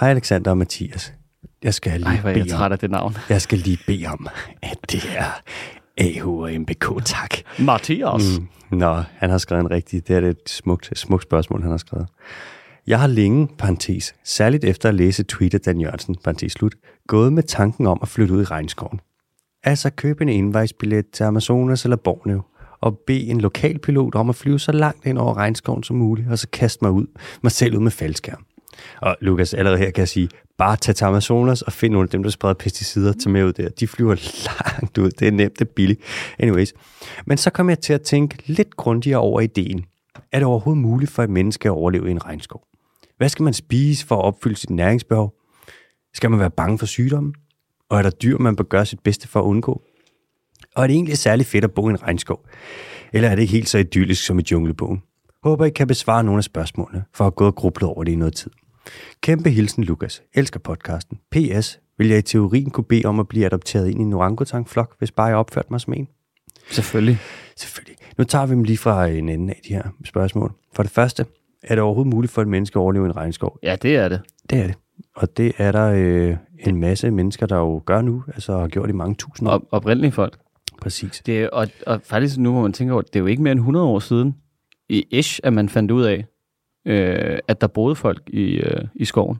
Hej 0.00 0.10
Alexander 0.10 0.50
og 0.50 0.58
Mathias. 0.58 1.14
Jeg 1.62 1.74
skal 1.74 2.00
lige 2.00 2.08
Ej, 2.08 2.20
hvor 2.20 2.30
er 2.30 2.34
jeg 2.34 2.44
bede 2.44 2.54
træt 2.56 2.72
af 2.72 2.78
det 2.78 2.90
navn. 2.90 3.16
jeg 3.28 3.42
skal 3.42 3.58
lige 3.58 3.78
bede 3.86 4.06
om, 4.06 4.28
at 4.62 4.78
det 4.92 5.02
er 5.16 5.40
AH 5.96 6.28
og 6.28 6.50
MBK, 6.58 7.04
tak. 7.04 7.34
Mathias. 7.58 8.38
Mm. 8.70 8.78
Nå, 8.78 9.02
han 9.16 9.30
har 9.30 9.38
skrevet 9.38 9.60
en 9.60 9.70
rigtig, 9.70 10.08
det 10.08 10.16
er 10.16 10.28
et 10.28 10.36
smukt, 10.46 10.98
smukt 10.98 11.22
spørgsmål, 11.22 11.62
han 11.62 11.70
har 11.70 11.78
skrevet. 11.78 12.08
Jeg 12.86 13.00
har 13.00 13.06
længe, 13.06 13.48
parentes, 13.58 14.14
særligt 14.24 14.64
efter 14.64 14.88
at 14.88 14.94
læse 14.94 15.22
tweetet 15.22 15.64
Dan 15.64 15.80
Jørgensen, 15.80 16.16
parentes 16.24 16.52
slut, 16.52 16.74
gået 17.06 17.32
med 17.32 17.42
tanken 17.42 17.86
om 17.86 17.98
at 18.02 18.08
flytte 18.08 18.34
ud 18.34 18.40
i 18.42 18.44
regnskoven. 18.44 19.00
Altså 19.64 19.90
købe 19.90 20.22
en 20.22 20.28
indvejsbillet 20.28 21.10
til 21.12 21.24
Amazonas 21.24 21.84
eller 21.84 21.96
Borneo, 21.96 22.42
og 22.80 22.98
bede 23.06 23.26
en 23.26 23.40
lokal 23.40 23.78
pilot 23.78 24.14
om 24.14 24.28
at 24.28 24.36
flyve 24.36 24.58
så 24.58 24.72
langt 24.72 25.06
ind 25.06 25.18
over 25.18 25.36
regnskoven 25.36 25.82
som 25.82 25.96
muligt, 25.96 26.28
og 26.30 26.38
så 26.38 26.48
kaste 26.52 26.84
mig 26.84 26.90
ud, 26.90 27.06
mig 27.42 27.52
selv 27.52 27.76
ud 27.76 27.80
med 27.80 27.90
faldskærm. 27.90 28.44
Og 29.00 29.16
Lukas, 29.20 29.54
allerede 29.54 29.78
her 29.78 29.90
kan 29.90 30.00
jeg 30.00 30.08
sige, 30.08 30.28
bare 30.58 30.76
tag 30.76 30.94
til 30.94 31.04
Amazonas 31.04 31.62
og 31.62 31.72
find 31.72 31.92
nogle 31.92 32.06
af 32.06 32.10
dem, 32.10 32.22
der 32.22 32.30
spreder 32.30 32.54
pesticider 32.54 33.12
til 33.12 33.30
med 33.30 33.44
ud 33.44 33.52
der. 33.52 33.68
De 33.68 33.88
flyver 33.88 34.14
langt 34.46 34.98
ud. 34.98 35.10
Det 35.10 35.28
er 35.28 35.32
nemt, 35.32 35.58
det 35.58 35.64
er 35.64 35.72
billigt. 35.76 36.00
Anyways. 36.38 36.74
Men 37.26 37.38
så 37.38 37.50
kom 37.50 37.68
jeg 37.68 37.78
til 37.78 37.92
at 37.92 38.02
tænke 38.02 38.36
lidt 38.46 38.76
grundigere 38.76 39.18
over 39.18 39.40
ideen. 39.40 39.84
Er 40.32 40.38
det 40.38 40.46
overhovedet 40.46 40.82
muligt 40.82 41.10
for 41.10 41.22
et 41.22 41.30
menneske 41.30 41.68
at 41.68 41.72
overleve 41.72 42.08
i 42.08 42.10
en 42.10 42.24
regnskov? 42.24 42.62
Hvad 43.16 43.28
skal 43.28 43.42
man 43.42 43.54
spise 43.54 44.06
for 44.06 44.16
at 44.16 44.24
opfylde 44.24 44.56
sit 44.56 44.70
næringsbehov? 44.70 45.34
Skal 46.14 46.30
man 46.30 46.40
være 46.40 46.50
bange 46.50 46.78
for 46.78 46.86
sygdommen? 46.86 47.34
Og 47.90 47.98
er 47.98 48.02
der 48.02 48.10
dyr, 48.10 48.38
man 48.38 48.56
bør 48.56 48.64
gøre 48.64 48.86
sit 48.86 49.00
bedste 49.00 49.28
for 49.28 49.40
at 49.40 49.44
undgå? 49.44 49.82
Og 50.76 50.82
er 50.82 50.86
det 50.86 50.94
egentlig 50.94 51.18
særlig 51.18 51.46
fedt 51.46 51.64
at 51.64 51.72
bo 51.72 51.88
i 51.88 51.90
en 51.90 52.02
regnskov? 52.02 52.46
Eller 53.12 53.28
er 53.28 53.34
det 53.34 53.42
ikke 53.42 53.52
helt 53.52 53.68
så 53.68 53.78
idyllisk 53.78 54.26
som 54.26 54.38
i 54.38 54.42
junglebogen? 54.50 55.02
Håber, 55.42 55.64
I 55.64 55.70
kan 55.70 55.86
besvare 55.86 56.24
nogle 56.24 56.38
af 56.38 56.44
spørgsmålene, 56.44 57.04
for 57.14 57.26
at 57.26 57.34
gå 57.34 57.46
og 57.46 57.54
gruble 57.54 57.86
over 57.86 58.04
det 58.04 58.12
i 58.12 58.16
noget 58.16 58.34
tid. 58.34 58.50
Kæmpe 59.20 59.50
hilsen, 59.50 59.84
Lukas. 59.84 60.22
Elsker 60.34 60.60
podcasten. 60.60 61.18
P.S. 61.30 61.80
Vil 61.98 62.08
jeg 62.08 62.18
i 62.18 62.22
teorien 62.22 62.70
kunne 62.70 62.84
bede 62.84 63.04
om 63.04 63.20
at 63.20 63.28
blive 63.28 63.46
adopteret 63.46 63.88
ind 63.88 64.00
i 64.00 64.02
en 64.02 64.12
orangutang-flok, 64.12 64.94
hvis 64.98 65.10
bare 65.10 65.26
jeg 65.26 65.36
opførte 65.36 65.68
mig 65.70 65.80
som 65.80 65.92
en? 65.92 66.08
Selvfølgelig. 66.70 67.18
Selvfølgelig. 67.56 67.96
Nu 68.18 68.24
tager 68.24 68.46
vi 68.46 68.52
dem 68.52 68.64
lige 68.64 68.78
fra 68.78 69.06
en 69.06 69.28
ende 69.28 69.52
af 69.52 69.60
de 69.68 69.74
her 69.74 69.82
spørgsmål. 70.04 70.52
For 70.74 70.82
det 70.82 70.92
første, 70.92 71.26
er 71.62 71.74
det 71.74 71.84
overhovedet 71.84 72.14
muligt 72.14 72.32
for 72.32 72.42
et 72.42 72.48
menneske 72.48 72.76
at 72.76 72.80
overleve 72.80 73.04
i 73.04 73.08
en 73.08 73.16
regnskov? 73.16 73.58
Ja, 73.62 73.76
det 73.76 73.96
er 73.96 74.08
det. 74.08 74.20
Det 74.50 74.58
er 74.58 74.66
det. 74.66 74.76
Og 75.16 75.36
det 75.36 75.52
er 75.58 75.72
der 75.72 75.92
øh, 75.96 76.36
en 76.58 76.76
masse 76.76 77.10
mennesker, 77.10 77.46
der 77.46 77.56
jo 77.56 77.82
gør 77.86 78.02
nu, 78.02 78.24
altså 78.34 78.58
har 78.58 78.68
gjort 78.68 78.88
i 78.88 78.92
mange 78.92 79.14
tusind 79.14 79.48
år. 79.48 79.52
Op, 79.52 79.62
oprindelige 79.70 80.12
folk. 80.12 80.38
Præcis. 80.82 81.22
Det 81.26 81.50
og, 81.50 81.68
og 81.86 82.00
faktisk 82.04 82.38
nu, 82.38 82.52
hvor 82.52 82.62
man 82.62 82.72
tænker 82.72 82.94
over 82.94 83.02
det, 83.02 83.12
det 83.12 83.18
er 83.18 83.20
jo 83.20 83.26
ikke 83.26 83.42
mere 83.42 83.52
end 83.52 83.60
100 83.60 83.86
år 83.86 83.98
siden, 83.98 84.34
i 84.88 85.04
Ish, 85.10 85.40
at 85.42 85.52
man 85.52 85.68
fandt 85.68 85.90
ud 85.90 86.02
af, 86.02 86.24
øh, 86.88 87.38
at 87.48 87.60
der 87.60 87.66
boede 87.66 87.94
folk 87.94 88.22
i, 88.26 88.42
øh, 88.42 88.84
i 88.94 89.04
skoven. 89.04 89.38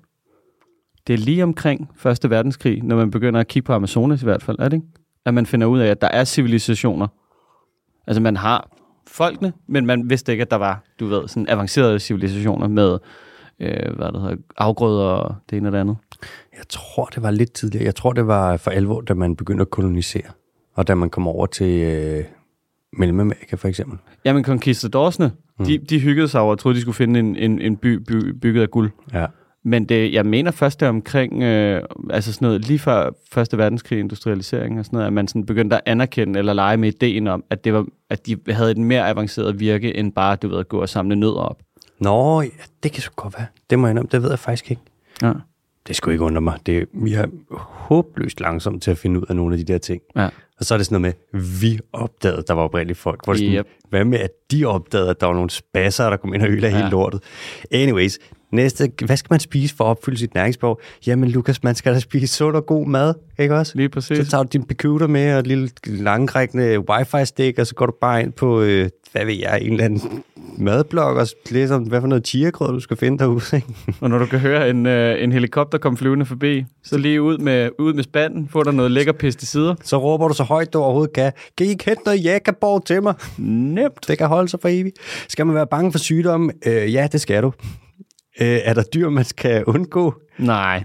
Det 1.07 1.15
er 1.15 1.19
lige 1.19 1.43
omkring 1.43 1.91
Første 1.97 2.31
Verdenskrig, 2.31 2.83
når 2.83 2.97
man 2.97 3.11
begynder 3.11 3.41
at 3.41 3.49
kigge 3.49 3.67
på 3.67 3.73
Amazonas 3.73 4.23
i 4.23 4.25
hvert 4.25 4.43
fald, 4.43 4.57
er 4.59 4.69
det 4.69 4.77
ikke? 4.77 4.87
At 5.25 5.35
man 5.35 5.47
finder 5.47 5.67
ud 5.67 5.79
af, 5.79 5.87
at 5.87 6.01
der 6.01 6.09
er 6.09 6.25
civilisationer. 6.25 7.07
Altså 8.07 8.21
man 8.21 8.37
har 8.37 8.71
folkene, 9.07 9.53
men 9.67 9.87
man 9.87 10.11
vidste 10.11 10.33
ikke, 10.33 10.43
at 10.43 10.51
der 10.51 10.57
var, 10.57 10.83
du 11.01 11.07
ved, 11.07 11.29
sådan 11.29 11.49
avancerede 11.49 11.99
civilisationer 11.99 12.69
med, 12.69 12.99
øh, 13.61 13.97
hvad 13.97 14.13
det 14.13 14.21
hedder, 14.21 14.37
afgrøder 14.57 15.05
og 15.05 15.35
det 15.51 15.57
ene 15.57 15.69
og 15.69 15.73
det 15.73 15.79
andet. 15.79 15.97
Jeg 16.57 16.69
tror, 16.69 17.05
det 17.05 17.23
var 17.23 17.31
lidt 17.31 17.53
tidligere. 17.53 17.85
Jeg 17.85 17.95
tror, 17.95 18.13
det 18.13 18.27
var 18.27 18.57
for 18.57 18.71
alvor, 18.71 19.01
da 19.01 19.15
man 19.15 19.37
begyndte 19.37 19.63
at 19.63 19.71
kolonisere. 19.71 20.31
Og 20.75 20.89
da 20.89 20.95
man 20.95 21.11
kom 21.11 21.29
over 21.29 21.47
til 21.47 21.83
øh, 21.83 22.25
Mellemamerika 22.93 23.57
for 23.57 23.69
eksempel. 23.69 23.99
Jamen, 24.25 24.45
conquistadorsene, 24.45 25.33
mm. 25.59 25.65
de, 25.65 25.79
de 25.79 26.01
hyggede 26.01 26.29
sig 26.29 26.41
over 26.41 26.51
og 26.51 26.59
troede, 26.59 26.77
de 26.77 26.81
skulle 26.81 26.97
finde 26.97 27.21
en, 27.21 27.37
en, 27.37 27.61
en 27.61 27.77
by, 27.77 27.97
by 27.99 28.33
bygget 28.43 28.63
af 28.63 28.71
guld. 28.71 28.91
Ja. 29.13 29.27
Men 29.65 29.85
det, 29.85 30.13
jeg 30.13 30.27
mener 30.27 30.51
først 30.51 30.81
det 30.81 30.89
omkring, 30.89 31.43
øh, 31.43 31.83
altså 32.11 32.33
sådan 32.33 32.47
noget, 32.47 32.69
lige 32.69 32.79
før 32.79 33.11
Første 33.33 33.59
Verdenskrig, 33.59 33.99
industrialisering 33.99 34.79
og 34.79 34.85
sådan 34.85 34.97
noget, 34.97 35.07
at 35.07 35.13
man 35.13 35.29
sådan 35.29 35.47
begyndte 35.47 35.77
at 35.77 35.83
anerkende 35.87 36.39
eller 36.39 36.53
lege 36.53 36.77
med 36.77 36.89
ideen 36.89 37.27
om, 37.27 37.45
at, 37.51 37.65
det 37.65 37.75
var, 37.75 37.87
at 38.11 38.27
de 38.27 38.37
havde 38.49 38.71
et 38.71 38.79
mere 38.79 39.09
avanceret 39.09 39.61
virke, 39.61 39.97
end 39.97 40.13
bare, 40.13 40.37
du 40.37 40.49
ved, 40.49 40.59
at 40.59 40.69
gå 40.69 40.81
og 40.81 40.89
samle 40.89 41.17
nødder 41.17 41.41
op. 41.41 41.63
Nå, 42.01 42.41
ja, 42.41 42.49
det 42.83 42.93
kan 42.93 43.03
sgu 43.03 43.13
godt 43.17 43.35
være. 43.39 43.47
Det 43.71 43.79
må 43.79 43.87
jeg 43.87 43.91
indrømme, 43.91 44.09
det 44.13 44.23
ved 44.23 44.31
jeg 44.31 44.39
faktisk 44.39 44.71
ikke. 44.71 44.83
Ja. 45.23 45.33
Det 45.89 45.97
skulle 45.97 46.15
ikke 46.15 46.25
undre 46.25 46.41
mig. 46.41 46.59
Det, 46.67 46.89
vi 46.93 47.13
er 47.15 47.27
håbløst 47.51 48.41
langsomt 48.41 48.83
til 48.83 48.91
at 48.91 48.99
finde 48.99 49.21
ud 49.21 49.25
af 49.29 49.37
nogle 49.37 49.55
af 49.55 49.59
de 49.67 49.73
der 49.73 49.79
ting. 49.79 50.03
Ja. 50.17 50.29
Og 50.59 50.65
så 50.65 50.75
er 50.75 50.79
det 50.79 50.87
sådan 50.87 51.03
noget 51.03 51.17
med, 51.33 51.41
vi 51.61 51.81
opdagede, 51.93 52.45
der 52.49 52.55
var 52.55 52.63
oprindeligt 52.63 52.99
folk. 52.99 53.25
Hvor 53.25 53.33
det 53.33 53.41
sådan, 53.41 53.55
Yep. 53.55 53.67
Hvad 53.89 54.05
med, 54.05 54.19
at 54.19 54.31
de 54.51 54.65
opdagede, 54.65 55.11
at 55.11 55.21
der 55.21 55.27
var 55.27 55.35
nogle 55.35 55.51
spasser, 55.51 56.11
der 56.11 56.17
kom 56.17 56.35
ind 56.35 56.43
og 56.43 56.49
ødelagde. 56.49 56.77
Ja. 56.77 56.83
hele 56.83 56.91
lortet? 56.91 57.23
Anyways, 57.71 58.19
næste, 58.53 58.91
hvad 59.07 59.17
skal 59.17 59.33
man 59.33 59.41
spise 59.41 59.77
for 59.77 59.85
at 59.85 59.89
opfylde 59.89 60.19
sit 60.19 60.35
næringsbehov? 60.35 60.81
Jamen 61.07 61.29
Lukas, 61.29 61.63
man 61.63 61.75
skal 61.75 61.95
da 61.95 61.99
spise 61.99 62.27
sund 62.27 62.57
og 62.57 62.67
god 62.67 62.87
mad, 62.87 63.15
ikke 63.39 63.55
også? 63.55 63.73
Lige 63.77 63.89
præcis. 63.89 64.19
Så 64.19 64.31
tager 64.31 64.43
du 64.43 64.49
din 64.53 64.63
computer 64.63 65.07
med 65.07 65.33
og 65.33 65.39
et 65.39 65.47
lille 65.47 65.71
langrækkende 65.87 66.91
wifi-stik, 66.91 67.59
og 67.59 67.67
så 67.67 67.75
går 67.75 67.87
du 67.87 67.93
bare 68.01 68.23
ind 68.23 68.33
på, 68.33 68.61
øh, 68.61 68.89
hvad 69.13 69.25
ved 69.25 69.35
jeg, 69.35 69.59
en 69.63 69.73
eller 69.73 69.85
anden 69.85 70.23
madblog, 70.59 71.05
og 71.05 71.27
læser 71.51 71.75
om, 71.75 71.83
hvad 71.83 72.01
for 72.01 72.09
noget 72.09 72.27
chiagrød, 72.27 72.73
du 72.73 72.81
skal 72.81 72.97
finde 72.97 73.19
derude. 73.19 73.57
Ikke? 73.57 73.67
Og 74.01 74.11
når 74.11 74.19
du 74.19 74.27
kan 74.27 74.39
høre 74.39 74.71
en, 74.71 74.87
øh, 74.87 75.23
en 75.23 75.33
helikopter 75.33 75.79
komme 75.79 75.97
flyvende 75.97 76.27
forbi, 76.27 76.65
så 76.85 76.99
lige 76.99 77.23
ud 77.23 77.39
med, 77.39 77.71
ud 77.79 77.95
med 77.95 78.03
spanden, 78.03 78.49
få 78.49 78.63
der 78.63 78.71
noget 78.71 78.91
lækker 78.91 79.13
pesticider. 79.13 79.75
Så 79.83 79.99
råber 79.99 80.29
du 80.29 80.35
så 80.35 80.43
højt, 80.43 80.73
du 80.73 80.79
overhovedet 80.79 81.13
kan. 81.13 81.33
Kan 81.59 81.67
I 81.67 81.71
ikke 81.71 81.85
hente 81.85 82.03
noget 82.05 82.25
jækkerborg 82.25 82.85
til 82.85 83.03
mig? 83.03 83.15
Nemt. 83.39 84.09
Det 84.09 84.19
kan 84.19 84.27
holde 84.27 84.49
sig 84.49 84.61
for 84.61 84.69
evigt. 84.69 84.97
Skal 85.29 85.47
man 85.47 85.55
være 85.55 85.67
bange 85.67 85.93
for 85.93 85.99
sygdomme? 85.99 86.53
Øh, 86.67 86.95
ja, 86.95 87.09
det 87.13 87.21
skal 87.21 87.43
du. 87.43 87.53
Øh, 88.41 88.61
er 88.65 88.75
der 88.75 88.83
dyr, 88.83 89.09
man 89.09 89.25
skal 89.25 89.65
undgå? 89.65 90.15
Nej. 90.39 90.85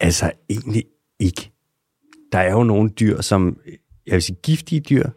Altså, 0.00 0.32
egentlig 0.50 0.84
ikke. 1.18 1.50
Der 2.32 2.38
er 2.38 2.52
jo 2.52 2.62
nogle 2.62 2.90
dyr, 2.90 3.20
som, 3.20 3.60
jeg 4.06 4.14
vil 4.14 4.22
sige 4.22 4.38
giftige 4.42 4.80
dyr, 4.80 5.08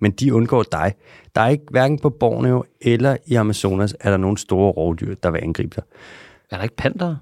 men 0.00 0.12
de 0.12 0.34
undgår 0.34 0.62
dig. 0.62 0.94
Der 1.34 1.40
er 1.40 1.48
ikke, 1.48 1.64
hverken 1.70 1.98
på 1.98 2.10
Borneo 2.10 2.64
eller 2.80 3.16
i 3.26 3.34
Amazonas, 3.34 3.96
er 4.00 4.10
der 4.10 4.16
nogle 4.16 4.38
store 4.38 4.72
rovdyr, 4.72 5.14
der 5.14 5.30
vil 5.30 5.38
angribe 5.42 5.76
dig. 5.76 5.84
Er 6.50 6.56
der 6.56 6.62
ikke 6.62 6.76
panter? 6.76 7.16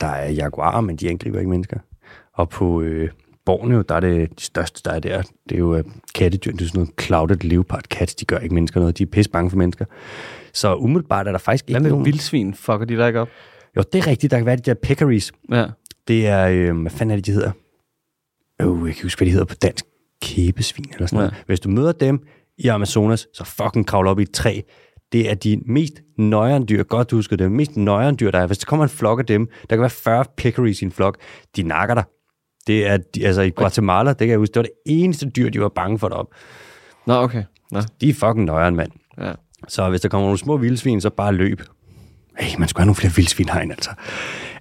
Der 0.00 0.06
er 0.06 0.30
jaguarer, 0.30 0.80
men 0.80 0.96
de 0.96 1.10
angriber 1.10 1.38
ikke 1.38 1.50
mennesker. 1.50 1.78
Og 2.32 2.48
på 2.48 2.82
øh, 2.82 3.10
Borneo, 3.44 3.82
der 3.82 3.94
er 3.94 4.00
det 4.00 4.38
de 4.38 4.44
største, 4.44 4.80
der 4.84 4.90
er 4.90 5.00
der. 5.00 5.22
Det 5.22 5.54
er 5.54 5.58
jo 5.58 5.76
øh, 5.76 5.84
kattedyr, 6.14 6.52
det 6.52 6.60
er 6.60 6.66
sådan 6.66 6.78
noget 6.78 7.00
clouded 7.00 7.36
leopard 7.36 7.84
cats, 7.84 8.14
de 8.14 8.24
gør 8.24 8.38
ikke 8.38 8.54
mennesker 8.54 8.80
noget. 8.80 8.98
De 8.98 9.02
er 9.02 9.06
pisse 9.06 9.30
bange 9.30 9.50
for 9.50 9.56
mennesker. 9.56 9.84
Så 10.54 10.74
umiddelbart 10.76 11.26
er 11.28 11.32
der 11.32 11.38
faktisk 11.38 11.64
Hvad 11.64 11.70
ikke 11.76 11.82
med 11.82 11.90
nogen... 11.90 12.04
vildsvin? 12.04 12.54
Fucker 12.54 12.84
de 12.84 12.96
der 12.96 13.06
ikke 13.06 13.20
op? 13.20 13.28
Jo, 13.76 13.82
det 13.92 13.98
er 13.98 14.06
rigtigt. 14.06 14.30
Der 14.30 14.36
kan 14.36 14.46
være 14.46 14.56
de 14.56 14.62
der 14.62 14.74
peccaries. 14.82 15.32
Ja. 15.50 15.66
Det 16.08 16.26
er, 16.26 16.48
øh, 16.48 16.80
hvad 16.80 16.90
fanden 16.90 17.10
er 17.10 17.16
det, 17.16 17.26
de 17.26 17.32
hedder? 17.32 17.50
Øh, 18.62 18.66
jeg 18.68 18.76
kan 18.78 18.86
ikke 18.88 19.02
huske, 19.02 19.18
hvad 19.18 19.26
de 19.26 19.30
hedder 19.32 19.44
på 19.46 19.54
dansk. 19.54 19.84
Kæbesvin 20.22 20.86
eller 20.94 21.06
sådan 21.06 21.18
Ja. 21.24 21.28
noget. 21.30 21.44
Hvis 21.46 21.60
du 21.60 21.68
møder 21.68 21.92
dem 21.92 22.26
i 22.58 22.68
Amazonas, 22.68 23.26
så 23.34 23.44
fucking 23.44 23.86
kravl 23.86 24.06
op 24.06 24.18
i 24.18 24.22
et 24.22 24.30
træ. 24.32 24.60
Det 25.12 25.30
er 25.30 25.34
de 25.34 25.60
mest 25.66 25.94
nøjeren 26.18 26.68
dyr, 26.68 26.82
godt 26.82 27.10
du 27.10 27.16
husker 27.16 27.36
det, 27.36 27.52
mest 27.52 27.76
nøjeren 27.76 28.16
dyr, 28.20 28.30
der 28.30 28.38
er. 28.38 28.46
Hvis 28.46 28.58
der 28.58 28.64
kommer 28.66 28.84
en 28.84 28.90
flok 28.90 29.18
af 29.18 29.26
dem, 29.26 29.46
der 29.70 29.76
kan 29.76 29.80
være 29.80 29.90
40 29.90 30.24
peccaries 30.36 30.82
i 30.82 30.84
en 30.84 30.92
flok, 30.92 31.18
de 31.56 31.62
nakker 31.62 31.94
dig. 31.94 32.04
Det 32.66 32.86
er, 32.86 32.98
altså 33.24 33.42
i 33.42 33.50
Guatemala, 33.50 34.10
det 34.10 34.18
kan 34.18 34.28
jeg 34.28 34.38
huske, 34.38 34.52
det 34.52 34.58
var 34.58 34.62
det 34.62 34.72
eneste 34.86 35.28
dyr, 35.30 35.48
de 35.50 35.60
var 35.60 35.68
bange 35.68 35.98
for 35.98 36.08
deroppe. 36.08 36.34
Nå, 37.06 37.14
okay. 37.14 37.44
Nå. 37.70 37.80
De 38.00 38.08
er 38.08 38.14
fucking 38.14 38.44
nøjeren, 38.44 38.76
mand. 38.76 38.90
Ja. 39.18 39.32
Så 39.68 39.88
hvis 39.88 40.00
der 40.00 40.08
kommer 40.08 40.26
nogle 40.26 40.38
små 40.38 40.56
vildsvin, 40.56 41.00
så 41.00 41.10
bare 41.10 41.32
løb. 41.32 41.62
Hey, 42.38 42.58
man 42.58 42.68
skulle 42.68 42.80
have 42.80 42.86
nogle 42.86 42.96
flere 42.96 43.12
vildsvin 43.16 43.48
herind, 43.48 43.72
altså. 43.72 43.90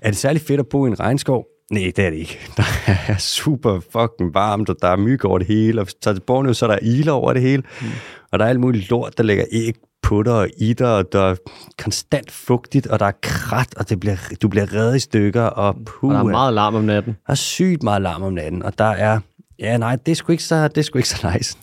Er 0.01 0.09
det 0.09 0.17
særlig 0.17 0.41
fedt 0.41 0.59
at 0.59 0.67
bo 0.67 0.85
i 0.85 0.89
en 0.89 0.99
regnskov? 0.99 1.45
Nej, 1.71 1.91
det 1.95 2.05
er 2.05 2.09
det 2.09 2.17
ikke. 2.17 2.39
Der 2.57 2.63
er 3.07 3.17
super 3.17 3.79
fucking 3.79 4.33
varmt, 4.33 4.69
og 4.69 4.75
der 4.81 4.87
er 4.87 4.95
myg 4.95 5.25
over 5.25 5.37
det 5.37 5.47
hele. 5.47 5.81
Og 5.81 5.87
tager 6.01 6.15
til 6.15 6.21
Borneo, 6.21 6.53
så 6.53 6.65
er 6.65 6.69
der 6.69 6.79
iler 6.81 7.11
over 7.11 7.33
det 7.33 7.41
hele. 7.41 7.63
Mm. 7.81 7.87
Og 8.31 8.39
der 8.39 8.45
er 8.45 8.49
alt 8.49 8.59
muligt 8.59 8.89
lort, 8.89 9.17
der 9.17 9.23
lægger 9.23 9.45
æg 9.51 9.75
på 10.01 10.23
dig 10.23 10.33
og 10.33 10.49
i 10.57 10.73
dig, 10.73 10.95
og 10.95 11.11
der 11.11 11.21
er 11.21 11.35
konstant 11.77 12.31
fugtigt, 12.31 12.87
og 12.87 12.99
der 12.99 13.05
er 13.05 13.11
krat, 13.21 13.75
og 13.77 13.89
det 13.89 13.99
bliver, 13.99 14.15
du 14.41 14.47
bliver 14.47 14.73
reddet 14.73 14.95
i 14.95 14.99
stykker, 14.99 15.43
og 15.43 15.75
puh. 15.85 16.09
Og 16.09 16.15
der 16.15 16.19
er 16.19 16.23
meget 16.23 16.53
larm 16.53 16.75
om 16.75 16.83
natten. 16.83 17.15
Der 17.27 17.31
er 17.31 17.35
sygt 17.35 17.83
meget 17.83 18.01
larm 18.01 18.23
om 18.23 18.33
natten, 18.33 18.63
og 18.63 18.77
der 18.77 18.85
er... 18.85 19.19
Ja, 19.59 19.77
nej, 19.77 19.95
det 19.95 20.11
er 20.11 20.15
sgu 20.15 20.31
ikke 20.31 20.43
så, 20.43 20.67
det 20.67 20.77
er 20.77 20.81
sgu 20.81 20.97
ikke 20.97 21.09
så 21.09 21.31
nice. 21.33 21.57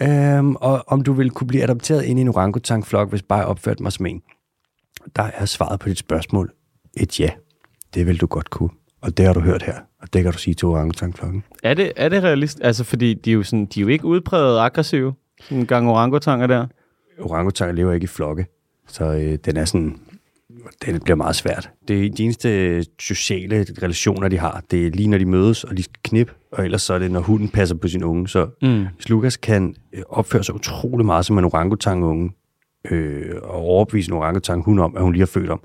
Øhm, 0.00 0.56
og 0.56 0.84
om 0.86 1.02
du 1.02 1.12
vil 1.12 1.30
kunne 1.30 1.46
blive 1.46 1.62
adopteret 1.62 2.04
ind 2.04 2.18
i 2.18 2.22
en 2.22 2.28
orangutang-flok, 2.28 3.08
hvis 3.08 3.22
bare 3.22 3.38
jeg 3.38 3.46
opførte 3.46 3.82
mig 3.82 3.92
som 3.92 4.06
en. 4.06 4.22
Der 5.16 5.22
er 5.22 5.44
svaret 5.44 5.80
på 5.80 5.88
dit 5.88 5.98
spørgsmål 5.98 6.52
et 6.96 7.20
ja. 7.20 7.30
Det 7.94 8.06
vil 8.06 8.20
du 8.20 8.26
godt 8.26 8.50
kunne. 8.50 8.70
Og 9.00 9.16
det 9.16 9.26
har 9.26 9.32
du 9.32 9.40
hørt 9.40 9.62
her, 9.62 9.74
og 10.00 10.12
det 10.12 10.22
kan 10.22 10.32
du 10.32 10.38
sige 10.38 10.54
til 10.54 10.68
orangutang-flokken. 10.68 11.44
Er 11.62 11.74
det, 11.74 11.92
er 11.96 12.08
det 12.08 12.22
realist? 12.22 12.60
Altså, 12.62 12.84
fordi 12.84 13.14
de 13.14 13.30
er 13.30 13.34
jo, 13.34 13.42
sådan, 13.42 13.66
de 13.66 13.80
er 13.80 13.82
jo 13.82 13.88
ikke 13.88 14.04
udpræget 14.04 14.60
aggressive, 14.60 15.14
sådan 15.40 15.58
en 15.58 15.66
gang 15.66 15.88
orangutanger 15.88 16.46
der. 16.46 16.66
Orangutanger 17.20 17.74
lever 17.74 17.92
ikke 17.92 18.04
i 18.04 18.06
flokke, 18.06 18.46
så 18.88 19.04
øh, 19.04 19.38
den 19.44 19.56
er 19.56 19.64
sådan... 19.64 20.00
Det 20.86 21.02
bliver 21.04 21.16
meget 21.16 21.36
svært. 21.36 21.70
Det 21.88 22.06
er 22.06 22.10
de 22.10 22.24
eneste 22.24 22.84
sociale 23.00 23.66
relationer, 23.82 24.28
de 24.28 24.38
har. 24.38 24.62
Det 24.70 24.86
er 24.86 24.90
lige 24.90 25.08
når 25.08 25.18
de 25.18 25.24
mødes, 25.26 25.64
og 25.64 25.76
de 25.76 25.82
skal 25.82 26.00
knip, 26.04 26.32
og 26.52 26.64
ellers 26.64 26.82
så 26.82 26.94
er 26.94 26.98
det, 26.98 27.10
når 27.10 27.20
hunden 27.20 27.48
passer 27.48 27.76
på 27.76 27.88
sin 27.88 28.04
unge. 28.04 28.28
Så 28.28 28.48
Mm. 28.62 28.86
hvis 28.94 29.08
Lukas 29.08 29.36
kan 29.36 29.74
øh, 29.92 30.02
opføre 30.08 30.44
sig 30.44 30.54
utrolig 30.54 31.06
meget 31.06 31.26
som 31.26 31.38
en 31.38 31.44
orangutang-unge, 31.44 32.30
øh, 32.90 33.34
og 33.42 33.54
overbevise 33.54 34.10
en 34.10 34.16
orangutang 34.16 34.64
hun 34.64 34.78
om, 34.78 34.96
at 34.96 35.02
hun 35.02 35.12
lige 35.12 35.20
har 35.20 35.26
født 35.26 35.50
om, 35.50 35.60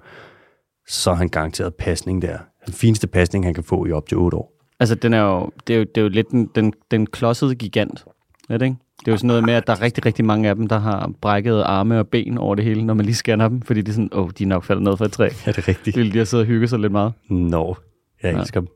så 0.87 1.11
er 1.11 1.15
han 1.15 1.29
garanteret 1.29 1.75
pasning 1.75 2.21
der. 2.21 2.37
Den 2.65 2.73
fineste 2.73 3.07
pasning, 3.07 3.45
han 3.45 3.53
kan 3.53 3.63
få 3.63 3.85
i 3.85 3.91
op 3.91 4.07
til 4.09 4.17
8 4.17 4.37
år. 4.37 4.53
Altså, 4.79 4.95
den 4.95 5.13
er 5.13 5.21
jo, 5.21 5.49
det, 5.67 5.73
er 5.73 5.77
jo, 5.77 5.83
det 5.83 5.97
er 5.97 6.01
jo 6.01 6.07
lidt 6.09 6.31
den, 6.31 6.49
den, 6.55 6.73
den 6.91 7.05
klodsede 7.07 7.55
gigant. 7.55 8.05
Er 8.49 8.57
det 8.57 8.65
ikke? 8.65 8.77
Det 8.99 9.07
er 9.07 9.11
jo 9.11 9.17
sådan 9.17 9.27
noget 9.27 9.43
med, 9.43 9.53
at 9.53 9.67
der 9.67 9.73
er 9.73 9.81
rigtig, 9.81 10.05
rigtig 10.05 10.25
mange 10.25 10.49
af 10.49 10.55
dem, 10.55 10.67
der 10.67 10.79
har 10.79 11.11
brækket 11.21 11.61
arme 11.65 11.99
og 11.99 12.07
ben 12.07 12.37
over 12.37 12.55
det 12.55 12.65
hele, 12.65 12.85
når 12.85 12.93
man 12.93 13.05
lige 13.05 13.15
scanner 13.15 13.47
dem, 13.47 13.61
fordi 13.61 13.81
de 13.81 13.89
er 13.91 13.93
sådan, 13.93 14.09
åh, 14.11 14.23
oh, 14.23 14.29
de 14.37 14.43
er 14.43 14.47
nok 14.47 14.63
faldet 14.63 14.83
ned 14.83 14.97
fra 14.97 15.05
et 15.05 15.11
træ. 15.11 15.29
Er 15.45 15.51
det 15.51 15.67
rigtigt? 15.67 15.95
Det 15.95 16.03
vil 16.03 16.13
de 16.13 16.17
har 16.17 16.25
siddet 16.25 16.43
og 16.43 16.47
hygget 16.47 16.69
sig 16.69 16.79
lidt 16.79 16.91
meget. 16.91 17.13
Nå, 17.29 17.77
jeg 18.23 18.33
Ja. 18.33 18.39
elsker 18.41 18.59
dem. 18.59 18.69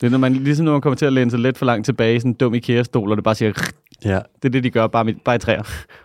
Det 0.00 0.06
er, 0.06 0.10
når 0.10 0.18
man, 0.18 0.32
ligesom 0.32 0.64
når 0.64 0.72
man 0.72 0.80
kommer 0.80 0.96
til 0.96 1.06
at 1.06 1.12
læne 1.12 1.30
sig 1.30 1.40
lidt 1.40 1.58
for 1.58 1.66
langt 1.66 1.84
tilbage 1.84 2.16
i 2.16 2.18
sådan 2.20 2.30
en 2.30 2.34
dum 2.34 2.54
IKEA-stol, 2.54 3.10
og 3.10 3.16
det 3.16 3.24
bare 3.24 3.34
siger, 3.34 3.52
Ja. 4.04 4.18
det 4.42 4.44
er 4.44 4.48
det, 4.48 4.64
de 4.64 4.70
gør, 4.70 4.86
bare, 4.86 5.04
med, 5.04 5.14
bare 5.24 5.36
i 5.36 5.38
træer. 5.38 5.62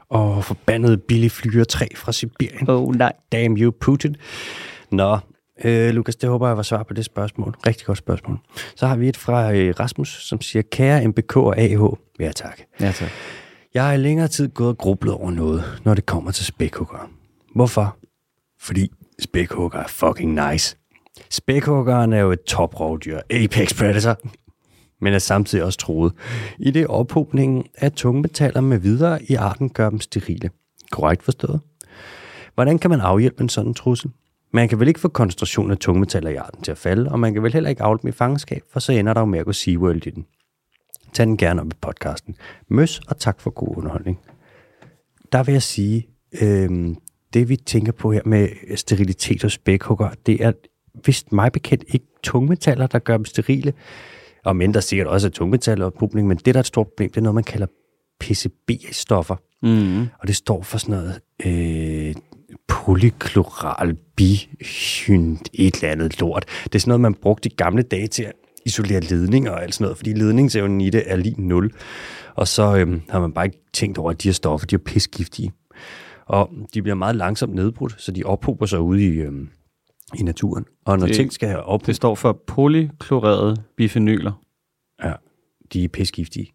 Og 0.09 0.43
forbandet 0.43 1.03
billig 1.03 1.31
flyretræ 1.31 1.85
fra 1.95 2.11
Sibirien. 2.11 2.69
Åh, 2.69 2.81
oh, 2.83 2.95
nej. 2.95 3.13
Damn 3.31 3.57
you, 3.57 3.71
Putin. 3.71 4.15
Nå, 4.91 5.17
øh, 5.63 5.89
Lukas, 5.93 6.15
det 6.15 6.29
håber 6.29 6.47
jeg 6.47 6.57
var 6.57 6.63
svar 6.63 6.83
på 6.83 6.93
det 6.93 7.05
spørgsmål. 7.05 7.55
Rigtig 7.67 7.85
godt 7.85 7.97
spørgsmål. 7.97 8.37
Så 8.75 8.87
har 8.87 8.95
vi 8.95 9.09
et 9.09 9.17
fra 9.17 9.53
øh, 9.53 9.73
Rasmus, 9.79 10.27
som 10.27 10.41
siger, 10.41 10.63
kære 10.71 11.07
MBK 11.07 11.37
og 11.37 11.57
AH. 11.57 11.81
Ja, 12.19 12.31
tak. 12.31 12.59
Ja, 12.81 12.91
tak. 12.91 13.09
Jeg 13.73 13.85
har 13.85 13.93
i 13.93 13.97
længere 13.97 14.27
tid 14.27 14.49
gået 14.49 14.69
og 14.69 14.77
grublet 14.77 15.13
over 15.13 15.31
noget, 15.31 15.81
når 15.85 15.93
det 15.93 16.05
kommer 16.05 16.31
til 16.31 16.45
spækhugger. 16.45 17.09
Hvorfor? 17.55 17.97
Fordi 18.59 18.91
spækhugger 19.19 19.79
er 19.79 19.87
fucking 19.87 20.49
nice. 20.49 20.77
Spækhuggeren 21.29 22.13
er 22.13 22.19
jo 22.19 22.31
et 22.31 22.43
toprovdyr, 22.43 23.19
apex 23.29 23.77
predator, 23.77 24.17
men 25.01 25.13
er 25.13 25.19
samtidig 25.19 25.65
også 25.65 25.79
troet. 25.79 26.13
I 26.59 26.71
det 26.71 26.87
ophobningen 26.87 27.63
af 27.77 27.91
tungmetaller 27.91 28.61
med 28.61 28.77
videre 28.77 29.23
i 29.23 29.35
arten 29.35 29.69
gør 29.69 29.89
dem 29.89 29.99
sterile. 29.99 30.49
Korrekt 30.91 31.23
forstået? 31.23 31.59
Hvordan 32.53 32.79
kan 32.79 32.89
man 32.89 33.01
afhjælpe 33.01 33.43
en 33.43 33.49
sådan 33.49 33.73
trussel? 33.73 34.11
Man 34.51 34.69
kan 34.69 34.79
vel 34.79 34.87
ikke 34.87 34.99
få 34.99 35.07
koncentrationen 35.07 35.71
af 35.71 35.77
tungmetaller 35.77 36.29
i 36.29 36.35
arten 36.35 36.63
til 36.63 36.71
at 36.71 36.77
falde, 36.77 37.11
og 37.11 37.19
man 37.19 37.33
kan 37.33 37.43
vel 37.43 37.53
heller 37.53 37.69
ikke 37.69 37.83
afle 37.83 37.99
dem 38.01 38.07
i 38.07 38.11
fangenskab, 38.11 38.61
for 38.71 38.79
så 38.79 38.91
ender 38.91 39.13
der 39.13 39.21
jo 39.21 39.25
med 39.25 39.39
at 39.39 39.45
gå 39.45 39.53
SeaWorld 39.53 40.07
i 40.07 40.09
den. 40.09 40.25
Tag 41.13 41.25
den 41.25 41.37
gerne 41.37 41.61
op 41.61 41.67
i 41.67 41.75
podcasten. 41.81 42.35
Møs, 42.67 42.99
og 42.99 43.19
tak 43.19 43.41
for 43.41 43.49
god 43.49 43.77
underholdning. 43.77 44.19
Der 45.31 45.43
vil 45.43 45.51
jeg 45.51 45.63
sige, 45.63 46.07
øh, 46.41 46.95
det 47.33 47.49
vi 47.49 47.55
tænker 47.55 47.91
på 47.91 48.11
her 48.11 48.21
med 48.25 48.49
sterilitet 48.75 49.43
og 49.43 49.51
spækhugger, 49.51 50.09
det 50.25 50.43
er 50.43 50.51
vist 51.05 51.31
mig 51.31 51.51
bekendt 51.51 51.83
ikke 51.87 52.05
tungmetaller, 52.23 52.87
der 52.87 52.99
gør 52.99 53.17
dem 53.17 53.25
sterile. 53.25 53.73
Og 54.45 54.55
men 54.55 54.73
der 54.73 54.79
sikkert 54.79 55.07
også 55.07 55.27
er 55.27 55.31
tungmetaller 55.31 55.85
og 55.85 55.93
publik, 55.93 56.23
men 56.23 56.37
det, 56.37 56.45
der 56.45 56.53
er 56.53 56.59
et 56.59 56.65
stort 56.65 56.87
problem, 56.87 57.09
det 57.09 57.17
er 57.17 57.21
noget, 57.21 57.35
man 57.35 57.43
kalder 57.43 57.67
PCB-stoffer. 58.19 59.35
Mm. 59.61 60.01
Og 60.01 60.27
det 60.27 60.35
står 60.35 60.61
for 60.61 60.77
sådan 60.77 60.95
noget 60.95 61.21
øh, 61.45 62.15
polykloral 62.67 63.97
bihynt 64.15 65.49
et 65.53 65.75
eller 65.75 65.89
andet 65.89 66.19
lort. 66.19 66.45
Det 66.63 66.75
er 66.75 66.79
sådan 66.79 66.89
noget, 66.89 67.01
man 67.01 67.13
brugte 67.13 67.49
i 67.49 67.53
gamle 67.57 67.83
dage 67.83 68.07
til 68.07 68.23
at 68.23 68.33
isolere 68.65 68.99
ledninger 68.99 69.51
og 69.51 69.63
alt 69.63 69.73
sådan 69.73 69.83
noget, 69.85 69.97
fordi 69.97 70.13
ledningsevnen 70.13 70.81
i 70.81 70.89
det 70.89 71.03
er 71.05 71.15
lige 71.15 71.35
0. 71.41 71.71
Og 72.35 72.47
så 72.47 72.75
øh, 72.77 73.01
har 73.09 73.19
man 73.19 73.31
bare 73.33 73.45
ikke 73.45 73.59
tænkt 73.73 73.97
over, 73.97 74.11
at 74.11 74.23
de 74.23 74.27
her 74.27 74.33
stoffer, 74.33 74.67
de 74.67 74.75
er 74.75 74.79
pisgiftige. 74.79 75.51
Og 76.25 76.49
de 76.73 76.81
bliver 76.81 76.95
meget 76.95 77.15
langsomt 77.15 77.55
nedbrudt, 77.55 77.95
så 78.01 78.11
de 78.11 78.23
ophober 78.23 78.65
sig 78.65 78.79
ude 78.79 79.03
i, 79.05 79.07
øh, 79.09 79.31
i 80.19 80.23
naturen. 80.23 80.65
Og 80.85 80.99
når 80.99 81.05
Det- 81.07 81.15
ting 81.15 81.33
skal 81.33 81.49
have 81.49 81.63
op, 81.63 81.85
Det 81.85 81.95
står 81.95 82.15
for 82.15 82.41
polyklorerede 82.47 83.55
bifenyler. 83.77 84.31
Ja, 85.03 85.13
de 85.73 85.83
er 85.83 85.87
pisgiftige. 85.87 86.51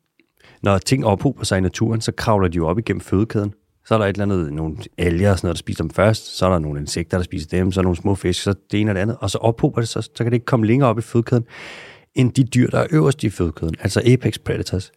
Når 0.62 0.78
ting 0.78 1.06
ophober 1.06 1.44
sig 1.44 1.58
i 1.58 1.60
naturen, 1.60 2.00
så 2.00 2.12
kravler 2.12 2.48
de 2.48 2.56
jo 2.56 2.66
op 2.68 2.78
igennem 2.78 3.00
fødekæden. 3.00 3.52
Så 3.86 3.94
er 3.94 3.98
der 3.98 4.04
et 4.06 4.08
eller 4.08 4.22
andet, 4.22 4.52
nogle 4.52 4.76
alger 4.98 5.30
og 5.30 5.38
sådan 5.38 5.46
noget, 5.46 5.54
der 5.54 5.58
spiser 5.58 5.84
dem 5.84 5.90
først. 5.90 6.36
Så 6.38 6.46
er 6.46 6.50
der 6.50 6.58
nogle 6.58 6.80
insekter, 6.80 7.16
der 7.18 7.24
spiser 7.24 7.48
dem. 7.48 7.72
Så 7.72 7.80
er 7.80 7.82
der 7.82 7.86
nogle 7.86 7.96
små 7.96 8.14
fisk, 8.14 8.42
så 8.42 8.54
det 8.70 8.80
ene 8.80 8.90
og 8.90 8.94
det 8.94 9.00
andet. 9.00 9.16
Og 9.20 9.30
så 9.30 9.38
ophober 9.38 9.80
det 9.80 9.88
sig, 9.88 10.04
så 10.04 10.10
kan 10.16 10.26
det 10.26 10.32
ikke 10.32 10.46
komme 10.46 10.66
længere 10.66 10.88
op 10.88 10.98
i 10.98 11.02
fødekæden, 11.02 11.44
end 12.14 12.32
de 12.32 12.44
dyr, 12.44 12.70
der 12.70 12.78
er 12.78 12.86
øverst 12.90 13.24
i 13.24 13.30
fødekæden. 13.30 13.74
Altså 13.80 14.02
apex 14.06 14.38
predators. 14.44 14.92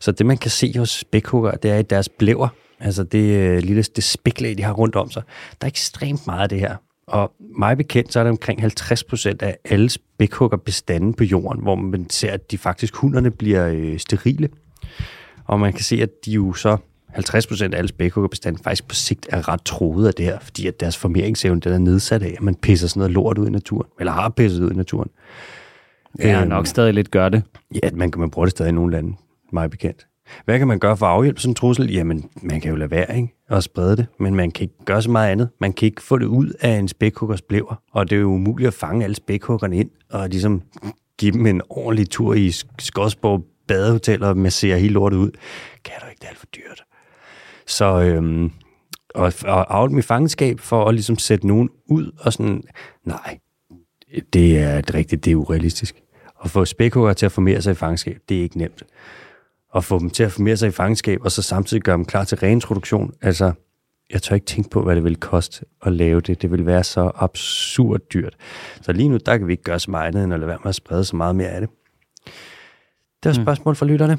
Så 0.00 0.12
det, 0.12 0.26
man 0.26 0.38
kan 0.38 0.50
se 0.50 0.78
hos 0.78 0.90
spækhugger, 0.90 1.50
det 1.50 1.70
er 1.70 1.76
i 1.76 1.82
deres 1.82 2.08
blæver. 2.08 2.48
Altså 2.80 3.04
det 3.04 3.36
øh, 3.36 3.58
lille 3.58 3.82
det 3.82 4.04
spæklag, 4.04 4.58
de 4.58 4.62
har 4.62 4.72
rundt 4.72 4.96
om 4.96 5.10
sig. 5.10 5.22
Der 5.60 5.66
er 5.66 5.70
ekstremt 5.70 6.26
meget 6.26 6.42
af 6.42 6.48
det 6.48 6.60
her. 6.60 6.76
Og 7.06 7.32
mig 7.58 7.76
bekendt, 7.76 8.12
så 8.12 8.20
er 8.20 8.24
det 8.24 8.30
omkring 8.30 8.60
50 8.60 9.04
procent 9.04 9.42
af 9.42 9.56
alle 9.64 9.90
spækhuggerbestanden 9.90 11.14
på 11.14 11.24
jorden, 11.24 11.62
hvor 11.62 11.74
man 11.74 12.10
ser, 12.10 12.32
at 12.32 12.50
de 12.50 12.58
faktisk 12.58 12.96
hunderne 12.96 13.30
bliver 13.30 13.68
øh, 13.68 13.98
sterile. 13.98 14.48
Og 15.44 15.60
man 15.60 15.72
kan 15.72 15.84
se, 15.84 16.02
at 16.02 16.10
de 16.24 16.30
jo 16.30 16.52
så 16.52 16.76
50 17.08 17.46
procent 17.46 17.74
af 17.74 17.78
alle 17.78 17.88
spækhuggerbestanden 17.88 18.62
faktisk 18.62 18.88
på 18.88 18.94
sigt 18.94 19.26
er 19.28 19.48
ret 19.48 19.62
troet 19.62 20.06
af 20.06 20.14
det 20.14 20.24
her, 20.24 20.38
fordi 20.38 20.66
at 20.66 20.80
deres 20.80 20.96
formeringsevne 20.96 21.60
den 21.60 21.72
er 21.72 21.78
nedsat 21.78 22.22
af, 22.22 22.34
at 22.36 22.42
man 22.42 22.54
pisser 22.54 22.88
sådan 22.88 23.00
noget 23.00 23.12
lort 23.12 23.38
ud 23.38 23.46
i 23.46 23.50
naturen, 23.50 23.88
eller 24.00 24.12
har 24.12 24.28
pisset 24.28 24.62
ud 24.62 24.70
i 24.70 24.74
naturen. 24.74 25.10
Ja, 26.18 26.40
Øhm, 26.40 26.48
nok 26.48 26.66
stadig 26.66 26.94
lidt 26.94 27.10
gør 27.10 27.28
det. 27.28 27.42
Ja, 27.82 27.90
man 27.94 28.10
kan 28.10 28.20
man 28.20 28.30
bruge 28.30 28.46
det 28.46 28.50
stadig 28.50 28.68
i 28.68 28.72
nogle 28.72 28.92
lande, 28.92 29.16
meget 29.52 29.70
bekendt. 29.70 30.06
Hvad 30.44 30.58
kan 30.58 30.68
man 30.68 30.78
gøre 30.78 30.96
for 30.96 31.06
at 31.06 31.12
afhjælpe 31.12 31.40
sådan 31.40 31.50
en 31.50 31.54
trussel? 31.54 31.92
Jamen, 31.92 32.30
man 32.42 32.60
kan 32.60 32.70
jo 32.70 32.76
lade 32.76 32.90
være, 32.90 33.16
ikke? 33.16 33.34
Og 33.50 33.62
sprede 33.62 33.96
det, 33.96 34.06
men 34.18 34.34
man 34.34 34.50
kan 34.50 34.62
ikke 34.62 34.84
gøre 34.84 35.02
så 35.02 35.10
meget 35.10 35.30
andet. 35.30 35.48
Man 35.60 35.72
kan 35.72 35.86
ikke 35.86 36.02
få 36.02 36.18
det 36.18 36.26
ud 36.26 36.52
af 36.60 36.70
en 36.78 36.88
spækhuggers 36.88 37.42
blæver, 37.42 37.82
og 37.92 38.10
det 38.10 38.16
er 38.16 38.20
jo 38.20 38.28
umuligt 38.28 38.68
at 38.68 38.74
fange 38.74 39.04
alle 39.04 39.16
spækhuggerne 39.16 39.76
ind, 39.76 39.90
og 40.10 40.28
ligesom 40.28 40.62
give 41.18 41.32
dem 41.32 41.46
en 41.46 41.62
ordentlig 41.68 42.10
tur 42.10 42.34
i 42.34 42.50
Skodsborg 42.78 43.44
badehotel 43.68 44.22
og 44.22 44.36
massere 44.36 44.78
hele 44.78 44.94
lortet 44.94 45.16
ud. 45.16 45.30
Kan 45.84 45.94
du 46.02 46.06
ikke, 46.10 46.18
det 46.18 46.24
er 46.24 46.28
alt 46.28 46.38
for 46.38 46.46
dyrt. 46.46 46.82
Så 47.66 48.00
øhm, 48.02 48.50
og, 49.14 49.32
og 49.44 49.76
afhjælpe 49.76 49.98
i 49.98 50.02
fangenskab 50.02 50.60
for 50.60 50.84
at 50.84 50.94
ligesom 50.94 51.18
sætte 51.18 51.46
nogen 51.46 51.70
ud 51.86 52.10
og 52.18 52.32
sådan, 52.32 52.62
nej, 53.04 53.38
det 54.32 54.58
er 54.58 54.94
rigtigt, 54.94 55.24
det 55.24 55.30
er 55.30 55.36
urealistisk. 55.36 56.02
At 56.44 56.50
få 56.50 56.64
spækhugger 56.64 57.12
til 57.12 57.26
at 57.26 57.32
formere 57.32 57.62
sig 57.62 57.70
i 57.70 57.74
fangenskab, 57.74 58.18
det 58.28 58.38
er 58.38 58.42
ikke 58.42 58.58
nemt. 58.58 58.82
At 59.74 59.84
få 59.84 59.98
dem 59.98 60.10
til 60.10 60.22
at 60.22 60.32
formere 60.32 60.56
sig 60.56 60.68
i 60.68 60.70
fangenskab, 60.70 61.20
og 61.22 61.32
så 61.32 61.42
samtidig 61.42 61.82
gøre 61.82 61.96
dem 61.96 62.04
klar 62.04 62.24
til 62.24 62.38
reintroduktion, 62.38 63.14
altså, 63.22 63.52
jeg 64.10 64.22
tør 64.22 64.34
ikke 64.34 64.46
tænke 64.46 64.70
på, 64.70 64.82
hvad 64.82 64.96
det 64.96 65.04
vil 65.04 65.16
koste 65.16 65.64
at 65.82 65.92
lave 65.92 66.20
det. 66.20 66.42
Det 66.42 66.50
vil 66.50 66.66
være 66.66 66.84
så 66.84 67.10
absurd 67.14 68.00
dyrt. 68.14 68.36
Så 68.80 68.92
lige 68.92 69.08
nu, 69.08 69.16
der 69.26 69.38
kan 69.38 69.46
vi 69.46 69.52
ikke 69.52 69.62
gøre 69.62 69.80
så 69.80 69.90
meget 69.90 70.08
andet, 70.08 70.24
end 70.24 70.34
at 70.34 70.40
lade 70.40 70.48
være 70.48 70.58
med 70.64 70.68
at 70.68 70.74
sprede 70.74 71.04
så 71.04 71.16
meget 71.16 71.36
mere 71.36 71.48
af 71.48 71.60
det. 71.60 71.70
Det 73.22 73.28
var 73.28 73.32
spørgsmål 73.32 73.76
fra 73.76 73.86
lytterne. 73.86 74.18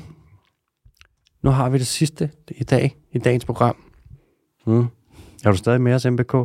Nu 1.42 1.50
har 1.50 1.70
vi 1.70 1.78
det 1.78 1.88
sidste 1.88 2.32
i 2.48 2.64
dag, 2.64 2.96
i 3.12 3.18
dagens 3.18 3.46
program. 3.46 3.76
Mm. 4.66 4.88
Er 5.46 5.52
du 5.52 5.58
stadig 5.58 5.82
med 5.82 5.94
os, 5.94 6.06
MBK? 6.06 6.36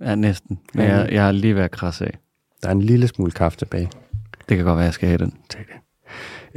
Ja, 0.00 0.14
næsten. 0.14 0.58
Men 0.74 0.84
jeg, 0.84 1.08
jeg 1.12 1.24
har 1.24 1.32
lige 1.32 1.54
været 1.54 1.70
kras 1.70 2.00
af. 2.00 2.18
Der 2.62 2.68
er 2.68 2.72
en 2.72 2.82
lille 2.82 3.08
smule 3.08 3.30
kaffe 3.30 3.58
tilbage. 3.58 3.90
Det 4.48 4.56
kan 4.56 4.66
godt 4.66 4.76
være, 4.76 4.84
jeg 4.84 4.94
skal 4.94 5.08
have 5.08 5.18
den. 5.18 5.34
Tag 5.48 5.64
det. 5.68 5.74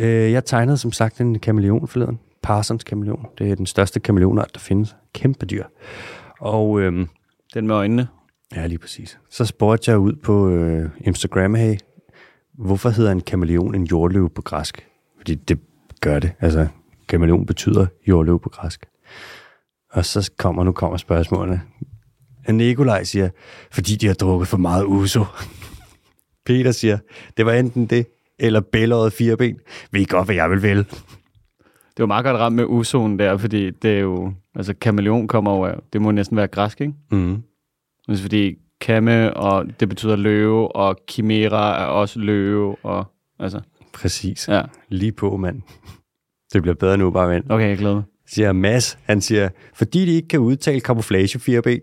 Øh, 0.03 0.31
jeg 0.31 0.45
tegnede 0.45 0.77
som 0.77 0.91
sagt 0.91 1.21
en 1.21 1.39
kameleon 1.39 1.87
forleden. 1.87 2.19
Parsons 2.43 2.83
kameleon. 2.83 3.25
Det 3.37 3.51
er 3.51 3.55
den 3.55 3.65
største 3.65 3.99
kameleonart, 3.99 4.49
der 4.53 4.59
findes. 4.59 4.95
Kæmpe 5.13 5.45
dyr. 5.45 5.63
Og 6.39 6.81
øhm, 6.81 7.07
Den 7.53 7.67
med 7.67 7.75
øjnene. 7.75 8.07
ja, 8.55 8.67
lige 8.67 8.77
præcis. 8.77 9.19
Så 9.29 9.45
spurgte 9.45 9.91
jeg 9.91 9.99
ud 9.99 10.13
på 10.13 10.49
øh, 10.49 10.89
Instagram, 11.01 11.55
hey, 11.55 11.75
hvorfor 12.53 12.89
hedder 12.89 13.11
en 13.11 13.21
kameleon 13.21 13.75
en 13.75 13.83
jordløve 13.83 14.29
på 14.29 14.41
græsk? 14.41 14.87
Fordi 15.17 15.35
det 15.35 15.59
gør 16.01 16.19
det. 16.19 16.31
Altså, 16.39 16.67
kameleon 17.07 17.45
betyder 17.45 17.85
jordløv 18.07 18.39
på 18.41 18.49
græsk. 18.49 18.85
Og 19.91 20.05
så 20.05 20.31
kommer, 20.37 20.63
nu 20.63 20.71
kommer 20.71 20.97
spørgsmålene. 20.97 21.61
Nikolaj 22.49 23.03
siger, 23.03 23.29
fordi 23.71 23.95
de 23.95 24.07
har 24.07 24.13
drukket 24.13 24.47
for 24.47 24.57
meget 24.57 24.83
uso. 24.85 25.25
Peter 26.45 26.71
siger, 26.71 26.97
det 27.37 27.45
var 27.45 27.53
enten 27.53 27.85
det, 27.85 28.05
eller 28.39 28.59
bælåret 28.59 29.13
fire 29.13 29.37
ben. 29.37 29.59
Ved 29.91 30.01
I 30.01 30.05
godt, 30.05 30.27
hvad 30.27 30.35
jeg 30.35 30.49
vil 30.49 30.61
vælge? 30.61 30.83
Det 31.97 31.99
var 31.99 32.05
meget 32.05 32.25
godt 32.25 32.37
ramt 32.37 32.55
med 32.55 32.65
usonen 32.67 33.19
der, 33.19 33.37
fordi 33.37 33.69
det 33.69 33.91
er 33.91 33.99
jo... 33.99 34.33
Altså, 34.55 34.73
kameleon 34.81 35.27
kommer 35.27 35.51
over... 35.51 35.75
Det 35.93 36.01
må 36.01 36.11
næsten 36.11 36.37
være 36.37 36.47
græsk, 36.47 36.81
ikke? 36.81 36.93
Mm. 37.11 37.43
Altså, 38.07 38.21
fordi 38.23 38.55
kame, 38.81 39.33
og 39.33 39.65
det 39.79 39.89
betyder 39.89 40.15
løve, 40.15 40.75
og 40.75 40.99
kimera 41.07 41.81
er 41.81 41.85
også 41.85 42.19
løve, 42.19 42.75
og... 42.83 43.05
Altså, 43.39 43.59
Præcis. 43.93 44.47
ja. 44.47 44.61
Lige 44.89 45.11
på, 45.11 45.37
mand. 45.37 45.61
Det 46.53 46.61
bliver 46.61 46.75
bedre 46.75 46.97
nu, 46.97 47.11
bare 47.11 47.29
vent. 47.29 47.51
Okay, 47.51 47.69
jeg 47.69 47.77
glæder 47.77 47.95
mig. 47.95 48.03
Siger 48.27 48.51
Mads, 48.51 48.97
han 49.03 49.21
siger, 49.21 49.49
fordi 49.73 50.05
de 50.05 50.11
ikke 50.11 50.27
kan 50.27 50.39
udtale 50.39 50.79
camouflage 50.79 51.39
fire 51.39 51.61
ben. 51.61 51.81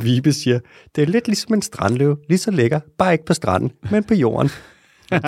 Vibe 0.00 0.32
siger, 0.32 0.58
det 0.96 1.02
er 1.02 1.06
lidt 1.06 1.26
ligesom 1.26 1.54
en 1.54 1.62
strandløve, 1.62 2.16
lige 2.28 2.38
så 2.38 2.50
lækker, 2.50 2.80
bare 2.98 3.12
ikke 3.12 3.24
på 3.24 3.34
stranden, 3.34 3.72
men 3.90 4.04
på 4.04 4.14
jorden. 4.14 4.50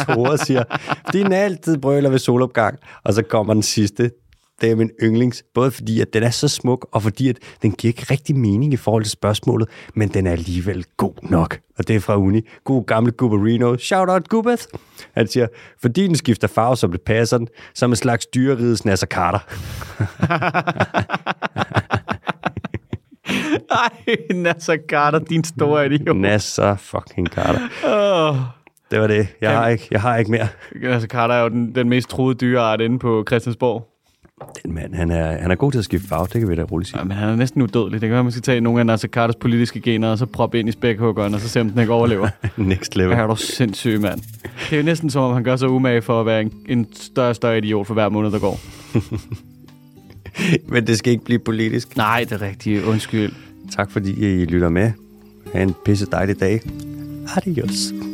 Tore 0.06 0.38
siger, 0.38 0.64
din 1.12 1.32
altid 1.32 1.78
brøler 1.78 2.10
ved 2.10 2.18
solopgang, 2.18 2.78
og 3.04 3.14
så 3.14 3.22
kommer 3.22 3.54
den 3.54 3.62
sidste, 3.62 4.10
det 4.60 4.70
er 4.70 4.76
min 4.76 4.90
yndlings, 5.02 5.44
både 5.54 5.70
fordi, 5.70 6.00
at 6.00 6.12
den 6.12 6.22
er 6.22 6.30
så 6.30 6.48
smuk, 6.48 6.88
og 6.92 7.02
fordi, 7.02 7.28
at 7.28 7.38
den 7.62 7.72
giver 7.72 7.90
ikke 7.90 8.06
rigtig 8.10 8.36
mening 8.36 8.72
i 8.72 8.76
forhold 8.76 9.02
til 9.02 9.10
spørgsmålet, 9.10 9.68
men 9.94 10.08
den 10.08 10.26
er 10.26 10.32
alligevel 10.32 10.84
god 10.96 11.14
nok. 11.22 11.60
Og 11.78 11.88
det 11.88 11.96
er 11.96 12.00
fra 12.00 12.16
Uni. 12.16 12.40
God 12.64 12.86
gamle 12.86 13.12
Guberino. 13.12 13.76
Shout 13.76 14.08
out 14.08 14.28
Gubbeth. 14.28 14.64
Han 15.14 15.28
siger, 15.28 15.46
fordi 15.80 16.06
den 16.06 16.16
skifter 16.16 16.48
farve, 16.48 16.76
som 16.76 16.92
det 16.92 17.00
passer 17.00 17.38
den, 17.38 17.48
som 17.74 17.90
en 17.90 17.96
slags 17.96 18.26
dyrerides 18.26 18.84
Nasser 18.84 19.06
Carter. 19.06 19.38
Ej, 24.08 24.16
Nasser 24.34 24.76
Carter, 24.88 25.18
din 25.18 25.44
store 25.44 25.86
idiot. 25.86 26.16
Nasser 26.16 26.76
fucking 26.76 27.26
Carter. 27.26 27.60
Oh. 27.84 28.36
Det 28.90 29.00
var 29.00 29.06
det. 29.06 29.28
Jeg 29.40 29.50
har 29.50 29.68
ikke, 29.68 29.88
jeg 29.90 30.00
har 30.00 30.16
ikke 30.16 30.30
mere. 30.30 30.48
Nasser 30.82 31.08
Carter 31.08 31.34
er 31.34 31.42
jo 31.42 31.48
den, 31.48 31.74
den 31.74 31.88
mest 31.88 32.08
troede 32.08 32.34
dyreart 32.34 32.80
inde 32.80 32.98
på 32.98 33.24
Christiansborg. 33.28 33.90
Den 34.62 34.74
mand, 34.74 34.94
han 34.94 35.10
er, 35.10 35.38
han 35.38 35.50
er 35.50 35.54
god 35.54 35.72
til 35.72 35.78
at 35.78 35.84
skifte 35.84 36.08
farve, 36.08 36.26
det 36.32 36.40
kan 36.40 36.48
vi 36.48 36.54
da 36.54 36.62
roligt 36.62 36.90
sige. 36.90 36.98
Ja, 36.98 37.04
men 37.04 37.16
han 37.16 37.28
er 37.28 37.36
næsten 37.36 37.62
udødelig. 37.62 38.00
Det 38.00 38.08
kan 38.08 38.14
være, 38.14 38.22
man 38.22 38.32
skal 38.32 38.42
tage 38.42 38.60
nogle 38.60 38.80
af 38.80 38.86
Nasser 38.86 39.08
Carters 39.08 39.36
politiske 39.36 39.80
gener, 39.80 40.10
og 40.10 40.18
så 40.18 40.26
proppe 40.26 40.58
ind 40.58 40.68
i 40.68 40.72
spækhuggeren, 40.72 41.34
og 41.34 41.40
så 41.40 41.48
se, 41.48 41.60
om 41.60 41.70
den 41.70 41.80
ikke 41.80 41.92
overlever. 41.92 42.28
Next 42.56 42.96
level. 42.96 43.18
er 43.18 43.26
du 43.26 43.36
sindssyg, 43.36 44.00
mand. 44.00 44.20
Det 44.42 44.72
er 44.72 44.76
jo 44.76 44.82
næsten 44.82 45.10
som 45.10 45.22
om, 45.22 45.34
han 45.34 45.44
gør 45.44 45.56
sig 45.56 45.68
umage 45.68 46.02
for 46.02 46.20
at 46.20 46.26
være 46.26 46.40
en, 46.40 46.52
en 46.68 46.86
større 46.94 47.28
og 47.28 47.36
større 47.36 47.58
idiot 47.58 47.86
for 47.86 47.94
hver 47.94 48.08
måned, 48.08 48.30
der 48.30 48.38
går. 48.38 48.60
Men 50.72 50.86
det 50.86 50.98
skal 50.98 51.12
ikke 51.12 51.24
blive 51.24 51.38
politisk. 51.38 51.96
Nej, 51.96 52.24
det 52.30 52.32
er 52.32 52.42
rigtigt. 52.42 52.84
Undskyld. 52.84 53.32
Tak 53.72 53.90
fordi 53.90 54.10
I 54.10 54.44
lytter 54.44 54.68
med. 54.68 54.92
Ha' 55.52 55.62
en 55.62 55.74
pisse 55.84 56.06
dejlig 56.06 56.40
dag. 56.40 56.60
Adios. 57.36 58.13